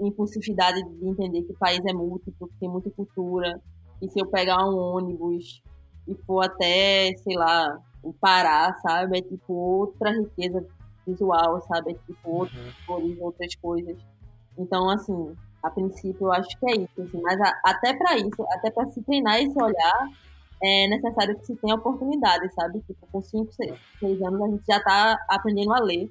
impulsividade 0.01 0.83
de 0.83 1.07
entender 1.07 1.43
que 1.43 1.53
o 1.53 1.59
país 1.59 1.85
é 1.85 1.93
múltiplo, 1.93 2.49
que 2.49 2.59
tem 2.59 2.69
muita 2.71 2.91
cultura, 2.93 3.61
e 4.01 4.09
se 4.09 4.19
eu 4.19 4.27
pegar 4.27 4.65
um 4.65 4.75
ônibus 4.75 5.63
e 6.09 6.15
for 6.27 6.43
até, 6.43 7.15
sei 7.19 7.37
lá, 7.37 7.79
o 8.03 8.11
Pará, 8.15 8.75
sabe, 8.81 9.19
é 9.19 9.21
tipo 9.23 9.53
outra 9.53 10.13
riqueza 10.13 10.67
visual, 11.07 11.61
sabe, 11.69 11.93
é 11.93 11.95
tipo 11.95 12.31
outras 12.31 12.75
uhum. 12.89 13.17
outras 13.21 13.55
coisas. 13.57 13.99
Então, 14.57 14.89
assim, 14.89 15.37
a 15.65 15.71
princípio 15.71 16.27
eu 16.27 16.33
acho 16.33 16.49
que 16.59 16.71
é 16.71 16.75
isso, 16.77 17.03
assim, 17.03 17.21
mas 17.23 17.41
a, 17.41 17.61
até 17.65 17.95
para 17.95 18.19
isso, 18.19 18.43
até 18.51 18.71
para 18.71 18.91
se 18.91 19.03
treinar 19.03 19.41
esse 19.41 19.61
olhar, 19.61 20.09
é 20.63 20.87
necessário 20.89 21.37
que 21.39 21.47
se 21.47 21.57
tenha 21.57 21.75
oportunidade, 21.75 22.53
sabe? 22.53 22.81
Tipo, 22.81 23.07
com 23.11 23.23
5, 23.23 23.51
6 23.99 24.23
anos 24.23 24.43
a 24.43 24.49
gente 24.49 24.65
já 24.67 24.77
está 24.77 25.19
aprendendo 25.29 25.73
a 25.73 25.81
ler, 25.81 26.11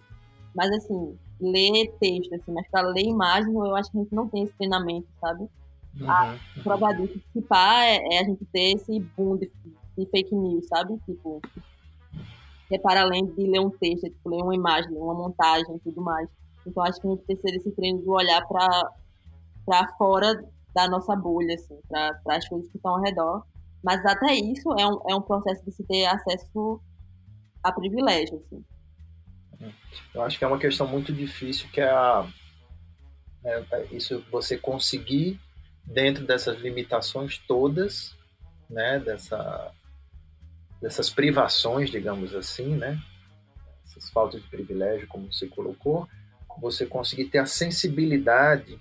mas 0.56 0.72
assim, 0.72 1.18
ler 1.39 1.93
texto, 1.99 2.34
assim, 2.34 2.51
mas 2.51 2.68
para 2.70 2.88
ler 2.88 3.06
imagem 3.06 3.54
eu 3.54 3.76
acho 3.76 3.91
que 3.91 3.97
a 3.99 4.01
gente 4.01 4.16
não 4.16 4.28
tem 4.28 4.43
esse 4.43 4.54
treinamento, 4.54 5.08
sabe? 5.22 5.47
Uhum. 5.99 6.10
A 6.10 6.36
prova 6.64 6.91
disso, 6.93 7.20
participar 7.20 7.86
é, 7.86 8.16
é, 8.16 8.20
a 8.22 8.24
gente 8.24 8.43
ter 8.45 8.74
esse 8.74 8.99
boom 9.16 9.38
de, 9.38 9.51
de 9.95 10.06
fake 10.08 10.34
news, 10.34 10.66
sabe? 10.68 10.97
Tipo, 11.06 11.39
que 12.68 12.76
é 12.76 12.80
para 12.80 13.01
além 13.01 13.28
de 13.28 13.45
ler 13.45 13.60
um 13.60 13.70
texto, 13.70 14.06
é, 14.06 14.10
tipo, 14.10 14.30
ler 14.30 14.41
uma 14.41 14.56
imagem, 14.56 14.91
uma 14.97 15.14
montagem 15.14 15.76
e 15.76 15.80
tudo 15.80 16.01
mais. 16.01 16.28
Então 16.66 16.84
acho 16.84 16.99
que 16.99 17.08
a 17.08 17.12
gente 17.12 17.24
precisa 17.24 17.54
desse 17.54 17.72
treino 17.72 18.01
do 18.01 18.12
olhar 18.12 18.43
para 18.47 18.91
para 19.66 19.88
fora 19.97 20.43
da 20.74 20.88
nossa 20.88 21.16
bolha, 21.16 21.55
assim, 21.55 21.80
para 21.88 22.20
as 22.28 22.47
coisas 22.47 22.70
que 22.70 22.78
estão 22.78 22.95
ao 22.95 23.01
redor. 23.01 23.45
Mas 23.84 24.03
até 24.05 24.34
isso 24.34 24.72
é 24.78 24.88
um, 24.88 24.99
é 25.09 25.16
um 25.16 25.22
processo 25.22 25.64
de 25.66 25.72
se 25.72 25.84
ter 25.84 26.05
acesso 26.05 26.82
a 27.61 27.72
privilégio, 27.72 28.41
assim. 28.45 28.64
Eu 30.14 30.24
acho 30.24 30.38
que 30.38 30.43
é 30.43 30.47
uma 30.47 30.59
questão 30.59 30.88
muito 30.88 31.14
difícil, 31.14 31.70
que 31.70 31.80
é 31.80 31.89
a, 31.89 32.28
é 33.45 33.86
isso 33.91 34.24
você 34.32 34.57
conseguir 34.57 35.39
dentro 35.86 36.26
dessas 36.26 36.59
limitações 36.59 37.38
todas, 37.38 38.16
né, 38.70 38.99
dessa, 38.99 39.72
dessas 40.82 41.09
privações, 41.09 41.89
digamos 41.89 42.34
assim, 42.34 42.76
né, 42.76 42.97
essas 43.84 44.09
faltas 44.09 44.41
de 44.41 44.47
privilégio, 44.47 45.07
como 45.07 45.32
você 45.32 45.47
colocou, 45.47 46.07
você 46.59 46.86
conseguir 46.86 47.25
ter 47.25 47.39
a 47.39 47.46
sensibilidade 47.46 48.79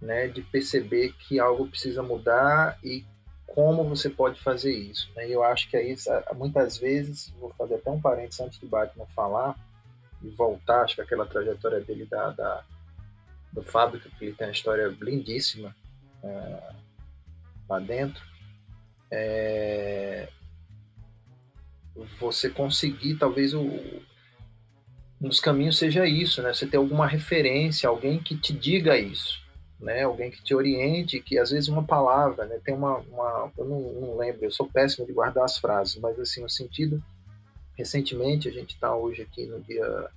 né, 0.00 0.28
de 0.28 0.42
perceber 0.42 1.12
que 1.12 1.38
algo 1.38 1.68
precisa 1.68 2.02
mudar 2.02 2.78
e 2.82 3.04
como 3.46 3.84
você 3.84 4.08
pode 4.08 4.40
fazer 4.40 4.72
isso. 4.72 5.12
Né? 5.14 5.28
Eu 5.28 5.42
acho 5.42 5.68
que 5.68 5.76
aí, 5.76 5.94
muitas 6.34 6.78
vezes, 6.78 7.30
vou 7.38 7.50
fazer 7.50 7.74
até 7.74 7.90
um 7.90 8.00
parênteses 8.00 8.40
antes 8.40 8.58
de 8.58 8.66
Batman 8.66 9.06
falar 9.06 9.58
e 10.22 10.28
voltar, 10.30 10.82
acho 10.82 10.94
que 10.94 11.02
aquela 11.02 11.26
trajetória 11.26 11.80
dele 11.80 12.06
da, 12.06 12.30
da 12.30 12.64
do 13.52 13.62
Fábrica, 13.62 14.08
que 14.16 14.26
ele 14.26 14.34
tem 14.34 14.46
uma 14.46 14.52
história 14.52 14.96
lindíssima 15.00 15.74
é, 16.22 16.72
lá 17.68 17.80
dentro, 17.80 18.24
é, 19.10 20.28
você 22.20 22.48
conseguir, 22.48 23.16
talvez, 23.16 23.52
o, 23.52 23.62
um 25.20 25.28
dos 25.28 25.40
caminhos 25.40 25.76
seja 25.76 26.06
isso, 26.06 26.40
né? 26.42 26.52
Você 26.52 26.64
ter 26.64 26.76
alguma 26.76 27.08
referência, 27.08 27.88
alguém 27.88 28.22
que 28.22 28.36
te 28.36 28.52
diga 28.52 28.96
isso 28.96 29.39
né? 29.80 30.02
Alguém 30.02 30.30
que 30.30 30.42
te 30.42 30.54
oriente, 30.54 31.20
que 31.20 31.38
às 31.38 31.50
vezes 31.50 31.68
uma 31.68 31.82
palavra, 31.82 32.44
né? 32.46 32.60
Tem 32.64 32.74
uma, 32.74 32.98
uma 32.98 33.50
eu 33.56 33.64
não, 33.64 33.80
não, 33.80 34.16
lembro, 34.16 34.44
eu 34.44 34.50
sou 34.50 34.68
péssimo 34.68 35.06
de 35.06 35.12
guardar 35.12 35.44
as 35.44 35.58
frases, 35.58 35.96
mas 35.96 36.18
assim, 36.18 36.44
o 36.44 36.48
sentido, 36.48 37.02
recentemente, 37.76 38.48
a 38.48 38.52
gente 38.52 38.74
está 38.74 38.94
hoje 38.94 39.22
aqui 39.22 39.46
no 39.46 39.60
dia 39.60 40.10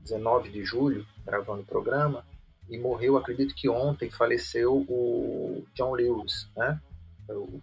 19 0.00 0.50
de 0.50 0.64
julho, 0.64 1.06
gravando 1.24 1.62
o 1.62 1.66
programa, 1.66 2.24
e 2.68 2.78
morreu, 2.78 3.16
acredito 3.16 3.54
que 3.54 3.68
ontem, 3.68 4.10
faleceu 4.10 4.76
o 4.88 5.64
John 5.74 5.92
Lewis, 5.94 6.48
né? 6.56 6.80
O 7.28 7.60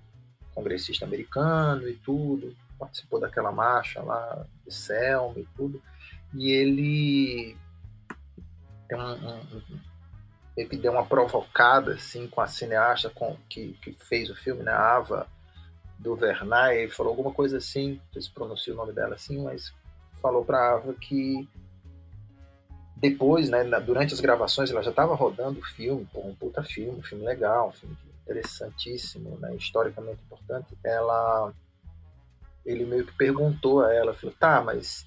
congressista 0.54 1.06
americano 1.06 1.88
e 1.88 1.96
tudo, 1.96 2.56
participou 2.78 3.20
daquela 3.20 3.52
marcha 3.52 4.02
lá 4.02 4.46
de 4.66 4.74
Selma 4.74 5.40
e 5.40 5.48
tudo, 5.56 5.82
e 6.34 6.52
ele 6.52 7.58
tem 8.88 8.98
um, 8.98 9.14
um 9.14 9.93
meio 10.56 10.70
que 10.70 10.78
deu 10.78 10.92
uma 10.92 11.06
provocada 11.06 11.94
assim 11.94 12.28
com 12.28 12.42
a 12.42 12.48
cineasta 12.48 13.10
com, 13.10 13.38
que, 13.50 13.74
que 13.82 13.94
fez 13.94 14.30
o 14.30 14.36
filme, 14.36 14.64
né, 14.64 14.72
a 14.72 14.96
Ava 14.96 15.28
do 15.98 16.16
Vernay, 16.16 16.88
falou 16.90 17.12
alguma 17.12 17.32
coisa 17.32 17.58
assim, 17.58 17.94
não 17.94 18.14
sei 18.14 18.22
se 18.22 18.32
pronuncia 18.32 18.74
o 18.74 18.78
nome 18.78 18.94
dela 18.94 19.16
assim, 19.16 19.42
mas 19.42 19.74
falou 20.22 20.44
para 20.44 20.74
Ava 20.74 20.94
que 20.94 21.48
depois, 22.98 23.50
né, 23.50 23.64
durante 23.82 24.14
as 24.14 24.22
gravações, 24.22 24.72
ela 24.72 24.82
já 24.82 24.92
estava 24.92 25.14
rodando 25.14 25.60
o 25.60 25.66
filme, 25.66 26.08
pô, 26.14 26.22
um 26.22 26.34
puta 26.34 26.64
filme, 26.64 27.00
um 27.00 27.04
filme 27.04 27.26
legal, 27.26 27.70
um 27.70 27.72
filme 27.72 27.98
interessantíssimo, 28.24 29.38
né, 29.40 29.54
historicamente 29.56 30.22
importante, 30.24 30.78
ela 30.84 31.54
ele 32.66 32.86
meio 32.86 33.06
que 33.06 33.12
perguntou 33.18 33.84
a 33.84 33.94
ela, 33.94 34.14
falou, 34.14 34.34
tá, 34.40 34.62
mas 34.62 35.06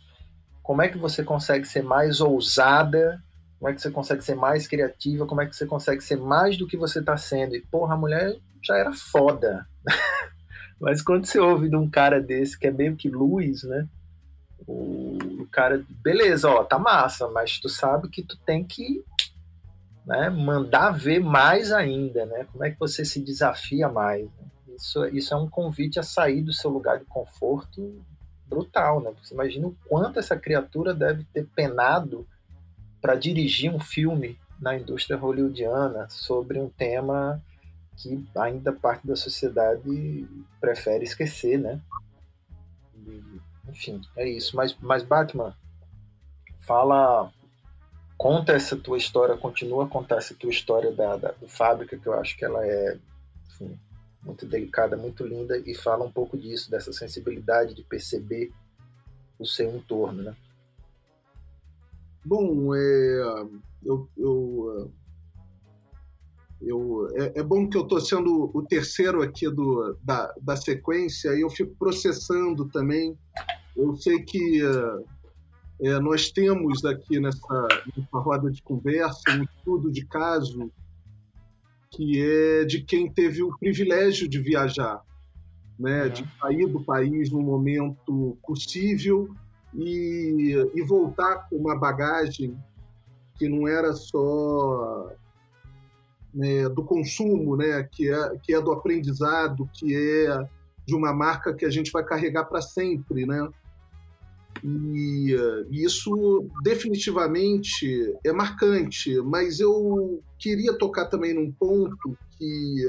como 0.62 0.82
é 0.82 0.88
que 0.88 0.98
você 0.98 1.24
consegue 1.24 1.64
ser 1.64 1.82
mais 1.82 2.20
ousada? 2.20 3.22
Como 3.58 3.70
é 3.70 3.74
que 3.74 3.80
você 3.80 3.90
consegue 3.90 4.22
ser 4.22 4.34
mais 4.34 4.66
criativa? 4.66 5.26
Como 5.26 5.40
é 5.40 5.46
que 5.46 5.56
você 5.56 5.66
consegue 5.66 6.02
ser 6.02 6.16
mais 6.16 6.56
do 6.56 6.66
que 6.66 6.76
você 6.76 7.00
está 7.00 7.16
sendo? 7.16 7.56
E, 7.56 7.60
porra, 7.62 7.94
a 7.94 7.98
mulher 7.98 8.36
já 8.62 8.76
era 8.76 8.92
foda. 8.92 9.66
mas 10.80 11.00
quando 11.00 11.24
você 11.24 11.38
ouve 11.38 11.68
de 11.68 11.76
um 11.76 11.88
cara 11.88 12.20
desse, 12.20 12.58
que 12.58 12.66
é 12.66 12.70
meio 12.70 12.96
que 12.96 13.08
luz, 13.08 13.62
né? 13.62 13.88
O, 14.66 15.46
cara, 15.50 15.84
beleza, 16.02 16.50
ó, 16.50 16.64
tá 16.64 16.78
massa, 16.78 17.28
mas 17.28 17.58
tu 17.58 17.68
sabe 17.68 18.08
que 18.08 18.22
tu 18.22 18.36
tem 18.38 18.64
que 18.64 19.04
né, 20.04 20.28
mandar 20.28 20.90
ver 20.90 21.20
mais 21.20 21.72
ainda, 21.72 22.26
né? 22.26 22.46
Como 22.52 22.64
é 22.64 22.70
que 22.70 22.78
você 22.78 23.04
se 23.04 23.20
desafia 23.20 23.88
mais? 23.88 24.24
Né? 24.24 24.74
Isso, 24.76 25.06
isso 25.06 25.34
é 25.34 25.36
um 25.36 25.48
convite 25.48 25.98
a 25.98 26.02
sair 26.02 26.42
do 26.42 26.52
seu 26.52 26.70
lugar 26.70 26.98
de 26.98 27.04
conforto 27.06 28.04
brutal, 28.46 29.00
né? 29.00 29.12
Você 29.22 29.34
imagina 29.34 29.66
o 29.66 29.76
quanto 29.88 30.18
essa 30.18 30.36
criatura 30.36 30.94
deve 30.94 31.24
ter 31.32 31.46
penado 31.46 32.26
para 33.06 33.14
dirigir 33.14 33.72
um 33.72 33.78
filme 33.78 34.36
na 34.60 34.76
indústria 34.76 35.16
hollywoodiana 35.16 36.08
sobre 36.08 36.58
um 36.58 36.68
tema 36.68 37.40
que 37.96 38.28
ainda 38.36 38.72
parte 38.72 39.06
da 39.06 39.14
sociedade 39.14 40.26
prefere 40.60 41.04
esquecer, 41.04 41.56
né? 41.56 41.80
Enfim, 43.68 44.00
é 44.16 44.28
isso. 44.28 44.56
Mas, 44.56 44.76
mas 44.80 45.04
Batman, 45.04 45.54
fala, 46.58 47.32
conta 48.18 48.50
essa 48.50 48.76
tua 48.76 48.98
história, 48.98 49.36
continua 49.36 49.84
a 49.84 49.88
contar 49.88 50.16
essa 50.16 50.34
tua 50.34 50.50
história 50.50 50.90
da, 50.90 51.16
da 51.16 51.32
fábrica, 51.46 51.96
que 51.96 52.08
eu 52.08 52.14
acho 52.14 52.36
que 52.36 52.44
ela 52.44 52.66
é 52.66 52.98
enfim, 53.46 53.78
muito 54.20 54.44
delicada, 54.44 54.96
muito 54.96 55.24
linda 55.24 55.56
e 55.64 55.76
fala 55.76 56.04
um 56.04 56.10
pouco 56.10 56.36
disso, 56.36 56.68
dessa 56.68 56.92
sensibilidade 56.92 57.72
de 57.72 57.84
perceber 57.84 58.52
o 59.38 59.46
seu 59.46 59.76
entorno, 59.76 60.24
né? 60.24 60.36
Bom, 62.26 62.74
é, 62.74 63.22
eu, 63.84 64.08
eu, 64.16 64.92
eu 66.60 67.08
é, 67.14 67.38
é, 67.38 67.42
bom 67.44 67.68
que 67.68 67.76
eu 67.76 67.82
estou 67.82 68.00
sendo 68.00 68.50
o 68.52 68.64
terceiro 68.64 69.22
aqui 69.22 69.48
do, 69.48 69.96
da, 70.02 70.34
da 70.42 70.56
sequência 70.56 71.28
e 71.36 71.42
eu 71.42 71.50
fico 71.50 71.76
processando 71.78 72.68
também. 72.68 73.16
Eu 73.76 73.94
sei 73.94 74.24
que 74.24 74.60
é, 75.80 76.00
nós 76.00 76.28
temos 76.32 76.84
aqui 76.84 77.20
nessa, 77.20 77.68
nessa 77.96 78.18
roda 78.18 78.50
de 78.50 78.60
conversa 78.60 79.20
um 79.30 79.44
estudo 79.44 79.92
de 79.92 80.04
caso 80.04 80.68
que 81.92 82.20
é 82.20 82.64
de 82.64 82.82
quem 82.82 83.08
teve 83.08 83.40
o 83.44 83.56
privilégio 83.56 84.28
de 84.28 84.40
viajar, 84.40 85.00
né, 85.78 86.06
uhum. 86.06 86.08
de 86.10 86.28
sair 86.40 86.66
do 86.66 86.82
país 86.82 87.30
num 87.30 87.42
momento 87.42 88.36
possível 88.44 89.32
e, 89.76 90.70
e 90.74 90.82
voltar 90.82 91.48
com 91.48 91.56
uma 91.56 91.78
bagagem 91.78 92.56
que 93.34 93.48
não 93.48 93.68
era 93.68 93.92
só 93.92 95.10
né, 96.34 96.68
do 96.68 96.82
consumo, 96.82 97.56
né, 97.56 97.82
que 97.92 98.10
é 98.10 98.38
que 98.42 98.54
é 98.54 98.60
do 98.60 98.72
aprendizado, 98.72 99.68
que 99.74 99.94
é 99.94 100.48
de 100.86 100.94
uma 100.94 101.12
marca 101.12 101.52
que 101.52 101.64
a 101.64 101.70
gente 101.70 101.90
vai 101.90 102.04
carregar 102.04 102.44
para 102.44 102.62
sempre, 102.62 103.26
né? 103.26 103.48
E, 104.64 105.36
e 105.70 105.84
isso 105.84 106.48
definitivamente 106.62 108.14
é 108.24 108.32
marcante, 108.32 109.20
mas 109.20 109.60
eu 109.60 110.22
queria 110.38 110.76
tocar 110.78 111.06
também 111.06 111.34
num 111.34 111.52
ponto 111.52 112.16
que 112.38 112.86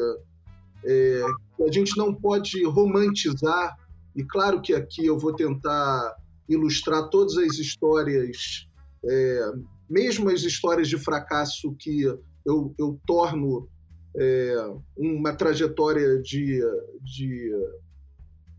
é, 0.86 1.22
a 1.68 1.72
gente 1.72 1.98
não 1.98 2.14
pode 2.14 2.64
romantizar, 2.66 3.76
e 4.16 4.24
claro 4.24 4.62
que 4.62 4.74
aqui 4.74 5.06
eu 5.06 5.18
vou 5.18 5.34
tentar 5.34 6.16
ilustrar 6.48 7.10
todas 7.10 7.38
as 7.38 7.57
histórias, 7.57 8.68
é, 9.03 9.52
mesmo 9.90 10.30
as 10.30 10.41
histórias 10.41 10.88
de 10.88 10.98
fracasso 10.98 11.76
que 11.80 12.03
eu, 12.45 12.74
eu 12.78 12.99
torno 13.06 13.69
é, 14.15 14.56
uma 14.98 15.34
trajetória 15.34 16.22
de, 16.22 16.61
de, 17.03 17.52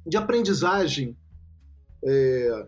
de 0.06 0.16
aprendizagem. 0.16 1.16
É, 2.04 2.66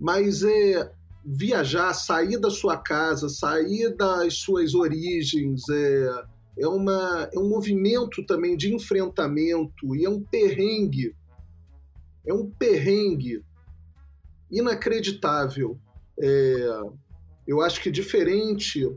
mas 0.00 0.42
é 0.42 0.92
viajar, 1.24 1.94
sair 1.94 2.38
da 2.38 2.50
sua 2.50 2.76
casa, 2.76 3.28
sair 3.28 3.94
das 3.96 4.38
suas 4.38 4.74
origens, 4.74 5.62
é, 5.68 6.24
é, 6.58 6.68
uma, 6.68 7.28
é 7.32 7.38
um 7.38 7.48
movimento 7.48 8.24
também 8.26 8.56
de 8.56 8.74
enfrentamento 8.74 9.94
e 9.96 10.04
é 10.04 10.10
um 10.10 10.20
perrengue, 10.20 11.14
é 12.26 12.34
um 12.34 12.50
perrengue 12.50 13.42
inacreditável. 14.54 15.78
É, 16.18 16.80
eu 17.46 17.60
acho 17.60 17.82
que 17.82 17.90
diferente 17.90 18.88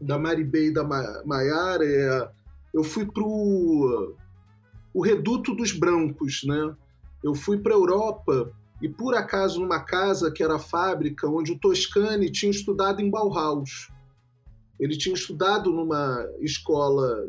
da 0.00 0.18
Maribê 0.18 0.66
e 0.66 0.72
da 0.72 0.84
Maiara, 1.24 1.84
é, 1.84 2.28
eu 2.74 2.84
fui 2.84 3.06
para 3.06 3.24
o 3.24 4.14
reduto 5.02 5.54
dos 5.54 5.72
brancos, 5.72 6.42
né? 6.44 6.76
Eu 7.24 7.34
fui 7.34 7.58
para 7.58 7.72
a 7.72 7.76
Europa 7.76 8.52
e 8.80 8.88
por 8.88 9.14
acaso 9.14 9.60
numa 9.60 9.80
casa 9.80 10.30
que 10.30 10.42
era 10.42 10.56
a 10.56 10.60
fábrica 10.60 11.26
onde 11.26 11.52
o 11.52 11.58
Toscani 11.58 12.30
tinha 12.30 12.50
estudado 12.50 13.00
em 13.00 13.10
Bauhaus. 13.10 13.90
Ele 14.78 14.96
tinha 14.96 15.14
estudado 15.14 15.72
numa 15.72 16.28
escola 16.40 17.24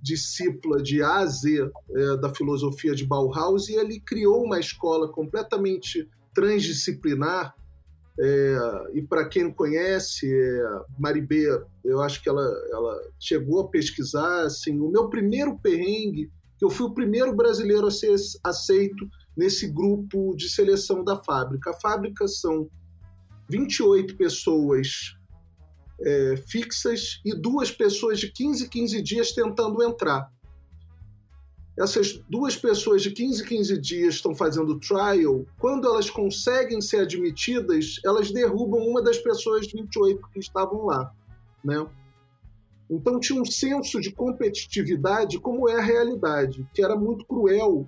discípula 0.00 0.82
de 0.82 1.02
a 1.02 1.24
Z 1.26 1.70
é, 1.90 2.16
da 2.16 2.32
filosofia 2.34 2.94
de 2.94 3.04
Bauhaus 3.04 3.68
e 3.68 3.74
ele 3.74 4.00
criou 4.00 4.44
uma 4.44 4.58
escola 4.58 5.08
completamente 5.08 6.08
transdisciplinar. 6.34 7.54
É, 8.18 8.56
e 8.94 9.02
para 9.02 9.26
quem 9.26 9.44
não 9.44 9.52
conhece, 9.52 10.30
é, 10.30 10.80
Maribê, 10.98 11.46
eu 11.84 12.00
acho 12.02 12.22
que 12.22 12.28
ela, 12.28 12.44
ela 12.70 13.00
chegou 13.18 13.60
a 13.60 13.68
pesquisar 13.68 14.42
assim, 14.42 14.78
o 14.78 14.90
meu 14.90 15.08
primeiro 15.08 15.58
perrengue, 15.58 16.30
que 16.58 16.64
eu 16.64 16.70
fui 16.70 16.86
o 16.86 16.94
primeiro 16.94 17.34
brasileiro 17.34 17.86
a 17.86 17.90
ser 17.90 18.14
aceito 18.44 19.08
nesse 19.36 19.66
grupo 19.66 20.34
de 20.36 20.48
seleção 20.48 21.02
da 21.02 21.16
fábrica. 21.22 21.70
A 21.70 21.80
fábrica 21.80 22.28
são 22.28 22.68
28 23.48 24.16
pessoas 24.16 25.16
é, 26.00 26.36
fixas 26.48 27.20
e 27.24 27.34
duas 27.34 27.70
pessoas 27.70 28.18
de 28.18 28.30
15 28.30 28.68
15 28.68 29.02
dias 29.02 29.32
tentando 29.32 29.82
entrar. 29.82 30.30
Essas 31.78 32.22
duas 32.28 32.54
pessoas 32.54 33.02
de 33.02 33.10
15 33.10 33.44
15 33.44 33.78
dias 33.78 34.14
estão 34.14 34.34
fazendo 34.34 34.78
trial. 34.78 35.46
Quando 35.58 35.88
elas 35.88 36.10
conseguem 36.10 36.80
ser 36.80 37.00
admitidas, 37.00 37.98
elas 38.04 38.30
derrubam 38.30 38.80
uma 38.80 39.02
das 39.02 39.18
pessoas 39.18 39.66
28 39.72 40.20
que 40.32 40.38
estavam 40.38 40.84
lá. 40.84 41.10
Né? 41.64 41.86
Então 42.90 43.18
tinha 43.18 43.40
um 43.40 43.44
senso 43.44 44.00
de 44.00 44.12
competitividade, 44.12 45.40
como 45.40 45.68
é 45.68 45.76
a 45.76 45.82
realidade, 45.82 46.68
que 46.74 46.84
era 46.84 46.94
muito 46.94 47.24
cruel 47.24 47.86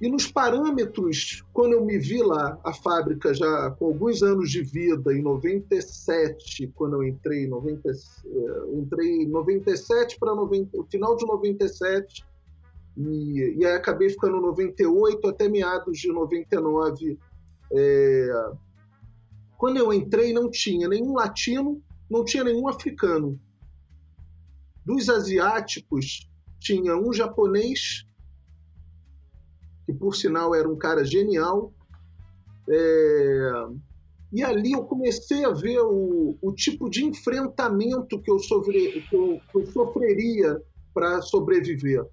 e 0.00 0.10
nos 0.10 0.30
parâmetros, 0.30 1.42
quando 1.54 1.72
eu 1.72 1.84
me 1.84 1.98
vi 1.98 2.22
lá, 2.22 2.58
a 2.62 2.74
fábrica 2.74 3.32
já 3.32 3.70
com 3.70 3.86
alguns 3.86 4.22
anos 4.22 4.50
de 4.50 4.62
vida, 4.62 5.14
em 5.14 5.22
97, 5.22 6.70
quando 6.74 6.96
eu 6.96 7.04
entrei, 7.04 7.46
90, 7.46 7.90
eu 8.26 8.78
entrei 8.78 9.22
em 9.22 9.28
97 9.28 10.18
para 10.18 10.34
o 10.34 10.84
final 10.90 11.16
de 11.16 11.26
97, 11.26 12.26
e, 12.94 13.56
e 13.58 13.64
aí 13.64 13.72
acabei 13.72 14.10
ficando 14.10 14.38
98 14.40 15.28
até 15.28 15.48
meados 15.48 15.98
de 15.98 16.08
99. 16.08 17.18
É, 17.72 18.50
quando 19.56 19.78
eu 19.78 19.92
entrei, 19.94 20.32
não 20.32 20.50
tinha 20.50 20.88
nenhum 20.88 21.14
latino, 21.14 21.82
não 22.10 22.22
tinha 22.22 22.44
nenhum 22.44 22.68
africano. 22.68 23.40
Dos 24.84 25.08
asiáticos, 25.08 26.30
tinha 26.58 26.96
um 26.96 27.12
japonês 27.12 28.06
que 29.86 29.92
por 29.92 30.14
sinal 30.16 30.54
era 30.54 30.68
um 30.68 30.76
cara 30.76 31.04
genial. 31.04 31.72
É... 32.68 33.52
E 34.32 34.42
ali 34.42 34.72
eu 34.72 34.82
comecei 34.82 35.44
a 35.44 35.52
ver 35.52 35.80
o, 35.80 36.36
o 36.42 36.52
tipo 36.52 36.90
de 36.90 37.04
enfrentamento 37.04 38.20
que 38.20 38.30
eu, 38.30 38.36
que 38.38 39.16
eu, 39.16 39.40
que 39.50 39.58
eu 39.58 39.66
sofreria 39.66 40.60
para 40.92 41.22
sobreviver. 41.22 42.04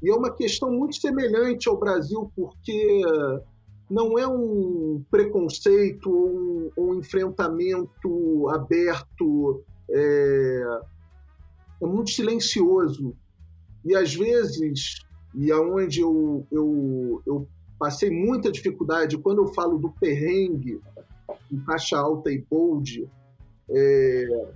E 0.00 0.08
é 0.08 0.14
uma 0.14 0.32
questão 0.32 0.70
muito 0.70 0.96
semelhante 0.96 1.68
ao 1.68 1.76
Brasil, 1.76 2.30
porque 2.36 3.02
não 3.90 4.16
é 4.16 4.26
um 4.28 5.04
preconceito 5.10 6.08
ou 6.08 6.28
um, 6.28 6.70
um 6.78 6.94
enfrentamento 6.94 8.48
aberto, 8.50 9.64
é, 9.90 10.62
é 11.82 11.86
muito 11.86 12.10
silencioso. 12.10 13.16
E 13.84 13.96
às 13.96 14.14
vezes 14.14 15.00
e 15.34 15.52
aonde 15.52 16.00
eu, 16.00 16.46
eu, 16.50 17.22
eu 17.26 17.48
passei 17.78 18.10
muita 18.10 18.50
dificuldade 18.50 19.18
quando 19.18 19.42
eu 19.42 19.48
falo 19.48 19.78
do 19.78 19.90
perrengue 19.90 20.80
em 21.50 21.60
caixa 21.60 21.98
alta 21.98 22.30
e 22.30 22.44
bold, 22.50 23.08
é, 23.70 24.48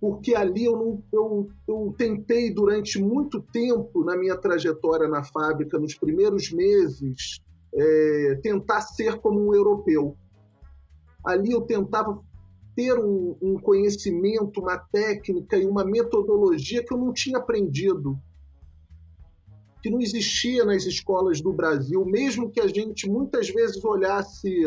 porque 0.00 0.34
ali 0.34 0.64
eu, 0.64 0.76
não, 0.76 1.02
eu, 1.12 1.50
eu 1.68 1.94
tentei 1.96 2.52
durante 2.52 3.00
muito 3.00 3.40
tempo 3.40 4.04
na 4.04 4.16
minha 4.16 4.36
trajetória 4.36 5.08
na 5.08 5.22
fábrica, 5.22 5.78
nos 5.78 5.94
primeiros 5.94 6.50
meses, 6.50 7.40
é, 7.72 8.40
tentar 8.42 8.80
ser 8.80 9.18
como 9.20 9.48
um 9.48 9.54
europeu. 9.54 10.16
Ali 11.24 11.52
eu 11.52 11.60
tentava 11.60 12.20
ter 12.74 12.98
um, 12.98 13.36
um, 13.40 13.58
conhecimento, 13.58 14.60
uma 14.60 14.78
técnica 14.78 15.56
e 15.56 15.66
uma 15.66 15.84
metodologia 15.84 16.82
que 16.84 16.92
eu 16.92 16.98
não 16.98 17.12
tinha 17.12 17.38
aprendido, 17.38 18.18
que 19.82 19.90
não 19.90 20.00
existia 20.00 20.64
nas 20.64 20.84
escolas 20.84 21.40
do 21.40 21.52
Brasil, 21.52 22.04
mesmo 22.04 22.50
que 22.50 22.60
a 22.60 22.66
gente 22.66 23.08
muitas 23.08 23.48
vezes 23.48 23.84
olhasse 23.84 24.66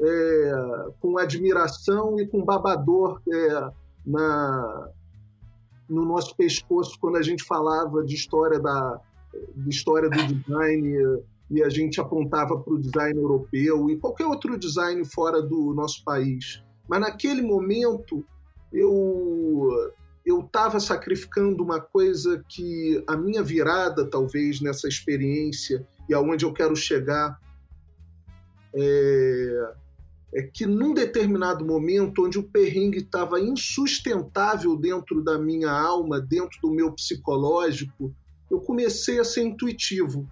é, 0.00 0.88
com 1.00 1.18
admiração 1.18 2.18
e 2.18 2.26
com 2.26 2.44
babador 2.44 3.20
é, 3.30 3.70
na, 4.06 4.90
no 5.88 6.04
nosso 6.04 6.36
pescoço 6.36 6.98
quando 7.00 7.16
a 7.16 7.22
gente 7.22 7.44
falava 7.44 8.04
de 8.04 8.14
história 8.14 8.58
da 8.58 9.00
de 9.56 9.70
história 9.70 10.10
do 10.10 10.34
design 10.34 11.22
e 11.50 11.62
a 11.62 11.68
gente 11.68 12.00
apontava 12.00 12.58
para 12.58 12.72
o 12.72 12.78
design 12.78 13.18
europeu 13.18 13.90
e 13.90 13.98
qualquer 13.98 14.26
outro 14.26 14.58
design 14.58 15.04
fora 15.04 15.42
do 15.42 15.74
nosso 15.74 16.02
país. 16.04 16.62
Mas 16.92 17.00
naquele 17.00 17.40
momento 17.40 18.22
eu 18.70 19.66
eu 20.26 20.40
estava 20.40 20.78
sacrificando 20.78 21.64
uma 21.64 21.80
coisa 21.80 22.44
que 22.46 23.02
a 23.08 23.16
minha 23.16 23.42
virada 23.42 24.04
talvez 24.04 24.60
nessa 24.60 24.86
experiência 24.86 25.88
e 26.06 26.12
aonde 26.12 26.44
eu 26.44 26.52
quero 26.52 26.76
chegar 26.76 27.40
é, 28.74 29.72
é 30.34 30.42
que 30.42 30.66
num 30.66 30.92
determinado 30.92 31.64
momento 31.64 32.26
onde 32.26 32.38
o 32.38 32.42
perrengue 32.42 32.98
estava 32.98 33.40
insustentável 33.40 34.76
dentro 34.76 35.24
da 35.24 35.38
minha 35.38 35.70
alma, 35.70 36.20
dentro 36.20 36.60
do 36.60 36.70
meu 36.70 36.92
psicológico, 36.92 38.14
eu 38.50 38.60
comecei 38.60 39.18
a 39.18 39.24
ser 39.24 39.44
intuitivo. 39.44 40.28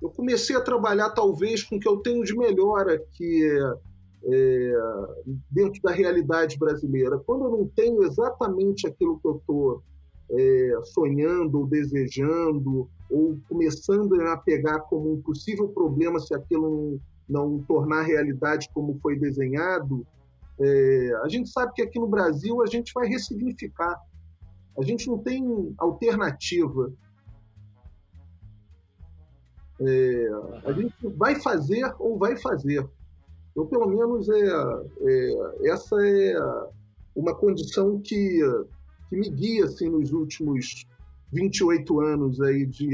Eu 0.00 0.10
comecei 0.10 0.54
a 0.54 0.60
trabalhar 0.60 1.10
talvez 1.10 1.64
com 1.64 1.74
o 1.74 1.80
que 1.80 1.88
eu 1.88 1.96
tenho 1.96 2.24
de 2.24 2.36
melhor 2.36 2.88
aqui 2.88 3.44
é, 3.44 3.89
é, 4.24 4.72
dentro 5.50 5.80
da 5.82 5.92
realidade 5.92 6.58
brasileira. 6.58 7.18
Quando 7.18 7.44
eu 7.44 7.50
não 7.50 7.66
tenho 7.68 8.02
exatamente 8.02 8.86
aquilo 8.86 9.18
que 9.18 9.26
eu 9.26 9.36
estou 9.36 9.82
é, 10.30 10.80
sonhando 10.84 11.60
ou 11.60 11.66
desejando, 11.66 12.88
ou 13.10 13.38
começando 13.48 14.20
a 14.22 14.36
pegar 14.36 14.80
como 14.80 15.12
um 15.12 15.22
possível 15.22 15.68
problema 15.68 16.20
se 16.20 16.34
aquilo 16.34 17.00
não 17.28 17.58
tornar 17.60 18.02
realidade 18.02 18.68
como 18.72 18.98
foi 19.00 19.18
desenhado, 19.18 20.06
é, 20.60 21.12
a 21.22 21.28
gente 21.28 21.48
sabe 21.48 21.72
que 21.72 21.82
aqui 21.82 21.98
no 21.98 22.06
Brasil 22.06 22.62
a 22.62 22.66
gente 22.66 22.92
vai 22.92 23.08
ressignificar. 23.08 23.98
A 24.78 24.82
gente 24.82 25.08
não 25.08 25.18
tem 25.18 25.74
alternativa. 25.78 26.92
É, 29.80 30.28
a 30.64 30.72
gente 30.72 30.94
vai 31.16 31.36
fazer 31.36 31.94
ou 31.98 32.18
vai 32.18 32.36
fazer. 32.36 32.86
Então, 33.50 33.66
pelo 33.66 33.88
menos, 33.88 34.28
é, 34.28 34.44
é, 35.02 35.70
essa 35.70 35.96
é 36.06 36.34
uma 37.14 37.34
condição 37.34 38.00
que, 38.00 38.40
que 39.08 39.16
me 39.16 39.28
guia 39.28 39.64
assim, 39.64 39.88
nos 39.88 40.12
últimos 40.12 40.86
28 41.32 42.00
anos 42.00 42.40
aí 42.40 42.66
de, 42.66 42.90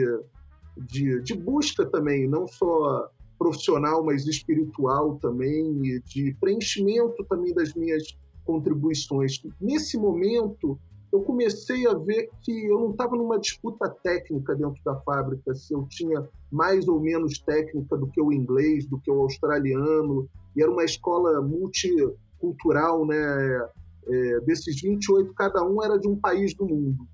de, 0.77 1.21
de 1.23 1.35
busca 1.35 1.85
também, 1.87 2.29
não 2.29 2.47
só 2.47 3.11
profissional, 3.39 4.05
mas 4.05 4.27
espiritual 4.27 5.17
também, 5.17 5.87
e 5.87 6.01
de 6.01 6.35
preenchimento 6.41 7.25
também 7.25 7.53
das 7.55 7.75
minhas 7.75 8.17
contribuições. 8.45 9.43
Nesse 9.61 9.99
momento, 9.99 10.79
eu 11.17 11.23
comecei 11.23 11.87
a 11.87 11.95
ver 11.95 12.29
que 12.43 12.67
eu 12.67 12.79
não 12.79 12.91
estava 12.91 13.17
numa 13.17 13.39
disputa 13.39 13.89
técnica 13.89 14.55
dentro 14.55 14.83
da 14.85 14.95
fábrica, 15.01 15.55
se 15.55 15.73
eu 15.73 15.87
tinha 15.89 16.29
mais 16.53 16.87
ou 16.87 17.01
menos 17.01 17.39
técnica 17.39 17.97
do 17.97 18.07
que 18.07 18.21
o 18.21 18.33
inglês, 18.33 18.87
do 18.87 18.99
que 19.01 19.11
o 19.11 19.23
australiano, 19.23 20.29
e 20.55 20.63
era 20.63 20.71
uma 20.71 20.85
escola 20.85 21.41
multicultural, 21.41 23.07
né? 23.07 23.69
É, 24.09 24.41
desses 24.41 24.81
28, 24.81 25.35
cada 25.35 25.65
um 25.65 25.83
era 25.83 25.99
de 25.99 26.07
um 26.07 26.17
país 26.17 26.55
do 26.55 26.65
mundo. 26.67 27.05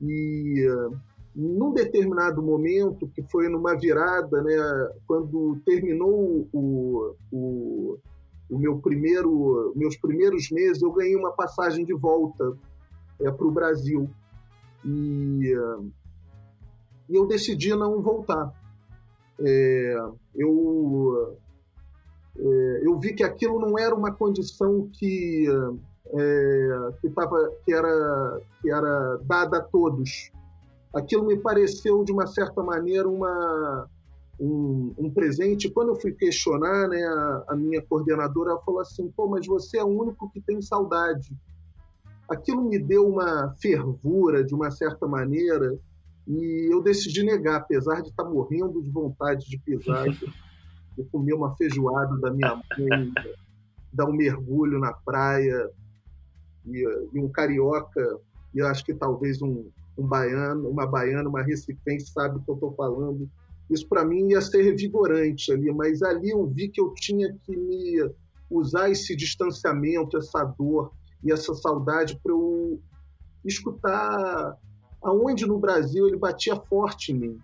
E 0.00 0.66
num 1.34 1.72
determinado 1.72 2.42
momento, 2.42 3.08
que 3.08 3.22
foi 3.22 3.48
numa 3.48 3.76
virada, 3.76 4.42
né, 4.42 4.56
quando 5.06 5.60
terminou 5.64 6.48
o, 6.52 7.14
o, 7.30 7.98
o 8.50 8.58
meu 8.58 8.78
primeiro, 8.78 9.72
meus 9.76 9.96
primeiros 9.96 10.50
meses, 10.50 10.82
eu 10.82 10.92
ganhei 10.92 11.16
uma 11.16 11.32
passagem 11.32 11.84
de 11.84 11.94
volta 11.94 12.56
é, 13.20 13.30
para 13.30 13.46
o 13.46 13.50
Brasil. 13.50 14.10
E, 14.84 15.54
e, 17.08 17.16
eu 17.16 17.26
decidi 17.26 17.74
não 17.74 18.00
voltar. 18.02 18.52
É, 19.40 19.96
eu, 20.34 21.36
é, 22.36 22.80
eu 22.82 22.98
vi 22.98 23.14
que 23.14 23.22
aquilo 23.22 23.58
não 23.60 23.78
era 23.78 23.94
uma 23.94 24.12
condição 24.12 24.88
que, 24.92 25.46
é, 26.06 26.92
que, 27.00 27.10
tava, 27.10 27.52
que, 27.64 27.72
era, 27.72 28.40
que 28.60 28.70
era 28.70 29.16
dada 29.24 29.58
a 29.58 29.62
todos 29.62 30.30
aquilo 30.92 31.24
me 31.24 31.36
pareceu, 31.36 32.04
de 32.04 32.12
uma 32.12 32.26
certa 32.26 32.62
maneira, 32.62 33.08
uma, 33.08 33.88
um, 34.40 34.94
um 34.96 35.10
presente. 35.10 35.70
Quando 35.70 35.88
eu 35.88 36.00
fui 36.00 36.12
questionar, 36.12 36.88
né, 36.88 37.02
a, 37.04 37.44
a, 37.50 37.56
minha 37.56 37.82
coordenadora 37.82 38.58
falou 38.64 38.80
assim: 38.80 39.10
pô, 39.10 39.28
mas 39.28 39.46
você 39.46 39.78
é 39.78 39.84
o 39.84 39.88
único 39.88 40.30
que 40.32 40.40
tem 40.40 40.60
saudade. 40.62 41.36
Aquilo 42.28 42.66
me 42.66 42.78
deu 42.78 43.06
uma 43.06 43.54
fervura, 43.60 44.42
de 44.42 44.54
uma 44.54 44.70
certa 44.70 45.06
maneira, 45.06 45.78
e 46.26 46.72
eu 46.72 46.82
decidi 46.82 47.22
negar, 47.22 47.56
apesar 47.56 48.00
de 48.00 48.08
estar 48.08 48.24
morrendo 48.24 48.82
de 48.82 48.90
vontade 48.90 49.46
de 49.46 49.58
pisar. 49.58 50.06
eu 50.96 51.04
comer 51.12 51.34
uma 51.34 51.54
feijoada 51.56 52.16
da 52.18 52.30
minha 52.32 52.54
mãe, 52.54 53.12
dar 53.92 54.06
um 54.06 54.12
mergulho 54.12 54.78
na 54.78 54.92
praia, 54.92 55.70
e, 56.64 57.08
e 57.12 57.18
um 57.18 57.28
carioca, 57.28 58.20
e 58.54 58.62
acho 58.62 58.84
que 58.84 58.94
talvez 58.94 59.42
um, 59.42 59.68
um 59.98 60.06
baiano, 60.06 60.68
uma 60.68 60.86
baiana, 60.86 61.28
uma 61.28 61.42
recifense 61.42 62.12
sabe 62.12 62.36
o 62.36 62.42
que 62.42 62.50
eu 62.50 62.54
estou 62.54 62.74
falando. 62.74 63.28
Isso 63.70 63.86
para 63.88 64.04
mim 64.04 64.30
ia 64.30 64.40
ser 64.40 64.62
revigorante 64.62 65.52
ali, 65.52 65.72
mas 65.72 66.02
ali 66.02 66.30
eu 66.30 66.44
vi 66.46 66.68
que 66.68 66.80
eu 66.80 66.92
tinha 66.94 67.32
que 67.44 67.56
me 67.56 68.10
usar 68.50 68.90
esse 68.90 69.14
distanciamento, 69.14 70.16
essa 70.16 70.42
dor 70.44 70.92
e 71.22 71.30
essa 71.30 71.54
saudade 71.54 72.18
para 72.20 72.32
eu 72.32 72.80
escutar 73.44 74.58
aonde 75.02 75.46
no 75.46 75.58
Brasil 75.58 76.08
ele 76.08 76.16
batia 76.16 76.56
forte 76.56 77.12
em 77.12 77.18
mim. 77.18 77.40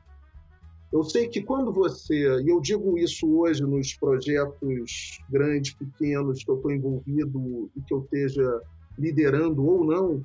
Eu 0.93 1.03
sei 1.03 1.29
que 1.29 1.43
quando 1.43 1.73
você, 1.73 2.41
e 2.43 2.49
eu 2.49 2.61
digo 2.61 2.99
isso 2.99 3.29
hoje 3.39 3.63
nos 3.63 3.95
projetos 3.95 5.19
grandes, 5.29 5.75
pequenos 5.75 6.43
que 6.43 6.51
eu 6.51 6.57
estou 6.57 6.73
envolvido 6.73 7.71
e 7.77 7.81
que 7.83 7.93
eu 7.93 8.01
esteja 8.01 8.63
liderando 8.99 9.65
ou 9.65 9.85
não, 9.85 10.25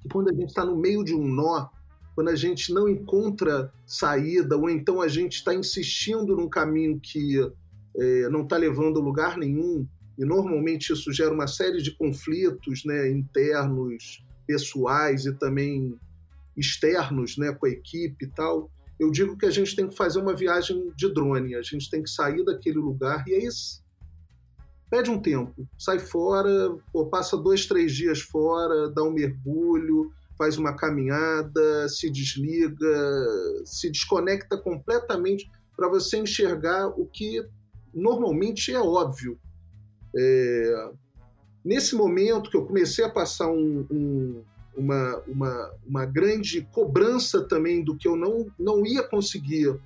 que 0.00 0.08
quando 0.08 0.30
a 0.30 0.32
gente 0.32 0.48
está 0.48 0.64
no 0.64 0.76
meio 0.76 1.04
de 1.04 1.14
um 1.14 1.26
nó, 1.26 1.68
quando 2.18 2.30
a 2.30 2.34
gente 2.34 2.74
não 2.74 2.88
encontra 2.88 3.72
saída, 3.86 4.56
ou 4.56 4.68
então 4.68 5.00
a 5.00 5.06
gente 5.06 5.34
está 5.34 5.54
insistindo 5.54 6.34
num 6.34 6.48
caminho 6.48 6.98
que 6.98 7.38
é, 7.96 8.28
não 8.28 8.42
está 8.42 8.56
levando 8.56 8.98
a 8.98 9.00
lugar 9.00 9.38
nenhum, 9.38 9.86
e 10.18 10.24
normalmente 10.24 10.92
isso 10.92 11.12
gera 11.12 11.32
uma 11.32 11.46
série 11.46 11.80
de 11.80 11.92
conflitos 11.92 12.84
né, 12.84 13.08
internos, 13.08 14.26
pessoais 14.48 15.26
e 15.26 15.32
também 15.32 15.96
externos 16.56 17.38
né, 17.38 17.52
com 17.52 17.66
a 17.66 17.70
equipe 17.70 18.24
e 18.24 18.28
tal. 18.28 18.68
Eu 18.98 19.12
digo 19.12 19.38
que 19.38 19.46
a 19.46 19.50
gente 19.52 19.76
tem 19.76 19.86
que 19.86 19.94
fazer 19.94 20.18
uma 20.18 20.34
viagem 20.34 20.92
de 20.96 21.14
drone, 21.14 21.54
a 21.54 21.62
gente 21.62 21.88
tem 21.88 22.02
que 22.02 22.10
sair 22.10 22.44
daquele 22.44 22.78
lugar 22.78 23.22
e 23.28 23.34
é 23.34 23.44
isso 23.44 23.80
pede 24.90 25.10
um 25.10 25.20
tempo, 25.20 25.68
sai 25.78 25.98
fora, 25.98 26.74
pô, 26.90 27.06
passa 27.06 27.36
dois, 27.36 27.66
três 27.66 27.94
dias 27.94 28.20
fora, 28.20 28.88
dá 28.88 29.02
um 29.02 29.12
mergulho, 29.12 30.10
faz 30.38 30.56
uma 30.56 30.74
caminhada, 30.74 31.88
se 31.88 32.08
desliga, 32.08 33.26
se 33.64 33.90
desconecta 33.90 34.56
completamente 34.56 35.50
para 35.76 35.88
você 35.88 36.18
enxergar 36.18 36.86
o 36.86 37.04
que 37.06 37.44
normalmente 37.92 38.72
é 38.72 38.80
óbvio. 38.80 39.38
É... 40.16 40.90
Nesse 41.64 41.96
momento 41.96 42.50
que 42.50 42.56
eu 42.56 42.64
comecei 42.64 43.04
a 43.04 43.10
passar 43.10 43.50
um, 43.50 43.86
um, 43.90 44.42
uma, 44.76 45.16
uma, 45.26 45.74
uma 45.86 46.06
grande 46.06 46.62
cobrança 46.72 47.42
também 47.42 47.84
do 47.84 47.96
que 47.96 48.06
eu 48.06 48.16
não, 48.16 48.46
não 48.58 48.86
ia 48.86 49.02
conseguir 49.02 49.78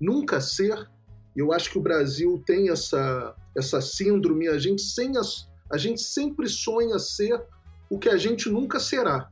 nunca 0.00 0.40
ser, 0.40 0.90
eu 1.34 1.52
acho 1.52 1.70
que 1.70 1.78
o 1.78 1.82
Brasil 1.82 2.42
tem 2.44 2.68
essa, 2.68 3.34
essa 3.56 3.80
síndrome, 3.80 4.48
a 4.48 4.58
gente, 4.58 4.82
sem 4.82 5.16
as, 5.16 5.48
a 5.70 5.78
gente 5.78 6.02
sempre 6.02 6.48
sonha 6.48 6.98
ser 6.98 7.42
o 7.88 7.98
que 7.98 8.08
a 8.08 8.16
gente 8.16 8.50
nunca 8.50 8.78
será. 8.80 9.30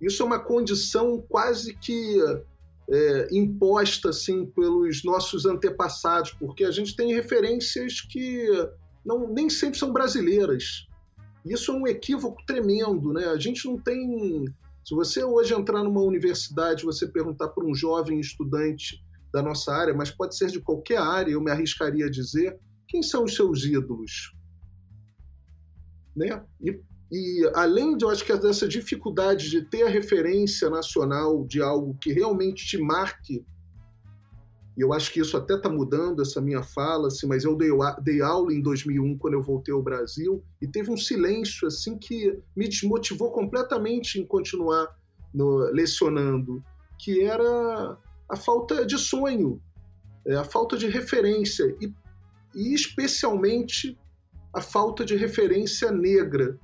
Isso 0.00 0.22
é 0.22 0.26
uma 0.26 0.38
condição 0.38 1.24
quase 1.28 1.74
que 1.74 2.18
é, 2.88 3.28
imposta 3.32 4.10
assim 4.10 4.46
pelos 4.46 5.02
nossos 5.04 5.46
antepassados, 5.46 6.32
porque 6.32 6.64
a 6.64 6.70
gente 6.70 6.94
tem 6.94 7.12
referências 7.14 8.00
que 8.00 8.46
não, 9.04 9.32
nem 9.32 9.48
sempre 9.48 9.78
são 9.78 9.92
brasileiras. 9.92 10.86
Isso 11.44 11.70
é 11.70 11.74
um 11.74 11.86
equívoco 11.86 12.42
tremendo, 12.44 13.12
né? 13.12 13.26
A 13.26 13.38
gente 13.38 13.66
não 13.66 13.78
tem. 13.78 14.44
Se 14.84 14.94
você 14.94 15.22
hoje 15.22 15.54
entrar 15.54 15.82
numa 15.82 16.02
universidade, 16.02 16.84
você 16.84 17.06
perguntar 17.06 17.48
para 17.48 17.64
um 17.64 17.74
jovem 17.74 18.20
estudante 18.20 19.00
da 19.32 19.42
nossa 19.42 19.72
área, 19.72 19.94
mas 19.94 20.10
pode 20.10 20.36
ser 20.36 20.48
de 20.48 20.60
qualquer 20.60 20.98
área, 20.98 21.32
eu 21.32 21.40
me 21.40 21.50
arriscaria 21.50 22.06
a 22.06 22.10
dizer, 22.10 22.58
quem 22.88 23.02
são 23.02 23.24
os 23.24 23.34
seus 23.34 23.64
ídolos? 23.64 24.34
Né? 26.16 26.42
E, 26.60 26.80
e 27.10 27.50
além 27.54 27.96
de, 27.96 28.04
eu 28.04 28.10
acho 28.10 28.24
que 28.24 28.36
dessa 28.36 28.66
dificuldade 28.66 29.48
de 29.48 29.62
ter 29.62 29.84
a 29.84 29.88
referência 29.88 30.68
nacional 30.68 31.44
de 31.44 31.62
algo 31.62 31.96
que 32.00 32.12
realmente 32.12 32.66
te 32.66 32.78
marque 32.78 33.44
e 34.76 34.82
eu 34.82 34.92
acho 34.92 35.10
que 35.10 35.20
isso 35.20 35.36
até 35.36 35.54
está 35.54 35.70
mudando, 35.70 36.20
essa 36.20 36.38
minha 36.38 36.62
fala, 36.62 37.08
assim, 37.08 37.26
mas 37.26 37.44
eu 37.44 37.56
dei, 37.56 37.70
dei, 38.02 38.20
aula 38.20 38.52
em 38.52 38.60
2001, 38.60 39.16
quando 39.16 39.32
eu 39.32 39.42
voltei 39.42 39.72
ao 39.72 39.82
Brasil, 39.82 40.44
e 40.60 40.68
teve 40.68 40.90
um 40.90 40.98
silêncio 40.98 41.66
assim 41.66 41.96
que 41.96 42.38
me 42.54 42.68
desmotivou 42.68 43.32
completamente 43.32 44.20
em 44.20 44.26
continuar 44.26 44.94
no, 45.32 45.60
lecionando, 45.72 46.62
que 46.98 47.22
era 47.22 47.96
a 48.28 48.36
falta 48.36 48.84
de 48.84 48.98
sonho, 48.98 49.62
é, 50.26 50.34
a 50.34 50.44
falta 50.44 50.76
de 50.76 50.88
referência, 50.88 51.74
e, 51.80 51.90
e 52.54 52.74
especialmente 52.74 53.98
a 54.52 54.60
falta 54.60 55.06
de 55.06 55.16
referência 55.16 55.90
negra, 55.90 56.58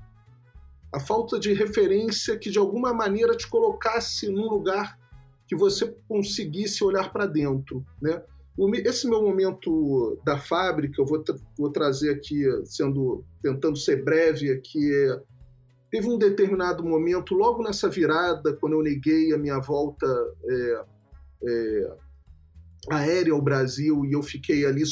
a 0.92 1.00
falta 1.00 1.38
de 1.38 1.52
referência 1.54 2.36
que 2.38 2.50
de 2.50 2.58
alguma 2.58 2.92
maneira 2.92 3.34
te 3.36 3.48
colocasse 3.48 4.28
num 4.28 4.48
lugar 4.48 4.98
que 5.48 5.56
você 5.56 5.94
conseguisse 6.06 6.84
olhar 6.84 7.12
para 7.12 7.26
dentro, 7.26 7.84
né? 8.00 8.22
Esse 8.84 9.08
meu 9.08 9.22
momento 9.22 10.20
da 10.24 10.38
fábrica, 10.38 11.00
eu 11.00 11.06
vou, 11.06 11.22
tra 11.22 11.34
vou 11.56 11.70
trazer 11.70 12.10
aqui, 12.10 12.44
sendo 12.66 13.24
tentando 13.42 13.76
ser 13.78 14.04
breve 14.04 14.50
aqui, 14.50 14.94
é, 14.94 15.20
teve 15.90 16.06
um 16.06 16.18
determinado 16.18 16.84
momento, 16.84 17.34
logo 17.34 17.62
nessa 17.62 17.88
virada, 17.88 18.54
quando 18.54 18.74
eu 18.74 18.82
neguei 18.82 19.32
a 19.32 19.38
minha 19.38 19.58
volta 19.58 20.06
é, 20.44 20.84
é, 21.44 21.96
aérea 22.90 23.32
ao 23.32 23.40
Brasil 23.40 24.04
e 24.04 24.12
eu 24.12 24.22
fiquei 24.22 24.66
ali 24.66 24.82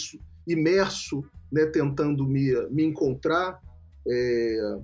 imerso, 0.46 1.22
né, 1.52 1.66
tentando 1.66 2.26
me, 2.26 2.52
me 2.70 2.84
encontrar, 2.84 3.60
é, 4.08 4.78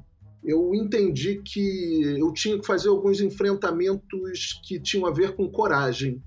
eu 0.47 0.73
entendi 0.73 1.43
que 1.45 2.17
eu 2.21 2.33
tinha 2.33 2.57
que 2.57 2.65
fazer 2.65 2.89
alguns 2.89 3.21
enfrentamentos 3.21 4.61
que 4.65 4.79
tinham 4.79 5.05
a 5.05 5.11
ver 5.11 5.35
com 5.35 5.51
coragem. 5.51 6.23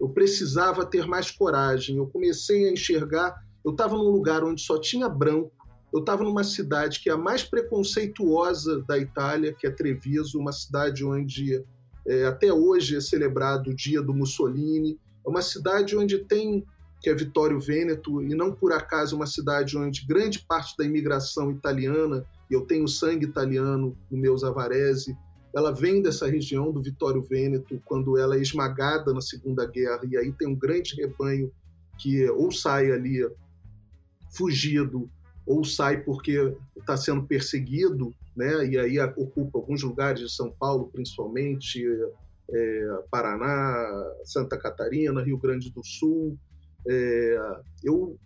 Eu 0.00 0.08
precisava 0.08 0.86
ter 0.86 1.06
mais 1.06 1.30
coragem. 1.30 1.98
Eu 1.98 2.06
comecei 2.06 2.66
a 2.66 2.72
enxergar. 2.72 3.34
Eu 3.62 3.72
estava 3.72 3.98
num 3.98 4.08
lugar 4.08 4.42
onde 4.42 4.62
só 4.62 4.80
tinha 4.80 5.10
branco. 5.10 5.52
Eu 5.92 6.00
estava 6.00 6.24
numa 6.24 6.42
cidade 6.42 7.00
que 7.00 7.10
é 7.10 7.12
a 7.12 7.18
mais 7.18 7.44
preconceituosa 7.44 8.82
da 8.88 8.96
Itália, 8.96 9.52
que 9.52 9.66
é 9.66 9.70
Treviso, 9.70 10.38
uma 10.38 10.52
cidade 10.52 11.04
onde 11.04 11.62
é, 12.06 12.24
até 12.24 12.50
hoje 12.50 12.96
é 12.96 13.00
celebrado 13.00 13.70
o 13.70 13.76
dia 13.76 14.00
do 14.00 14.14
Mussolini. 14.14 14.98
É 15.26 15.28
uma 15.28 15.42
cidade 15.42 15.94
onde 15.94 16.18
tem, 16.24 16.64
que 17.02 17.10
é 17.10 17.14
Vittorio 17.14 17.60
Vêneto, 17.60 18.22
e 18.22 18.34
não 18.34 18.52
por 18.52 18.72
acaso 18.72 19.16
uma 19.16 19.26
cidade 19.26 19.76
onde 19.76 20.06
grande 20.06 20.38
parte 20.48 20.74
da 20.78 20.84
imigração 20.84 21.50
italiana 21.50 22.24
eu 22.54 22.62
tenho 22.62 22.88
sangue 22.88 23.26
italiano 23.26 23.96
no 24.10 24.18
meu 24.18 24.36
Zavarese, 24.36 25.16
ela 25.54 25.72
vem 25.72 26.00
dessa 26.00 26.28
região 26.28 26.72
do 26.72 26.82
Vittorio 26.82 27.22
Vêneto, 27.22 27.80
quando 27.84 28.16
ela 28.16 28.36
é 28.36 28.40
esmagada 28.40 29.12
na 29.12 29.20
Segunda 29.20 29.66
Guerra, 29.66 30.00
e 30.08 30.16
aí 30.16 30.32
tem 30.32 30.48
um 30.48 30.54
grande 30.54 30.94
rebanho 30.94 31.52
que 31.98 32.28
ou 32.30 32.50
sai 32.52 32.90
ali 32.90 33.28
fugido, 34.30 35.10
ou 35.44 35.64
sai 35.64 36.02
porque 36.02 36.54
está 36.76 36.96
sendo 36.96 37.24
perseguido, 37.24 38.14
né? 38.36 38.64
e 38.66 38.78
aí 38.78 38.98
ocupa 39.16 39.58
alguns 39.58 39.82
lugares 39.82 40.20
de 40.20 40.32
São 40.32 40.52
Paulo, 40.52 40.88
principalmente, 40.92 41.84
é, 42.48 43.02
Paraná, 43.10 44.14
Santa 44.24 44.56
Catarina, 44.56 45.22
Rio 45.22 45.38
Grande 45.38 45.70
do 45.72 45.84
Sul. 45.84 46.38
É, 46.88 47.60
eu 47.82 48.16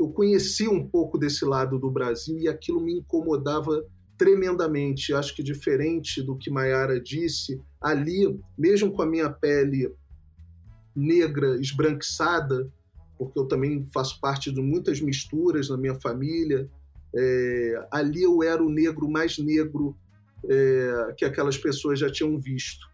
eu 0.00 0.08
conheci 0.08 0.66
um 0.66 0.88
pouco 0.88 1.18
desse 1.18 1.44
lado 1.44 1.78
do 1.78 1.90
Brasil 1.90 2.38
e 2.38 2.48
aquilo 2.48 2.80
me 2.80 2.94
incomodava 2.94 3.84
tremendamente. 4.16 5.12
Acho 5.12 5.36
que 5.36 5.42
diferente 5.42 6.22
do 6.22 6.38
que 6.38 6.50
Maiara 6.50 6.98
disse, 6.98 7.60
ali, 7.78 8.40
mesmo 8.56 8.90
com 8.92 9.02
a 9.02 9.06
minha 9.06 9.28
pele 9.28 9.94
negra, 10.96 11.60
esbranquiçada, 11.60 12.72
porque 13.18 13.38
eu 13.38 13.44
também 13.44 13.84
faço 13.92 14.18
parte 14.20 14.50
de 14.50 14.62
muitas 14.62 15.02
misturas 15.02 15.68
na 15.68 15.76
minha 15.76 15.94
família, 16.00 16.66
é, 17.14 17.88
ali 17.90 18.22
eu 18.22 18.42
era 18.42 18.64
o 18.64 18.70
negro 18.70 19.06
mais 19.06 19.36
negro 19.36 19.94
é, 20.48 21.12
que 21.14 21.26
aquelas 21.26 21.58
pessoas 21.58 21.98
já 21.98 22.10
tinham 22.10 22.38
visto. 22.38 22.88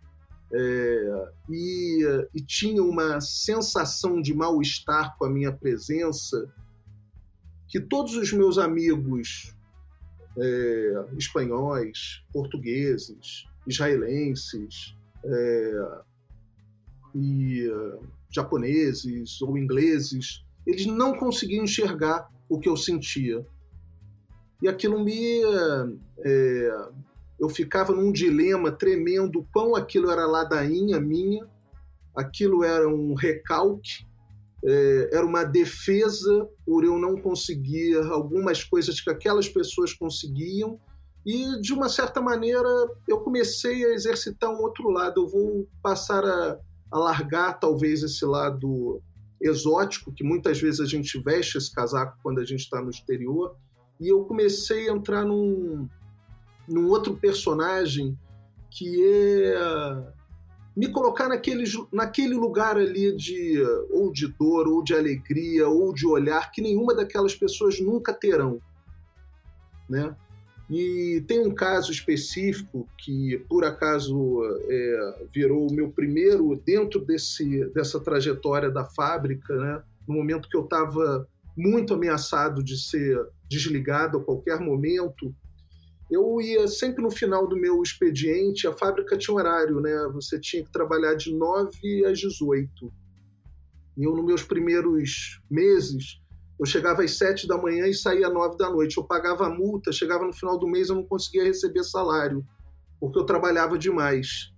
É, 0.53 1.28
e, 1.51 2.05
e 2.35 2.41
tinha 2.41 2.83
uma 2.83 3.20
sensação 3.20 4.20
de 4.20 4.35
mal-estar 4.35 5.16
com 5.16 5.24
a 5.24 5.31
minha 5.31 5.53
presença 5.53 6.53
que 7.69 7.81
todos 7.81 8.17
os 8.17 8.33
meus 8.33 8.59
amigos 8.59 9.55
é, 10.39 11.05
espanhóis, 11.17 12.23
portugueses, 12.33 13.47
israelenses 13.67 14.97
é, 15.25 16.03
e 17.15 17.69
uh, 17.69 18.07
japoneses 18.31 19.41
ou 19.41 19.57
ingleses, 19.57 20.45
eles 20.67 20.87
não 20.87 21.17
conseguiam 21.17 21.65
enxergar 21.65 22.29
o 22.49 22.59
que 22.59 22.69
eu 22.69 22.77
sentia. 22.77 23.45
E 24.63 24.69
aquilo 24.69 25.03
me. 25.03 25.41
É, 26.25 26.89
eu 27.39 27.49
ficava 27.49 27.93
num 27.93 28.13
dilema 28.13 28.71
tremendo: 28.71 29.47
pão 29.53 29.75
aquilo 29.75 30.11
era 30.11 30.27
ladainha 30.27 31.01
minha, 31.01 31.47
aquilo 32.15 32.65
era 32.65 32.89
um 32.89 33.15
recalque, 33.15 34.05
é, 34.05 34.16
era 35.13 35.25
uma 35.25 35.45
defesa 35.45 36.49
por 36.65 36.85
eu 36.85 36.99
não 36.99 37.17
conseguir 37.21 37.97
algumas 38.11 38.65
coisas 38.65 39.01
que 39.01 39.11
aquelas 39.11 39.49
pessoas 39.49 39.93
conseguiam. 39.93 40.81
E 41.25 41.61
de 41.61 41.73
uma 41.73 41.89
certa 41.89 42.21
maneira 42.21 42.69
eu 43.07 43.21
comecei 43.21 43.85
a 43.85 43.95
exercitar 43.95 44.51
um 44.51 44.63
outro 44.63 44.91
lado. 44.91 45.23
Eu 45.23 45.29
vou 45.29 45.69
passar 45.83 46.25
a, 46.25 46.59
a 46.91 46.99
largar 46.99 47.61
talvez 47.61 48.03
esse 48.03 48.25
lado 48.25 49.01
exótico 49.41 50.13
que 50.13 50.25
muitas 50.25 50.61
vezes 50.61 50.81
a 50.81 50.87
gente 50.87 51.21
veste 51.21 51.59
esse 51.59 51.73
casaco 51.73 52.19
quando 52.23 52.41
a 52.41 52.45
gente 52.45 52.61
está 52.61 52.81
no 52.81 52.91
exterior. 52.91 53.57
E 54.01 54.09
eu 54.09 54.25
comecei 54.25 54.89
a 54.89 54.93
entrar 54.93 55.25
num, 55.25 55.89
num 56.69 56.89
outro 56.89 57.17
personagem 57.17 58.19
que 58.71 59.05
é 59.05 60.13
me 60.77 60.89
colocar 60.89 61.28
naquele, 61.28 61.65
naquele 61.90 62.35
lugar 62.35 62.77
ali 62.77 63.16
de 63.16 63.59
ou 63.90 64.12
de 64.12 64.28
dor, 64.28 64.69
ou 64.69 64.85
de 64.85 64.94
alegria, 64.94 65.66
ou 65.69 65.93
de 65.93 66.07
olhar 66.07 66.53
que 66.53 66.61
nenhuma 66.61 66.94
daquelas 66.94 67.35
pessoas 67.35 67.81
nunca 67.81 68.12
terão, 68.12 68.61
né? 69.89 70.15
E 70.69 71.24
tem 71.28 71.47
um 71.47 71.55
caso 71.55 71.93
específico 71.93 72.89
que, 72.98 73.39
por 73.48 73.65
acaso, 73.65 74.43
é, 74.69 75.27
virou 75.32 75.70
o 75.70 75.73
meu 75.73 75.90
primeiro 75.90 76.61
dentro 76.66 77.01
desse, 77.01 77.65
dessa 77.66 78.01
trajetória 78.01 78.69
da 78.69 78.85
fábrica, 78.85 79.55
né? 79.55 79.82
no 80.07 80.15
momento 80.15 80.48
que 80.48 80.57
eu 80.57 80.65
estava 80.65 81.27
muito 81.57 81.94
ameaçado 81.94 82.62
de 82.62 82.77
ser 82.78 83.19
desligado 83.48 84.19
a 84.19 84.24
qualquer 84.24 84.61
momento, 84.61 85.35
eu 86.11 86.41
ia 86.41 86.69
sempre 86.69 87.03
no 87.03 87.11
final 87.11 87.49
do 87.49 87.57
meu 87.57 87.83
expediente, 87.83 88.66
a 88.66 88.73
fábrica 88.73 89.19
tinha 89.19 89.35
horário, 89.35 89.81
né? 89.81 90.09
Você 90.15 90.39
tinha 90.39 90.62
que 90.62 90.70
trabalhar 90.70 91.15
de 91.15 91.35
9 91.35 92.05
às 92.05 92.19
18. 92.19 92.93
E 93.97 94.05
eu, 94.05 94.15
nos 94.15 94.24
meus 94.24 94.43
primeiros 94.43 95.41
meses, 95.51 96.20
eu 96.61 96.65
chegava 96.65 97.03
às 97.03 97.19
7 97.19 97.49
da 97.49 97.59
manhã 97.59 97.87
e 97.89 97.95
saía 97.95 98.28
às 98.28 98.33
9 98.33 98.57
da 98.57 98.70
noite. 98.70 98.97
Eu 98.97 99.05
pagava 99.05 99.47
a 99.47 99.51
multa, 99.51 99.91
chegava 99.91 100.24
no 100.24 100.33
final 100.33 100.57
do 100.59 100.69
mês 100.69 100.89
eu 100.89 100.95
não 100.95 101.05
conseguia 101.05 101.43
receber 101.43 101.83
salário, 101.83 102.47
porque 103.01 103.19
eu 103.19 103.27
trabalhava 103.27 103.77
demais. 103.77 104.53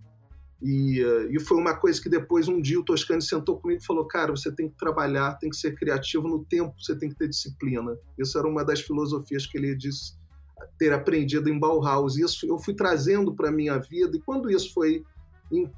E, 0.60 1.02
uh, 1.02 1.32
e 1.32 1.40
foi 1.40 1.56
uma 1.56 1.76
coisa 1.76 2.02
que 2.02 2.10
depois, 2.10 2.48
um 2.48 2.60
dia, 2.60 2.80
o 2.80 2.84
Toscani 2.84 3.22
sentou 3.22 3.58
comigo 3.58 3.80
e 3.80 3.86
falou: 3.86 4.06
Cara, 4.06 4.32
você 4.32 4.52
tem 4.52 4.68
que 4.68 4.76
trabalhar, 4.76 5.38
tem 5.38 5.48
que 5.48 5.56
ser 5.56 5.74
criativo 5.76 6.28
no 6.28 6.44
tempo, 6.44 6.74
você 6.78 6.98
tem 6.98 7.08
que 7.08 7.14
ter 7.14 7.28
disciplina. 7.28 7.96
Isso 8.18 8.36
era 8.36 8.46
uma 8.46 8.64
das 8.64 8.80
filosofias 8.80 9.46
que 9.46 9.56
ele 9.56 9.74
disse 9.74 10.18
ter 10.78 10.92
aprendido 10.92 11.48
em 11.48 11.58
Bauhaus. 11.58 12.16
Isso 12.16 12.46
eu 12.46 12.58
fui 12.58 12.74
trazendo 12.74 13.34
para 13.34 13.48
a 13.48 13.52
minha 13.52 13.78
vida, 13.78 14.16
e 14.16 14.20
quando 14.20 14.50
isso 14.50 14.72
foi 14.72 15.04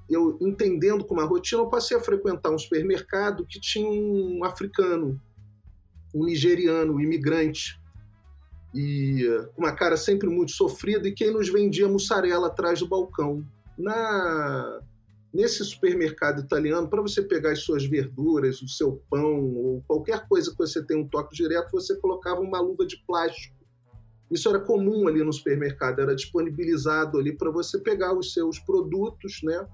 eu 0.08 0.36
entendendo 0.40 1.04
como 1.04 1.20
a 1.20 1.24
rotina, 1.24 1.62
eu 1.62 1.68
passei 1.68 1.96
a 1.96 2.00
frequentar 2.00 2.50
um 2.50 2.58
supermercado 2.58 3.46
que 3.46 3.60
tinha 3.60 3.88
um 3.88 4.42
africano, 4.42 5.20
um 6.12 6.24
nigeriano, 6.24 6.94
um 6.94 7.00
imigrante, 7.00 7.80
e 8.74 9.24
com 9.54 9.62
uma 9.62 9.72
cara 9.72 9.96
sempre 9.96 10.28
muito 10.28 10.50
sofrida, 10.50 11.06
e 11.06 11.12
quem 11.12 11.30
nos 11.30 11.48
vendia 11.48 11.88
mussarela 11.88 12.48
atrás 12.48 12.80
do 12.80 12.88
balcão. 12.88 13.46
Na 13.78 14.80
nesse 15.32 15.64
supermercado 15.64 16.40
italiano, 16.40 16.88
para 16.88 17.00
você 17.00 17.22
pegar 17.22 17.52
as 17.52 17.60
suas 17.60 17.84
verduras, 17.84 18.60
o 18.62 18.68
seu 18.68 19.00
pão 19.08 19.54
ou 19.54 19.80
qualquer 19.86 20.26
coisa 20.26 20.50
que 20.50 20.58
você 20.58 20.84
tenha 20.84 21.00
um 21.00 21.08
toque 21.08 21.36
direto, 21.36 21.70
você 21.70 21.96
colocava 21.96 22.40
uma 22.40 22.60
luva 22.60 22.84
de 22.84 22.96
plástico 23.06 23.54
Isso 24.30 24.48
era 24.48 24.60
comum 24.60 25.08
ali 25.08 25.24
no 25.24 25.32
supermercado, 25.32 26.00
era 26.00 26.14
disponibilizado 26.14 27.18
ali 27.18 27.36
para 27.36 27.50
você 27.50 27.78
pegar 27.78 28.14
os 28.14 28.32
seus 28.32 28.58
produtos, 28.58 29.40
né? 29.42 29.66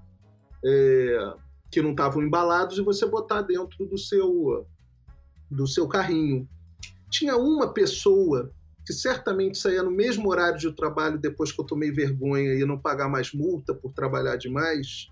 É, 0.65 1.33
que 1.69 1.81
não 1.81 1.91
estavam 1.91 2.23
embalados 2.23 2.77
e 2.77 2.81
você 2.81 3.05
botar 3.05 3.43
dentro 3.43 3.85
do 3.85 3.97
seu 3.97 4.65
do 5.49 5.67
seu 5.67 5.87
carrinho. 5.87 6.47
Tinha 7.09 7.37
uma 7.37 7.71
pessoa 7.71 8.51
que 8.85 8.93
certamente 8.93 9.57
saía 9.57 9.83
no 9.83 9.91
mesmo 9.91 10.29
horário 10.29 10.57
de 10.57 10.71
trabalho 10.71 11.17
depois 11.17 11.51
que 11.51 11.59
eu 11.59 11.65
tomei 11.65 11.91
vergonha 11.91 12.53
e 12.53 12.65
não 12.65 12.79
pagar 12.79 13.09
mais 13.09 13.33
multa 13.33 13.73
por 13.73 13.91
trabalhar 13.91 14.37
demais, 14.37 15.09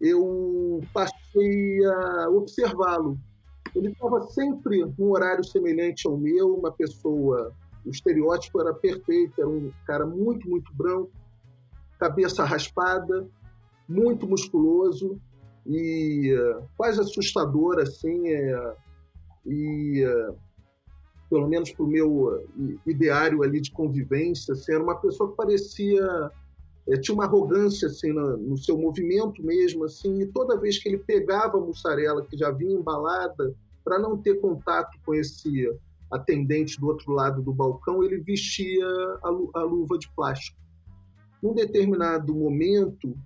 eu 0.00 0.82
passei 0.92 1.84
a 1.84 2.28
observá-lo. 2.28 3.18
Ele 3.74 3.88
estava 3.88 4.20
sempre 4.28 4.84
num 4.98 5.10
horário 5.12 5.44
semelhante 5.44 6.06
ao 6.06 6.16
meu, 6.16 6.56
uma 6.56 6.72
pessoa, 6.72 7.54
o 7.86 7.90
estereótipo 7.90 8.60
era 8.60 8.74
perfeito, 8.74 9.40
era 9.40 9.48
um 9.48 9.72
cara 9.86 10.04
muito, 10.04 10.48
muito 10.48 10.72
branco, 10.74 11.10
cabeça 11.98 12.44
raspada, 12.44 13.26
muito 13.88 14.26
musculoso 14.26 15.20
e 15.64 16.34
uh, 16.34 16.62
quase 16.76 17.00
assustador, 17.00 17.78
assim, 17.80 18.28
é, 18.28 18.76
e 19.46 20.04
uh, 20.04 20.36
pelo 21.30 21.48
menos 21.48 21.72
para 21.72 21.84
o 21.84 21.88
meu 21.88 22.36
eh, 22.36 22.76
ideário 22.86 23.42
ali 23.42 23.60
de 23.60 23.72
convivência, 23.72 24.52
assim, 24.52 24.72
era 24.72 24.82
uma 24.82 24.96
pessoa 24.96 25.30
que 25.30 25.36
parecia 25.36 26.30
é, 26.88 26.96
tinha 26.96 27.14
uma 27.14 27.24
arrogância 27.24 27.88
assim 27.88 28.12
no, 28.12 28.36
no, 28.36 28.56
seu 28.56 28.78
movimento 28.78 29.42
mesmo, 29.42 29.84
assim, 29.84 30.20
e 30.20 30.26
toda 30.26 30.58
vez 30.58 30.78
que 30.78 30.88
ele 30.88 30.98
pegava 30.98 31.58
a 31.58 31.60
mussarela 31.60 32.24
que 32.24 32.36
já 32.36 32.50
vinha 32.50 32.76
embalada, 32.76 33.52
para 33.84 33.98
não 33.98 34.16
ter 34.16 34.40
contato 34.40 34.96
com 35.04 35.14
esse 35.14 35.68
atendente 36.10 36.78
do 36.80 36.86
outro 36.86 37.12
lado 37.12 37.42
do 37.42 37.52
balcão, 37.52 38.02
ele 38.02 38.18
vestia 38.18 38.86
a, 39.22 39.60
a 39.60 39.62
luva 39.62 39.98
de 39.98 40.08
plástico. 40.14 40.58
Num 41.42 41.54
determinado 41.54 42.34
momento, 42.34 43.16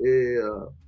é, 0.00 0.40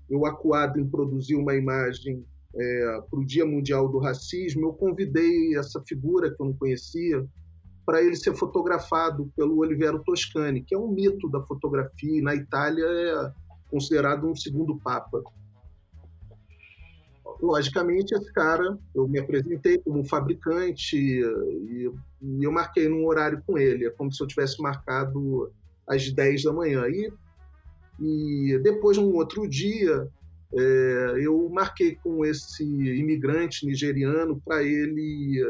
eu 0.08 0.26
acuado 0.26 0.78
em 0.78 0.88
produzir 0.88 1.36
uma 1.36 1.54
imagem 1.54 2.24
é, 2.54 3.00
para 3.08 3.20
o 3.20 3.24
Dia 3.24 3.46
Mundial 3.46 3.88
do 3.88 3.98
Racismo, 3.98 4.66
eu 4.66 4.72
convidei 4.72 5.56
essa 5.56 5.82
figura 5.86 6.30
que 6.30 6.40
eu 6.40 6.46
não 6.46 6.54
conhecia 6.54 7.24
para 7.86 8.02
ele 8.02 8.16
ser 8.16 8.34
fotografado 8.34 9.32
pelo 9.36 9.58
Olivero 9.58 10.02
Toscani, 10.04 10.62
que 10.62 10.74
é 10.74 10.78
um 10.78 10.88
mito 10.88 11.28
da 11.28 11.40
fotografia, 11.42 12.18
e 12.18 12.22
na 12.22 12.34
Itália 12.34 12.84
é 12.84 13.32
considerado 13.70 14.28
um 14.28 14.34
segundo 14.34 14.78
papa. 14.78 15.22
Logicamente, 17.42 18.14
esse 18.14 18.32
cara, 18.32 18.78
eu 18.94 19.08
me 19.08 19.18
apresentei 19.18 19.78
como 19.78 20.00
um 20.00 20.04
fabricante 20.04 20.96
e, 20.96 21.90
e 22.22 22.44
eu 22.44 22.52
marquei 22.52 22.88
num 22.88 23.06
horário 23.06 23.42
com 23.46 23.56
ele, 23.56 23.86
é 23.86 23.90
como 23.90 24.12
se 24.12 24.22
eu 24.22 24.26
tivesse 24.26 24.60
marcado 24.60 25.50
às 25.86 26.10
10 26.10 26.44
da 26.44 26.52
manhã. 26.52 26.84
E, 26.88 27.12
e 27.98 28.58
depois, 28.58 28.98
num 28.98 29.14
outro 29.14 29.48
dia, 29.48 30.06
é, 30.52 31.14
eu 31.20 31.48
marquei 31.48 31.96
com 31.96 32.24
esse 32.24 32.64
imigrante 32.64 33.64
nigeriano 33.64 34.40
para 34.44 34.62
ele 34.62 35.42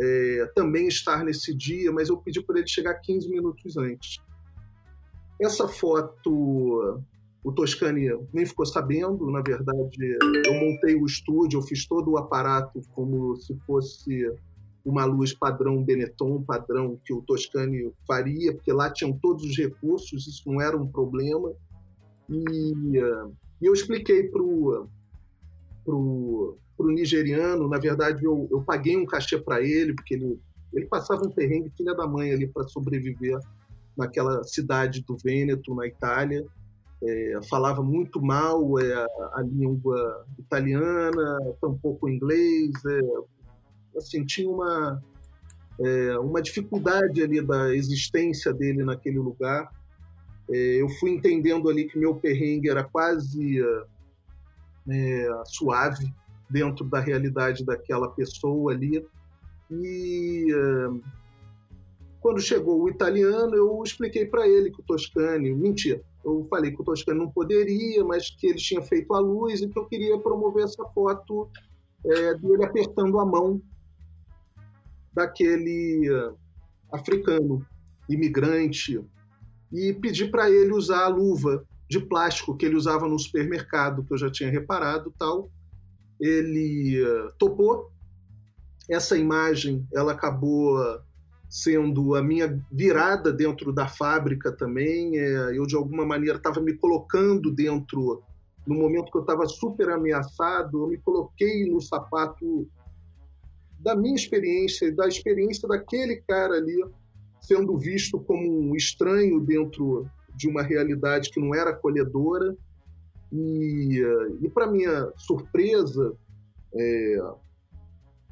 é, 0.00 0.50
também 0.54 0.86
estar 0.86 1.24
nesse 1.24 1.54
dia, 1.54 1.90
mas 1.90 2.08
eu 2.08 2.16
pedi 2.18 2.40
para 2.42 2.58
ele 2.58 2.68
chegar 2.68 2.94
15 2.94 3.28
minutos 3.28 3.76
antes. 3.76 4.18
Essa 5.40 5.66
foto, 5.66 7.02
o 7.48 7.52
Toscani 7.52 8.08
nem 8.32 8.46
ficou 8.46 8.66
sabendo, 8.66 9.30
na 9.30 9.40
verdade, 9.40 10.18
eu 10.46 10.54
montei 10.54 10.94
o 10.94 11.06
estúdio, 11.06 11.58
eu 11.58 11.62
fiz 11.62 11.86
todo 11.86 12.12
o 12.12 12.18
aparato 12.18 12.80
como 12.94 13.36
se 13.36 13.56
fosse 13.66 14.32
uma 14.84 15.04
luz 15.04 15.34
padrão 15.34 15.82
Benetton, 15.82 16.42
padrão 16.42 16.98
que 17.04 17.12
o 17.12 17.22
Toscani 17.22 17.92
faria, 18.06 18.52
porque 18.54 18.72
lá 18.72 18.90
tinham 18.90 19.12
todos 19.12 19.44
os 19.44 19.56
recursos, 19.56 20.26
isso 20.26 20.42
não 20.50 20.60
era 20.60 20.76
um 20.76 20.86
problema. 20.86 21.52
E 22.28 22.98
e 23.60 23.66
eu 23.66 23.72
expliquei 23.72 24.24
para 24.28 24.42
o 24.42 24.88
pro, 25.84 26.56
pro 26.76 26.90
nigeriano, 26.90 27.68
na 27.68 27.78
verdade, 27.78 28.24
eu, 28.24 28.46
eu 28.50 28.62
paguei 28.62 28.96
um 28.96 29.06
cachê 29.06 29.38
para 29.38 29.60
ele, 29.60 29.94
porque 29.94 30.14
ele, 30.14 30.38
ele 30.72 30.86
passava 30.86 31.26
um 31.26 31.30
perrengue 31.30 31.72
filha 31.76 31.94
da 31.94 32.06
mãe 32.06 32.30
ali 32.32 32.46
para 32.46 32.68
sobreviver 32.68 33.38
naquela 33.96 34.44
cidade 34.44 35.02
do 35.02 35.16
Vêneto, 35.16 35.74
na 35.74 35.86
Itália. 35.86 36.46
É, 37.00 37.38
falava 37.48 37.82
muito 37.82 38.20
mal 38.20 38.78
é, 38.80 38.92
a 39.34 39.42
língua 39.42 40.26
italiana, 40.38 41.38
tampouco 41.60 42.08
inglês. 42.08 42.72
É, 42.86 43.98
assim, 43.98 44.24
tinha 44.24 44.50
uma, 44.50 45.02
é, 45.80 46.18
uma 46.18 46.42
dificuldade 46.42 47.22
ali 47.22 47.40
da 47.40 47.74
existência 47.74 48.52
dele 48.52 48.84
naquele 48.84 49.18
lugar. 49.18 49.70
É, 50.50 50.82
eu 50.82 50.88
fui 50.88 51.10
entendendo 51.10 51.68
ali 51.68 51.86
que 51.86 51.98
meu 51.98 52.16
perrengue 52.16 52.68
era 52.68 52.82
quase 52.82 53.60
é, 54.90 55.28
suave 55.46 56.12
dentro 56.50 56.84
da 56.84 56.98
realidade 56.98 57.64
daquela 57.64 58.08
pessoa 58.10 58.72
ali. 58.72 59.06
E 59.70 60.46
é, 60.52 61.18
quando 62.20 62.40
chegou 62.40 62.82
o 62.82 62.88
italiano, 62.88 63.54
eu 63.54 63.82
expliquei 63.84 64.26
para 64.26 64.48
ele 64.48 64.70
que 64.70 64.80
o 64.80 64.84
Toscani, 64.84 65.54
mentira, 65.54 66.02
eu 66.24 66.46
falei 66.50 66.72
que 66.72 66.80
o 66.80 66.84
Toscani 66.84 67.18
não 67.18 67.30
poderia, 67.30 68.04
mas 68.04 68.30
que 68.30 68.48
ele 68.48 68.58
tinha 68.58 68.82
feito 68.82 69.14
a 69.14 69.20
luz 69.20 69.60
e 69.60 69.68
que 69.68 69.78
eu 69.78 69.86
queria 69.86 70.18
promover 70.18 70.64
essa 70.64 70.84
foto 70.86 71.48
é, 72.04 72.34
dele 72.34 72.64
apertando 72.64 73.18
a 73.18 73.26
mão 73.26 73.60
daquele 75.12 76.08
uh, 76.10 76.36
africano, 76.92 77.66
imigrante, 78.08 79.00
e 79.72 79.92
pedi 79.92 80.26
para 80.26 80.50
ele 80.50 80.72
usar 80.72 81.04
a 81.04 81.08
luva 81.08 81.64
de 81.88 82.00
plástico 82.00 82.56
que 82.56 82.66
ele 82.66 82.76
usava 82.76 83.08
no 83.08 83.18
supermercado, 83.18 84.04
que 84.04 84.12
eu 84.12 84.18
já 84.18 84.30
tinha 84.30 84.50
reparado 84.50 85.12
tal. 85.18 85.50
Ele 86.20 87.02
uh, 87.02 87.32
topou. 87.38 87.90
Essa 88.88 89.18
imagem 89.18 89.86
ela 89.92 90.12
acabou 90.12 90.78
sendo 91.48 92.14
a 92.14 92.22
minha 92.22 92.62
virada 92.70 93.32
dentro 93.32 93.72
da 93.72 93.88
fábrica 93.88 94.52
também. 94.52 95.18
É, 95.18 95.56
eu 95.56 95.66
de 95.66 95.76
alguma 95.76 96.04
maneira 96.04 96.36
estava 96.36 96.60
me 96.60 96.74
colocando 96.74 97.50
dentro 97.50 98.22
no 98.66 98.74
momento 98.74 99.10
que 99.10 99.16
eu 99.16 99.22
estava 99.22 99.46
super 99.46 99.88
ameaçado, 99.88 100.82
eu 100.82 100.88
me 100.88 100.98
coloquei 100.98 101.64
no 101.64 101.80
sapato 101.80 102.68
da 103.80 103.96
minha 103.96 104.14
experiência, 104.14 104.94
da 104.94 105.08
experiência 105.08 105.66
daquele 105.66 106.16
cara 106.28 106.54
ali 106.54 106.76
sendo 107.40 107.78
visto 107.78 108.20
como 108.20 108.70
um 108.70 108.76
estranho 108.76 109.40
dentro 109.40 110.06
de 110.36 110.48
uma 110.48 110.62
realidade 110.62 111.30
que 111.30 111.40
não 111.40 111.54
era 111.54 111.70
acolhedora. 111.70 112.54
E, 113.32 114.02
e 114.42 114.48
para 114.50 114.66
minha 114.70 115.10
surpresa, 115.16 116.14
é, 116.74 117.22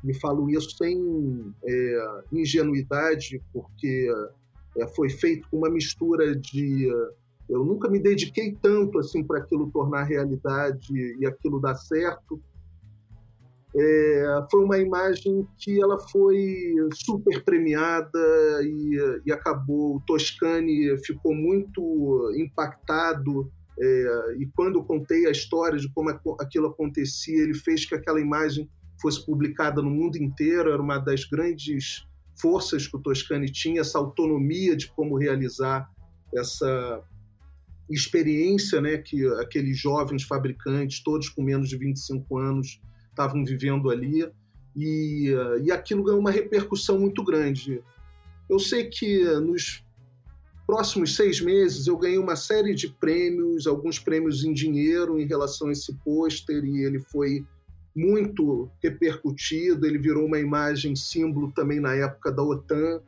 me 0.02 0.14
falo 0.14 0.48
isso 0.50 0.76
sem 0.76 1.54
é, 1.64 2.20
ingenuidade, 2.32 3.42
porque 3.52 4.08
é, 4.76 4.86
foi 4.88 5.08
feito 5.10 5.48
com 5.50 5.58
uma 5.58 5.70
mistura 5.70 6.34
de. 6.36 6.88
Eu 7.48 7.64
nunca 7.64 7.88
me 7.88 8.00
dediquei 8.00 8.56
tanto 8.60 8.98
assim 8.98 9.22
para 9.22 9.38
aquilo 9.38 9.70
tornar 9.70 10.02
realidade 10.04 10.92
e 11.20 11.26
aquilo 11.26 11.60
dar 11.60 11.76
certo. 11.76 12.40
É, 13.78 14.46
foi 14.50 14.64
uma 14.64 14.78
imagem 14.78 15.46
que 15.58 15.80
ela 15.80 15.98
foi 15.98 16.74
super 16.94 17.44
premiada 17.44 18.18
e, 18.62 19.20
e 19.26 19.32
acabou. 19.32 19.96
O 19.96 20.00
Toscani 20.00 20.96
ficou 21.04 21.34
muito 21.34 22.32
impactado 22.36 23.50
é, 23.78 24.36
e 24.38 24.46
quando 24.56 24.82
contei 24.82 25.26
a 25.26 25.30
história 25.30 25.78
de 25.78 25.92
como 25.92 26.10
aquilo 26.40 26.68
acontecia, 26.68 27.42
ele 27.42 27.54
fez 27.54 27.84
que 27.84 27.94
aquela 27.94 28.20
imagem 28.20 28.68
fosse 29.00 29.24
publicada 29.24 29.82
no 29.82 29.90
mundo 29.90 30.16
inteiro. 30.16 30.70
Era 30.70 30.82
uma 30.82 30.98
das 30.98 31.24
grandes 31.24 32.06
forças 32.40 32.86
que 32.86 32.96
o 32.96 33.00
Toscani 33.00 33.50
tinha, 33.50 33.80
essa 33.80 33.98
autonomia 33.98 34.76
de 34.76 34.88
como 34.88 35.16
realizar 35.16 35.90
essa 36.34 37.02
experiência, 37.88 38.80
né, 38.80 38.98
que 38.98 39.26
aqueles 39.40 39.78
jovens 39.78 40.24
fabricantes, 40.24 41.02
todos 41.02 41.28
com 41.28 41.42
menos 41.42 41.68
de 41.68 41.76
25 41.76 42.38
anos, 42.38 42.80
estavam 43.08 43.44
vivendo 43.44 43.90
ali, 43.90 44.28
e, 44.74 45.30
e 45.62 45.72
aquilo 45.72 46.02
ganhou 46.02 46.20
uma 46.20 46.30
repercussão 46.30 46.98
muito 46.98 47.24
grande. 47.24 47.82
Eu 48.48 48.58
sei 48.58 48.84
que 48.84 49.24
nos 49.40 49.82
próximos 50.66 51.14
seis 51.14 51.40
meses 51.40 51.86
eu 51.86 51.96
ganhei 51.96 52.18
uma 52.18 52.36
série 52.36 52.74
de 52.74 52.88
prêmios, 52.88 53.66
alguns 53.66 53.98
prêmios 53.98 54.44
em 54.44 54.52
dinheiro 54.52 55.18
em 55.18 55.26
relação 55.26 55.68
a 55.68 55.72
esse 55.72 55.94
pôster, 56.04 56.64
e 56.64 56.84
ele 56.84 56.98
foi 56.98 57.46
muito 57.96 58.70
repercutido, 58.82 59.86
ele 59.86 59.98
virou 59.98 60.26
uma 60.26 60.38
imagem 60.38 60.94
símbolo 60.94 61.50
também 61.52 61.80
na 61.80 61.94
época 61.94 62.30
da 62.30 62.42
OTAN, 62.42 63.00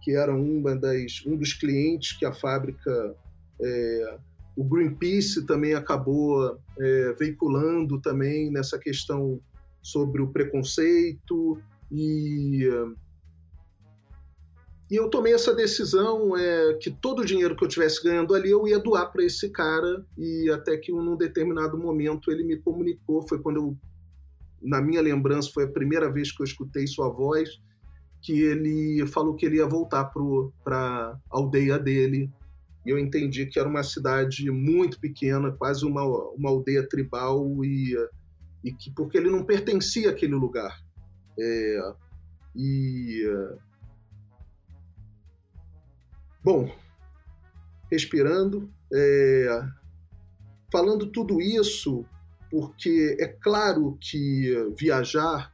que 0.00 0.12
era 0.12 0.32
uma 0.32 0.76
das, 0.76 1.24
um 1.26 1.36
dos 1.36 1.52
clientes 1.52 2.16
que 2.16 2.24
a 2.24 2.32
fábrica 2.32 3.16
é, 3.60 4.18
o 4.56 4.62
Greenpeace 4.62 5.44
também 5.44 5.74
acabou 5.74 6.56
é, 6.78 7.12
veiculando 7.18 8.00
também 8.00 8.50
nessa 8.50 8.78
questão 8.78 9.40
sobre 9.82 10.22
o 10.22 10.28
preconceito 10.28 11.60
e 11.90 12.68
e 14.90 14.96
eu 14.96 15.10
tomei 15.10 15.34
essa 15.34 15.54
decisão 15.54 16.34
é, 16.34 16.74
que 16.80 16.90
todo 16.90 17.20
o 17.20 17.24
dinheiro 17.24 17.54
que 17.54 17.62
eu 17.62 17.68
tivesse 17.68 18.02
ganhando 18.02 18.34
ali 18.34 18.50
eu 18.50 18.66
ia 18.66 18.78
doar 18.78 19.12
para 19.12 19.22
esse 19.22 19.50
cara 19.50 20.02
e 20.16 20.50
até 20.50 20.78
que 20.78 20.90
num 20.90 21.14
determinado 21.14 21.76
momento 21.76 22.30
ele 22.30 22.42
me 22.42 22.56
comunicou, 22.56 23.26
foi 23.28 23.38
quando 23.38 23.56
eu 23.56 23.76
na 24.62 24.80
minha 24.80 25.00
lembrança 25.00 25.50
foi 25.52 25.64
a 25.64 25.70
primeira 25.70 26.10
vez 26.10 26.32
que 26.32 26.42
eu 26.42 26.44
escutei 26.44 26.86
sua 26.86 27.08
voz, 27.08 27.60
que 28.20 28.40
ele 28.40 29.06
falou 29.06 29.34
que 29.34 29.46
ele 29.46 29.56
ia 29.56 29.66
voltar 29.66 30.04
para 30.64 30.76
a 30.76 31.18
aldeia 31.30 31.78
dele. 31.78 32.30
E 32.84 32.90
eu 32.90 32.98
entendi 32.98 33.46
que 33.46 33.58
era 33.58 33.68
uma 33.68 33.82
cidade 33.82 34.50
muito 34.50 34.98
pequena, 34.98 35.52
quase 35.52 35.84
uma, 35.84 36.04
uma 36.04 36.48
aldeia 36.48 36.86
tribal 36.88 37.64
e, 37.64 37.94
e 38.64 38.72
que 38.72 38.90
porque 38.90 39.18
ele 39.18 39.30
não 39.30 39.44
pertencia 39.44 40.10
àquele 40.10 40.34
lugar. 40.34 40.80
É, 41.38 41.92
e 42.56 43.22
bom, 46.42 46.74
respirando, 47.90 48.70
é, 48.92 49.62
falando 50.72 51.06
tudo 51.06 51.40
isso, 51.40 52.04
porque 52.50 53.16
é 53.20 53.26
claro 53.28 53.96
que 54.00 54.54
viajar 54.78 55.52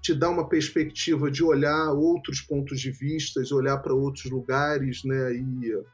te 0.00 0.14
dá 0.14 0.28
uma 0.28 0.48
perspectiva 0.48 1.30
de 1.30 1.44
olhar 1.44 1.92
outros 1.92 2.40
pontos 2.40 2.80
de 2.80 2.90
vista, 2.90 3.40
olhar 3.52 3.78
para 3.78 3.94
outros 3.94 4.24
lugares, 4.24 5.04
né? 5.04 5.32
E, 5.32 5.84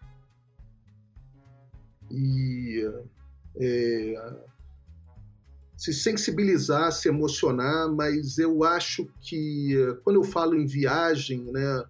e 2.10 2.90
é, 3.56 4.36
se 5.76 5.92
sensibilizar, 5.92 6.90
se 6.90 7.08
emocionar, 7.08 7.88
mas 7.88 8.38
eu 8.38 8.64
acho 8.64 9.08
que 9.20 9.76
quando 10.02 10.16
eu 10.16 10.24
falo 10.24 10.54
em 10.54 10.66
viagem, 10.66 11.44
né? 11.52 11.84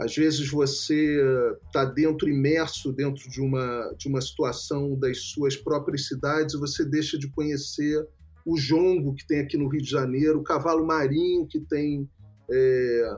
Às 0.00 0.16
vezes 0.16 0.48
você 0.48 1.20
está 1.66 1.84
dentro, 1.84 2.26
imerso 2.26 2.90
dentro 2.90 3.28
de 3.28 3.38
uma, 3.38 3.94
de 3.98 4.08
uma 4.08 4.22
situação 4.22 4.98
das 4.98 5.18
suas 5.24 5.56
próprias 5.56 6.06
cidades 6.06 6.54
e 6.54 6.58
você 6.58 6.86
deixa 6.86 7.18
de 7.18 7.28
conhecer 7.28 8.08
o 8.46 8.56
jongo 8.56 9.14
que 9.14 9.26
tem 9.26 9.40
aqui 9.40 9.58
no 9.58 9.68
Rio 9.68 9.82
de 9.82 9.90
Janeiro, 9.90 10.38
o 10.38 10.42
cavalo 10.42 10.86
marinho 10.86 11.46
que 11.46 11.60
tem 11.60 12.08
é, 12.50 13.16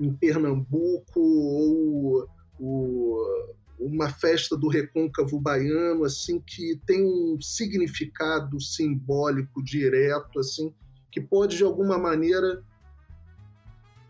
em 0.00 0.14
Pernambuco, 0.14 1.20
ou 1.20 2.26
o, 2.58 3.54
uma 3.78 4.08
festa 4.08 4.56
do 4.56 4.68
recôncavo 4.68 5.38
baiano, 5.38 6.04
assim, 6.04 6.40
que 6.40 6.80
tem 6.86 7.04
um 7.04 7.38
significado 7.38 8.58
simbólico 8.58 9.62
direto, 9.62 10.40
assim, 10.40 10.72
que 11.12 11.20
pode 11.20 11.58
de 11.58 11.64
alguma 11.64 11.98
maneira 11.98 12.62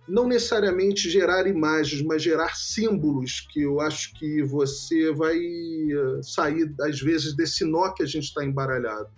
não 0.09 0.29
necessariamente 0.29 1.11
gerar 1.11 1.47
imagens, 1.47 2.03
mas 2.03 2.23
gerar 2.23 2.57
símbolos 2.57 3.47
que 3.53 3.63
eu 3.63 3.81
acho 3.81 4.15
que 4.15 4.43
você 4.43 5.13
vai 5.13 5.37
eh, 5.37 6.23
sair, 6.23 6.73
às 6.83 7.01
vezes, 7.01 7.35
desse 7.35 7.65
nó 7.65 7.93
que 7.93 8.03
a 8.03 8.07
gente 8.07 8.25
está 8.25 8.45
embaralhado. 8.45 9.09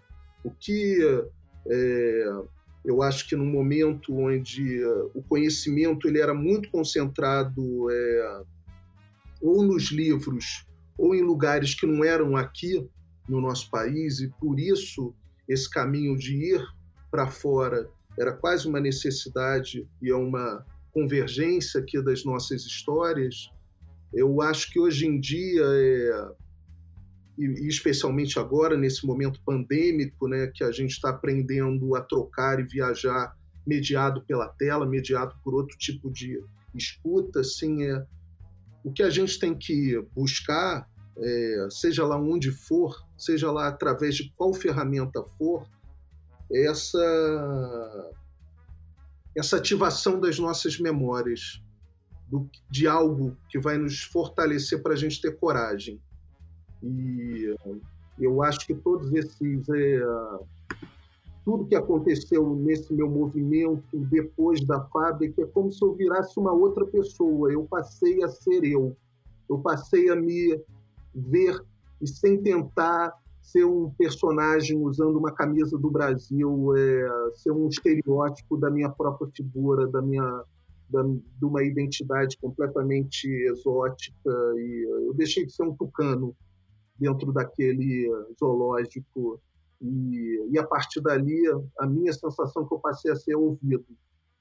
O 0.42 0.50
que 0.50 0.98
é, 1.66 2.32
eu 2.84 3.02
acho 3.02 3.28
que 3.28 3.36
no 3.36 3.44
momento 3.44 4.16
onde 4.16 4.82
uh, 4.82 5.10
o 5.14 5.22
conhecimento 5.22 6.08
ele 6.08 6.20
era 6.20 6.32
muito 6.32 6.70
concentrado 6.70 7.90
é, 7.90 8.42
ou 9.42 9.62
nos 9.62 9.90
livros 9.90 10.66
ou 10.96 11.14
em 11.14 11.22
lugares 11.22 11.74
que 11.74 11.86
não 11.86 12.02
eram 12.02 12.36
aqui 12.36 12.88
no 13.28 13.40
nosso 13.40 13.70
país 13.70 14.20
e 14.20 14.28
por 14.40 14.58
isso 14.58 15.14
esse 15.46 15.68
caminho 15.68 16.16
de 16.16 16.54
ir 16.54 16.66
para 17.10 17.28
fora 17.28 17.88
era 18.18 18.32
quase 18.32 18.66
uma 18.66 18.80
necessidade 18.80 19.86
e 20.00 20.10
é 20.10 20.16
uma 20.16 20.64
convergência 20.92 21.80
aqui 21.80 22.02
das 22.02 22.24
nossas 22.24 22.62
histórias, 22.62 23.50
eu 24.12 24.40
acho 24.40 24.70
que 24.70 24.80
hoje 24.80 25.06
em 25.06 25.20
dia, 25.20 25.62
é, 25.64 26.28
e, 27.38 27.68
especialmente 27.68 28.38
agora, 28.38 28.76
nesse 28.76 29.06
momento 29.06 29.40
pandêmico, 29.44 30.28
né, 30.28 30.46
que 30.48 30.64
a 30.64 30.72
gente 30.72 30.92
está 30.92 31.10
aprendendo 31.10 31.94
a 31.94 32.00
trocar 32.00 32.58
e 32.58 32.64
viajar 32.64 33.36
mediado 33.66 34.22
pela 34.22 34.48
tela, 34.48 34.86
mediado 34.86 35.34
por 35.44 35.54
outro 35.54 35.76
tipo 35.76 36.10
de 36.10 36.42
escuta, 36.74 37.40
assim, 37.40 37.84
é, 37.84 38.04
o 38.82 38.92
que 38.92 39.02
a 39.02 39.10
gente 39.10 39.38
tem 39.38 39.54
que 39.54 40.00
buscar, 40.14 40.88
é, 41.18 41.68
seja 41.70 42.06
lá 42.06 42.16
onde 42.16 42.50
for, 42.50 42.96
seja 43.16 43.50
lá 43.50 43.68
através 43.68 44.16
de 44.16 44.32
qual 44.36 44.54
ferramenta 44.54 45.22
for, 45.36 45.66
é 46.50 46.66
essa 46.66 48.10
essa 49.38 49.56
ativação 49.56 50.18
das 50.18 50.38
nossas 50.38 50.78
memórias, 50.80 51.62
do, 52.26 52.48
de 52.68 52.88
algo 52.88 53.36
que 53.48 53.58
vai 53.58 53.78
nos 53.78 54.02
fortalecer 54.02 54.82
para 54.82 54.94
a 54.94 54.96
gente 54.96 55.20
ter 55.22 55.36
coragem. 55.38 56.00
E 56.82 57.54
eu 58.18 58.42
acho 58.42 58.66
que 58.66 58.74
todos 58.74 59.12
esses. 59.12 59.68
É, 59.68 60.02
tudo 61.44 61.66
que 61.66 61.74
aconteceu 61.74 62.54
nesse 62.56 62.92
meu 62.92 63.08
movimento 63.08 63.96
depois 64.10 64.62
da 64.66 64.84
fábrica 64.86 65.40
é 65.40 65.46
como 65.46 65.72
se 65.72 65.82
eu 65.82 65.94
virasse 65.94 66.38
uma 66.38 66.52
outra 66.52 66.84
pessoa. 66.84 67.50
Eu 67.50 67.64
passei 67.64 68.22
a 68.22 68.28
ser 68.28 68.64
eu. 68.64 68.94
Eu 69.48 69.58
passei 69.58 70.10
a 70.10 70.16
me 70.16 70.60
ver 71.14 71.58
e 72.02 72.06
sem 72.06 72.42
tentar 72.42 73.14
ser 73.48 73.64
um 73.64 73.90
personagem 73.90 74.78
usando 74.78 75.16
uma 75.16 75.32
camisa 75.32 75.78
do 75.78 75.90
Brasil, 75.90 76.76
é, 76.76 77.30
ser 77.34 77.50
um 77.50 77.66
estereótipo 77.68 78.58
da 78.58 78.70
minha 78.70 78.90
própria 78.90 79.30
figura, 79.34 79.86
da 79.88 80.02
minha 80.02 80.44
da, 80.90 81.02
de 81.02 81.44
uma 81.44 81.62
identidade 81.62 82.36
completamente 82.38 83.26
exótica. 83.26 84.30
E 84.56 85.06
eu 85.06 85.14
deixei 85.14 85.46
de 85.46 85.52
ser 85.52 85.62
um 85.62 85.74
tucano 85.74 86.36
dentro 86.98 87.32
daquele 87.32 88.10
zoológico. 88.38 89.40
E, 89.80 90.48
e 90.50 90.58
a 90.58 90.66
partir 90.66 91.00
dali 91.00 91.42
a 91.78 91.86
minha 91.86 92.12
sensação 92.12 92.66
que 92.66 92.74
eu 92.74 92.78
passei 92.80 93.12
a 93.12 93.16
ser 93.16 93.34
ouvido. 93.34 93.86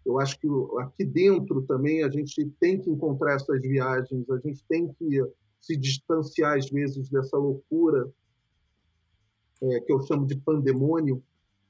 Eu 0.06 0.20
acho 0.20 0.40
que 0.40 0.48
aqui 0.80 1.06
dentro 1.06 1.62
também 1.64 2.04
a 2.04 2.10
gente 2.10 2.50
tem 2.60 2.80
que 2.80 2.90
encontrar 2.90 3.36
essas 3.36 3.62
viagens 3.62 4.30
a 4.30 4.38
gente 4.38 4.64
tem 4.68 4.88
que 4.94 5.22
se 5.62 5.76
distanciar 5.76 6.58
às 6.58 6.70
vezes 6.70 7.10
dessa 7.10 7.38
loucura 7.38 8.10
é, 9.64 9.80
que 9.80 9.92
eu 9.92 10.02
chamo 10.02 10.26
de 10.26 10.36
pandemônio, 10.36 11.24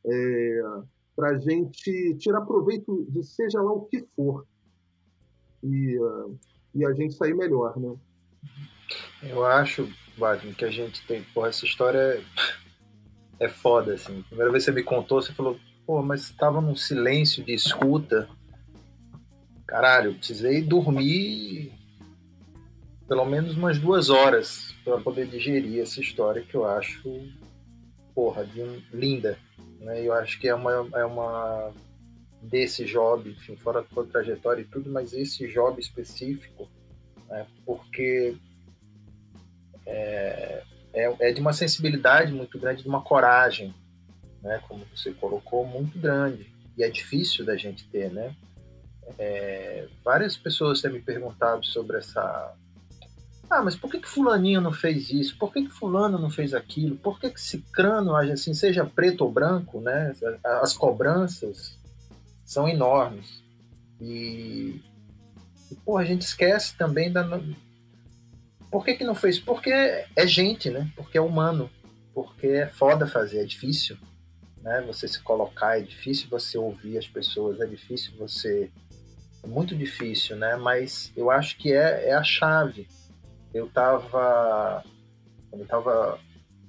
é, 0.05 0.61
para 1.15 1.31
a 1.31 1.37
gente 1.39 2.15
tirar 2.19 2.41
proveito 2.41 3.05
de 3.09 3.23
seja 3.23 3.59
lá 3.61 3.71
o 3.71 3.85
que 3.85 4.05
for 4.15 4.45
e, 5.63 5.97
uh, 5.99 6.37
e 6.75 6.85
a 6.85 6.93
gente 6.93 7.15
sair 7.15 7.33
melhor, 7.33 7.77
né? 7.79 7.95
Eu 9.23 9.43
acho, 9.43 9.91
Wagner, 10.17 10.55
que 10.55 10.63
a 10.63 10.69
gente 10.69 11.05
tem, 11.07 11.23
porra, 11.33 11.49
essa 11.49 11.65
história 11.65 11.97
é, 11.97 12.23
é 13.45 13.49
foda, 13.49 13.95
assim. 13.95 14.21
Primeira 14.23 14.51
vez 14.51 14.63
que 14.63 14.71
você 14.71 14.75
me 14.75 14.83
contou, 14.83 15.21
você 15.21 15.33
falou, 15.33 15.57
pô, 15.87 16.03
mas 16.03 16.21
estava 16.21 16.61
num 16.61 16.75
silêncio 16.75 17.43
de 17.43 17.53
escuta. 17.53 18.29
Caralho, 19.65 20.11
eu 20.11 20.15
precisei 20.15 20.61
dormir 20.61 21.73
pelo 23.07 23.25
menos 23.25 23.55
umas 23.55 23.79
duas 23.79 24.09
horas 24.09 24.75
para 24.83 24.99
poder 24.99 25.27
digerir 25.27 25.81
essa 25.81 25.99
história 25.99 26.43
que 26.43 26.55
eu 26.55 26.65
acho 26.65 27.01
porra, 28.17 28.43
de 28.43 28.59
um, 28.59 28.81
linda. 28.91 29.37
Né? 29.79 30.01
Eu 30.03 30.11
acho 30.11 30.39
que 30.39 30.47
é 30.47 30.55
uma, 30.55 30.89
é 30.95 31.05
uma 31.05 31.71
desse 32.41 32.83
job, 32.83 33.29
enfim, 33.29 33.55
fora 33.55 33.83
toda 33.83 34.09
a 34.09 34.11
trajetória 34.11 34.63
e 34.63 34.65
tudo, 34.65 34.89
mas 34.89 35.13
esse 35.13 35.47
job 35.47 35.79
específico, 35.79 36.67
né? 37.29 37.45
porque 37.63 38.35
é, 39.85 40.63
é, 40.93 41.29
é, 41.29 41.31
de 41.31 41.39
uma 41.39 41.53
sensibilidade 41.53 42.33
muito 42.33 42.57
grande, 42.57 42.81
de 42.81 42.89
uma 42.89 43.03
coragem, 43.03 43.71
né? 44.41 44.63
como 44.67 44.83
você 44.85 45.11
colocou, 45.13 45.63
muito 45.63 45.99
grande. 45.99 46.51
E 46.75 46.83
é 46.83 46.89
difícil 46.89 47.45
da 47.45 47.55
gente 47.55 47.87
ter, 47.87 48.11
né? 48.11 48.35
É, 49.17 49.87
várias 50.03 50.35
pessoas 50.35 50.81
têm 50.81 50.91
me 50.91 51.01
perguntado 51.01 51.65
sobre 51.65 51.97
essa 51.97 52.55
ah, 53.49 53.61
mas 53.63 53.75
por 53.77 53.89
que, 53.89 53.99
que 53.99 54.07
fulaninho 54.07 54.59
não 54.59 54.73
fez 54.73 55.09
isso? 55.09 55.37
Por 55.37 55.53
que, 55.53 55.63
que 55.63 55.69
fulano 55.69 56.19
não 56.19 56.29
fez 56.29 56.53
aquilo? 56.53 56.97
Por 56.97 57.17
que, 57.19 57.29
que 57.29 57.39
cicrano 57.39 58.15
age 58.15 58.33
assim, 58.33 58.53
seja 58.53 58.85
preto 58.85 59.21
ou 59.21 59.31
branco, 59.31 59.79
né? 59.79 60.11
As 60.43 60.73
cobranças 60.73 61.79
são 62.43 62.67
enormes. 62.67 63.41
E, 64.01 64.81
e 65.71 65.75
pô, 65.85 65.97
a 65.97 66.03
gente 66.03 66.23
esquece 66.23 66.75
também 66.77 67.11
da... 67.11 67.23
Por 68.69 68.83
que, 68.83 68.95
que 68.95 69.05
não 69.05 69.15
fez? 69.15 69.39
Porque 69.39 69.71
é 69.71 70.27
gente, 70.27 70.69
né? 70.69 70.91
Porque 70.93 71.17
é 71.17 71.21
humano. 71.21 71.69
Porque 72.13 72.47
é 72.47 72.67
foda 72.67 73.07
fazer, 73.07 73.39
é 73.39 73.45
difícil. 73.45 73.97
Né? 74.61 74.83
Você 74.87 75.07
se 75.07 75.21
colocar, 75.21 75.79
é 75.79 75.81
difícil 75.81 76.27
você 76.29 76.57
ouvir 76.57 76.97
as 76.97 77.07
pessoas, 77.07 77.61
é 77.61 77.65
difícil 77.65 78.11
você... 78.17 78.69
É 79.41 79.47
muito 79.47 79.73
difícil, 79.73 80.35
né? 80.35 80.57
Mas 80.57 81.13
eu 81.15 81.31
acho 81.31 81.57
que 81.57 81.71
é, 81.71 82.09
é 82.09 82.13
a 82.13 82.23
chave 82.23 82.85
eu 83.53 83.67
estava 83.67 84.83
eu 85.51 85.63
estava 85.63 86.19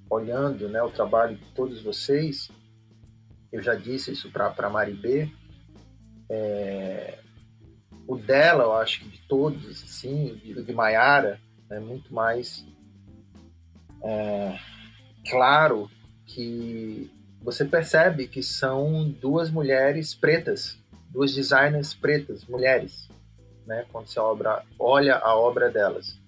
olhando 0.08 0.68
né, 0.68 0.82
o 0.82 0.90
trabalho 0.90 1.36
de 1.36 1.44
todos 1.52 1.82
vocês, 1.82 2.50
eu 3.52 3.62
já 3.62 3.74
disse 3.74 4.12
isso 4.12 4.30
para 4.30 4.54
a 4.56 4.70
Maribê, 4.70 5.30
é, 6.30 7.18
o 8.06 8.16
dela, 8.16 8.64
eu 8.64 8.72
acho 8.74 9.00
que 9.00 9.08
de 9.08 9.20
todos, 9.28 9.82
assim, 9.82 10.34
de, 10.36 10.62
de 10.62 10.72
Maiara, 10.72 11.38
é 11.70 11.78
muito 11.78 12.12
mais 12.14 12.64
é, 14.02 14.58
claro 15.28 15.90
que 16.24 17.10
você 17.42 17.64
percebe 17.64 18.28
que 18.28 18.42
são 18.42 19.10
duas 19.10 19.50
mulheres 19.50 20.14
pretas, 20.14 20.78
duas 21.10 21.34
designers 21.34 21.94
pretas, 21.94 22.44
mulheres, 22.44 23.08
né? 23.66 23.86
Quando 23.92 24.06
você 24.06 24.20
obra, 24.20 24.64
olha 24.78 25.16
a 25.16 25.36
obra 25.36 25.70
delas. 25.70 26.18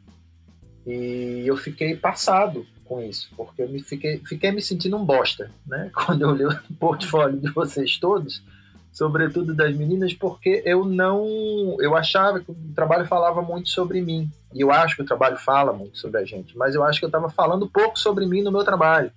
E 0.87 1.45
eu 1.47 1.57
fiquei 1.57 1.97
passado 1.97 2.67
com 2.85 3.01
isso, 3.01 3.31
porque 3.37 3.63
eu 3.63 3.69
me 3.69 3.81
fiquei, 3.81 4.21
fiquei 4.27 4.51
me 4.51 4.61
sentindo 4.61 4.97
um 4.97 5.05
bosta, 5.05 5.51
né? 5.67 5.91
Quando 5.95 6.23
eu 6.23 6.35
li 6.35 6.45
o 6.45 6.75
portfólio 6.79 7.39
de 7.39 7.51
vocês 7.51 7.99
todos, 7.99 8.43
sobretudo 8.91 9.55
das 9.55 9.77
meninas, 9.77 10.13
porque 10.15 10.63
eu 10.65 10.85
não, 10.85 11.77
eu 11.81 11.97
achava 11.97 12.41
que 12.41 12.51
o 12.51 12.57
trabalho 12.75 13.07
falava 13.07 13.41
muito 13.43 13.69
sobre 13.69 14.01
mim. 14.01 14.31
E 14.53 14.61
eu 14.61 14.73
acho 14.73 14.97
que 14.97 15.03
o 15.03 15.07
trabalho 15.07 15.37
fala 15.37 15.73
muito 15.73 15.99
sobre 15.99 16.21
a 16.21 16.25
gente, 16.25 16.57
mas 16.57 16.75
eu 16.75 16.83
acho 16.83 16.99
que 16.99 17.05
eu 17.05 17.09
estava 17.09 17.31
falando 17.31 17.69
pouco 17.69 17.99
sobre 17.99 18.27
mim 18.27 18.43
no 18.43 18.51
meu 18.51 18.65
trabalho 18.65 19.13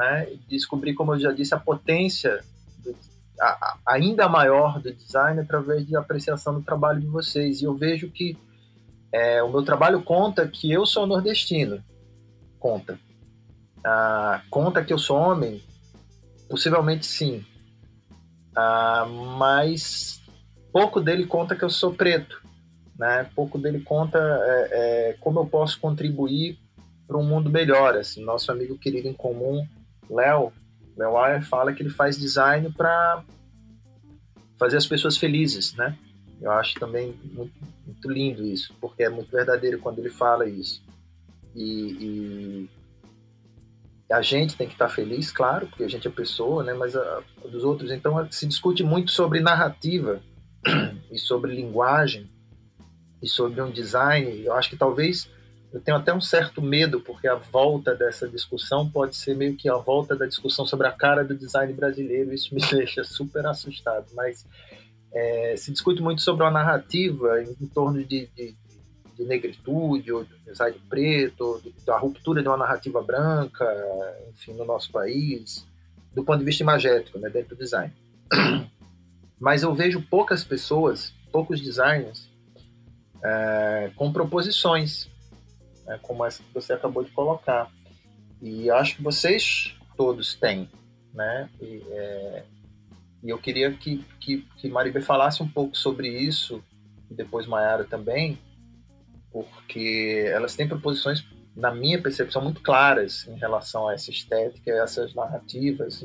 né? 0.00 0.28
Descobrir, 0.48 0.94
como 0.94 1.14
eu 1.14 1.20
já 1.20 1.32
disse, 1.32 1.54
a 1.54 1.58
potência 1.58 2.40
do, 2.78 2.96
a, 3.40 3.46
a, 3.46 3.78
ainda 3.86 4.28
maior 4.28 4.80
do 4.80 4.92
design 4.92 5.40
através 5.40 5.86
de 5.86 5.96
apreciação 5.96 6.54
do 6.54 6.62
trabalho 6.62 7.00
de 7.00 7.06
vocês. 7.06 7.60
E 7.60 7.64
eu 7.64 7.74
vejo 7.74 8.10
que 8.10 8.36
é, 9.12 9.42
o 9.42 9.50
meu 9.50 9.62
trabalho 9.62 10.02
conta 10.02 10.46
que 10.46 10.70
eu 10.70 10.86
sou 10.86 11.06
nordestino, 11.06 11.82
conta. 12.58 12.98
Ah, 13.84 14.42
conta 14.50 14.84
que 14.84 14.92
eu 14.92 14.98
sou 14.98 15.16
homem, 15.16 15.62
possivelmente 16.48 17.06
sim. 17.06 17.44
Ah, 18.54 19.06
mas 19.38 20.20
pouco 20.72 21.00
dele 21.00 21.26
conta 21.26 21.56
que 21.56 21.64
eu 21.64 21.70
sou 21.70 21.92
preto, 21.92 22.40
né? 22.98 23.28
Pouco 23.34 23.58
dele 23.58 23.80
conta 23.80 24.18
é, 24.18 24.68
é, 25.10 25.12
como 25.20 25.40
eu 25.40 25.46
posso 25.46 25.80
contribuir 25.80 26.58
para 27.06 27.18
um 27.18 27.24
mundo 27.24 27.50
melhor. 27.50 27.96
Assim, 27.96 28.22
nosso 28.22 28.52
amigo 28.52 28.78
querido 28.78 29.08
em 29.08 29.14
comum 29.14 29.66
Léo, 30.08 30.52
Léo 30.96 31.16
Ayer 31.16 31.42
fala 31.42 31.72
que 31.72 31.82
ele 31.82 31.90
faz 31.90 32.18
design 32.18 32.70
para 32.72 33.24
fazer 34.58 34.76
as 34.76 34.86
pessoas 34.86 35.16
felizes, 35.16 35.74
né? 35.74 35.96
Eu 36.40 36.50
acho 36.52 36.74
também 36.74 37.14
muito, 37.32 37.52
muito, 37.86 38.10
lindo 38.10 38.44
isso, 38.44 38.74
porque 38.80 39.02
é 39.02 39.08
muito 39.08 39.30
verdadeiro 39.30 39.78
quando 39.78 39.98
ele 39.98 40.10
fala 40.10 40.48
isso. 40.48 40.82
E, 41.54 42.68
e 44.08 44.12
a 44.12 44.22
gente 44.22 44.56
tem 44.56 44.66
que 44.66 44.72
estar 44.72 44.88
feliz, 44.88 45.30
claro, 45.30 45.66
porque 45.66 45.84
a 45.84 45.88
gente 45.88 46.08
é 46.08 46.10
pessoa, 46.10 46.64
né? 46.64 46.72
Mas 46.72 46.96
a, 46.96 47.22
a 47.44 47.48
dos 47.48 47.62
outros, 47.62 47.90
então 47.90 48.26
se 48.30 48.46
discute 48.46 48.82
muito 48.82 49.10
sobre 49.10 49.40
narrativa 49.40 50.20
e 51.12 51.18
sobre 51.18 51.54
linguagem 51.54 52.28
e 53.22 53.28
sobre 53.28 53.60
um 53.60 53.70
design. 53.70 54.44
Eu 54.44 54.54
acho 54.54 54.70
que 54.70 54.76
talvez 54.76 55.30
eu 55.72 55.80
tenho 55.80 55.96
até 55.96 56.12
um 56.12 56.20
certo 56.20 56.60
medo, 56.60 57.00
porque 57.00 57.28
a 57.28 57.36
volta 57.36 57.94
dessa 57.94 58.28
discussão 58.28 58.90
pode 58.90 59.14
ser 59.14 59.36
meio 59.36 59.56
que 59.56 59.68
a 59.68 59.76
volta 59.76 60.16
da 60.16 60.26
discussão 60.26 60.66
sobre 60.66 60.88
a 60.88 60.92
cara 60.92 61.22
do 61.22 61.36
design 61.36 61.72
brasileiro, 61.72 62.32
isso 62.32 62.54
me 62.54 62.60
deixa 62.68 63.04
super 63.04 63.46
assustado. 63.46 64.06
Mas 64.14 64.44
é, 65.12 65.54
se 65.56 65.72
discute 65.72 66.02
muito 66.02 66.22
sobre 66.22 66.44
uma 66.44 66.50
narrativa 66.50 67.42
em, 67.42 67.56
em 67.60 67.66
torno 67.66 68.04
de, 68.04 68.28
de, 68.34 68.54
de, 69.16 69.24
negritude, 69.24 70.12
ou 70.12 70.24
de 70.24 70.38
design 70.46 70.80
preto, 70.88 71.62
da 71.84 71.98
ruptura 71.98 72.42
de 72.42 72.48
uma 72.48 72.56
narrativa 72.56 73.02
branca, 73.02 73.66
enfim, 74.30 74.54
no 74.54 74.64
nosso 74.64 74.90
país, 74.90 75.66
do 76.14 76.24
ponto 76.24 76.38
de 76.38 76.44
vista 76.44 76.62
imagético, 76.62 77.18
né, 77.18 77.28
dentro 77.28 77.56
do 77.56 77.58
design. 77.58 77.92
Mas 79.38 79.62
eu 79.62 79.74
vejo 79.74 80.02
poucas 80.02 80.44
pessoas, 80.44 81.14
poucos 81.32 81.60
designers, 81.60 82.28
é, 83.22 83.90
com 83.96 84.12
proposições 84.12 85.10
né, 85.90 85.98
como 86.02 86.24
essa 86.24 86.42
que 86.42 86.54
você 86.54 86.72
acabou 86.72 87.02
de 87.02 87.10
colocar. 87.10 87.70
E 88.40 88.70
acho 88.70 88.96
que 88.96 89.02
vocês 89.02 89.76
todos 89.96 90.34
têm, 90.34 90.70
né? 91.12 91.50
E, 91.60 91.82
é, 91.90 92.44
e 93.22 93.30
eu 93.30 93.38
queria 93.38 93.72
que, 93.72 94.04
que, 94.18 94.46
que 94.56 94.68
Maribê 94.68 95.00
falasse 95.00 95.42
um 95.42 95.48
pouco 95.48 95.76
sobre 95.76 96.08
isso, 96.08 96.62
e 97.10 97.14
depois 97.14 97.46
Mayara 97.46 97.84
também, 97.84 98.38
porque 99.30 100.24
elas 100.32 100.56
têm 100.56 100.66
proposições, 100.66 101.24
na 101.54 101.74
minha 101.74 102.00
percepção, 102.00 102.42
muito 102.42 102.62
claras 102.62 103.26
em 103.28 103.36
relação 103.36 103.88
a 103.88 103.94
essa 103.94 104.10
estética, 104.10 104.72
a 104.72 104.84
essas 104.84 105.14
narrativas. 105.14 106.02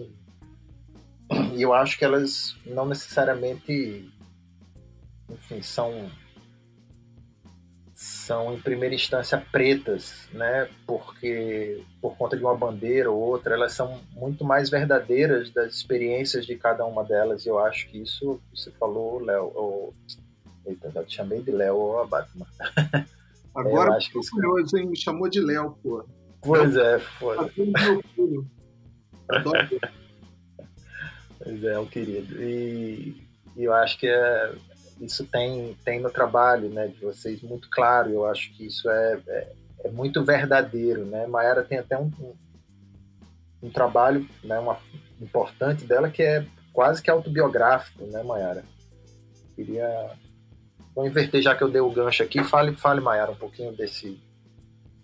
E, 1.53 1.61
eu 1.61 1.73
acho 1.73 1.97
que 1.97 2.05
elas 2.05 2.55
não 2.65 2.85
necessariamente, 2.85 4.11
enfim, 5.29 5.61
são 5.61 6.09
são 8.25 8.53
em 8.53 8.59
primeira 8.59 8.95
instância 8.95 9.37
pretas, 9.51 10.27
né? 10.33 10.67
Porque 10.87 11.83
por 12.01 12.17
conta 12.17 12.35
de 12.35 12.43
uma 12.43 12.57
bandeira 12.57 13.11
ou 13.11 13.21
outra, 13.21 13.53
elas 13.53 13.73
são 13.73 14.01
muito 14.13 14.43
mais 14.43 14.67
verdadeiras 14.69 15.51
das 15.51 15.75
experiências 15.75 16.43
de 16.45 16.55
cada 16.55 16.83
uma 16.85 17.03
delas. 17.03 17.45
E 17.45 17.49
eu 17.49 17.59
acho 17.59 17.87
que 17.87 18.01
isso 18.01 18.41
você 18.53 18.71
falou, 18.71 19.19
Léo. 19.19 19.51
Ou... 19.53 19.93
Eita, 20.65 20.89
já 20.89 21.03
te 21.03 21.15
chamei 21.15 21.43
de 21.43 21.51
Léo 21.51 21.75
ou 21.75 22.01
a 22.01 22.07
Batman. 22.07 22.47
Agora 23.53 23.91
eu 23.91 23.93
acho 23.93 24.11
que 24.11 24.17
isso... 24.17 24.31
curioso, 24.31 24.75
hein? 24.75 24.87
Me 24.87 24.97
chamou 24.97 25.29
de 25.29 25.39
Léo, 25.39 25.77
pô. 25.83 26.03
Pois 26.41 26.75
é, 26.75 26.97
foi. 26.97 27.37
pois 31.37 31.63
é, 31.63 31.79
um 31.79 31.85
querido. 31.85 32.41
E, 32.41 33.23
e 33.55 33.63
eu 33.63 33.73
acho 33.73 33.99
que 33.99 34.07
é 34.07 34.51
isso 34.99 35.25
tem, 35.25 35.75
tem 35.83 35.99
no 35.99 36.09
trabalho 36.09 36.69
né, 36.69 36.87
de 36.87 36.99
vocês 36.99 37.41
muito 37.41 37.69
claro, 37.69 38.09
eu 38.11 38.25
acho 38.25 38.53
que 38.53 38.65
isso 38.65 38.89
é, 38.89 39.19
é, 39.27 39.53
é 39.85 39.91
muito 39.91 40.23
verdadeiro. 40.23 41.05
Né? 41.05 41.27
Maera 41.27 41.63
tem 41.63 41.77
até 41.77 41.97
um, 41.97 42.11
um, 42.19 42.33
um, 43.63 43.69
trabalho 43.69 44.27
né, 44.43 44.57
uma, 44.57 44.77
importante 45.21 45.85
dela 45.85 46.09
que 46.09 46.23
é 46.23 46.45
quase 46.73 47.01
que 47.01 47.09
autobiográfico, 47.09 48.05
né, 48.05 48.23
Mayara? 48.23 48.63
Queria. 49.55 50.11
Vou 50.93 51.05
inverter, 51.05 51.41
já 51.41 51.55
que 51.55 51.63
eu 51.63 51.69
dei 51.69 51.81
o 51.81 51.91
gancho 51.91 52.23
aqui, 52.23 52.41
fale, 52.43 52.73
fale 52.75 53.01
Mayara, 53.01 53.31
um 53.31 53.35
pouquinho 53.35 53.75
desse. 53.75 54.19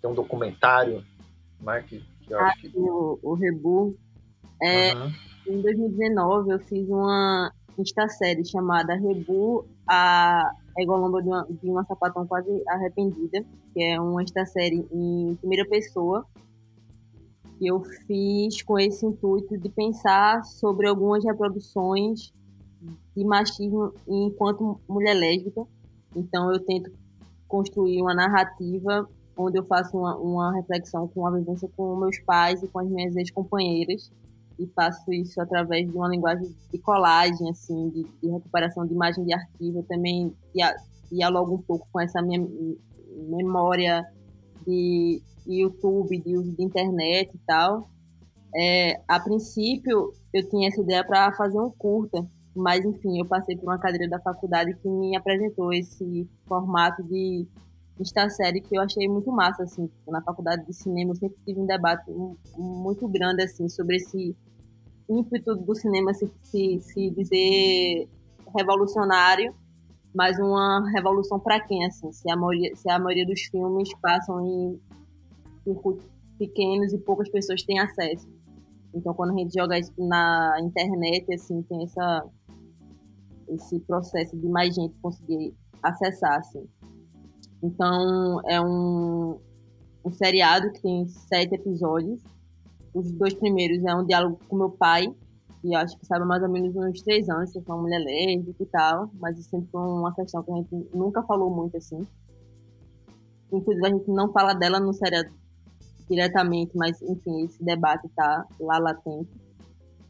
Tem 0.00 0.10
um 0.10 0.14
documentário 0.14 1.04
né, 1.60 1.82
que, 1.86 2.02
que 2.22 2.32
eu 2.32 2.40
acho 2.40 2.60
que. 2.60 2.72
O, 2.74 3.18
o 3.22 3.34
Rebu. 3.34 3.96
É, 4.62 4.94
uhum. 4.94 5.12
Em 5.46 5.60
2019 5.60 6.50
eu 6.50 6.58
fiz 6.60 6.88
uma 6.88 7.52
Insta-série 7.78 8.44
chamada 8.44 8.94
Rebu, 8.94 9.64
a 9.88 10.54
Egolomba 10.78 11.22
de 11.22 11.28
uma, 11.28 11.46
de 11.48 11.70
uma 11.70 11.84
sapatão 11.84 12.26
quase 12.26 12.50
arrependida, 12.68 13.44
que 13.72 13.82
é 13.82 14.00
uma 14.00 14.22
Insta-série 14.22 14.86
em 14.92 15.36
primeira 15.36 15.68
pessoa, 15.68 16.26
que 17.58 17.66
eu 17.66 17.82
fiz 18.06 18.62
com 18.62 18.78
esse 18.78 19.06
intuito 19.06 19.56
de 19.56 19.68
pensar 19.68 20.44
sobre 20.44 20.86
algumas 20.86 21.24
reproduções 21.24 22.32
de 23.16 23.24
machismo 23.24 23.92
enquanto 24.08 24.80
mulher 24.88 25.14
lésbica. 25.14 25.64
Então 26.14 26.52
eu 26.52 26.60
tento 26.60 26.90
construir 27.46 28.00
uma 28.02 28.14
narrativa 28.14 29.08
onde 29.36 29.58
eu 29.58 29.64
faço 29.64 29.96
uma, 29.96 30.16
uma 30.16 30.54
reflexão 30.54 31.08
com 31.08 31.26
a 31.26 31.30
vivência 31.30 31.68
com 31.76 31.96
meus 31.96 32.18
pais 32.20 32.62
e 32.62 32.68
com 32.68 32.80
as 32.80 32.88
minhas 32.88 33.16
ex-companheiras 33.16 34.10
e 34.58 34.66
faço 34.68 35.12
isso 35.12 35.40
através 35.40 35.90
de 35.90 35.96
uma 35.96 36.08
linguagem 36.08 36.54
de 36.72 36.78
colagem, 36.78 37.48
assim, 37.50 37.90
de, 37.90 38.04
de 38.22 38.30
recuperação 38.30 38.86
de 38.86 38.92
imagem 38.92 39.24
de 39.24 39.34
arquivo. 39.34 39.78
Eu 39.78 39.84
também 39.84 40.34
dialogo 41.10 41.54
um 41.54 41.62
pouco 41.62 41.86
com 41.92 42.00
essa 42.00 42.22
minha 42.22 42.46
memória 43.28 44.04
de 44.66 45.22
YouTube, 45.46 46.18
de 46.18 46.36
uso 46.36 46.52
de 46.52 46.62
internet 46.62 47.30
e 47.34 47.38
tal. 47.46 47.88
É, 48.54 49.00
a 49.08 49.18
princípio, 49.18 50.12
eu 50.32 50.48
tinha 50.48 50.68
essa 50.68 50.80
ideia 50.80 51.04
para 51.04 51.32
fazer 51.32 51.58
um 51.58 51.70
curta, 51.70 52.26
mas 52.54 52.84
enfim, 52.84 53.18
eu 53.18 53.26
passei 53.26 53.56
por 53.56 53.64
uma 53.64 53.78
cadeira 53.78 54.08
da 54.08 54.20
faculdade 54.20 54.74
que 54.74 54.88
me 54.88 55.16
apresentou 55.16 55.72
esse 55.72 56.28
formato 56.46 57.02
de 57.04 57.46
Insta 58.00 58.28
série 58.30 58.60
que 58.60 58.76
eu 58.76 58.82
achei 58.82 59.06
muito 59.08 59.30
massa 59.30 59.62
assim 59.64 59.88
na 60.08 60.22
faculdade 60.22 60.66
de 60.66 60.72
cinema 60.72 61.12
eu 61.12 61.16
sempre 61.16 61.36
tive 61.44 61.60
um 61.60 61.66
debate 61.66 62.10
muito 62.56 63.06
grande 63.06 63.42
assim 63.42 63.68
sobre 63.68 63.96
esse 63.96 64.34
ímpeto 65.08 65.54
do 65.54 65.74
cinema 65.74 66.14
se, 66.14 66.30
se, 66.42 66.80
se 66.80 67.10
dizer 67.10 68.08
revolucionário, 68.56 69.54
mas 70.14 70.38
uma 70.38 70.90
revolução 70.90 71.40
para 71.40 71.60
quem, 71.60 71.84
assim? 71.86 72.12
Se 72.12 72.30
a, 72.30 72.36
maioria, 72.36 72.74
se 72.76 72.90
a 72.90 72.98
maioria 72.98 73.26
dos 73.26 73.40
filmes 73.42 73.88
passam 74.00 74.44
em 74.46 74.80
circuitos 75.64 76.06
pequenos 76.38 76.92
e 76.92 76.98
poucas 76.98 77.28
pessoas 77.28 77.62
têm 77.62 77.78
acesso. 77.78 78.28
Então, 78.94 79.14
quando 79.14 79.30
a 79.30 79.38
gente 79.38 79.54
joga 79.54 79.78
isso 79.78 79.92
na 79.96 80.56
internet, 80.60 81.32
assim, 81.32 81.62
tem 81.62 81.84
essa, 81.84 82.26
esse 83.48 83.80
processo 83.80 84.36
de 84.36 84.48
mais 84.48 84.74
gente 84.74 84.94
conseguir 85.00 85.54
acessar, 85.82 86.38
assim. 86.38 86.68
Então, 87.62 88.40
é 88.46 88.60
um, 88.60 89.38
um 90.04 90.12
seriado 90.12 90.72
que 90.72 90.82
tem 90.82 91.06
sete 91.06 91.54
episódios, 91.54 92.20
os 92.94 93.10
dois 93.12 93.34
primeiros 93.34 93.84
é 93.84 93.94
um 93.94 94.04
diálogo 94.04 94.38
com 94.48 94.56
meu 94.56 94.70
pai, 94.70 95.06
que 95.60 95.74
acho 95.74 95.96
que 95.96 96.04
sabe 96.04 96.24
mais 96.26 96.42
ou 96.42 96.48
menos 96.48 96.74
uns 96.74 97.02
três 97.02 97.28
anos 97.28 97.52
que 97.52 97.58
eu 97.58 97.62
uma 97.66 97.78
mulher 97.78 98.00
lésbica 98.00 98.62
e 98.62 98.66
tal, 98.66 99.10
mas 99.14 99.38
isso 99.38 99.48
sempre 99.48 99.70
foi 99.70 99.80
uma 99.80 100.14
questão 100.14 100.42
que 100.42 100.52
a 100.52 100.56
gente 100.56 100.88
nunca 100.92 101.22
falou 101.22 101.48
muito 101.48 101.76
assim. 101.76 102.06
Inclusive 103.52 103.86
a 103.86 103.90
gente 103.90 104.10
não 104.10 104.32
fala 104.32 104.54
dela 104.54 104.80
no 104.80 104.92
seriado 104.92 105.30
diretamente, 106.10 106.76
mas 106.76 107.00
enfim, 107.00 107.44
esse 107.44 107.62
debate 107.62 108.08
tá 108.16 108.46
lá 108.60 108.78
latente. 108.78 109.30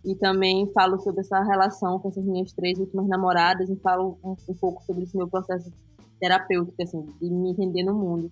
E 0.05 0.16
também 0.16 0.66
falo 0.73 0.99
sobre 0.99 1.20
essa 1.20 1.41
relação 1.45 1.99
com 2.01 2.09
essas 2.09 2.24
minhas 2.24 2.53
três 2.53 2.79
últimas 2.79 3.07
namoradas 3.07 3.69
e 3.69 3.77
falo 3.77 4.19
um, 4.24 4.35
um 4.49 4.55
pouco 4.55 4.83
sobre 4.83 5.05
esse 5.05 5.16
meu 5.16 5.29
processo 5.29 5.70
terapêutico, 6.23 6.81
assim, 6.81 7.05
de 7.20 7.28
me 7.28 7.51
entender 7.51 7.82
no 7.82 7.94
mundo 7.94 8.31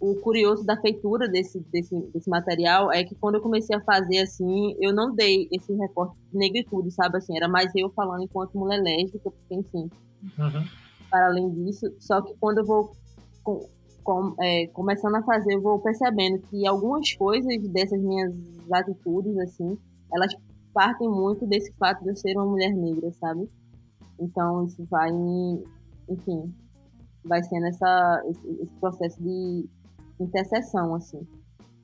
o 0.00 0.14
curioso 0.16 0.64
da 0.64 0.76
feitura 0.76 1.28
desse, 1.28 1.60
desse, 1.72 1.96
desse 2.12 2.28
material 2.28 2.92
é 2.92 3.04
que 3.04 3.14
quando 3.14 3.36
eu 3.36 3.40
comecei 3.40 3.74
a 3.74 3.80
fazer 3.80 4.18
assim, 4.18 4.76
eu 4.78 4.92
não 4.92 5.14
dei 5.14 5.48
esse 5.50 5.72
recorte 5.72 6.14
de 6.30 6.36
negritude, 6.36 6.90
sabe? 6.90 7.16
Assim, 7.16 7.36
era 7.36 7.48
mais 7.48 7.72
eu 7.74 7.90
falando 7.90 8.22
enquanto 8.22 8.58
mulher 8.58 8.82
lésbica, 8.82 9.30
porque, 9.30 9.54
enfim, 9.54 9.90
uhum. 10.38 10.64
para 11.10 11.26
além 11.26 11.50
disso. 11.50 11.86
Só 11.98 12.20
que 12.20 12.34
quando 12.38 12.58
eu 12.58 12.66
vou 12.66 12.92
com, 13.42 13.66
com, 14.02 14.34
é, 14.40 14.66
começando 14.68 15.14
a 15.14 15.22
fazer, 15.22 15.54
eu 15.54 15.62
vou 15.62 15.78
percebendo 15.78 16.38
que 16.50 16.66
algumas 16.66 17.12
coisas 17.14 17.56
dessas 17.68 18.00
minhas 18.00 18.34
atitudes, 18.70 19.38
assim, 19.38 19.78
elas 20.12 20.34
partem 20.74 21.08
muito 21.08 21.46
desse 21.46 21.72
fato 21.78 22.02
de 22.02 22.10
eu 22.10 22.16
ser 22.16 22.36
uma 22.36 22.46
mulher 22.46 22.74
negra, 22.74 23.10
sabe? 23.12 23.48
Então, 24.20 24.66
isso 24.66 24.84
vai, 24.90 25.10
enfim, 26.08 26.52
vai 27.24 27.42
sendo 27.42 27.66
essa, 27.66 28.22
esse, 28.60 28.72
processo 28.80 29.22
de 29.22 29.66
interseção, 30.20 30.94
assim. 30.94 31.26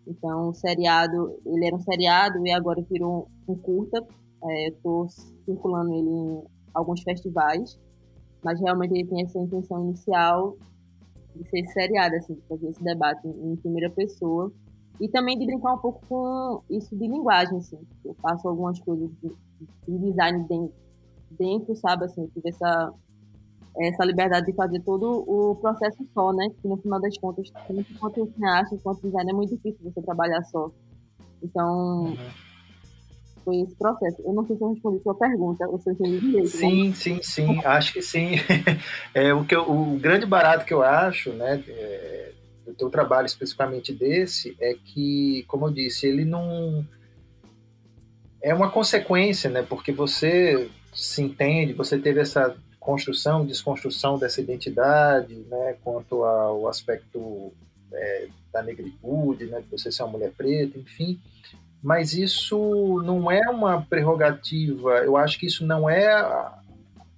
Então, 0.06 0.48
o 0.48 0.54
seriado, 0.54 1.38
ele 1.44 1.66
era 1.66 1.76
um 1.76 1.80
seriado 1.80 2.46
e 2.46 2.52
agora 2.52 2.84
virou 2.90 3.28
um 3.48 3.54
curta. 3.54 4.06
É, 4.44 4.68
eu 4.68 4.76
tô 4.82 5.08
circulando 5.44 5.92
ele 5.92 6.08
em 6.08 6.42
alguns 6.74 7.02
festivais, 7.02 7.78
mas 8.42 8.60
realmente 8.60 8.92
ele 8.92 9.06
tem 9.06 9.22
essa 9.22 9.38
intenção 9.38 9.84
inicial 9.84 10.56
de 11.34 11.48
ser 11.48 11.64
seriado, 11.68 12.16
assim, 12.16 12.34
de 12.34 12.42
fazer 12.42 12.68
esse 12.68 12.82
debate 12.82 13.26
em, 13.26 13.56
primeira 13.56 13.90
pessoa. 13.90 14.52
E 15.00 15.08
também 15.08 15.38
de 15.38 15.46
brincar 15.46 15.74
um 15.74 15.78
pouco 15.78 16.04
com 16.06 16.62
isso 16.68 16.94
de 16.96 17.06
linguagem, 17.06 17.58
assim. 17.58 17.78
Eu 18.04 18.14
faço 18.14 18.48
algumas 18.48 18.78
coisas 18.80 19.08
de, 19.22 19.30
de 19.88 19.98
design 19.98 20.44
dentro, 20.48 20.74
dentro, 21.30 21.74
sabe, 21.76 22.04
assim, 22.04 22.26
tive 22.34 22.48
essa 22.48 22.92
essa 23.78 24.04
liberdade 24.04 24.46
de 24.46 24.52
fazer 24.52 24.80
todo 24.80 25.24
o 25.26 25.54
processo 25.56 26.04
só, 26.12 26.32
né? 26.32 26.48
Que 26.60 26.68
no 26.68 26.76
final 26.76 27.00
das 27.00 27.16
contas, 27.18 27.48
tanto 27.66 27.94
quanto 27.98 28.32
cineasta, 28.32 28.76
quanto 28.82 29.02
design, 29.02 29.30
é 29.30 29.34
muito 29.34 29.54
difícil 29.54 29.78
você 29.82 30.02
trabalhar 30.02 30.42
só. 30.44 30.70
Então, 31.42 32.06
uhum. 32.06 32.16
foi 33.44 33.60
esse 33.60 33.74
processo. 33.76 34.22
Eu 34.22 34.32
não 34.32 34.46
sei 34.46 34.56
se 34.56 34.62
eu 34.62 34.70
respondi 34.70 34.98
a 34.98 35.02
sua 35.02 35.14
pergunta, 35.14 35.68
ou 35.68 35.78
se 35.78 35.88
eu 35.88 35.94
entendi 35.94 36.20
direito. 36.20 36.48
Sim, 36.48 36.88
né? 36.88 36.94
sim, 36.94 37.22
sim, 37.22 37.60
acho 37.64 37.92
que 37.92 38.02
sim. 38.02 38.32
É, 39.14 39.32
o, 39.32 39.44
que 39.44 39.54
eu, 39.54 39.62
o 39.70 39.98
grande 39.98 40.26
barato 40.26 40.64
que 40.64 40.74
eu 40.74 40.82
acho, 40.82 41.32
né, 41.32 41.62
é, 41.68 42.32
do 42.66 42.74
teu 42.74 42.90
trabalho 42.90 43.26
especificamente 43.26 43.92
desse, 43.92 44.56
é 44.60 44.74
que, 44.74 45.44
como 45.48 45.66
eu 45.66 45.72
disse, 45.72 46.06
ele 46.06 46.24
não... 46.24 46.84
É 48.42 48.54
uma 48.54 48.70
consequência, 48.70 49.50
né? 49.50 49.62
Porque 49.62 49.92
você 49.92 50.70
se 50.94 51.22
entende, 51.22 51.74
você 51.74 51.98
teve 51.98 52.20
essa 52.20 52.56
construção, 52.80 53.44
desconstrução 53.44 54.18
dessa 54.18 54.40
identidade, 54.40 55.34
né, 55.50 55.76
quanto 55.84 56.24
ao 56.24 56.66
aspecto 56.66 57.52
é, 57.92 58.28
da 58.50 58.62
negritude, 58.62 59.44
né, 59.46 59.60
de 59.60 59.70
você 59.70 59.92
ser 59.92 60.02
uma 60.02 60.12
mulher 60.12 60.32
preta, 60.36 60.78
enfim. 60.78 61.20
Mas 61.82 62.14
isso 62.14 63.02
não 63.04 63.30
é 63.30 63.40
uma 63.50 63.82
prerrogativa, 63.82 64.98
eu 64.98 65.16
acho 65.16 65.38
que 65.38 65.46
isso 65.46 65.64
não 65.64 65.88
é 65.88 66.50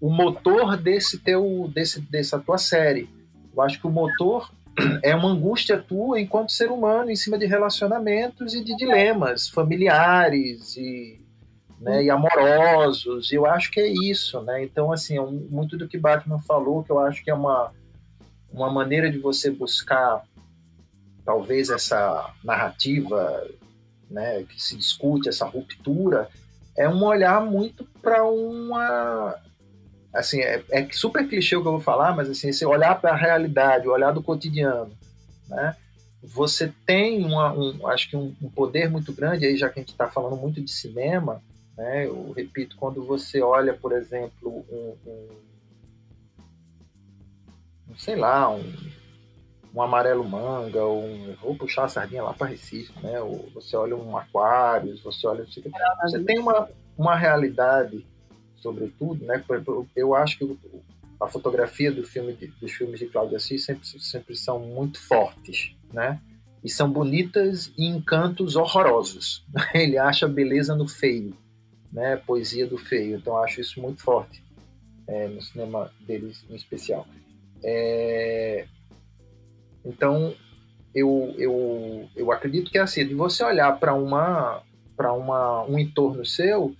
o 0.00 0.10
motor 0.10 0.76
desse 0.76 1.18
teu, 1.18 1.70
desse, 1.72 2.00
dessa 2.00 2.38
tua 2.38 2.58
série. 2.58 3.08
Eu 3.54 3.62
acho 3.62 3.80
que 3.80 3.86
o 3.86 3.90
motor 3.90 4.52
é 5.02 5.14
uma 5.14 5.30
angústia 5.30 5.78
tua 5.78 6.20
enquanto 6.20 6.50
ser 6.50 6.70
humano 6.70 7.10
em 7.10 7.16
cima 7.16 7.38
de 7.38 7.46
relacionamentos 7.46 8.52
e 8.54 8.64
de 8.64 8.76
dilemas 8.76 9.48
familiares 9.48 10.76
e 10.76 11.21
né, 11.82 12.04
e 12.04 12.10
amorosos, 12.10 13.32
eu 13.32 13.44
acho 13.44 13.70
que 13.72 13.80
é 13.80 13.88
isso, 13.88 14.40
né? 14.42 14.62
Então, 14.62 14.92
assim, 14.92 15.18
é 15.18 15.20
muito 15.20 15.76
do 15.76 15.88
que 15.88 15.98
Batman 15.98 16.38
falou, 16.38 16.84
que 16.84 16.92
eu 16.92 17.00
acho 17.00 17.24
que 17.24 17.30
é 17.30 17.34
uma, 17.34 17.72
uma 18.52 18.70
maneira 18.70 19.10
de 19.10 19.18
você 19.18 19.50
buscar, 19.50 20.22
talvez, 21.24 21.70
essa 21.70 22.32
narrativa, 22.44 23.48
né, 24.08 24.44
que 24.44 24.62
se 24.62 24.76
discute, 24.76 25.28
essa 25.28 25.44
ruptura, 25.44 26.28
é 26.76 26.88
um 26.88 27.02
olhar 27.02 27.44
muito 27.44 27.84
para 28.00 28.24
uma... 28.24 29.34
Assim, 30.14 30.40
é, 30.40 30.62
é, 30.70 30.88
super 30.92 31.28
clichê 31.28 31.56
o 31.56 31.62
que 31.62 31.68
eu 31.68 31.72
vou 31.72 31.80
falar, 31.80 32.14
mas, 32.14 32.30
assim, 32.30 32.50
esse 32.50 32.64
olhar 32.64 33.00
para 33.00 33.10
a 33.10 33.16
realidade, 33.16 33.88
o 33.88 33.92
olhar 33.92 34.12
do 34.12 34.22
cotidiano, 34.22 34.92
né? 35.48 35.74
Você 36.22 36.72
tem, 36.86 37.24
uma, 37.24 37.52
um, 37.52 37.88
acho 37.88 38.08
que 38.08 38.16
um, 38.16 38.32
um 38.40 38.48
poder 38.48 38.88
muito 38.88 39.12
grande, 39.12 39.46
aí 39.46 39.56
já 39.56 39.68
que 39.68 39.80
a 39.80 39.82
gente 39.82 39.90
está 39.90 40.06
falando 40.06 40.36
muito 40.36 40.60
de 40.60 40.70
cinema, 40.70 41.42
né? 41.76 42.06
Eu 42.06 42.32
repito, 42.32 42.76
quando 42.76 43.02
você 43.02 43.40
olha, 43.40 43.74
por 43.74 43.92
exemplo, 43.92 44.64
um, 44.70 44.96
um, 45.06 45.28
um 47.90 47.96
sei 47.96 48.16
lá, 48.16 48.50
um, 48.50 48.72
um 49.74 49.82
amarelo 49.82 50.24
manga, 50.24 50.86
um, 50.86 51.34
vou 51.40 51.56
puxar 51.56 51.84
a 51.84 51.88
sardinha 51.88 52.22
lá 52.22 52.32
para 52.34 52.48
Recife, 52.48 52.92
né? 53.02 53.20
Ou 53.20 53.48
você 53.54 53.76
olha 53.76 53.96
um 53.96 54.16
Aquários, 54.16 55.02
você 55.02 55.26
olha. 55.26 55.44
Você, 55.44 55.62
você 56.02 56.22
tem 56.24 56.38
uma, 56.38 56.68
uma 56.96 57.16
realidade, 57.16 58.06
sobretudo, 58.56 59.24
né? 59.24 59.42
Eu 59.96 60.14
acho 60.14 60.38
que 60.38 60.58
a 61.20 61.26
fotografia 61.26 61.90
do 61.90 62.02
filme 62.02 62.32
dos 62.60 62.72
filmes 62.72 62.98
de 62.98 63.06
Cláudio 63.06 63.36
Assis 63.36 63.64
sempre, 63.64 63.86
sempre 63.86 64.36
são 64.36 64.58
muito 64.60 65.00
fortes, 65.00 65.74
né? 65.92 66.20
E 66.62 66.70
são 66.70 66.90
bonitas 66.90 67.72
e 67.76 67.86
encantos 67.86 68.54
horrorosos. 68.56 69.44
Ele 69.74 69.98
acha 69.98 70.28
beleza 70.28 70.76
no 70.76 70.86
feio 70.86 71.34
né, 71.92 72.16
poesia 72.16 72.66
do 72.66 72.78
feio. 72.78 73.16
Então 73.16 73.36
acho 73.36 73.60
isso 73.60 73.80
muito 73.80 74.02
forte 74.02 74.42
é, 75.06 75.28
no 75.28 75.40
cinema 75.42 75.92
deles 76.00 76.44
em 76.48 76.54
especial. 76.54 77.06
É, 77.62 78.66
então 79.84 80.34
eu, 80.94 81.34
eu, 81.38 82.08
eu 82.16 82.32
acredito 82.32 82.70
que 82.70 82.78
é 82.78 82.80
assim, 82.80 83.06
de 83.06 83.14
você 83.14 83.44
olhar 83.44 83.78
para 83.78 83.94
uma 83.94 84.62
para 84.96 85.12
uma 85.12 85.64
um 85.64 85.78
entorno 85.78 86.24
seu 86.24 86.74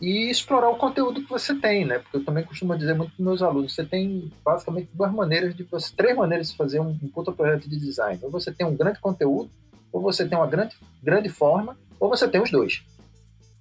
e 0.00 0.30
explorar 0.30 0.68
o 0.68 0.76
conteúdo 0.76 1.22
que 1.22 1.30
você 1.30 1.54
tem, 1.54 1.84
né? 1.84 1.98
Porque 2.00 2.16
eu 2.16 2.24
também 2.24 2.44
costumo 2.44 2.76
dizer 2.76 2.94
muito 2.94 3.14
para 3.14 3.24
meus 3.24 3.40
alunos, 3.40 3.74
você 3.74 3.84
tem 3.84 4.30
basicamente 4.44 4.90
duas 4.92 5.12
maneiras 5.12 5.54
de 5.54 5.62
você, 5.62 5.94
três 5.96 6.16
maneiras 6.16 6.50
de 6.50 6.56
fazer 6.56 6.80
um, 6.80 6.90
um 6.90 7.08
puta 7.08 7.30
projeto 7.30 7.68
de 7.68 7.78
design. 7.78 8.18
Ou 8.22 8.30
você 8.30 8.52
tem 8.52 8.66
um 8.66 8.76
grande 8.76 8.98
conteúdo, 8.98 9.48
ou 9.92 10.00
você 10.00 10.28
tem 10.28 10.36
uma 10.36 10.46
grande, 10.46 10.76
grande 11.02 11.28
forma, 11.28 11.76
ou 12.00 12.08
você 12.08 12.26
tem 12.28 12.42
os 12.42 12.50
dois 12.50 12.82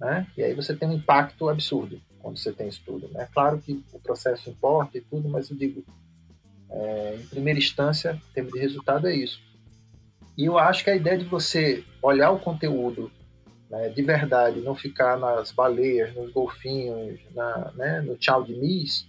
né? 0.02 0.26
E 0.36 0.44
aí 0.44 0.56
você 0.56 0.76
tem 0.76 0.90
um 0.90 0.94
impacto 0.94 1.48
absurdo 1.48 2.02
quando 2.20 2.38
você 2.38 2.52
tem 2.52 2.68
isso 2.68 2.82
tudo, 2.84 3.08
né? 3.10 3.28
Claro 3.32 3.60
que 3.60 3.84
o 3.94 4.00
processo 4.00 4.50
importa 4.50 4.98
e 4.98 5.02
tudo, 5.02 5.30
mas 5.30 5.50
eu 5.50 5.56
digo, 5.56 5.84
é, 6.72 7.18
em 7.22 7.26
primeira 7.28 7.60
instância, 7.60 8.20
em 8.30 8.34
termos 8.34 8.52
de 8.52 8.60
resultado 8.60 9.08
é 9.08 9.16
isso. 9.16 9.40
E 10.36 10.46
eu 10.46 10.58
acho 10.58 10.84
que 10.84 10.90
a 10.90 10.96
ideia 10.96 11.20
de 11.20 11.26
você 11.26 11.84
olhar 12.02 12.32
o 12.32 12.40
conteúdo 12.40 13.12
né, 13.70 13.90
de 13.90 14.02
verdade, 14.02 14.60
não 14.60 14.74
ficar 14.74 15.18
nas 15.20 15.52
baleias, 15.52 16.14
nos 16.16 16.32
golfinhos, 16.32 17.20
na, 17.34 17.72
né, 17.76 18.02
no 18.02 18.18
tchau 18.18 18.44
de 18.44 18.54
Miss, 18.56 19.08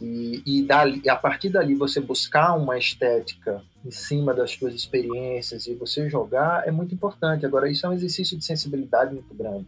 e, 0.00 0.42
e, 0.46 0.62
dali, 0.62 1.02
e 1.04 1.10
a 1.10 1.16
partir 1.16 1.48
dali 1.48 1.74
você 1.74 2.00
buscar 2.00 2.54
uma 2.54 2.78
estética 2.78 3.60
em 3.84 3.90
cima 3.90 4.32
das 4.32 4.52
suas 4.52 4.74
experiências 4.74 5.66
e 5.66 5.74
você 5.74 6.08
jogar 6.08 6.66
é 6.68 6.70
muito 6.70 6.94
importante. 6.94 7.44
Agora, 7.44 7.68
isso 7.68 7.84
é 7.84 7.88
um 7.88 7.92
exercício 7.92 8.38
de 8.38 8.44
sensibilidade 8.44 9.12
muito 9.12 9.34
grande 9.34 9.66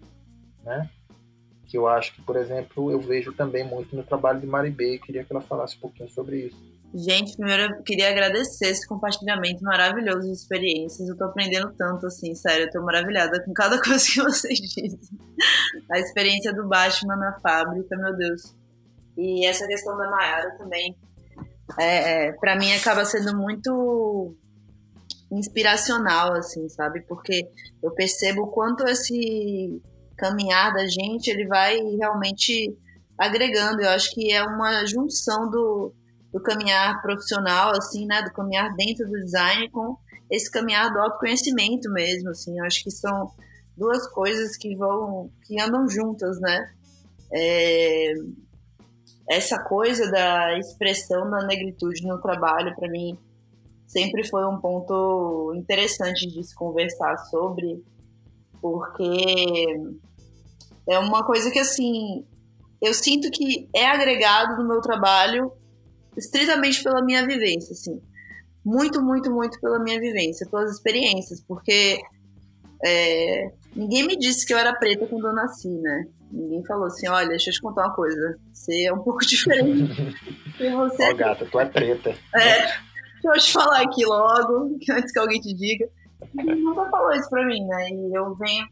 né? 0.64 0.88
Que 1.66 1.78
eu 1.78 1.86
acho 1.86 2.14
que, 2.14 2.22
por 2.22 2.36
exemplo, 2.36 2.90
eu 2.90 3.00
vejo 3.00 3.32
também 3.32 3.64
muito 3.64 3.94
no 3.94 4.02
trabalho 4.02 4.40
de 4.40 4.46
Maribê 4.46 4.98
queria 4.98 5.24
que 5.24 5.32
ela 5.32 5.40
falasse 5.40 5.76
um 5.76 5.80
pouquinho 5.80 6.08
sobre 6.08 6.46
isso. 6.46 6.70
Gente, 6.92 7.36
primeiro 7.36 7.74
eu 7.74 7.82
queria 7.84 8.10
agradecer 8.10 8.66
esse 8.66 8.86
compartilhamento 8.86 9.62
maravilhoso 9.62 10.26
de 10.26 10.32
experiências. 10.32 11.08
Eu 11.08 11.16
tô 11.16 11.24
aprendendo 11.24 11.72
tanto, 11.78 12.06
assim, 12.06 12.34
sério, 12.34 12.66
eu 12.66 12.70
tô 12.70 12.82
maravilhada 12.82 13.42
com 13.44 13.52
cada 13.52 13.78
coisa 13.82 14.04
que 14.04 14.20
vocês 14.20 14.58
dizem. 14.58 14.98
A 15.90 16.00
experiência 16.00 16.52
do 16.52 16.66
Batman 16.66 17.16
na 17.16 17.38
fábrica, 17.38 17.96
meu 17.96 18.16
Deus. 18.16 18.56
E 19.16 19.46
essa 19.46 19.66
questão 19.68 19.96
da 19.96 20.10
Mayara 20.10 20.50
também, 20.58 20.96
é, 21.78 22.26
é, 22.26 22.32
para 22.32 22.56
mim 22.56 22.72
acaba 22.72 23.04
sendo 23.04 23.36
muito 23.36 24.34
inspiracional, 25.30 26.32
assim, 26.32 26.68
sabe? 26.68 27.02
Porque 27.02 27.48
eu 27.80 27.92
percebo 27.92 28.42
o 28.42 28.46
quanto 28.48 28.84
esse 28.88 29.80
caminhar 30.20 30.72
da 30.72 30.86
gente, 30.86 31.28
ele 31.28 31.46
vai 31.46 31.76
realmente 31.98 32.76
agregando. 33.18 33.80
Eu 33.80 33.90
acho 33.90 34.14
que 34.14 34.32
é 34.32 34.42
uma 34.44 34.84
junção 34.86 35.50
do, 35.50 35.92
do 36.32 36.40
caminhar 36.40 37.00
profissional, 37.02 37.72
assim, 37.76 38.06
né, 38.06 38.22
do 38.22 38.32
caminhar 38.32 38.74
dentro 38.76 39.08
do 39.08 39.18
design 39.24 39.68
com 39.70 39.96
esse 40.30 40.50
caminhar 40.50 40.92
do 40.92 41.00
autoconhecimento 41.00 41.90
mesmo, 41.90 42.30
assim. 42.30 42.58
Eu 42.58 42.64
acho 42.64 42.84
que 42.84 42.90
são 42.90 43.30
duas 43.76 44.06
coisas 44.08 44.56
que 44.56 44.76
vão, 44.76 45.30
que 45.44 45.60
andam 45.60 45.88
juntas, 45.88 46.38
né? 46.40 46.70
É, 47.32 48.12
essa 49.28 49.62
coisa 49.62 50.10
da 50.10 50.58
expressão 50.58 51.28
da 51.30 51.46
negritude 51.46 52.06
no 52.06 52.20
trabalho, 52.20 52.74
para 52.76 52.88
mim, 52.88 53.16
sempre 53.86 54.26
foi 54.28 54.44
um 54.46 54.60
ponto 54.60 55.52
interessante 55.56 56.26
de 56.26 56.44
se 56.44 56.54
conversar 56.54 57.16
sobre, 57.30 57.82
porque 58.60 59.80
é 60.90 60.98
uma 60.98 61.24
coisa 61.24 61.50
que, 61.50 61.58
assim, 61.58 62.24
eu 62.82 62.92
sinto 62.92 63.30
que 63.30 63.68
é 63.74 63.86
agregado 63.86 64.60
no 64.60 64.68
meu 64.68 64.80
trabalho 64.80 65.52
estritamente 66.16 66.82
pela 66.82 67.04
minha 67.04 67.24
vivência, 67.26 67.72
assim. 67.72 68.00
Muito, 68.64 69.00
muito, 69.00 69.30
muito 69.30 69.58
pela 69.60 69.78
minha 69.78 70.00
vivência, 70.00 70.46
pelas 70.50 70.72
experiências, 70.72 71.40
porque 71.46 72.00
é, 72.84 73.52
ninguém 73.74 74.06
me 74.06 74.16
disse 74.16 74.44
que 74.44 74.52
eu 74.52 74.58
era 74.58 74.74
preta 74.74 75.06
quando 75.06 75.28
eu 75.28 75.34
nasci, 75.34 75.68
né? 75.68 76.06
Ninguém 76.30 76.64
falou 76.64 76.86
assim, 76.86 77.08
olha, 77.08 77.28
deixa 77.28 77.50
eu 77.50 77.54
te 77.54 77.60
contar 77.60 77.86
uma 77.86 77.94
coisa, 77.94 78.36
você 78.52 78.86
é 78.86 78.92
um 78.92 78.98
pouco 79.02 79.20
diferente. 79.20 79.94
você... 80.58 81.04
Ó, 81.04 81.10
oh, 81.10 81.16
gata, 81.16 81.46
tu 81.46 81.60
é 81.60 81.66
preta. 81.66 82.10
É, 82.34 82.58
deixa 82.66 82.80
eu 83.24 83.38
te 83.38 83.52
falar 83.52 83.82
aqui 83.82 84.04
logo, 84.04 84.76
antes 84.90 85.12
que 85.12 85.18
alguém 85.18 85.40
te 85.40 85.54
diga. 85.54 85.88
Ninguém 86.34 86.62
nunca 86.62 86.90
falou 86.90 87.12
isso 87.12 87.30
pra 87.30 87.46
mim, 87.46 87.64
né? 87.64 87.90
E 87.90 88.14
eu 88.14 88.34
venho 88.34 88.66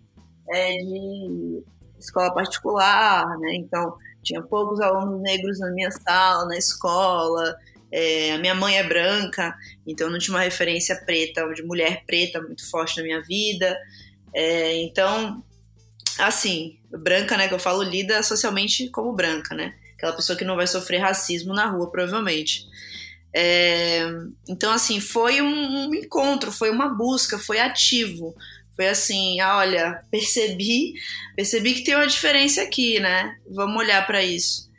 é, 0.50 0.76
de 0.78 1.62
escola 1.98 2.32
particular, 2.32 3.26
né? 3.38 3.54
Então, 3.56 3.96
tinha 4.22 4.42
poucos 4.42 4.80
alunos 4.80 5.20
negros 5.22 5.58
na 5.58 5.70
minha 5.70 5.90
sala, 5.90 6.46
na 6.46 6.56
escola. 6.56 7.56
É, 7.90 8.32
a 8.32 8.38
minha 8.38 8.54
mãe 8.54 8.76
é 8.78 8.82
branca, 8.82 9.56
então 9.86 10.10
não 10.10 10.18
tinha 10.18 10.36
uma 10.36 10.42
referência 10.42 10.94
preta, 11.06 11.46
de 11.54 11.62
mulher 11.62 12.04
preta 12.06 12.40
muito 12.40 12.68
forte 12.68 12.98
na 12.98 13.02
minha 13.02 13.22
vida. 13.22 13.76
É, 14.34 14.76
então, 14.82 15.42
assim, 16.18 16.78
branca, 16.90 17.36
né, 17.36 17.48
que 17.48 17.54
eu 17.54 17.58
falo, 17.58 17.82
lida 17.82 18.22
socialmente 18.22 18.90
como 18.90 19.12
branca, 19.12 19.54
né? 19.54 19.74
Aquela 19.96 20.12
pessoa 20.12 20.36
que 20.36 20.44
não 20.44 20.56
vai 20.56 20.66
sofrer 20.66 20.98
racismo 20.98 21.54
na 21.54 21.66
rua, 21.66 21.90
provavelmente. 21.90 22.66
É, 23.34 24.02
então, 24.48 24.72
assim, 24.72 25.00
foi 25.00 25.40
um, 25.40 25.88
um, 25.88 25.94
encontro, 25.94 26.50
foi 26.50 26.70
uma 26.70 26.88
busca, 26.88 27.38
foi 27.38 27.60
ativo. 27.60 28.34
Foi 28.78 28.86
assim, 28.86 29.40
ah, 29.40 29.56
olha, 29.56 30.04
percebi, 30.08 30.92
percebi 31.34 31.74
que 31.74 31.82
tem 31.82 31.96
uma 31.96 32.06
diferença 32.06 32.62
aqui, 32.62 33.00
né? 33.00 33.34
Vamos 33.50 33.76
olhar 33.76 34.06
para 34.06 34.22
isso. 34.22 34.70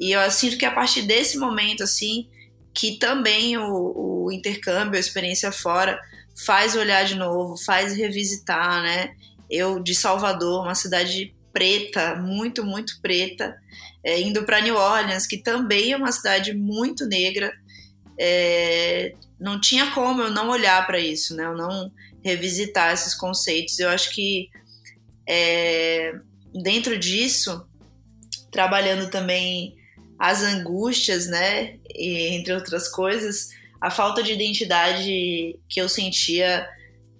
E 0.00 0.10
eu 0.10 0.28
sinto 0.28 0.58
que 0.58 0.64
a 0.64 0.72
partir 0.72 1.02
desse 1.02 1.38
momento, 1.38 1.84
assim, 1.84 2.28
que 2.74 2.98
também 2.98 3.56
o, 3.56 4.24
o 4.24 4.32
intercâmbio, 4.32 4.96
a 4.96 5.00
experiência 5.00 5.52
fora, 5.52 6.00
faz 6.44 6.74
olhar 6.74 7.04
de 7.04 7.14
novo, 7.14 7.56
faz 7.56 7.96
revisitar, 7.96 8.82
né? 8.82 9.14
Eu 9.48 9.78
de 9.78 9.94
Salvador, 9.94 10.64
uma 10.64 10.74
cidade 10.74 11.32
preta, 11.52 12.16
muito, 12.16 12.64
muito 12.64 13.00
preta, 13.00 13.54
é, 14.02 14.20
indo 14.20 14.42
para 14.42 14.62
New 14.62 14.74
Orleans, 14.74 15.28
que 15.28 15.38
também 15.38 15.92
é 15.92 15.96
uma 15.96 16.10
cidade 16.10 16.52
muito 16.52 17.06
negra, 17.06 17.52
é, 18.18 19.14
não 19.38 19.60
tinha 19.60 19.92
como 19.92 20.22
eu 20.22 20.30
não 20.32 20.48
olhar 20.48 20.84
para 20.88 20.98
isso, 20.98 21.36
né? 21.36 21.44
Eu 21.44 21.56
não 21.56 21.92
revisitar 22.24 22.92
esses 22.92 23.14
conceitos. 23.14 23.78
Eu 23.78 23.90
acho 23.90 24.10
que 24.12 24.48
é, 25.28 26.14
dentro 26.54 26.98
disso, 26.98 27.66
trabalhando 28.50 29.10
também 29.10 29.76
as 30.18 30.42
angústias, 30.42 31.26
né, 31.26 31.76
e, 31.94 32.28
entre 32.34 32.54
outras 32.54 32.88
coisas, 32.88 33.50
a 33.80 33.90
falta 33.90 34.22
de 34.22 34.32
identidade 34.32 35.58
que 35.68 35.80
eu 35.80 35.88
sentia 35.88 36.66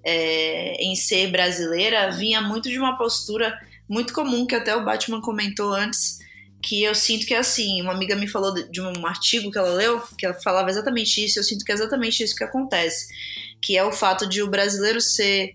é, 0.02 0.82
em 0.82 0.94
ser 0.94 1.30
brasileira 1.30 2.10
vinha 2.10 2.40
muito 2.40 2.68
de 2.68 2.78
uma 2.78 2.96
postura 2.96 3.58
muito 3.88 4.14
comum 4.14 4.46
que 4.46 4.54
até 4.54 4.74
o 4.74 4.84
Batman 4.84 5.20
comentou 5.20 5.72
antes, 5.72 6.18
que 6.62 6.82
eu 6.82 6.94
sinto 6.94 7.26
que 7.26 7.34
é 7.34 7.38
assim. 7.38 7.82
Uma 7.82 7.92
amiga 7.92 8.16
me 8.16 8.26
falou 8.26 8.54
de 8.70 8.80
um 8.80 9.06
artigo 9.06 9.50
que 9.50 9.58
ela 9.58 9.74
leu, 9.74 10.00
que 10.16 10.24
ela 10.24 10.34
falava 10.40 10.70
exatamente 10.70 11.22
isso, 11.22 11.38
eu 11.38 11.44
sinto 11.44 11.64
que 11.64 11.72
é 11.72 11.74
exatamente 11.74 12.22
isso 12.22 12.34
que 12.34 12.44
acontece 12.44 13.08
que 13.64 13.78
é 13.78 13.82
o 13.82 13.90
fato 13.90 14.28
de 14.28 14.42
o 14.42 14.46
brasileiro 14.46 15.00
ser 15.00 15.54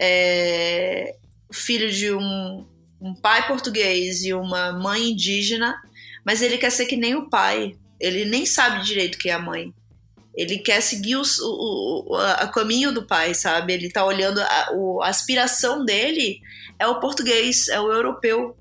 é, 0.00 1.14
filho 1.52 1.90
de 1.90 2.10
um, 2.10 2.66
um 2.98 3.14
pai 3.14 3.46
português 3.46 4.24
e 4.24 4.32
uma 4.32 4.72
mãe 4.72 5.10
indígena, 5.10 5.76
mas 6.24 6.40
ele 6.40 6.56
quer 6.56 6.70
ser 6.70 6.86
que 6.86 6.96
nem 6.96 7.14
o 7.14 7.28
pai. 7.28 7.76
Ele 8.00 8.24
nem 8.24 8.46
sabe 8.46 8.82
direito 8.82 9.18
quem 9.18 9.30
é 9.30 9.34
a 9.34 9.38
mãe. 9.38 9.74
Ele 10.34 10.56
quer 10.56 10.80
seguir 10.80 11.16
o, 11.16 11.22
o, 11.22 12.16
o 12.16 12.48
caminho 12.50 12.90
do 12.92 13.06
pai, 13.06 13.34
sabe? 13.34 13.74
Ele 13.74 13.90
tá 13.90 14.06
olhando. 14.06 14.40
A, 14.40 14.70
o, 14.72 15.02
a 15.02 15.08
aspiração 15.08 15.84
dele 15.84 16.40
é 16.78 16.86
o 16.86 16.98
português, 16.98 17.68
é 17.68 17.78
o 17.78 17.92
europeu. 17.92 18.56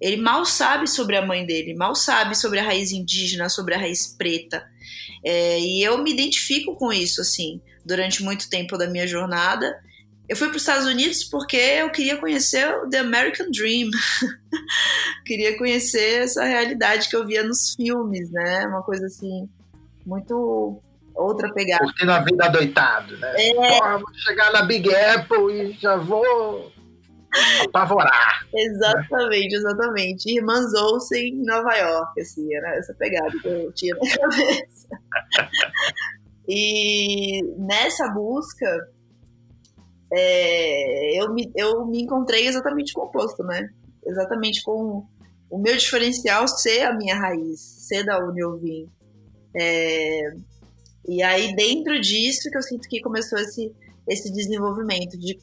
Ele 0.00 0.16
mal 0.16 0.44
sabe 0.44 0.88
sobre 0.88 1.16
a 1.16 1.24
mãe 1.24 1.46
dele, 1.46 1.74
mal 1.74 1.94
sabe 1.94 2.34
sobre 2.34 2.58
a 2.58 2.64
raiz 2.64 2.90
indígena, 2.90 3.48
sobre 3.48 3.74
a 3.74 3.78
raiz 3.78 4.08
preta. 4.18 4.66
É, 5.24 5.60
e 5.60 5.80
eu 5.80 5.96
me 6.02 6.12
identifico 6.12 6.74
com 6.74 6.92
isso, 6.92 7.20
assim 7.20 7.60
durante 7.86 8.22
muito 8.22 8.50
tempo 8.50 8.76
da 8.76 8.88
minha 8.88 9.06
jornada. 9.06 9.80
Eu 10.28 10.36
fui 10.36 10.48
para 10.48 10.56
os 10.56 10.62
Estados 10.62 10.86
Unidos 10.86 11.22
porque 11.24 11.56
eu 11.56 11.88
queria 11.90 12.16
conhecer 12.16 12.68
o 12.68 12.90
The 12.90 12.98
American 12.98 13.46
Dream. 13.50 13.90
queria 15.24 15.56
conhecer 15.56 16.24
essa 16.24 16.44
realidade 16.44 17.08
que 17.08 17.14
eu 17.14 17.24
via 17.24 17.44
nos 17.44 17.74
filmes, 17.74 18.30
né? 18.32 18.66
Uma 18.66 18.82
coisa 18.82 19.06
assim, 19.06 19.48
muito 20.04 20.82
outra 21.14 21.52
pegada. 21.52 21.84
Curtindo 21.84 22.10
a 22.10 22.18
vida 22.18 22.48
doitado, 22.48 23.16
né? 23.18 23.34
É... 23.36 23.54
Porra, 23.54 23.98
vou 23.98 24.14
chegar 24.26 24.52
na 24.52 24.62
Big 24.62 24.92
Apple 24.92 25.52
e 25.52 25.72
já 25.80 25.96
vou 25.96 26.72
apavorar. 27.68 28.46
exatamente, 28.52 29.54
exatamente. 29.54 30.36
Irmãs 30.36 30.74
Olsen 30.74 31.28
em 31.28 31.44
Nova 31.44 31.72
York, 31.76 32.20
assim, 32.20 32.52
era 32.52 32.76
essa 32.76 32.92
pegada 32.94 33.30
que 33.30 33.46
eu 33.46 33.72
tinha 33.72 33.94
na 33.94 34.18
cabeça. 34.18 34.88
E 36.48 37.42
nessa 37.58 38.08
busca, 38.08 38.88
é, 40.12 41.20
eu, 41.20 41.32
me, 41.32 41.50
eu 41.56 41.86
me 41.86 42.02
encontrei 42.02 42.46
exatamente 42.46 42.92
com 42.92 43.02
o 43.02 43.04
oposto, 43.04 43.42
né? 43.42 43.68
Exatamente 44.04 44.62
com 44.62 45.04
o 45.50 45.58
meu 45.58 45.76
diferencial 45.76 46.46
ser 46.46 46.82
a 46.82 46.94
minha 46.94 47.16
raiz, 47.16 47.60
ser 47.60 48.04
da 48.04 48.18
onde 48.24 48.40
eu 48.40 48.58
vim. 48.58 48.88
É, 49.54 50.32
e 51.08 51.22
aí, 51.22 51.54
dentro 51.54 52.00
disso, 52.00 52.50
que 52.50 52.56
eu 52.56 52.62
sinto 52.62 52.88
que 52.88 53.00
começou 53.00 53.38
esse, 53.38 53.72
esse 54.08 54.32
desenvolvimento 54.32 55.18
de, 55.18 55.38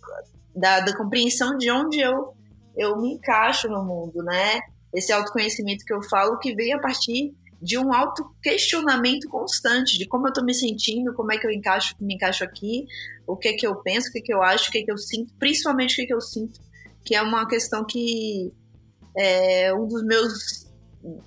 da, 0.55 0.81
da 0.81 0.95
compreensão 0.95 1.57
de 1.57 1.71
onde 1.71 1.99
eu, 1.99 2.34
eu 2.75 2.97
me 3.01 3.13
encaixo 3.13 3.67
no 3.67 3.84
mundo, 3.84 4.23
né? 4.23 4.61
Esse 4.93 5.11
autoconhecimento 5.11 5.84
que 5.85 5.93
eu 5.93 6.01
falo 6.03 6.38
que 6.38 6.53
veio 6.53 6.77
a 6.77 6.81
partir 6.81 7.34
de 7.64 7.77
um 7.77 7.94
auto-questionamento 7.94 9.30
constante 9.30 9.98
de 9.98 10.06
como 10.06 10.27
eu 10.27 10.30
estou 10.30 10.44
me 10.44 10.53
sentindo, 10.53 11.14
como 11.14 11.31
é 11.31 11.38
que 11.38 11.48
eu 11.48 11.52
encaixo, 11.52 11.95
me 11.99 12.15
encaixo 12.15 12.44
aqui, 12.44 12.85
o 13.26 13.38
que 13.38 13.48
é 13.48 13.53
que 13.53 13.65
eu 13.65 13.76
penso, 13.77 14.10
o 14.10 14.11
que 14.11 14.19
é 14.19 14.22
que 14.22 14.34
eu 14.34 14.44
acho, 14.44 14.68
o 14.68 14.72
que 14.72 14.80
é 14.80 14.84
que 14.84 14.91
eu 14.91 14.98
sinto, 14.98 15.34
principalmente 15.40 15.94
o 15.94 15.95
que 15.95 16.02
é 16.02 16.06
que 16.07 16.14
eu 16.14 16.19
sinto, 16.19 16.60
que 17.06 17.15
é 17.15 17.22
uma 17.22 17.48
questão 17.48 17.85
que 17.85 18.52
é 19.18 19.73
um 19.73 19.88
dos 19.88 20.03
meus 20.03 20.68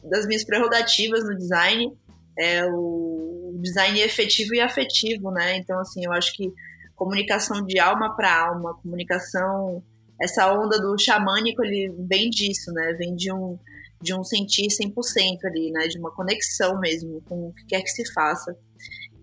das 0.04 0.26
minhas 0.26 0.44
prerrogativas 0.44 1.24
no 1.24 1.36
design 1.36 1.92
é 2.38 2.66
o 2.66 3.58
design 3.62 3.98
efetivo 4.00 4.54
e 4.54 4.60
afetivo, 4.60 5.30
né? 5.30 5.56
Então 5.56 5.78
assim, 5.80 6.04
eu 6.04 6.12
acho 6.12 6.34
que 6.34 6.52
comunicação 6.94 7.64
de 7.64 7.78
alma 7.78 8.14
para 8.14 8.48
alma, 8.48 8.74
comunicação 8.82 9.82
essa 10.20 10.52
onda 10.52 10.78
do 10.80 10.98
xamânico 10.98 11.62
ele 11.64 11.94
vem 12.06 12.28
disso, 12.28 12.72
né? 12.72 12.92
Vem 12.98 13.14
de 13.14 13.32
um 13.32 13.58
de 14.00 14.14
um 14.14 14.22
sentir 14.22 14.68
100% 14.68 15.44
ali, 15.44 15.70
né? 15.70 15.86
De 15.88 15.98
uma 15.98 16.10
conexão 16.10 16.78
mesmo 16.78 17.22
com 17.22 17.48
o 17.48 17.52
que 17.52 17.66
quer 17.66 17.82
que 17.82 17.90
se 17.90 18.12
faça. 18.12 18.56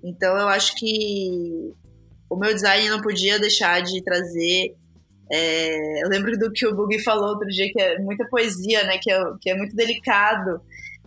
Então 0.03 0.37
eu 0.37 0.47
acho 0.47 0.75
que 0.75 1.73
o 2.29 2.35
meu 2.35 2.53
design 2.53 2.89
não 2.89 3.01
podia 3.01 3.39
deixar 3.39 3.81
de 3.81 4.03
trazer. 4.03 4.75
É, 5.31 6.03
eu 6.03 6.09
lembro 6.09 6.37
do 6.37 6.51
que 6.51 6.65
o 6.67 6.75
Bug 6.75 7.01
falou 7.03 7.29
outro 7.29 7.47
dia, 7.47 7.71
que 7.71 7.81
é 7.81 7.99
muita 7.99 8.27
poesia, 8.27 8.83
né? 8.83 8.97
Que 9.01 9.11
é, 9.11 9.23
que 9.39 9.49
é 9.49 9.55
muito 9.55 9.75
delicado, 9.75 10.61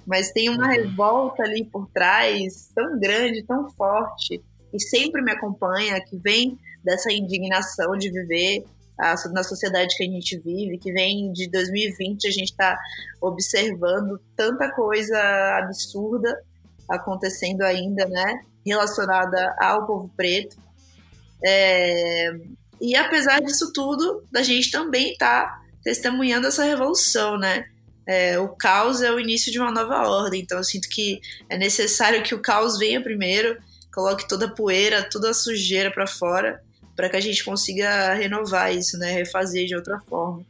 mas 0.06 0.30
tem 0.30 0.48
uma 0.48 0.66
uhum. 0.66 0.72
revolta 0.72 1.43
ali 1.43 1.64
por 1.64 1.88
trás 1.93 2.70
tão 2.74 2.98
grande, 2.98 3.44
tão 3.44 3.68
forte, 3.70 4.40
e 4.72 4.80
sempre 4.80 5.22
me 5.22 5.32
acompanha, 5.32 6.01
que 6.01 6.16
vem 6.16 6.59
dessa 6.84 7.12
indignação 7.12 7.97
de 7.97 8.10
viver 8.10 8.64
na 9.32 9.43
sociedade 9.43 9.94
que 9.97 10.05
a 10.05 10.06
gente 10.06 10.39
vive, 10.39 10.78
que 10.78 10.93
vem 10.93 11.32
de 11.32 11.48
2020, 11.51 12.27
a 12.27 12.31
gente 12.31 12.51
está 12.51 12.78
observando 13.20 14.18
tanta 14.35 14.70
coisa 14.70 15.18
absurda 15.59 16.35
acontecendo 16.89 17.62
ainda, 17.62 18.06
né, 18.06 18.40
relacionada 18.64 19.55
ao 19.60 19.86
povo 19.86 20.10
preto. 20.16 20.56
É, 21.44 22.32
e 22.81 22.97
apesar 22.97 23.40
disso 23.40 23.73
tudo, 23.73 24.24
a 24.35 24.43
gente 24.43 24.70
também 24.70 25.12
está 25.12 25.62
testemunhando 25.82 26.47
essa 26.47 26.64
revolução, 26.64 27.39
né? 27.39 27.66
É, 28.06 28.39
o 28.39 28.48
caos 28.48 29.02
é 29.02 29.10
o 29.10 29.18
início 29.18 29.51
de 29.51 29.59
uma 29.59 29.73
nova 29.73 30.09
ordem, 30.09 30.40
então 30.40 30.59
eu 30.59 30.64
sinto 30.64 30.89
que 30.89 31.20
é 31.48 31.59
necessário 31.59 32.23
que 32.23 32.35
o 32.35 32.40
caos 32.40 32.78
venha 32.78 33.02
primeiro, 33.02 33.60
coloque 33.93 34.28
toda 34.28 34.47
a 34.47 34.51
poeira, 34.51 35.09
toda 35.10 35.31
a 35.31 35.35
sujeira 35.35 35.90
para 35.90 36.06
fora, 36.06 36.62
para 36.97 37.10
que 37.10 37.16
a 37.16 37.20
gente 37.20 37.44
consiga 37.44 38.14
renovar 38.14 38.74
isso, 38.74 38.98
né? 38.98 39.12
Refazer 39.12 39.66
de 39.66 39.77
outra 39.77 40.01
forma. 40.01 40.43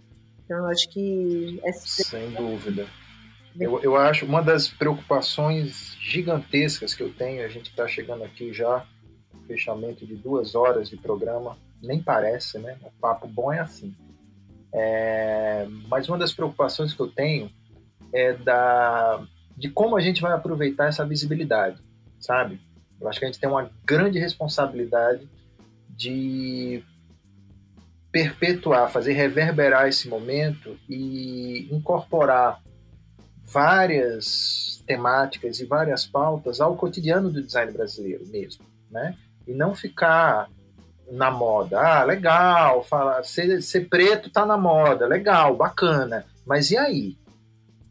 Então, 0.44 0.58
eu 0.58 0.66
acho 0.66 0.88
que. 0.88 1.60
É... 1.64 1.72
Sem 1.72 2.30
dúvida. 2.30 2.86
Eu, 3.58 3.82
eu 3.82 3.96
acho 3.96 4.24
uma 4.24 4.42
das 4.42 4.68
preocupações 4.68 5.96
gigantescas 6.00 6.94
que 6.94 7.02
eu 7.02 7.12
tenho, 7.12 7.44
a 7.44 7.48
gente 7.48 7.70
está 7.70 7.88
chegando 7.88 8.22
aqui 8.22 8.52
já, 8.52 8.86
fechamento 9.46 10.06
de 10.06 10.14
duas 10.14 10.54
horas 10.54 10.90
de 10.90 10.96
programa, 10.96 11.56
nem 11.82 12.02
parece, 12.02 12.58
né? 12.58 12.76
O 12.82 12.90
papo 13.00 13.26
bom 13.26 13.52
é 13.52 13.60
assim. 13.60 13.94
É, 14.72 15.66
mas 15.88 16.06
uma 16.08 16.18
das 16.18 16.34
preocupações 16.34 16.92
que 16.92 17.00
eu 17.00 17.08
tenho 17.08 17.50
é 18.12 18.34
da, 18.34 19.26
de 19.56 19.70
como 19.70 19.96
a 19.96 20.00
gente 20.00 20.20
vai 20.20 20.32
aproveitar 20.32 20.88
essa 20.88 21.04
visibilidade, 21.06 21.78
sabe? 22.20 22.60
Eu 23.00 23.08
acho 23.08 23.18
que 23.18 23.24
a 23.24 23.28
gente 23.28 23.40
tem 23.40 23.48
uma 23.48 23.70
grande 23.84 24.18
responsabilidade 24.18 25.26
de 25.96 26.82
perpetuar, 28.12 28.90
fazer 28.90 29.12
reverberar 29.12 29.88
esse 29.88 30.08
momento 30.08 30.78
e 30.88 31.68
incorporar 31.70 32.62
várias 33.42 34.82
temáticas 34.86 35.60
e 35.60 35.64
várias 35.64 36.06
pautas 36.06 36.60
ao 36.60 36.76
cotidiano 36.76 37.30
do 37.30 37.42
design 37.42 37.72
brasileiro 37.72 38.26
mesmo, 38.26 38.64
né? 38.90 39.16
E 39.46 39.52
não 39.52 39.74
ficar 39.74 40.48
na 41.10 41.30
moda. 41.30 41.78
Ah, 41.78 42.04
legal, 42.04 42.82
falar, 42.84 43.22
ser, 43.22 43.62
ser 43.62 43.88
preto 43.88 44.30
tá 44.30 44.44
na 44.44 44.56
moda, 44.56 45.06
legal, 45.06 45.56
bacana. 45.56 46.26
Mas 46.44 46.70
e 46.70 46.76
aí? 46.76 47.16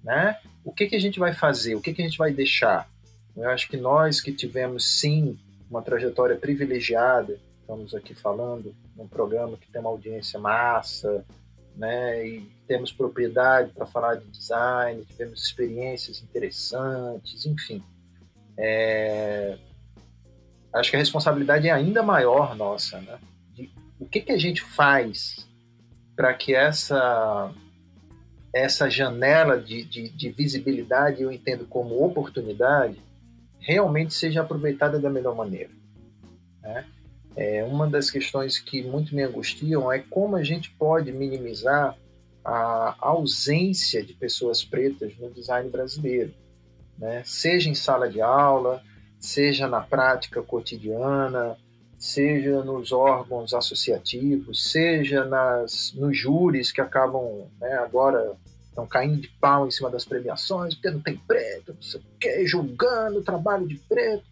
Né? 0.03 0.37
O 0.63 0.71
que, 0.71 0.87
que 0.87 0.95
a 0.95 0.99
gente 0.99 1.19
vai 1.19 1.33
fazer? 1.33 1.75
O 1.75 1.81
que, 1.81 1.93
que 1.93 2.01
a 2.01 2.05
gente 2.05 2.17
vai 2.17 2.31
deixar? 2.31 2.87
Eu 3.35 3.49
acho 3.49 3.67
que 3.67 3.77
nós 3.77 4.21
que 4.21 4.31
tivemos, 4.31 4.99
sim, 4.99 5.37
uma 5.69 5.81
trajetória 5.81 6.35
privilegiada, 6.35 7.37
estamos 7.65 7.95
aqui 7.95 8.13
falando 8.13 8.75
num 8.95 9.07
programa 9.07 9.57
que 9.57 9.67
tem 9.67 9.81
uma 9.81 9.89
audiência 9.89 10.39
massa, 10.39 11.25
né? 11.75 12.25
E 12.25 12.41
temos 12.67 12.91
propriedade 12.91 13.71
para 13.73 13.87
falar 13.87 14.15
de 14.15 14.25
design, 14.27 15.03
tivemos 15.03 15.43
experiências 15.43 16.21
interessantes, 16.21 17.45
enfim. 17.45 17.83
É, 18.57 19.57
acho 20.73 20.91
que 20.91 20.95
a 20.95 20.99
responsabilidade 20.99 21.67
é 21.67 21.71
ainda 21.71 22.03
maior 22.03 22.55
nossa, 22.55 23.01
né? 23.01 23.19
De, 23.53 23.69
o 23.99 24.05
que, 24.05 24.21
que 24.21 24.31
a 24.31 24.37
gente 24.37 24.61
faz 24.61 25.47
para 26.15 26.33
que 26.33 26.53
essa 26.53 27.51
essa 28.53 28.89
janela 28.89 29.59
de, 29.59 29.83
de, 29.83 30.07
de, 30.07 30.29
visibilidade, 30.29 31.21
eu 31.21 31.29
entendo 31.29 31.65
como 31.65 32.01
oportunidade, 32.05 32.97
realmente 33.59 34.13
seja 34.13 34.41
aproveitada 34.41 34.97
da 34.97 35.09
melhor 35.09 35.35
maneira. 35.35 35.71
Né? 36.61 36.85
É, 37.35 37.63
uma 37.63 37.87
das 37.87 38.09
questões 38.09 38.57
que 38.57 38.81
muito 38.81 39.13
me 39.13 39.21
angustiam 39.21 39.91
é 39.91 39.99
como 39.99 40.35
a 40.35 40.43
gente 40.43 40.71
pode 40.71 41.11
minimizar 41.11 41.97
a 42.43 42.95
ausência 42.99 44.03
de 44.03 44.13
pessoas 44.13 44.63
pretas 44.63 45.17
no 45.17 45.31
design 45.31 45.69
brasileiro, 45.69 46.33
né? 46.97 47.23
seja 47.25 47.69
em 47.69 47.75
sala 47.75 48.07
de 48.07 48.21
aula, 48.21 48.83
seja 49.19 49.67
na 49.67 49.81
prática 49.81 50.43
cotidiana, 50.43 51.57
seja 51.97 52.63
nos 52.63 52.91
órgãos 52.91 53.53
associativos, 53.53 54.71
seja 54.71 55.25
nas, 55.25 55.91
nos 55.95 56.15
júris 56.15 56.71
que 56.71 56.81
acabam 56.81 57.47
né, 57.59 57.73
agora 57.73 58.37
estão 58.69 58.85
caindo 58.85 59.21
de 59.21 59.29
pau 59.39 59.65
em 59.65 59.71
cima 59.71 59.89
das 59.89 60.05
premiações, 60.05 60.75
porque 60.75 60.91
não 60.91 60.99
tem 60.99 61.17
preto, 61.17 61.73
não 61.73 61.81
sei 61.81 62.01
o 62.01 62.03
quê, 62.19 62.45
julgando 62.45 63.19
o 63.19 63.23
trabalho 63.23 63.65
de 63.65 63.75
preto. 63.75 64.23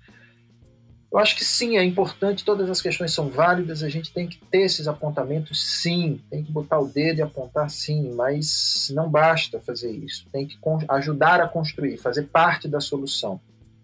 Eu 1.13 1.19
acho 1.19 1.35
que 1.35 1.45
sim, 1.45 1.77
é 1.77 1.83
importante, 1.83 2.43
todas 2.43 2.67
as 2.67 2.81
questões 2.81 3.13
são 3.13 3.29
válidas, 3.29 3.83
a 3.83 3.89
gente 3.89 4.11
tem 4.11 4.27
que 4.27 4.39
ter 4.45 4.61
esses 4.61 4.87
apontamentos, 4.87 5.63
sim, 5.79 6.19
tem 6.27 6.43
que 6.43 6.51
botar 6.51 6.79
o 6.79 6.87
dedo 6.87 7.19
e 7.19 7.21
apontar, 7.21 7.69
sim, 7.69 8.11
mas 8.15 8.91
não 8.95 9.07
basta 9.07 9.59
fazer 9.59 9.91
isso, 9.91 10.27
tem 10.31 10.47
que 10.47 10.57
ajudar 10.89 11.39
a 11.39 11.47
construir, 11.47 11.97
fazer 11.97 12.23
parte 12.23 12.67
da 12.67 12.79
solução, 12.79 13.39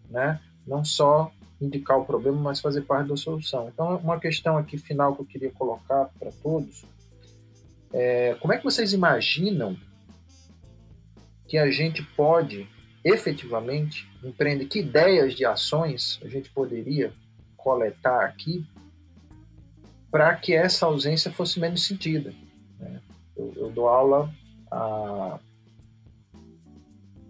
né? 0.10 0.40
não 0.66 0.84
só 0.84 1.32
indicar 1.62 2.00
o 2.00 2.06
problema, 2.06 2.40
mas 2.40 2.62
fazer 2.62 2.82
parte 2.82 3.10
da 3.10 3.16
solução. 3.16 3.70
Então, 3.72 3.98
uma 3.98 4.20
questão 4.20 4.58
aqui 4.58 4.80
final 4.80 5.16
que 5.16 5.22
eu 5.22 5.26
queria 5.26 5.52
colocar 5.52 6.10
para 6.18 6.32
todos 6.42 6.84
é 7.94 8.36
como 8.40 8.54
é 8.54 8.58
que 8.58 8.64
vocês 8.64 8.92
imaginam 8.92 9.78
que 11.48 11.60
a 11.60 11.70
gente 11.70 12.02
pode 12.16 12.68
efetivamente 13.04 14.10
empreender, 14.24 14.66
que 14.66 14.80
ideias 14.80 15.34
de 15.34 15.46
ações 15.46 16.20
a 16.24 16.28
gente 16.28 16.50
poderia 16.50 17.14
coletar 17.56 18.26
aqui 18.26 18.66
para 20.12 20.36
que 20.36 20.54
essa 20.54 20.86
ausência 20.86 21.32
fosse 21.32 21.60
menos 21.60 21.86
sentida. 21.86 22.34
Né? 22.80 23.02
Eu, 23.38 23.54
eu 23.56 23.72
dou 23.72 23.88
aula 23.88 24.34
há 24.72 25.40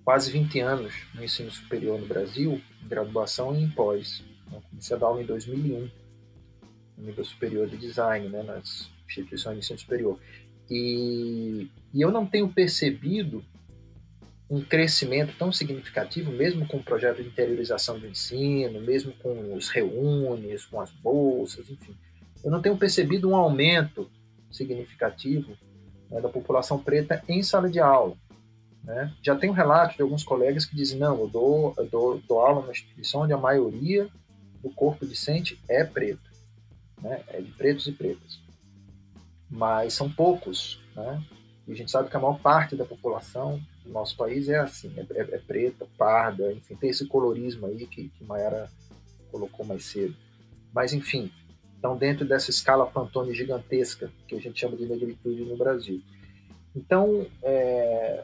quase 0.03 0.31
20 0.31 0.59
anos 0.59 0.93
no 1.13 1.23
ensino 1.23 1.51
superior 1.51 1.99
no 1.99 2.07
Brasil, 2.07 2.61
em 2.83 2.87
graduação 2.87 3.55
e 3.55 3.63
em 3.63 3.69
pós. 3.69 4.23
Eu 4.51 4.61
comecei 4.69 4.95
a 4.95 4.99
dar 4.99 5.07
aula 5.07 5.21
em 5.21 5.25
2001, 5.25 5.91
no 6.97 7.05
nível 7.05 7.23
superior 7.23 7.67
de 7.67 7.77
design, 7.77 8.27
né, 8.29 8.41
nas 8.41 8.89
instituições 9.05 9.55
de 9.55 9.59
ensino 9.59 9.79
superior. 9.79 10.19
E, 10.69 11.67
e 11.93 12.01
eu 12.01 12.11
não 12.11 12.25
tenho 12.25 12.47
percebido 12.47 13.43
um 14.49 14.61
crescimento 14.61 15.35
tão 15.37 15.51
significativo, 15.51 16.31
mesmo 16.31 16.67
com 16.67 16.77
o 16.77 16.83
projeto 16.83 17.21
de 17.21 17.29
interiorização 17.29 17.99
do 17.99 18.07
ensino, 18.07 18.81
mesmo 18.81 19.13
com 19.13 19.53
os 19.53 19.69
reúnes, 19.69 20.65
com 20.65 20.81
as 20.81 20.89
bolsas, 20.89 21.69
enfim. 21.69 21.95
Eu 22.43 22.49
não 22.49 22.61
tenho 22.61 22.75
percebido 22.75 23.29
um 23.29 23.35
aumento 23.35 24.09
significativo 24.49 25.55
né, 26.09 26.19
da 26.19 26.29
população 26.29 26.79
preta 26.79 27.23
em 27.27 27.43
sala 27.43 27.69
de 27.69 27.79
aula. 27.79 28.15
Né? 28.83 29.13
Já 29.21 29.35
tem 29.35 29.51
um 29.51 29.53
relato 29.53 29.95
de 29.95 30.01
alguns 30.01 30.23
colegas 30.23 30.65
que 30.65 30.75
dizem: 30.75 30.97
não, 30.97 31.19
eu 31.19 31.27
dou, 31.27 31.73
eu 31.77 31.85
dou, 31.87 32.21
dou 32.27 32.39
aula 32.39 32.61
numa 32.61 32.71
instituição 32.71 33.21
onde 33.21 33.33
a 33.33 33.37
maioria 33.37 34.09
do 34.63 34.69
corpo 34.71 35.05
discente 35.05 35.61
é 35.69 35.83
preto, 35.83 36.31
né? 37.01 37.21
é 37.27 37.39
de 37.39 37.51
pretos 37.51 37.85
e 37.85 37.91
pretas. 37.91 38.41
Mas 39.47 39.93
são 39.93 40.09
poucos, 40.09 40.81
né? 40.95 41.23
e 41.67 41.71
a 41.71 41.75
gente 41.75 41.91
sabe 41.91 42.09
que 42.09 42.17
a 42.17 42.19
maior 42.19 42.39
parte 42.39 42.75
da 42.75 42.85
população 42.85 43.61
do 43.83 43.91
nosso 43.91 44.15
país 44.15 44.49
é 44.49 44.59
assim: 44.59 44.93
é, 44.97 45.01
é, 45.01 45.21
é 45.35 45.37
preta, 45.39 45.87
parda, 45.97 46.51
enfim, 46.53 46.75
tem 46.75 46.89
esse 46.89 47.05
colorismo 47.07 47.67
aí 47.67 47.85
que, 47.87 48.09
que 48.09 48.23
Mayara 48.23 48.69
colocou 49.31 49.65
mais 49.65 49.85
cedo. 49.85 50.15
Mas, 50.73 50.93
enfim, 50.93 51.31
estão 51.75 51.97
dentro 51.97 52.27
dessa 52.27 52.49
escala 52.49 52.85
Pantone 52.85 53.33
gigantesca 53.33 54.11
que 54.27 54.35
a 54.35 54.39
gente 54.39 54.59
chama 54.59 54.77
de 54.77 54.85
negritude 54.85 55.43
no 55.43 55.57
Brasil. 55.57 56.01
Então, 56.75 57.25
é, 57.41 58.23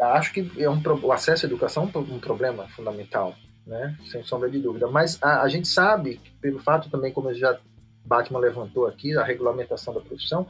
acho 0.00 0.32
que 0.32 0.50
é 0.58 0.68
um, 0.68 0.80
o 1.02 1.12
acesso 1.12 1.46
à 1.46 1.48
educação 1.48 1.90
é 1.92 1.98
um 1.98 2.18
problema 2.18 2.68
fundamental, 2.68 3.34
né? 3.66 3.96
sem 4.04 4.22
sombra 4.22 4.50
de 4.50 4.58
dúvida. 4.58 4.86
Mas 4.86 5.18
a, 5.22 5.42
a 5.42 5.48
gente 5.48 5.68
sabe, 5.68 6.20
pelo 6.40 6.58
fato 6.58 6.90
também, 6.90 7.12
como 7.12 7.32
já 7.34 7.58
Batman 8.04 8.40
levantou 8.40 8.86
aqui, 8.86 9.16
a 9.16 9.24
regulamentação 9.24 9.94
da 9.94 10.00
profissão, 10.00 10.46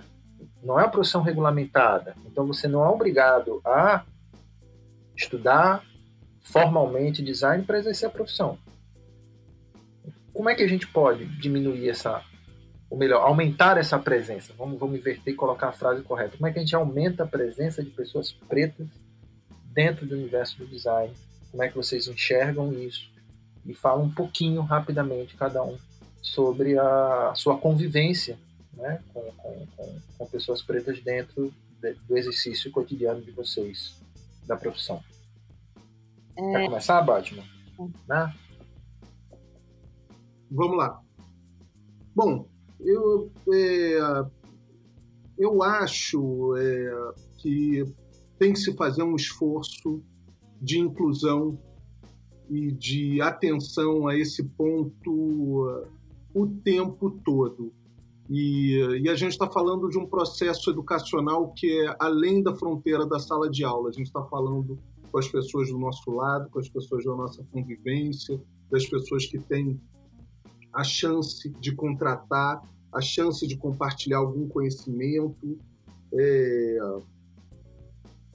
não 0.62 0.78
é 0.78 0.84
uma 0.84 0.90
profissão 0.90 1.22
regulamentada. 1.22 2.14
Então 2.26 2.46
você 2.46 2.68
não 2.68 2.84
é 2.84 2.88
obrigado 2.88 3.60
a 3.64 4.04
estudar 5.16 5.84
formalmente 6.40 7.22
design 7.22 7.64
para 7.64 7.78
exercer 7.78 8.08
a 8.08 8.12
profissão. 8.12 8.58
Como 10.32 10.48
é 10.48 10.54
que 10.54 10.62
a 10.62 10.68
gente 10.68 10.86
pode 10.86 11.26
diminuir 11.38 11.88
essa, 11.88 12.22
ou 12.88 12.96
melhor, 12.96 13.22
aumentar 13.22 13.76
essa 13.76 13.98
presença? 13.98 14.54
Vamos, 14.56 14.78
vamos 14.78 14.98
inverter 14.98 15.34
e 15.34 15.36
colocar 15.36 15.68
a 15.68 15.72
frase 15.72 16.02
correta. 16.02 16.36
Como 16.36 16.46
é 16.46 16.52
que 16.52 16.58
a 16.58 16.62
gente 16.62 16.74
aumenta 16.74 17.24
a 17.24 17.26
presença 17.26 17.82
de 17.82 17.90
pessoas 17.90 18.32
pretas 18.32 18.88
dentro 19.72 20.06
do 20.06 20.14
universo 20.14 20.58
do 20.58 20.66
design, 20.66 21.12
como 21.50 21.62
é 21.62 21.68
que 21.68 21.76
vocês 21.76 22.06
enxergam 22.08 22.72
isso 22.72 23.10
e 23.64 23.74
fala 23.74 24.02
um 24.02 24.10
pouquinho 24.10 24.62
rapidamente 24.62 25.36
cada 25.36 25.62
um 25.62 25.76
sobre 26.22 26.78
a 26.78 27.32
sua 27.34 27.56
convivência 27.56 28.38
né, 28.80 29.02
com, 29.12 29.22
com, 29.32 29.66
com, 29.76 30.00
com 30.18 30.26
pessoas 30.26 30.62
pretas 30.62 31.00
dentro 31.00 31.52
de, 31.80 31.94
do 31.94 32.16
exercício 32.16 32.70
cotidiano 32.70 33.22
de 33.22 33.30
vocês 33.30 34.00
da 34.46 34.56
profissão. 34.56 35.02
É... 36.36 36.52
Quer 36.52 36.66
começar, 36.66 37.02
Batman? 37.02 37.44
Né? 38.08 38.34
Vamos 40.50 40.76
lá. 40.76 41.00
Bom, 42.14 42.48
eu, 42.80 43.30
é, 43.52 43.98
eu 45.38 45.62
acho 45.62 46.56
é, 46.56 47.12
que 47.38 47.84
tem 48.38 48.52
que 48.52 48.58
se 48.58 48.74
fazer 48.74 49.02
um 49.02 49.14
esforço 49.14 50.02
de 50.60 50.78
inclusão 50.78 51.58
e 52.48 52.72
de 52.72 53.22
atenção 53.22 54.08
a 54.08 54.16
esse 54.16 54.42
ponto 54.42 55.10
uh, 55.10 55.86
o 56.34 56.46
tempo 56.46 57.10
todo. 57.24 57.72
E, 58.30 58.78
e 59.02 59.08
a 59.08 59.16
gente 59.16 59.32
está 59.32 59.50
falando 59.50 59.88
de 59.88 59.98
um 59.98 60.06
processo 60.06 60.70
educacional 60.70 61.52
que 61.52 61.66
é 61.80 61.96
além 61.98 62.40
da 62.40 62.54
fronteira 62.54 63.04
da 63.04 63.18
sala 63.18 63.50
de 63.50 63.64
aula. 63.64 63.88
A 63.88 63.92
gente 63.92 64.06
está 64.06 64.22
falando 64.22 64.78
com 65.10 65.18
as 65.18 65.26
pessoas 65.26 65.68
do 65.68 65.76
nosso 65.76 66.08
lado, 66.12 66.48
com 66.48 66.60
as 66.60 66.68
pessoas 66.68 67.04
da 67.04 67.16
nossa 67.16 67.42
convivência, 67.50 68.40
das 68.70 68.86
pessoas 68.86 69.26
que 69.26 69.36
têm 69.40 69.80
a 70.72 70.84
chance 70.84 71.48
de 71.48 71.74
contratar, 71.74 72.62
a 72.92 73.00
chance 73.00 73.44
de 73.44 73.56
compartilhar 73.56 74.18
algum 74.18 74.48
conhecimento. 74.48 75.58
É... 76.14 76.78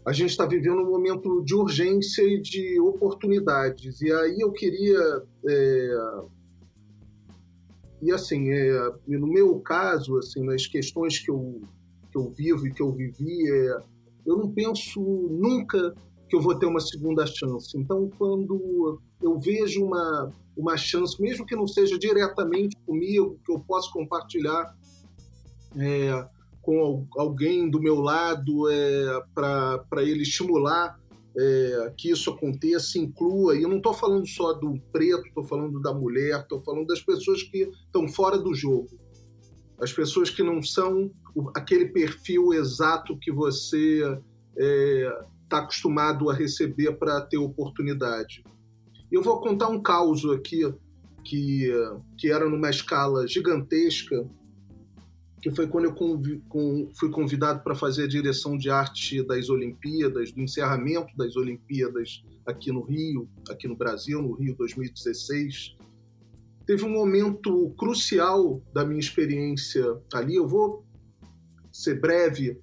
A 0.06 0.12
gente 0.12 0.32
está 0.32 0.46
vivendo 0.46 0.82
um 0.82 0.90
momento 0.90 1.42
de 1.42 1.56
urgência 1.56 2.22
e 2.22 2.42
de 2.42 2.80
oportunidades. 2.82 4.02
E 4.02 4.12
aí 4.12 4.42
eu 4.42 4.52
queria. 4.52 5.24
É... 5.48 6.22
E 8.06 8.11
assim, 8.11 8.52
é... 8.52 8.91
no 9.07 9.26
meu 9.26 9.60
caso, 9.60 10.19
assim, 10.19 10.45
nas 10.45 10.68
questões 10.68 11.18
que 11.18 11.32
eu, 11.32 11.60
que 12.11 12.18
eu 12.18 12.30
vivo 12.30 12.68
e 12.68 12.72
que 12.72 12.82
eu 12.82 12.91
vivi, 12.91 13.49
é... 13.49 13.77
eu 14.27 14.38
não 14.38 14.52
penso 14.52 15.02
nunca 15.02 15.95
que 16.30 16.36
eu 16.36 16.41
vou 16.41 16.53
ter 16.53 16.68
uma 16.68 16.80
segunda 16.80 17.26
chance. 17.26 17.76
Então, 17.76 18.07
quando 18.15 19.02
eu 19.19 19.40
vejo 19.40 19.84
uma, 19.84 20.32
uma 20.56 20.77
chance, 20.77 21.19
mesmo 21.19 21.48
que 21.48 21.56
não 21.56 21.68
seja 21.68 21.98
diretamente 21.98 22.76
comigo, 22.86 23.40
que 23.44 23.52
eu 23.52 23.60
possa 23.60 23.91
compartilhar 23.91 24.76
é, 25.76 26.27
com 26.61 27.07
alguém 27.18 27.69
do 27.69 27.82
meu 27.82 27.95
lado 28.02 28.69
é, 28.69 29.23
para 29.34 30.03
ele 30.03 30.22
estimular 30.22 30.99
é, 31.38 31.94
que 31.98 32.10
isso 32.10 32.30
aconteça, 32.30 32.98
inclua. 32.98 33.56
E 33.56 33.64
eu 33.64 33.70
não 33.70 33.78
estou 33.78 33.94
falando 33.94 34.28
só 34.28 34.53
do 34.53 34.80
preto, 34.91 35.28
estou 35.28 35.44
falando 35.44 35.82
da 35.82 35.94
mulher, 35.94 36.41
estou 36.41 36.62
falando 36.64 36.88
das 36.88 37.02
pessoas 37.02 37.44
que 37.44 37.70
estão 37.86 38.07
fora 38.07 38.38
do 38.38 38.53
jogo. 38.53 38.90
As 39.80 39.91
pessoas 39.91 40.30
que 40.30 40.41
não 40.41 40.62
são 40.62 41.12
aquele 41.53 41.88
perfil 41.88 42.53
exato 42.53 43.18
que 43.20 43.32
você 43.32 44.02
é, 44.57 45.26
está 45.44 45.60
acostumado 45.60 46.30
a 46.30 46.34
receber 46.34 46.94
para 46.94 47.22
ter 47.22 47.38
oportunidade. 47.38 48.44
Eu 49.12 49.22
vou 49.22 49.40
contar 49.41 49.68
um 49.68 49.82
caso 49.82 50.32
aqui 50.32 50.62
que, 51.24 51.70
que 52.18 52.32
era 52.32 52.49
numa 52.49 52.70
escala 52.70 53.28
gigantesca, 53.28 54.26
que 55.46 55.52
foi 55.52 55.68
quando 55.68 55.86
eu 55.86 55.94
convi, 55.94 56.42
com, 56.50 56.90
fui 56.96 57.12
convidado 57.12 57.62
para 57.62 57.76
fazer 57.76 58.06
a 58.06 58.08
direção 58.08 58.58
de 58.58 58.68
arte 58.72 59.22
das 59.22 59.48
Olimpíadas, 59.48 60.32
do 60.32 60.42
encerramento 60.42 61.16
das 61.16 61.36
Olimpíadas 61.36 62.24
aqui 62.48 62.72
no 62.72 62.82
Rio, 62.82 63.30
aqui 63.48 63.68
no 63.68 63.76
Brasil, 63.76 64.24
no 64.24 64.34
Rio 64.34 64.56
2016. 64.56 65.76
Teve 66.66 66.84
um 66.84 66.90
momento 66.90 67.72
crucial 67.78 68.60
da 68.74 68.84
minha 68.84 69.00
experiência 69.00 69.86
ali. 70.16 70.34
Eu 70.34 70.48
vou 70.48 70.84
ser 71.72 72.02
breve, 72.02 72.60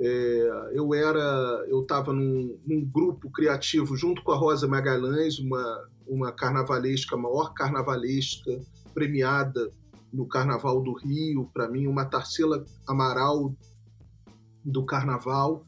é, 0.00 0.70
eu 0.72 0.94
era, 0.94 1.66
eu 1.68 1.82
estava 1.82 2.10
num, 2.14 2.58
num, 2.66 2.82
grupo 2.86 3.30
criativo 3.30 3.94
junto 3.98 4.24
com 4.24 4.32
a 4.32 4.36
Rosa 4.36 4.66
Magalhães, 4.66 5.38
uma, 5.38 5.88
uma 6.06 6.32
carnavalesca, 6.32 7.16
a 7.16 7.18
maior 7.18 7.52
carnavalesca 7.52 8.62
premiada 8.94 9.70
no 10.14 10.26
Carnaval 10.26 10.80
do 10.80 10.92
Rio, 10.92 11.50
para 11.52 11.68
mim, 11.68 11.86
uma 11.86 12.04
Tarsila 12.04 12.64
Amaral 12.86 13.54
do 14.64 14.84
Carnaval, 14.84 15.66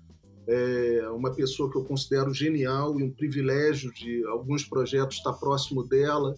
é 0.48 1.08
uma 1.10 1.32
pessoa 1.32 1.70
que 1.70 1.76
eu 1.76 1.84
considero 1.84 2.32
genial 2.32 2.98
e 3.00 3.02
um 3.02 3.10
privilégio 3.10 3.92
de 3.92 4.24
alguns 4.26 4.64
projetos 4.64 5.16
estar 5.16 5.32
próximo 5.32 5.82
dela. 5.82 6.36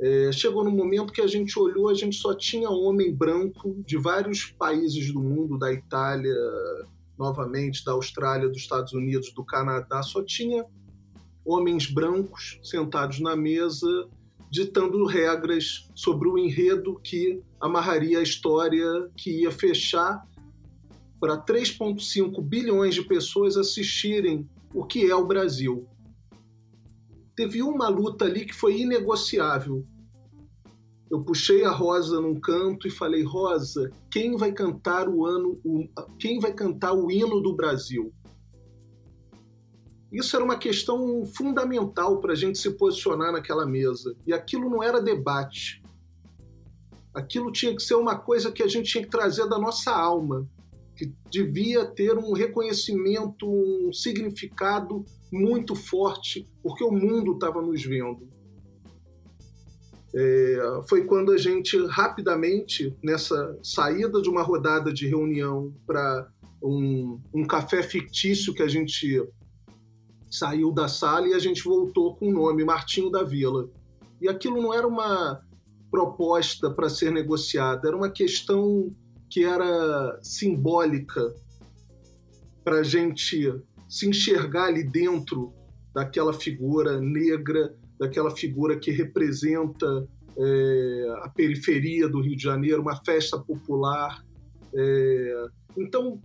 É, 0.00 0.30
chegou 0.32 0.64
no 0.64 0.70
momento 0.70 1.12
que 1.12 1.20
a 1.20 1.26
gente 1.26 1.58
olhou, 1.58 1.88
a 1.88 1.94
gente 1.94 2.16
só 2.16 2.32
tinha 2.34 2.70
homem 2.70 3.12
branco 3.12 3.82
de 3.84 3.98
vários 3.98 4.46
países 4.46 5.12
do 5.12 5.20
mundo, 5.20 5.58
da 5.58 5.72
Itália, 5.72 6.34
novamente 7.18 7.84
da 7.84 7.92
Austrália, 7.92 8.48
dos 8.48 8.58
Estados 8.58 8.92
Unidos, 8.92 9.32
do 9.34 9.44
Canadá, 9.44 10.02
só 10.02 10.22
tinha 10.22 10.64
homens 11.44 11.90
brancos 11.90 12.60
sentados 12.62 13.18
na 13.18 13.34
mesa 13.34 14.08
ditando 14.50 15.04
regras 15.04 15.88
sobre 15.94 16.28
o 16.28 16.36
enredo 16.36 17.00
que 17.02 17.40
amarraria 17.60 18.18
a 18.18 18.22
história 18.22 19.08
que 19.16 19.42
ia 19.42 19.50
fechar 19.50 20.26
para 21.20 21.36
3,5 21.36 22.42
bilhões 22.42 22.94
de 22.94 23.02
pessoas 23.02 23.56
assistirem 23.56 24.48
o 24.74 24.84
que 24.84 25.08
é 25.08 25.14
o 25.14 25.26
Brasil. 25.26 25.86
Teve 27.36 27.62
uma 27.62 27.88
luta 27.88 28.24
ali 28.24 28.44
que 28.44 28.54
foi 28.54 28.80
inegociável, 28.80 29.86
eu 31.10 31.24
puxei 31.24 31.64
a 31.64 31.70
Rosa 31.72 32.20
num 32.20 32.38
canto 32.38 32.86
e 32.86 32.90
falei: 32.90 33.24
Rosa, 33.24 33.90
quem 34.10 34.36
vai 34.36 34.52
cantar 34.52 35.08
o 35.08 35.26
ano, 35.26 35.60
o, 35.64 35.88
quem 36.18 36.38
vai 36.38 36.52
cantar 36.52 36.92
o 36.92 37.10
hino 37.10 37.40
do 37.40 37.54
Brasil? 37.54 38.12
Isso 40.12 40.34
era 40.34 40.44
uma 40.44 40.58
questão 40.58 41.24
fundamental 41.24 42.20
para 42.20 42.32
a 42.32 42.36
gente 42.36 42.58
se 42.58 42.70
posicionar 42.72 43.32
naquela 43.32 43.64
mesa. 43.64 44.16
E 44.26 44.32
aquilo 44.32 44.68
não 44.68 44.82
era 44.82 45.00
debate. 45.00 45.82
Aquilo 47.14 47.52
tinha 47.52 47.74
que 47.74 47.82
ser 47.82 47.94
uma 47.94 48.16
coisa 48.16 48.50
que 48.50 48.62
a 48.62 48.66
gente 48.66 48.90
tinha 48.90 49.04
que 49.04 49.10
trazer 49.10 49.48
da 49.48 49.58
nossa 49.58 49.92
alma, 49.92 50.48
que 50.96 51.12
devia 51.30 51.84
ter 51.84 52.16
um 52.18 52.32
reconhecimento, 52.32 53.48
um 53.48 53.92
significado 53.92 55.04
muito 55.32 55.74
forte, 55.74 56.48
porque 56.62 56.84
o 56.84 56.90
mundo 56.90 57.32
estava 57.32 57.62
nos 57.62 57.84
vendo. 57.84 58.28
É, 60.14 60.80
foi 60.88 61.04
quando 61.04 61.30
a 61.30 61.38
gente 61.38 61.76
rapidamente, 61.86 62.94
nessa 63.02 63.56
saída 63.62 64.20
de 64.20 64.28
uma 64.28 64.42
rodada 64.42 64.92
de 64.92 65.06
reunião 65.06 65.72
para 65.86 66.28
um, 66.62 67.20
um, 67.32 67.46
café 67.46 67.82
fictício 67.82 68.52
que 68.52 68.62
a 68.62 68.68
gente 68.68 69.24
saiu 70.30 70.72
da 70.72 70.88
sala 70.88 71.28
e 71.28 71.34
a 71.34 71.38
gente 71.38 71.62
voltou 71.62 72.14
com 72.16 72.28
o 72.28 72.32
nome 72.32 72.64
Martinho 72.64 73.10
da 73.10 73.22
Vila. 73.22 73.68
E 74.20 74.28
aquilo 74.28 74.62
não 74.62 74.72
era 74.72 74.86
uma 74.86 75.40
proposta 75.90 76.70
para 76.70 76.88
ser 76.88 77.10
negociada, 77.10 77.88
era 77.88 77.96
uma 77.96 78.10
questão 78.10 78.94
que 79.28 79.44
era 79.44 80.18
simbólica 80.22 81.34
para 82.62 82.80
a 82.80 82.82
gente 82.82 83.52
se 83.88 84.08
enxergar 84.08 84.66
ali 84.66 84.84
dentro 84.84 85.52
daquela 85.92 86.32
figura 86.32 87.00
negra 87.00 87.74
daquela 88.00 88.34
figura 88.34 88.78
que 88.78 88.90
representa 88.90 90.08
é, 90.38 91.14
a 91.22 91.28
periferia 91.28 92.08
do 92.08 92.22
Rio 92.22 92.34
de 92.34 92.42
Janeiro, 92.42 92.80
uma 92.80 92.96
festa 93.04 93.38
popular. 93.38 94.24
É, 94.74 95.44
então, 95.76 96.18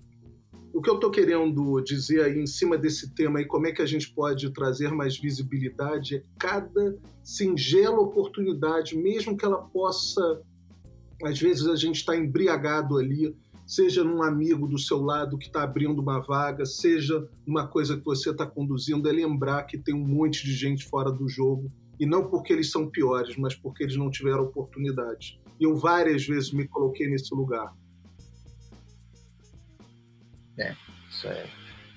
o 0.75 0.81
que 0.81 0.89
eu 0.89 0.95
estou 0.95 1.09
querendo 1.09 1.79
dizer 1.79 2.21
aí 2.21 2.37
em 2.37 2.45
cima 2.45 2.77
desse 2.77 3.09
tema 3.15 3.39
e 3.39 3.45
como 3.45 3.65
é 3.65 3.71
que 3.71 3.81
a 3.81 3.85
gente 3.85 4.11
pode 4.13 4.49
trazer 4.51 4.91
mais 4.91 5.17
visibilidade 5.17 6.17
é 6.17 6.23
cada 6.37 6.99
singela 7.23 8.01
oportunidade, 8.01 8.97
mesmo 8.97 9.37
que 9.37 9.45
ela 9.45 9.61
possa, 9.69 10.41
às 11.23 11.39
vezes 11.39 11.65
a 11.65 11.77
gente 11.77 11.95
está 11.95 12.13
embriagado 12.13 12.97
ali, 12.97 13.33
seja 13.65 14.03
num 14.03 14.21
amigo 14.21 14.67
do 14.67 14.77
seu 14.77 15.01
lado 15.01 15.37
que 15.37 15.47
está 15.47 15.63
abrindo 15.63 16.01
uma 16.01 16.19
vaga, 16.19 16.65
seja 16.65 17.25
numa 17.47 17.65
coisa 17.65 17.95
que 17.95 18.03
você 18.03 18.31
está 18.31 18.45
conduzindo, 18.45 19.07
é 19.07 19.13
lembrar 19.13 19.63
que 19.63 19.77
tem 19.77 19.95
um 19.95 20.05
monte 20.05 20.43
de 20.43 20.51
gente 20.51 20.83
fora 20.83 21.09
do 21.09 21.29
jogo 21.29 21.71
e 21.97 22.05
não 22.05 22.27
porque 22.27 22.51
eles 22.51 22.69
são 22.69 22.89
piores, 22.89 23.37
mas 23.37 23.55
porque 23.55 23.83
eles 23.83 23.95
não 23.95 24.11
tiveram 24.11 24.43
oportunidade. 24.43 25.39
Eu 25.57 25.77
várias 25.77 26.27
vezes 26.27 26.51
me 26.51 26.67
coloquei 26.67 27.07
nesse 27.07 27.33
lugar. 27.33 27.73
É, 30.57 30.75
isso 31.09 31.27
é 31.27 31.45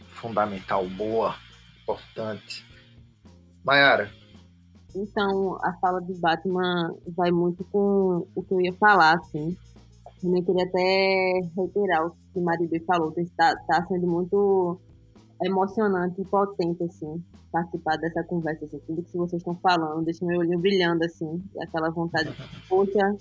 fundamental, 0.09 0.86
boa, 0.89 1.35
importante. 1.82 2.66
Mayara. 3.64 4.10
Então, 4.94 5.59
a 5.62 5.72
fala 5.80 6.01
do 6.01 6.14
Batman 6.18 6.94
vai 7.09 7.30
muito 7.30 7.64
com 7.64 8.26
o 8.35 8.43
que 8.43 8.55
eu 8.55 8.60
ia 8.60 8.72
falar, 8.74 9.14
assim. 9.14 9.56
Eu 10.22 10.44
queria 10.44 10.64
até 10.64 11.40
reiterar 11.56 12.06
o 12.06 12.10
que 12.10 12.40
o 12.40 12.43
Maribê 12.43 12.80
falou, 12.80 13.12
está, 13.16 13.52
está 13.52 13.86
sendo 13.86 14.06
muito 14.06 14.80
emocionante 15.43 16.20
e 16.20 16.24
potente, 16.24 16.82
assim, 16.82 17.22
participar 17.52 17.97
dessa 17.98 18.24
conversa, 18.24 18.64
assim, 18.64 18.80
tudo 18.80 19.05
que 19.05 19.16
vocês 19.16 19.40
estão 19.40 19.55
falando, 19.56 20.05
deixa 20.05 20.24
meu 20.24 20.40
olhinho 20.40 20.59
brilhando, 20.59 21.05
assim, 21.05 21.40
aquela 21.60 21.90
vontade, 21.90 22.30
poxa, 22.68 23.16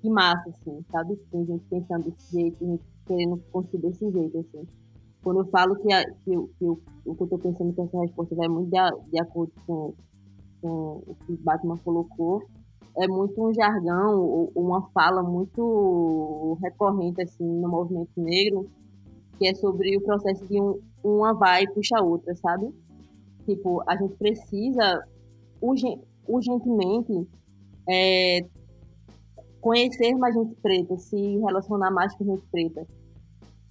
que 0.00 0.08
massa, 0.08 0.48
assim, 0.48 0.82
sabe? 0.90 1.16
Tem 1.30 1.44
gente 1.44 1.64
pensando 1.68 2.10
desse 2.10 2.32
jeito, 2.32 2.64
gente 2.64 2.95
querendo 3.06 3.42
construir 3.52 3.82
desse 3.82 4.10
jeito, 4.10 4.38
assim. 4.38 4.66
Quando 5.22 5.40
eu 5.40 5.46
falo 5.46 5.76
que, 5.76 5.92
a, 5.92 6.04
que, 6.04 6.30
que, 6.58 6.64
o 6.64 7.14
que 7.14 7.22
eu 7.22 7.26
tô 7.26 7.38
pensando 7.38 7.72
que 7.72 7.80
essa 7.80 8.00
resposta 8.00 8.34
vai 8.34 8.48
muito 8.48 8.70
de, 8.70 9.10
de 9.10 9.20
acordo 9.20 9.52
com, 9.66 9.94
com 10.60 11.02
o 11.06 11.16
que 11.26 11.36
Batman 11.38 11.76
colocou, 11.78 12.42
é 12.96 13.06
muito 13.08 13.42
um 13.42 13.52
jargão 13.52 14.20
ou 14.20 14.52
uma 14.54 14.88
fala 14.90 15.22
muito 15.22 16.56
recorrente 16.62 17.20
assim 17.22 17.44
no 17.44 17.68
movimento 17.68 18.10
negro 18.16 18.70
que 19.38 19.48
é 19.48 19.54
sobre 19.54 19.96
o 19.96 20.00
processo 20.00 20.46
de 20.46 20.60
um, 20.60 20.80
uma 21.02 21.34
vai 21.34 21.64
e 21.64 21.70
puxa 21.70 21.98
a 21.98 22.02
outra, 22.02 22.34
sabe? 22.36 22.72
Tipo, 23.44 23.82
a 23.86 23.96
gente 23.96 24.14
precisa 24.16 25.04
urgentemente 26.26 27.28
é, 27.88 28.40
conhecer 29.60 30.14
mais 30.14 30.34
gente 30.34 30.54
preta, 30.56 30.96
se 30.98 31.38
relacionar 31.38 31.90
mais 31.90 32.14
com 32.16 32.24
gente 32.24 32.44
preta. 32.50 32.86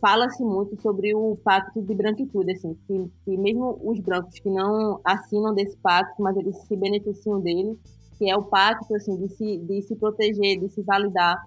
Fala-se 0.06 0.44
muito 0.44 0.80
sobre 0.84 1.16
o 1.16 1.36
pacto 1.38 1.82
de 1.82 1.96
branquitude, 1.96 2.52
assim, 2.52 2.76
que, 2.86 3.12
que 3.24 3.36
mesmo 3.36 3.76
os 3.84 4.00
brancos 4.00 4.40
que 4.40 4.52
não 4.52 5.02
assinam 5.04 5.52
desse 5.52 5.76
pacto, 5.78 6.22
mas 6.22 6.38
eles 6.38 6.56
se 6.68 6.76
beneficiam 6.76 7.42
dele, 7.42 7.76
que 8.16 8.30
é 8.30 8.38
o 8.38 8.44
pacto 8.44 8.96
assim 8.96 9.18
de 9.18 9.28
se, 9.30 9.58
de 9.58 9.82
se 9.82 9.96
proteger, 9.96 10.60
de 10.60 10.70
se 10.70 10.84
validar. 10.84 11.44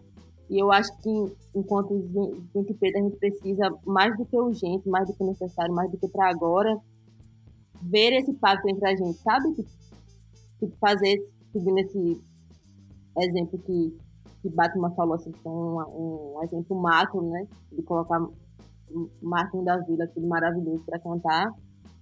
E 0.51 0.59
eu 0.59 0.73
acho 0.73 0.91
que 0.99 1.09
enquanto 1.55 2.05
gente 2.53 2.75
preta 2.75 2.99
a 2.99 3.03
gente 3.03 3.17
precisa 3.19 3.73
mais 3.87 4.17
do 4.17 4.27
que 4.27 4.37
urgente, 4.37 4.89
mais 4.89 5.07
do 5.07 5.15
que 5.15 5.23
necessário, 5.23 5.73
mais 5.73 5.89
do 5.93 5.97
que 5.97 6.09
para 6.09 6.29
agora 6.29 6.77
ver 7.81 8.13
esse 8.15 8.33
pacto 8.33 8.69
entre 8.69 8.89
a 8.89 8.97
gente, 8.97 9.19
sabe? 9.19 9.55
Tipo, 9.55 9.69
tipo 10.59 10.77
fazer 10.81 11.25
seguindo 11.53 11.79
esse 11.79 12.21
exemplo 13.21 13.57
que 13.61 13.97
que 14.43 14.49
Batman 14.49 14.91
falou 14.93 15.15
assim, 15.15 15.33
que 15.33 15.49
um, 15.49 16.35
um 16.37 16.43
exemplo 16.43 16.81
macro, 16.81 17.23
né? 17.23 17.47
De 17.73 17.83
colocar 17.83 18.21
Martin 19.23 19.65
da 19.65 19.77
Vila, 19.79 20.07
tudo 20.09 20.27
maravilhoso 20.27 20.83
para 20.85 20.99
cantar. 20.99 21.53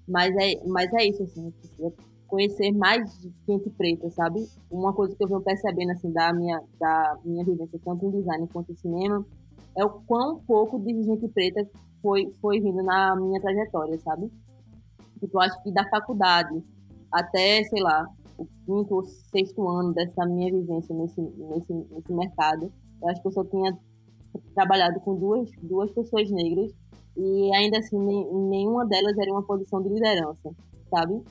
Mas 0.09 0.35
é, 0.37 0.67
mas 0.67 0.93
é 0.95 1.09
isso, 1.09 1.23
assim, 1.23 1.51
precisa 1.51 1.93
conhecer 2.27 2.73
mais 2.73 3.29
gente 3.49 3.71
preta, 3.71 4.11
sabe? 4.11 4.47
Uma 4.71 4.93
coisa 4.93 5.15
que 5.15 5.23
eu 5.23 5.29
venho 5.29 5.41
percebendo, 5.41 5.93
assim, 5.93 6.13
da 6.13 6.33
minha, 6.33 6.61
da 6.79 7.19
minha 7.25 7.45
vivência, 7.45 7.79
tanto 7.85 8.07
em 8.07 8.11
design 8.11 8.49
quanto 8.53 8.73
em 8.73 8.77
cinema, 8.77 9.25
é 9.77 9.85
o 9.85 9.91
quão 10.07 10.41
pouco 10.41 10.79
de 10.81 11.03
gente 11.03 11.29
preta 11.29 11.69
foi, 12.03 12.33
foi 12.41 12.61
vindo 12.61 12.83
na 12.83 13.17
minha 13.17 13.41
trajetória, 13.41 13.99
sabe? 14.01 14.31
Tipo, 15.21 15.39
eu 15.39 15.41
acho 15.41 15.63
que 15.63 15.73
da 15.73 15.89
faculdade 15.89 16.63
até, 17.13 17.63
sei 17.65 17.83
lá, 17.83 18.07
o 18.39 18.47
quinto 18.65 18.95
ou 18.95 19.05
sexto 19.05 19.67
ano 19.69 19.93
dessa 19.93 20.27
minha 20.27 20.53
vivência 20.53 20.95
nesse, 20.95 21.21
nesse, 21.21 21.73
nesse 21.73 22.13
mercado, 22.13 22.71
eu 23.03 23.09
acho 23.09 23.23
que 23.23 23.29
eu 23.29 23.33
só 23.33 23.45
tinha 23.45 23.77
trabalhado 24.55 25.01
com 25.01 25.15
duas, 25.17 25.51
duas 25.63 25.91
pessoas 25.93 26.31
negras 26.31 26.73
e 27.17 27.55
ainda 27.55 27.79
assim 27.79 27.99
nenhuma 27.99 28.87
delas 28.87 29.17
era 29.19 29.33
uma 29.33 29.43
posição 29.43 29.83
de 29.83 29.89
liderança, 29.89 30.51
sabe? 30.91 31.23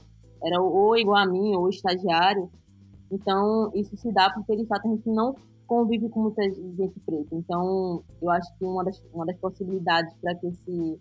Era 0.44 0.62
ou 0.62 0.98
igual 0.98 1.18
a 1.18 1.26
mim 1.26 1.56
ou 1.56 1.70
estagiário. 1.70 2.50
Então, 3.12 3.72
isso 3.74 3.96
se 3.98 4.12
dá 4.12 4.30
porque, 4.32 4.56
de 4.56 4.66
fato, 4.66 4.88
a 4.88 4.92
gente 4.92 5.10
não 5.10 5.36
convive 5.68 6.10
com 6.10 6.24
muita 6.24 6.44
gente 6.44 7.00
preta. 7.06 7.36
Então, 7.36 8.04
eu 8.22 8.30
acho 8.30 8.58
que 8.58 8.66
uma 8.66 8.84
das, 8.84 9.02
uma 9.14 9.26
das 9.26 9.38
possibilidades 9.38 10.14
para 10.22 10.36
que 10.36 10.48
esse 10.48 11.00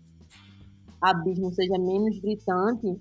abismo 1.01 1.51
seja 1.53 1.77
menos 1.77 2.19
gritante 2.19 2.99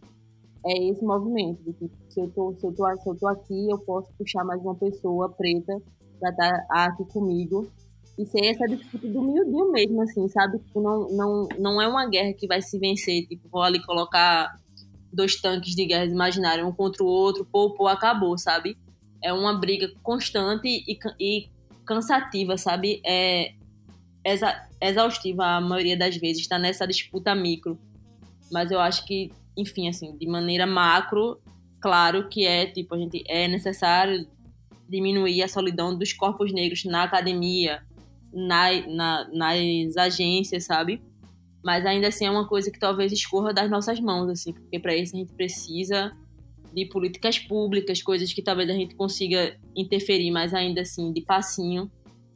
é 0.66 0.88
esse 0.88 1.04
movimento. 1.04 1.62
De 1.62 1.72
que 1.74 1.90
se 2.08 2.20
eu, 2.20 2.30
tô, 2.30 2.54
se, 2.54 2.66
eu 2.66 2.74
tô, 2.74 2.96
se 2.96 3.08
eu 3.08 3.16
tô 3.16 3.26
aqui, 3.28 3.70
eu 3.70 3.78
posso 3.78 4.12
puxar 4.18 4.44
mais 4.44 4.60
uma 4.62 4.74
pessoa 4.74 5.30
preta 5.30 5.80
para 6.18 6.30
estar 6.30 6.66
tá 6.66 6.84
aqui 6.86 7.04
comigo. 7.12 7.66
E 8.16 8.27
ser 8.27 8.47
essa 8.47 8.66
disputa 8.66 9.09
do 9.09 9.23
miudinho 9.23 9.73
mesmo, 9.73 10.03
assim, 10.03 10.28
sabe? 10.28 10.59
Tipo, 10.59 10.81
não, 10.81 11.09
não, 11.11 11.49
não 11.59 11.82
é 11.82 11.89
uma 11.89 12.09
guerra 12.09 12.32
que 12.32 12.47
vai 12.47 12.62
se 12.62 12.78
vencer. 12.78 13.27
Tipo, 13.27 13.49
vou 13.49 13.62
ali 13.62 13.82
colocar 13.85 14.57
dois 15.12 15.41
tanques 15.41 15.74
de 15.74 15.85
guerra 15.86 16.05
imaginários 16.05 16.66
um 16.66 16.73
contra 16.73 17.03
o 17.03 17.07
outro, 17.07 17.45
pô, 17.45 17.70
pô, 17.74 17.89
acabou, 17.89 18.36
sabe? 18.39 18.77
É 19.23 19.32
uma 19.32 19.59
briga 19.59 19.91
constante 20.03 20.69
e, 20.69 20.99
e 21.20 21.49
cansativa, 21.85 22.57
sabe? 22.57 23.01
É 23.05 23.55
exa, 24.24 24.66
exaustiva 24.81 25.45
a 25.45 25.61
maioria 25.61 25.97
das 25.97 26.16
vezes, 26.16 26.43
está 26.43 26.59
nessa 26.59 26.86
disputa 26.86 27.35
micro. 27.35 27.78
Mas 28.51 28.70
eu 28.70 28.81
acho 28.81 29.05
que, 29.07 29.31
enfim, 29.57 29.89
assim, 29.89 30.16
de 30.16 30.27
maneira 30.27 30.66
macro, 30.66 31.39
claro 31.81 32.28
que 32.28 32.47
é, 32.47 32.66
tipo, 32.66 32.95
a 32.95 32.99
gente 32.99 33.23
é 33.28 33.47
necessário 33.47 34.27
diminuir 34.89 35.43
a 35.43 35.49
solidão 35.49 35.97
dos 35.97 36.12
corpos 36.12 36.53
negros 36.53 36.85
na 36.85 37.03
academia, 37.05 37.82
na, 38.35 38.86
na, 38.89 39.28
nas 39.32 39.97
agências, 39.97 40.65
sabe? 40.65 41.02
Mas 41.65 41.86
ainda 41.86 42.09
assim 42.09 42.27
é 42.27 42.31
uma 42.31 42.47
coisa 42.47 42.70
que 42.70 42.78
talvez 42.78 43.12
escorra 43.12 43.52
das 43.55 43.70
nossas 43.70 43.98
mãos, 44.01 44.28
assim, 44.28 44.52
porque 44.52 44.78
para 44.78 44.94
isso 44.94 45.16
a 45.16 45.19
gente 45.19 45.32
precisa 45.32 46.12
de 46.74 46.85
políticas 46.86 47.39
públicas, 47.39 48.02
coisas 48.02 48.32
que 48.32 48.43
talvez 48.43 48.69
a 48.69 48.73
gente 48.73 48.97
consiga 48.97 49.56
interferir, 49.77 50.31
mas 50.31 50.52
ainda 50.52 50.81
assim 50.81 51.12
de 51.12 51.23
passinho. 51.23 51.90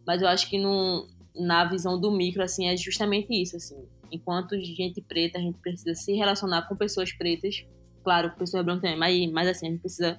Mas 0.06 0.22
eu 0.22 0.28
acho 0.28 0.48
que 0.48 0.58
no, 0.58 1.06
na 1.34 1.64
visão 1.64 2.00
do 2.00 2.10
micro, 2.10 2.42
assim, 2.42 2.68
é 2.68 2.76
justamente 2.76 3.28
isso, 3.30 3.56
assim. 3.56 3.76
Enquanto 4.10 4.58
gente 4.58 5.02
preta, 5.02 5.38
a 5.38 5.40
gente 5.42 5.58
precisa 5.58 5.94
se 5.94 6.14
relacionar 6.14 6.66
com 6.68 6.76
pessoas 6.76 7.12
pretas, 7.12 7.66
claro, 8.02 8.30
com 8.30 8.38
pessoas 8.38 8.64
brancas 8.64 8.82
também, 8.82 8.98
mas, 8.98 9.32
mas 9.32 9.48
assim, 9.48 9.66
a 9.66 9.70
gente 9.70 9.80
precisa 9.80 10.18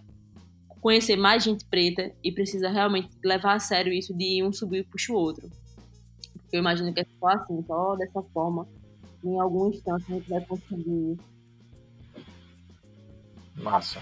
conhecer 0.81 1.15
mais 1.15 1.43
gente 1.43 1.65
preta 1.65 2.11
e 2.23 2.31
precisa 2.31 2.69
realmente 2.69 3.09
levar 3.23 3.55
a 3.55 3.59
sério 3.59 3.91
isso 3.91 4.15
de 4.15 4.43
um 4.43 4.51
subir 4.51 4.79
e 4.79 4.83
puxa 4.83 5.11
o 5.11 5.15
outro. 5.15 5.49
Eu 6.51 6.59
imagino 6.59 6.93
que 6.93 7.01
é 7.01 7.05
só 7.19 7.27
assim, 7.27 7.63
só 7.67 7.95
dessa 7.95 8.21
forma 8.33 8.67
em 9.23 9.39
algum 9.39 9.69
instante 9.69 10.05
a 10.11 10.15
gente 10.15 10.29
vai 10.29 10.45
conseguir 10.45 11.17
Massa. 13.55 13.99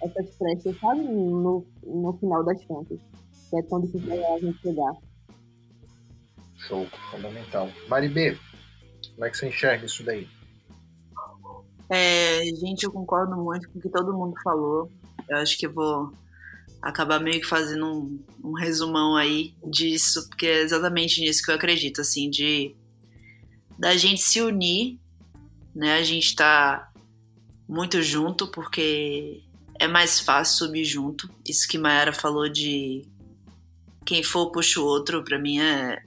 essas 0.00 0.36
flechas, 0.36 0.78
sabe, 0.78 1.00
no, 1.00 1.66
no 1.82 2.12
final 2.18 2.44
das 2.44 2.64
contas. 2.64 2.98
Que 3.50 3.56
é 3.58 3.62
tão 3.62 3.80
difícil 3.80 4.12
a 4.12 4.38
gente 4.38 4.58
chegar. 4.60 4.94
Show, 6.56 6.86
fundamental. 7.10 7.68
Maribê, 7.88 8.38
como 9.14 9.24
é 9.26 9.30
que 9.30 9.36
você 9.36 9.48
enxerga 9.48 9.84
isso 9.84 10.04
daí? 10.04 10.28
É, 11.90 12.44
gente, 12.56 12.84
eu 12.84 12.92
concordo 12.92 13.36
muito 13.36 13.68
com 13.70 13.78
o 13.78 13.82
que 13.82 13.88
todo 13.90 14.14
mundo 14.14 14.34
falou. 14.42 14.90
Eu 15.28 15.38
acho 15.38 15.58
que 15.58 15.66
eu 15.66 15.72
vou 15.74 16.12
acabar 16.82 17.20
meio 17.20 17.40
que 17.40 17.46
fazendo 17.46 17.86
um, 17.86 18.24
um 18.42 18.52
resumão 18.52 19.16
aí 19.16 19.54
disso, 19.64 20.28
porque 20.28 20.46
é 20.46 20.62
exatamente 20.62 21.20
nisso 21.20 21.42
que 21.42 21.50
eu 21.50 21.54
acredito, 21.54 22.00
assim, 22.00 22.28
de 22.28 22.74
da 23.78 23.96
gente 23.96 24.20
se 24.20 24.40
unir, 24.40 24.98
né? 25.74 25.94
A 25.94 26.02
gente 26.02 26.34
tá 26.34 26.92
muito 27.68 28.02
junto 28.02 28.48
porque 28.48 29.42
é 29.78 29.88
mais 29.88 30.20
fácil 30.20 30.66
subir 30.66 30.84
junto. 30.84 31.30
Isso 31.48 31.66
que 31.68 31.78
Mayara 31.78 32.12
falou 32.12 32.48
de 32.48 33.02
quem 34.04 34.22
for 34.22 34.50
puxa 34.50 34.80
o 34.80 34.84
outro, 34.84 35.24
para 35.24 35.38
mim 35.38 35.60
é 35.60 36.02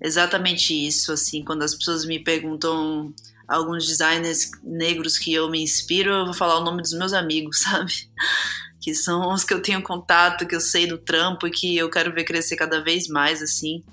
exatamente 0.00 0.72
isso, 0.74 1.12
assim, 1.12 1.42
quando 1.42 1.62
as 1.62 1.74
pessoas 1.74 2.04
me 2.04 2.18
perguntam 2.18 3.12
alguns 3.48 3.86
designers 3.86 4.50
negros 4.62 5.18
que 5.18 5.32
eu 5.32 5.50
me 5.50 5.62
inspiro, 5.62 6.10
eu 6.10 6.24
vou 6.26 6.34
falar 6.34 6.58
o 6.58 6.64
nome 6.64 6.82
dos 6.82 6.92
meus 6.92 7.12
amigos, 7.12 7.60
sabe? 7.64 7.92
Que 8.88 8.94
são 8.94 9.34
os 9.34 9.44
que 9.44 9.52
eu 9.52 9.60
tenho 9.60 9.82
contato, 9.82 10.46
que 10.46 10.56
eu 10.56 10.60
sei 10.62 10.86
do 10.86 10.96
trampo 10.96 11.46
e 11.46 11.50
que 11.50 11.76
eu 11.76 11.90
quero 11.90 12.10
ver 12.10 12.24
crescer 12.24 12.56
cada 12.56 12.82
vez 12.82 13.06
mais, 13.06 13.42
assim. 13.42 13.84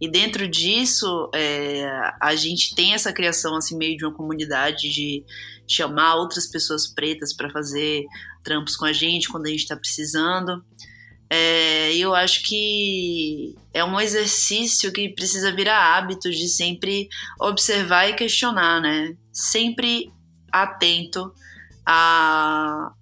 E 0.00 0.10
dentro 0.10 0.48
disso, 0.48 1.28
é, 1.34 1.86
a 2.18 2.34
gente 2.34 2.74
tem 2.74 2.94
essa 2.94 3.12
criação 3.12 3.54
assim 3.56 3.76
meio 3.76 3.94
de 3.98 4.06
uma 4.06 4.14
comunidade 4.14 4.88
de 4.88 5.22
chamar 5.66 6.14
outras 6.14 6.46
pessoas 6.46 6.86
pretas 6.86 7.34
para 7.34 7.50
fazer 7.50 8.06
trampos 8.42 8.74
com 8.74 8.86
a 8.86 8.92
gente 8.94 9.28
quando 9.28 9.48
a 9.48 9.50
gente 9.50 9.64
está 9.64 9.76
precisando. 9.76 10.64
É, 11.28 11.94
eu 11.94 12.14
acho 12.14 12.42
que 12.44 13.54
é 13.74 13.84
um 13.84 14.00
exercício 14.00 14.90
que 14.90 15.10
precisa 15.10 15.52
virar 15.52 15.94
hábito 15.94 16.30
de 16.30 16.48
sempre 16.48 17.06
observar 17.38 18.08
e 18.08 18.14
questionar, 18.14 18.80
né? 18.80 19.14
Sempre 19.30 20.10
atento 20.50 21.34
a, 21.84 22.94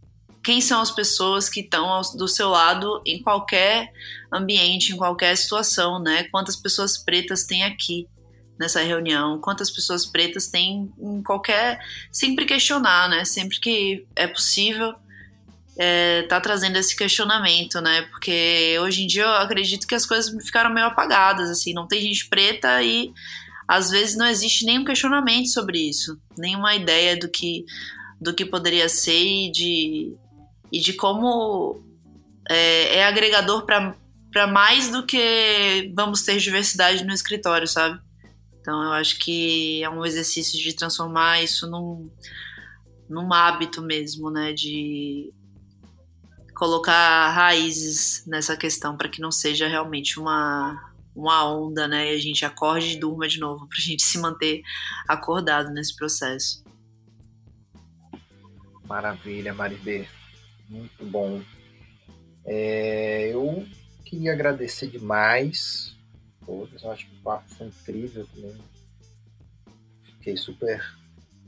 quem 0.47 0.61
são 0.61 0.81
as 0.81 0.93
pessoas 0.93 1.49
que 1.49 1.59
estão 1.59 2.01
do 2.15 2.29
seu 2.29 2.49
lado 2.49 3.03
em 3.05 3.21
qualquer 3.21 3.93
ambiente, 4.33 4.93
em 4.93 4.97
qualquer 4.97 5.37
situação, 5.37 5.99
né? 5.99 6.23
Quantas 6.31 6.55
pessoas 6.55 6.97
pretas 6.97 7.43
tem 7.43 7.65
aqui 7.65 8.07
nessa 8.57 8.81
reunião, 8.81 9.41
quantas 9.41 9.73
pessoas 9.73 10.07
pretas 10.07 10.47
tem 10.47 10.89
em 11.01 11.21
qualquer. 11.21 11.81
Sempre 12.13 12.45
questionar, 12.45 13.09
né? 13.09 13.25
Sempre 13.25 13.59
que 13.59 14.07
é 14.15 14.29
possível. 14.29 14.95
É, 15.77 16.23
tá 16.29 16.41
trazendo 16.41 16.77
esse 16.77 16.95
questionamento, 16.95 17.81
né? 17.81 18.03
Porque 18.03 18.79
hoje 18.81 19.03
em 19.03 19.09
dia 19.09 19.25
eu 19.25 19.35
acredito 19.35 19.85
que 19.85 19.97
as 19.97 20.07
coisas 20.07 20.33
ficaram 20.45 20.73
meio 20.73 20.87
apagadas, 20.87 21.51
assim, 21.51 21.73
não 21.75 21.89
tem 21.89 22.01
gente 22.01 22.29
preta 22.29 22.81
e 22.85 23.13
às 23.67 23.91
vezes 23.91 24.17
não 24.17 24.27
existe 24.27 24.65
nenhum 24.65 24.85
questionamento 24.85 25.49
sobre 25.49 25.81
isso, 25.81 26.17
nenhuma 26.39 26.77
ideia 26.77 27.19
do 27.19 27.29
que 27.29 27.65
do 28.19 28.33
que 28.33 28.47
poderia 28.47 28.89
ser 28.89 29.23
e 29.23 29.51
de 29.51 30.17
e 30.73 30.81
de 30.81 30.93
como 30.93 31.83
é, 32.49 32.99
é 32.99 33.05
agregador 33.05 33.65
para 33.65 34.47
mais 34.47 34.91
do 34.91 35.05
que 35.05 35.93
vamos 35.95 36.23
ter 36.23 36.39
diversidade 36.39 37.05
no 37.05 37.13
escritório, 37.13 37.67
sabe? 37.67 38.01
Então 38.61 38.83
eu 38.83 38.93
acho 38.93 39.19
que 39.19 39.83
é 39.83 39.89
um 39.89 40.05
exercício 40.05 40.59
de 40.59 40.73
transformar 40.75 41.43
isso 41.43 41.71
num, 41.71 42.11
num 43.09 43.33
hábito 43.33 43.81
mesmo, 43.81 44.31
né? 44.31 44.53
De 44.53 45.33
colocar 46.55 47.31
raízes 47.31 48.25
nessa 48.27 48.57
questão 48.57 48.97
para 48.97 49.09
que 49.09 49.21
não 49.21 49.31
seja 49.31 49.69
realmente 49.69 50.19
uma, 50.19 50.93
uma 51.15 51.49
onda, 51.49 51.87
né? 51.87 52.13
E 52.13 52.17
a 52.17 52.19
gente 52.19 52.45
acorde 52.45 52.97
e 52.97 52.99
durma 52.99 53.29
de 53.29 53.39
novo, 53.39 53.69
para 53.69 53.79
a 53.79 53.81
gente 53.81 54.03
se 54.05 54.19
manter 54.19 54.63
acordado 55.07 55.71
nesse 55.71 55.95
processo. 55.95 56.65
Maravilha, 58.89 59.53
Maribê. 59.53 60.09
Muito 60.69 61.05
bom. 61.05 61.41
É, 62.45 63.29
eu 63.33 63.67
queria 64.05 64.33
agradecer 64.33 64.89
demais 64.89 65.97
todos. 66.45 66.83
Eu 66.83 66.91
acho 66.93 67.07
que 67.07 67.17
o 67.17 67.23
papo 67.23 67.49
foi 67.49 67.67
incrível 67.67 68.27
também. 68.35 68.57
Fiquei 70.03 70.37
super 70.37 70.83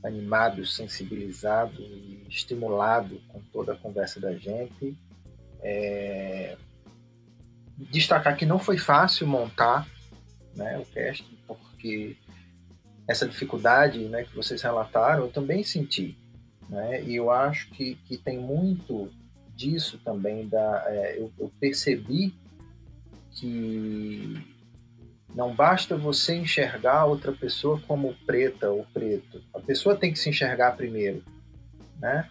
animado, 0.05 0.65
sensibilizado 0.65 1.81
e 1.81 2.27
estimulado 2.29 3.21
com 3.29 3.41
toda 3.53 3.73
a 3.73 3.77
conversa 3.77 4.21
da 4.21 4.35
gente. 4.35 4.97
É... 5.61 6.57
Destacar 7.77 8.37
que 8.37 8.47
não 8.47 8.59
foi 8.59 8.77
fácil 8.77 9.27
montar 9.27 9.87
né, 10.55 10.79
o 10.79 10.85
casting, 10.87 11.39
porque 11.47 12.17
essa 13.09 13.27
dificuldade 13.27 14.01
né, 14.09 14.25
que 14.25 14.35
vocês 14.35 14.61
relataram, 14.61 15.25
eu 15.25 15.31
também 15.31 15.63
senti. 15.63 16.19
Né? 16.69 17.03
E 17.05 17.17
eu 17.17 17.31
acho 17.31 17.71
que, 17.71 17.95
que 18.05 18.17
tem 18.17 18.39
muito 18.39 19.11
disso 19.55 19.99
também. 20.05 20.47
Da, 20.47 20.85
é, 20.87 21.19
eu, 21.19 21.33
eu 21.39 21.51
percebi 21.59 22.35
que 23.33 24.45
não 25.35 25.55
basta 25.55 25.97
você 25.97 26.35
enxergar 26.37 27.05
outra 27.05 27.33
pessoa 27.33 27.81
como 27.87 28.15
preta 28.27 28.71
ou 28.71 28.85
preto. 28.93 29.43
A 29.55 29.61
pessoa 29.61 29.97
tem 29.97 30.13
que 30.13 30.19
se 30.19 30.29
enxergar 30.29 30.77
primeiro, 30.77 31.23
né? 31.99 32.29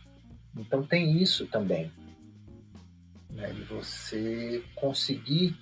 Então 0.56 0.84
tem 0.84 1.22
isso 1.22 1.46
também, 1.48 1.92
né? 3.30 3.52
De 3.54 3.62
você 3.64 4.64
conseguir 4.76 5.56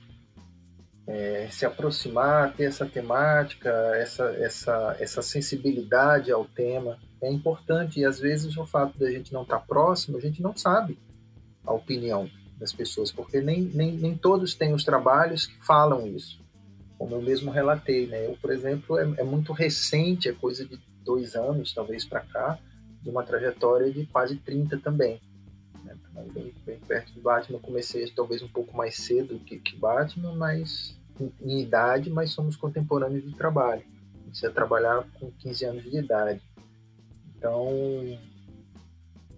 é, 1.07 1.47
se 1.51 1.65
aproximar, 1.65 2.53
ter 2.53 2.63
essa 2.63 2.85
temática, 2.85 3.69
essa, 3.95 4.25
essa, 4.37 4.95
essa 4.99 5.21
sensibilidade 5.21 6.31
ao 6.31 6.45
tema 6.45 6.97
é 7.21 7.31
importante. 7.31 7.99
E 7.99 8.05
às 8.05 8.19
vezes 8.19 8.55
o 8.57 8.65
fato 8.65 8.97
da 8.97 9.09
gente 9.09 9.33
não 9.33 9.43
estar 9.43 9.59
tá 9.59 9.65
próximo, 9.65 10.17
a 10.17 10.21
gente 10.21 10.41
não 10.41 10.55
sabe 10.55 10.97
a 11.65 11.73
opinião 11.73 12.29
das 12.57 12.71
pessoas, 12.71 13.11
porque 13.11 13.41
nem, 13.41 13.61
nem, 13.61 13.91
nem 13.93 14.17
todos 14.17 14.53
têm 14.53 14.73
os 14.73 14.83
trabalhos 14.83 15.45
que 15.45 15.65
falam 15.65 16.07
isso. 16.07 16.43
Como 16.97 17.15
eu 17.15 17.21
mesmo 17.21 17.51
relatei, 17.51 18.07
né? 18.07 18.25
Eu, 18.25 18.37
por 18.41 18.51
exemplo, 18.51 18.97
é, 18.97 19.03
é 19.17 19.23
muito 19.23 19.51
recente, 19.51 20.29
é 20.29 20.33
coisa 20.33 20.65
de 20.65 20.79
dois 21.03 21.35
anos, 21.35 21.73
talvez, 21.73 22.05
para 22.05 22.21
cá, 22.21 22.57
de 23.01 23.09
uma 23.09 23.23
trajetória 23.23 23.91
de 23.91 24.05
quase 24.05 24.37
30 24.37 24.77
também. 24.79 25.19
Né? 25.83 25.95
Bem, 26.33 26.53
bem, 26.65 26.79
perto 26.79 27.13
do 27.13 27.21
Batman, 27.21 27.59
comecei 27.59 28.09
talvez 28.11 28.41
um 28.41 28.47
pouco 28.47 28.75
mais 28.75 28.95
cedo 28.95 29.37
que, 29.39 29.59
que 29.59 29.75
Batman, 29.75 30.33
mas 30.35 30.97
em, 31.19 31.31
em 31.41 31.61
idade, 31.61 32.09
mas 32.09 32.31
somos 32.31 32.55
contemporâneos 32.55 33.23
de 33.23 33.35
trabalho. 33.35 33.83
Comecei 34.23 34.49
a 34.49 34.51
trabalhar 34.51 35.05
com 35.19 35.31
15 35.31 35.65
anos 35.65 35.83
de 35.83 35.97
idade. 35.97 36.41
Então, 37.37 37.69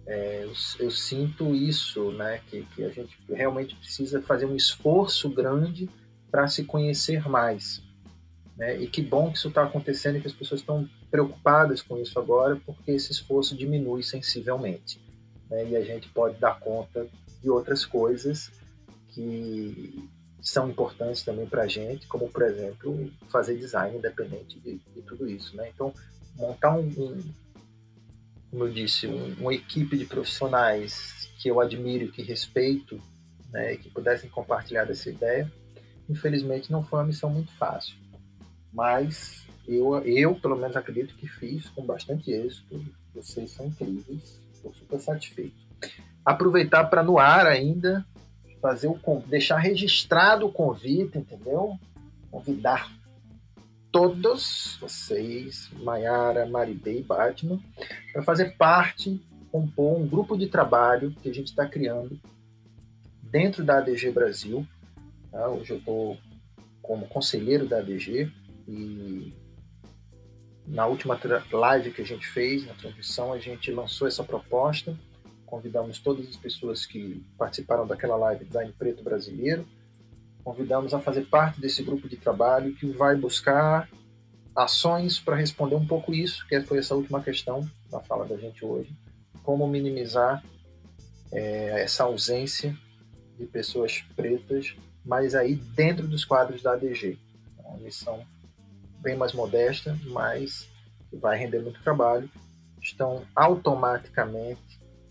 é, 0.06 0.44
eu, 0.44 0.52
eu, 0.80 0.90
sinto 0.90 1.54
isso, 1.54 2.12
né? 2.12 2.40
Que, 2.48 2.62
que 2.74 2.84
a 2.84 2.88
gente 2.88 3.18
realmente 3.28 3.76
precisa 3.76 4.22
fazer 4.22 4.46
um 4.46 4.56
esforço 4.56 5.28
grande 5.28 5.88
para 6.30 6.48
se 6.48 6.64
conhecer 6.64 7.28
mais. 7.28 7.82
Né? 8.56 8.76
E 8.82 8.88
que 8.88 9.00
bom 9.00 9.30
que 9.30 9.38
isso 9.38 9.48
está 9.48 9.62
acontecendo 9.62 10.16
e 10.16 10.20
que 10.20 10.26
as 10.26 10.32
pessoas 10.32 10.60
estão 10.60 10.88
preocupadas 11.10 11.80
com 11.80 11.96
isso 11.98 12.18
agora, 12.18 12.56
porque 12.66 12.90
esse 12.90 13.12
esforço 13.12 13.56
diminui 13.56 14.02
sensivelmente. 14.02 15.00
Né? 15.48 15.70
E 15.70 15.76
a 15.76 15.82
gente 15.82 16.08
pode 16.08 16.38
dar 16.38 16.58
conta 16.58 17.06
de 17.40 17.48
outras 17.48 17.86
coisas 17.86 18.50
que 19.10 20.08
são 20.40 20.68
importantes 20.68 21.22
também 21.22 21.46
para 21.46 21.62
a 21.62 21.68
gente, 21.68 22.06
como, 22.06 22.28
por 22.28 22.42
exemplo, 22.42 23.10
fazer 23.28 23.56
design 23.56 23.96
independente 23.96 24.58
de, 24.60 24.78
de 24.94 25.02
tudo 25.02 25.28
isso. 25.28 25.56
Né? 25.56 25.70
Então, 25.74 25.92
montar 26.36 26.76
um, 26.76 26.82
um 26.82 27.22
como 28.50 28.64
eu 28.64 28.72
disse, 28.72 29.06
um, 29.06 29.34
uma 29.40 29.54
equipe 29.54 29.96
de 29.96 30.04
profissionais 30.04 31.30
que 31.38 31.48
eu 31.48 31.60
admiro 31.60 32.04
e 32.04 32.10
que 32.10 32.22
respeito, 32.22 33.00
né, 33.50 33.76
que 33.76 33.90
pudessem 33.90 34.28
compartilhar 34.30 34.84
dessa 34.84 35.08
ideia. 35.08 35.50
Infelizmente, 36.08 36.72
não 36.72 36.82
foi 36.82 37.00
uma 37.00 37.06
missão 37.06 37.30
muito 37.30 37.52
fácil, 37.52 37.96
mas 38.72 39.46
eu, 39.66 39.98
eu 39.98 40.34
pelo 40.34 40.56
menos 40.56 40.76
acredito 40.76 41.14
que 41.14 41.28
fiz 41.28 41.68
com 41.68 41.84
bastante 41.84 42.30
êxito. 42.30 42.82
Vocês 43.14 43.50
são 43.50 43.66
incríveis, 43.66 44.40
estou 44.52 44.72
super 44.72 44.98
satisfeito. 44.98 45.56
Aproveitar 46.24 46.84
para 46.84 47.02
no 47.02 47.18
ar 47.18 47.46
ainda 47.46 48.04
fazer 48.60 48.88
o 48.88 48.98
deixar 49.26 49.58
registrado 49.58 50.46
o 50.46 50.52
convite, 50.52 51.18
entendeu? 51.18 51.78
Convidar 52.30 52.90
todos 53.90 54.76
vocês, 54.80 55.70
Maiara, 55.80 56.46
Maribê 56.46 56.98
e 56.98 57.02
Batman, 57.02 57.60
para 58.12 58.22
fazer 58.22 58.56
parte, 58.56 59.20
compor 59.50 59.98
um 59.98 60.06
grupo 60.06 60.36
de 60.36 60.46
trabalho 60.46 61.14
que 61.22 61.28
a 61.28 61.34
gente 61.34 61.48
está 61.48 61.66
criando 61.66 62.20
dentro 63.22 63.64
da 63.64 63.78
ADG 63.78 64.10
Brasil. 64.10 64.66
Tá? 65.30 65.48
Hoje 65.48 65.72
eu 65.72 65.78
estou 65.78 66.18
como 66.82 67.08
conselheiro 67.08 67.66
da 67.66 67.78
ADG 67.78 68.30
e 68.66 69.32
na 70.66 70.86
última 70.86 71.18
live 71.50 71.92
que 71.92 72.02
a 72.02 72.06
gente 72.06 72.26
fez, 72.26 72.66
na 72.66 72.74
transmissão, 72.74 73.32
a 73.32 73.38
gente 73.38 73.72
lançou 73.72 74.06
essa 74.06 74.22
proposta. 74.22 74.94
Convidamos 75.46 75.98
todas 75.98 76.28
as 76.28 76.36
pessoas 76.36 76.84
que 76.84 77.24
participaram 77.38 77.86
daquela 77.86 78.16
live 78.16 78.44
Design 78.44 78.72
Preto 78.78 79.02
Brasileiro 79.02 79.66
convidamos 80.44 80.94
a 80.94 81.00
fazer 81.00 81.26
parte 81.26 81.60
desse 81.60 81.82
grupo 81.82 82.08
de 82.08 82.16
trabalho 82.16 82.74
que 82.74 82.86
vai 82.86 83.16
buscar 83.16 83.88
ações 84.54 85.20
para 85.20 85.36
responder 85.36 85.76
um 85.76 85.86
pouco 85.86 86.14
isso, 86.14 86.46
que 86.48 86.60
foi 86.62 86.78
essa 86.78 86.94
última 86.94 87.22
questão 87.22 87.68
da 87.90 88.00
fala 88.00 88.26
da 88.26 88.36
gente 88.36 88.64
hoje, 88.64 88.90
como 89.42 89.68
minimizar 89.68 90.42
é, 91.30 91.82
essa 91.82 92.04
ausência 92.04 92.76
de 93.38 93.46
pessoas 93.46 94.04
pretas, 94.16 94.74
mas 95.04 95.34
aí 95.34 95.54
dentro 95.54 96.08
dos 96.08 96.24
quadros 96.24 96.62
da 96.62 96.72
ADG. 96.72 97.18
É 97.58 97.68
uma 97.68 97.78
missão 97.78 98.26
bem 99.00 99.16
mais 99.16 99.32
modesta, 99.32 99.96
mas 100.06 100.68
vai 101.12 101.38
render 101.38 101.60
muito 101.60 101.82
trabalho. 101.82 102.28
Estão 102.82 103.24
automaticamente 103.34 104.67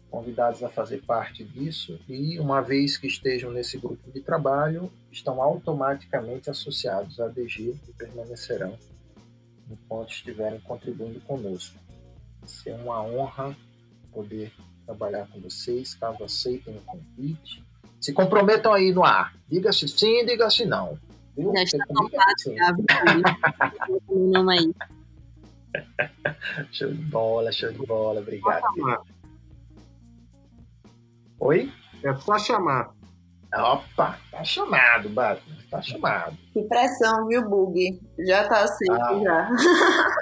convidados 0.09 0.63
a 0.63 0.69
fazer 0.69 1.03
parte 1.03 1.43
disso 1.43 1.99
e, 2.07 2.39
uma 2.39 2.61
vez 2.61 2.97
que 2.97 3.07
estejam 3.07 3.51
nesse 3.51 3.77
grupo 3.77 4.11
de 4.11 4.21
trabalho, 4.21 4.91
estão 5.11 5.41
automaticamente 5.41 6.49
associados 6.49 7.19
à 7.19 7.27
DG 7.27 7.75
e 7.87 7.93
permanecerão 7.93 8.77
enquanto 9.69 10.11
estiverem 10.11 10.59
contribuindo 10.61 11.19
conosco. 11.21 11.77
Vai 12.39 12.49
ser 12.49 12.73
uma 12.75 13.01
honra 13.03 13.55
poder 14.11 14.51
trabalhar 14.85 15.27
com 15.27 15.39
vocês, 15.41 15.93
caso 15.95 16.23
aceitem 16.23 16.77
o 16.77 16.81
convite. 16.81 17.63
Se 17.99 18.13
comprometam 18.13 18.73
aí 18.73 18.93
no 18.93 19.03
ar. 19.03 19.35
Diga-se 19.49 19.87
sim, 19.87 20.25
diga-se 20.25 20.65
não. 20.65 20.97
Viu? 21.35 21.51
Já 21.53 21.63
está 21.67 21.83
aí. 24.51 24.73
Show 26.71 26.91
de 26.91 27.03
bola, 27.03 27.51
show 27.51 27.71
de 27.71 27.85
bola. 27.85 28.21
Obrigado. 28.21 28.63
Oi? 31.39 31.71
É 32.03 32.13
só 32.15 32.37
chamar. 32.37 32.91
Opa, 33.55 34.19
tá 34.29 34.43
chamado, 34.43 35.09
Batman, 35.09 35.55
tá 35.71 35.81
chamado. 35.81 36.37
Que 36.53 36.61
pressão, 36.63 37.27
viu, 37.27 37.47
Bug? 37.47 37.99
Já 38.19 38.47
tá 38.47 38.61
aceito, 38.63 38.93
ah, 38.93 39.19
já. 39.23 39.49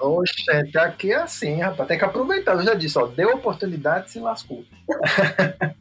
Oxe, 0.08 0.52
até 0.52 0.80
aqui 0.80 1.12
é 1.12 1.16
assim, 1.16 1.60
rapaz. 1.60 1.88
Tem 1.88 1.98
que 1.98 2.06
aproveitar. 2.06 2.54
Eu 2.54 2.64
já 2.64 2.74
disse, 2.76 2.98
ó, 3.00 3.08
deu 3.08 3.30
oportunidade 3.30 4.12
se 4.12 4.20
lascou. 4.20 4.64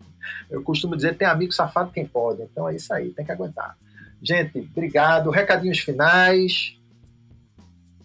Eu 0.51 0.62
costumo 0.62 0.97
dizer, 0.97 1.16
tem 1.16 1.28
amigo 1.28 1.52
safado 1.52 1.90
quem 1.90 2.06
pode. 2.06 2.43
Então 2.43 2.69
é 2.69 2.77
isso 2.77 2.93
aí, 2.93 3.11
tem 3.11 3.24
que 3.24 3.32
aguentar. 3.32 3.77
Gente, 4.23 4.59
obrigado. 4.59 5.31
Recadinhos 5.31 5.81
finais 5.81 6.78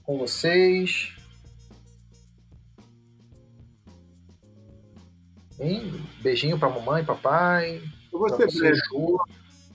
com 0.04 0.18
vocês. 0.18 1.16
Hein? 5.60 5.94
Beijinho 6.22 6.58
para 6.58 6.70
mamãe, 6.70 7.04
papai. 7.04 7.82
Eu 8.12 8.20
vou 8.20 8.30
ser 8.30 8.48
breve. 8.52 8.80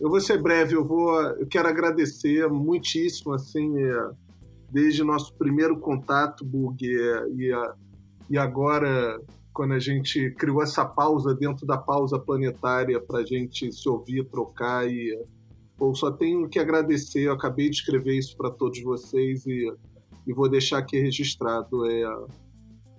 Eu 0.00 0.10
vou 0.10 0.20
ser 0.20 0.42
breve. 0.42 0.74
Eu 0.74 0.84
vou. 0.84 1.20
Eu 1.20 1.46
quero 1.46 1.68
agradecer 1.68 2.48
muitíssimo, 2.48 3.32
assim, 3.32 3.78
é, 3.82 4.10
desde 4.70 5.04
nosso 5.04 5.34
primeiro 5.34 5.78
contato, 5.78 6.44
Bug, 6.44 6.84
é, 6.84 7.28
e, 7.28 7.52
e 8.30 8.38
agora 8.38 9.20
quando 9.54 9.72
a 9.72 9.78
gente 9.78 10.32
criou 10.32 10.60
essa 10.60 10.84
pausa 10.84 11.32
dentro 11.32 11.64
da 11.64 11.78
pausa 11.78 12.18
planetária 12.18 13.00
para 13.00 13.20
a 13.20 13.24
gente 13.24 13.72
se 13.72 13.88
ouvir, 13.88 14.24
trocar 14.24 14.90
e 14.90 15.16
pô, 15.78 15.94
só 15.94 16.10
tenho 16.10 16.48
que 16.48 16.58
agradecer. 16.58 17.20
Eu 17.20 17.32
acabei 17.34 17.70
de 17.70 17.76
escrever 17.76 18.18
isso 18.18 18.36
para 18.36 18.50
todos 18.50 18.82
vocês 18.82 19.46
e, 19.46 19.72
e 20.26 20.32
vou 20.32 20.48
deixar 20.48 20.78
aqui 20.78 20.98
registrado. 20.98 21.88
É, 21.88 22.04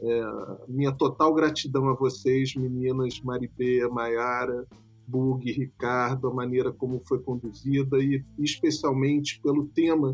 é, 0.01 0.67
minha 0.67 0.91
total 0.91 1.33
gratidão 1.33 1.89
a 1.89 1.93
vocês, 1.93 2.55
meninas, 2.55 3.21
Maribê, 3.21 3.87
Maiara, 3.87 4.65
Bug, 5.07 5.51
Ricardo, 5.51 6.27
a 6.27 6.33
maneira 6.33 6.71
como 6.71 7.01
foi 7.05 7.19
conduzida 7.19 7.97
e 7.99 8.23
especialmente 8.39 9.39
pelo 9.41 9.67
tema 9.67 10.13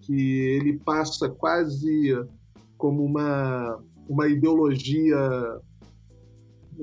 que 0.00 0.14
ele 0.14 0.78
passa 0.78 1.28
quase 1.28 2.12
como 2.76 3.04
uma, 3.04 3.80
uma 4.08 4.28
ideologia 4.28 5.60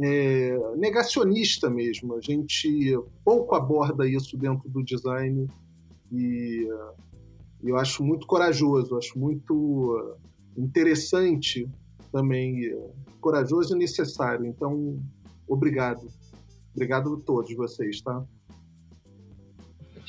é, 0.02 0.76
negacionista 0.78 1.70
mesmo. 1.70 2.16
A 2.16 2.22
gente 2.22 2.98
pouco 3.24 3.56
aborda 3.56 4.08
isso 4.08 4.38
dentro 4.38 4.70
do 4.70 4.84
design 4.84 5.48
e 6.12 6.68
eu 7.64 7.76
acho 7.76 8.04
muito 8.04 8.26
corajoso, 8.26 8.98
acho 8.98 9.18
muito 9.20 10.18
interessante 10.58 11.70
também 12.12 12.66
eh, 12.66 12.92
corajoso 13.22 13.76
e 13.76 13.80
necessário. 13.80 14.46
Então, 14.46 15.00
obrigado. 15.48 16.08
Obrigado 16.74 17.16
a 17.16 17.26
todos 17.26 17.56
vocês, 17.56 18.02
tá? 18.02 18.24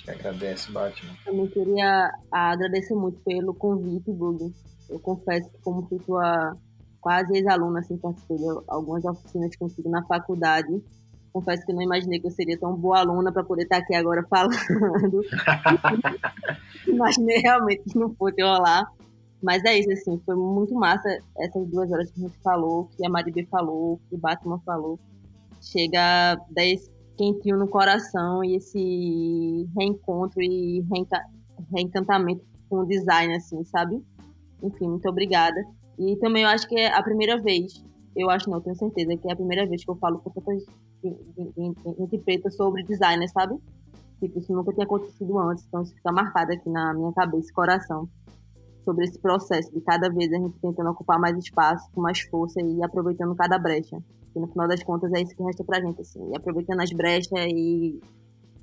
gente 0.01 0.05
que 0.05 0.10
agradece, 0.10 0.72
Batman. 0.72 1.12
Também 1.24 1.47
queria 1.48 2.10
agradecer 2.31 2.94
muito 2.94 3.20
pelo 3.20 3.55
convite, 3.55 4.10
Bug. 4.12 4.52
Eu 4.89 4.98
confesso 4.98 5.51
que, 5.51 5.59
como 5.62 5.86
fui 5.86 5.98
tua 5.98 6.56
quase 7.01 7.36
ex-aluna, 7.36 7.81
assim, 7.81 7.97
participei 7.97 8.36
de 8.36 8.44
algumas 8.68 9.05
oficinas 9.05 9.55
contigo 9.56 9.89
na 9.89 10.05
faculdade. 10.05 10.82
Confesso 11.32 11.64
que 11.64 11.72
não 11.72 11.82
imaginei 11.82 12.18
que 12.18 12.27
eu 12.27 12.31
seria 12.31 12.59
tão 12.59 12.74
boa 12.74 12.98
aluna 12.98 13.32
para 13.32 13.44
poder 13.44 13.62
estar 13.62 13.78
aqui 13.78 13.94
agora 13.94 14.24
falando. 14.28 15.20
imaginei 16.86 17.39
realmente 17.39 17.85
que 17.85 17.98
não 17.98 18.14
fosse 18.14 18.43
rolar. 18.43 18.90
Mas 19.43 19.65
é 19.65 19.79
isso, 19.79 19.91
assim, 19.93 20.21
foi 20.25 20.37
muito 20.37 20.75
massa 20.75 21.09
essas 21.39 21.67
duas 21.69 21.91
horas 21.91 22.11
que 22.11 22.21
a 22.21 22.29
gente 22.29 22.39
falou, 22.43 22.89
que 22.97 23.07
a 23.07 23.09
Maribê 23.09 23.47
falou, 23.47 23.99
que 24.09 24.15
o 24.15 24.19
Batman 24.19 24.61
falou. 24.65 24.99
Chega 25.61 26.39
10 26.51 26.91
quentinho 27.17 27.59
no 27.59 27.69
coração 27.69 28.43
e 28.43 28.57
esse 28.57 29.69
reencontro 29.77 30.41
e 30.41 30.81
reenca 30.91 31.23
reencantamento 31.71 32.43
com 32.69 32.79
o 32.79 32.87
design, 32.87 33.35
assim, 33.35 33.62
sabe? 33.65 34.03
Enfim, 34.62 34.89
muito 34.89 35.07
obrigada. 35.09 35.62
E 35.99 36.17
também 36.17 36.45
eu 36.45 36.49
acho 36.49 36.67
que 36.67 36.75
é 36.79 36.87
a 36.95 37.03
primeira 37.03 37.37
vez, 37.39 37.85
eu 38.17 38.31
acho 38.31 38.49
não, 38.49 38.61
tenho 38.61 38.75
certeza, 38.75 39.17
que 39.17 39.29
é 39.29 39.33
a 39.33 39.37
primeira 39.37 39.67
vez 39.67 39.85
que 39.85 39.91
eu 39.91 39.97
falo 39.97 40.19
com 40.19 40.31
tanta 40.31 40.53
gente 40.55 42.19
preta 42.25 42.51
sobre 42.51 42.83
design, 42.85 43.27
sabe? 43.29 43.59
Tipo, 44.21 44.39
isso 44.39 44.53
nunca 44.53 44.73
tinha 44.73 44.85
acontecido 44.85 45.39
antes, 45.39 45.65
então 45.67 45.83
isso 45.83 45.95
fica 45.95 46.12
marcado 46.12 46.53
aqui 46.53 46.69
na 46.69 46.95
minha 46.95 47.12
cabeça 47.12 47.51
e 47.51 47.53
coração. 47.53 48.09
Sobre 48.91 49.05
esse 49.05 49.21
processo 49.21 49.73
de 49.73 49.81
cada 49.83 50.09
vez 50.11 50.33
a 50.33 50.37
gente 50.37 50.59
tentando 50.61 50.91
ocupar 50.91 51.17
mais 51.17 51.39
espaço, 51.39 51.89
com 51.95 52.01
mais 52.01 52.19
força 52.23 52.61
e 52.61 52.83
aproveitando 52.83 53.37
cada 53.37 53.57
brecha. 53.57 53.97
Que 54.33 54.41
no 54.41 54.49
final 54.49 54.67
das 54.67 54.83
contas 54.83 55.12
é 55.12 55.23
isso 55.23 55.37
que 55.37 55.45
resta 55.45 55.62
pra 55.62 55.81
gente, 55.81 56.01
assim. 56.01 56.29
E 56.33 56.37
aproveitando 56.37 56.81
as 56.81 56.91
brechas 56.91 57.31
e 57.55 58.01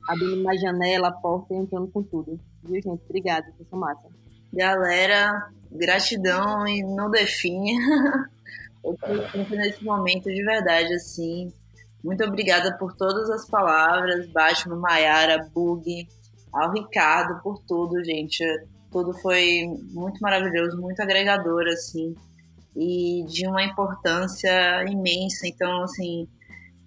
abrindo 0.10 0.44
mais 0.44 0.60
janela, 0.60 1.14
porta 1.14 1.54
e 1.54 1.58
entrando 1.58 1.88
com 1.88 2.04
tudo. 2.04 2.38
Viu, 2.62 2.82
gente? 2.82 3.02
Obrigada, 3.08 3.46
vocês 3.56 3.70
são 3.70 3.80
massa. 3.80 4.06
Galera, 4.52 5.50
gratidão 5.72 6.68
e 6.68 6.84
não 6.84 7.10
define. 7.10 7.78
Eu 8.84 8.98
tô 8.98 9.56
nesse 9.56 9.82
momento 9.82 10.26
de 10.26 10.44
verdade, 10.44 10.94
assim. 10.94 11.54
Muito 12.04 12.22
obrigada 12.26 12.78
por 12.78 12.94
todas 12.98 13.30
as 13.30 13.50
palavras, 13.50 14.28
Batman, 14.28 14.76
Maiara, 14.76 15.50
Bug, 15.54 16.06
ao 16.52 16.74
Ricardo, 16.74 17.42
por 17.42 17.60
tudo, 17.60 18.04
gente. 18.04 18.44
Tudo 18.92 19.14
foi 19.14 19.66
muito 19.92 20.20
maravilhoso, 20.20 20.80
muito 20.80 21.02
agregador, 21.02 21.68
assim 21.68 22.16
e 22.78 23.24
de 23.28 23.48
uma 23.48 23.64
importância 23.64 24.86
imensa. 24.88 25.48
Então, 25.48 25.84
assim, 25.84 26.28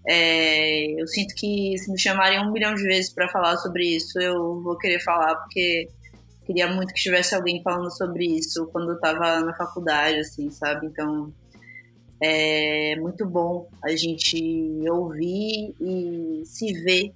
é, 0.07 1.01
eu 1.01 1.07
sinto 1.09 1.35
que 1.35 1.77
se 1.77 1.91
me 1.91 2.01
chamarem 2.01 2.41
um 2.41 2.53
milhão 2.53 2.75
de 2.75 2.83
vezes 2.83 3.13
para 3.13 3.29
falar 3.29 3.57
sobre 3.57 3.97
isso, 3.97 4.19
eu 4.21 4.63
vou 4.63 4.79
querer 4.79 5.01
falar, 5.01 5.35
porque 5.35 5.89
queria 6.47 6.69
muito 6.69 6.95
que 6.95 7.03
tivesse 7.03 7.35
alguém 7.35 7.61
falando 7.63 7.91
sobre 7.91 8.25
isso 8.25 8.67
quando 8.73 8.91
eu 8.91 8.95
estava 8.95 9.41
na 9.41 9.55
faculdade, 9.55 10.21
assim, 10.21 10.49
sabe? 10.51 10.87
Então, 10.87 11.33
é 12.23 12.95
muito 12.97 13.27
bom 13.27 13.69
a 13.83 13.91
gente 13.97 14.39
ouvir 14.89 15.75
e 15.81 16.43
se 16.45 16.73
ver 16.85 17.13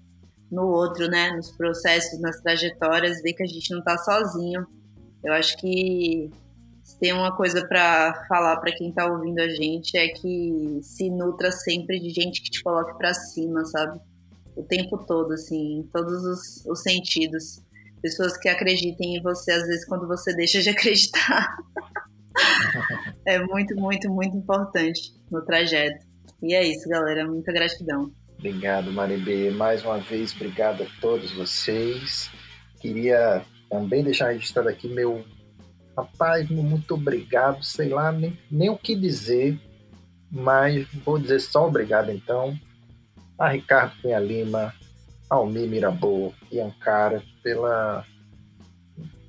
no 0.55 0.69
outro, 0.69 1.09
né? 1.09 1.33
Nos 1.33 1.51
processos, 1.51 2.21
nas 2.21 2.41
trajetórias, 2.41 3.21
ver 3.21 3.33
que 3.35 3.43
a 3.43 3.47
gente 3.47 3.71
não 3.73 3.81
está 3.81 3.99
sozinho. 3.99 4.67
Eu 5.23 5.33
acho 5.33 5.57
que 5.59 6.31
se 6.83 6.99
tem 6.99 7.13
uma 7.13 7.35
coisa 7.35 7.67
para 7.67 8.27
falar 8.29 8.59
para 8.59 8.75
quem 8.75 8.93
tá 8.93 9.11
ouvindo 9.11 9.41
a 9.41 9.49
gente 9.49 9.97
é 9.97 10.09
que 10.09 10.79
se 10.83 11.11
nutra 11.11 11.51
sempre 11.51 11.99
de 11.99 12.11
gente 12.11 12.43
que 12.43 12.51
te 12.51 12.63
coloque 12.63 12.97
para 12.99 13.15
cima, 13.15 13.65
sabe? 13.65 13.99
O 14.55 14.63
tempo 14.63 14.99
todo, 14.99 15.33
assim, 15.33 15.79
em 15.79 15.83
todos 15.85 16.25
os, 16.25 16.65
os 16.67 16.83
sentidos. 16.83 17.63
Pessoas 18.01 18.37
que 18.37 18.49
acreditem 18.49 19.17
em 19.17 19.23
você, 19.23 19.51
às 19.51 19.67
vezes, 19.67 19.87
quando 19.87 20.07
você 20.07 20.35
deixa 20.37 20.61
de 20.61 20.69
acreditar. 20.71 21.57
é 23.27 23.39
muito, 23.41 23.75
muito, 23.77 24.11
muito 24.11 24.37
importante 24.37 25.15
no 25.31 25.43
trajeto. 25.43 26.07
E 26.43 26.55
é 26.55 26.63
isso, 26.63 26.87
galera. 26.89 27.27
Muita 27.27 27.51
gratidão. 27.51 28.13
Obrigado, 28.45 28.93
Maribê. 28.93 29.51
Mais 29.51 29.83
uma 29.83 29.97
vez, 29.97 30.35
obrigado 30.35 30.83
a 30.83 30.87
todos 31.01 31.33
vocês. 31.33 32.31
Queria 32.79 33.43
também 33.71 34.05
deixar 34.05 34.33
registrado 34.33 34.69
aqui 34.69 34.87
meu 34.87 35.25
Rapaz, 35.97 36.51
muito 36.51 36.93
obrigado, 36.93 37.65
sei 37.65 37.89
lá 37.89 38.12
nem, 38.12 38.39
nem 38.51 38.69
o 38.69 38.77
que 38.77 38.95
dizer, 38.95 39.59
mas 40.31 40.87
vou 41.05 41.19
dizer 41.19 41.41
só 41.41 41.69
obrigado 41.69 42.11
então 42.11 42.59
a 43.39 43.49
Ricardo 43.49 43.95
Cunha 44.03 44.19
Lima, 44.19 44.75
Almir 45.31 45.66
Mirabô 45.66 46.35
e 46.51 46.61
Ancara 46.61 47.23
pela 47.43 48.05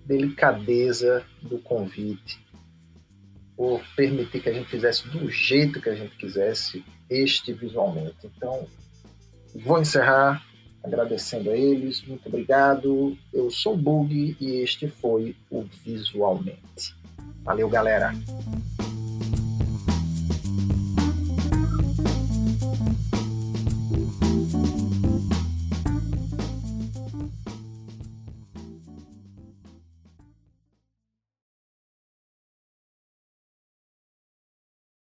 delicadeza 0.05 1.23
do 1.41 1.59
convite, 1.59 2.43
por 3.55 3.81
permitir 3.95 4.41
que 4.41 4.49
a 4.49 4.53
gente 4.53 4.67
fizesse 4.67 5.07
do 5.07 5.29
jeito 5.29 5.79
que 5.79 5.89
a 5.89 5.95
gente 5.95 6.17
quisesse 6.17 6.83
este 7.09 7.53
visualmente. 7.53 8.17
Então, 8.25 8.67
vou 9.63 9.81
encerrar 9.81 10.43
agradecendo 10.83 11.49
a 11.49 11.57
eles. 11.57 12.03
Muito 12.03 12.27
obrigado. 12.27 13.17
Eu 13.33 13.49
sou 13.49 13.73
o 13.73 13.77
Bug 13.77 14.37
e 14.39 14.61
este 14.61 14.87
foi 14.87 15.35
o 15.49 15.63
Visualmente. 15.83 16.95
Valeu, 17.43 17.69
galera. 17.69 18.13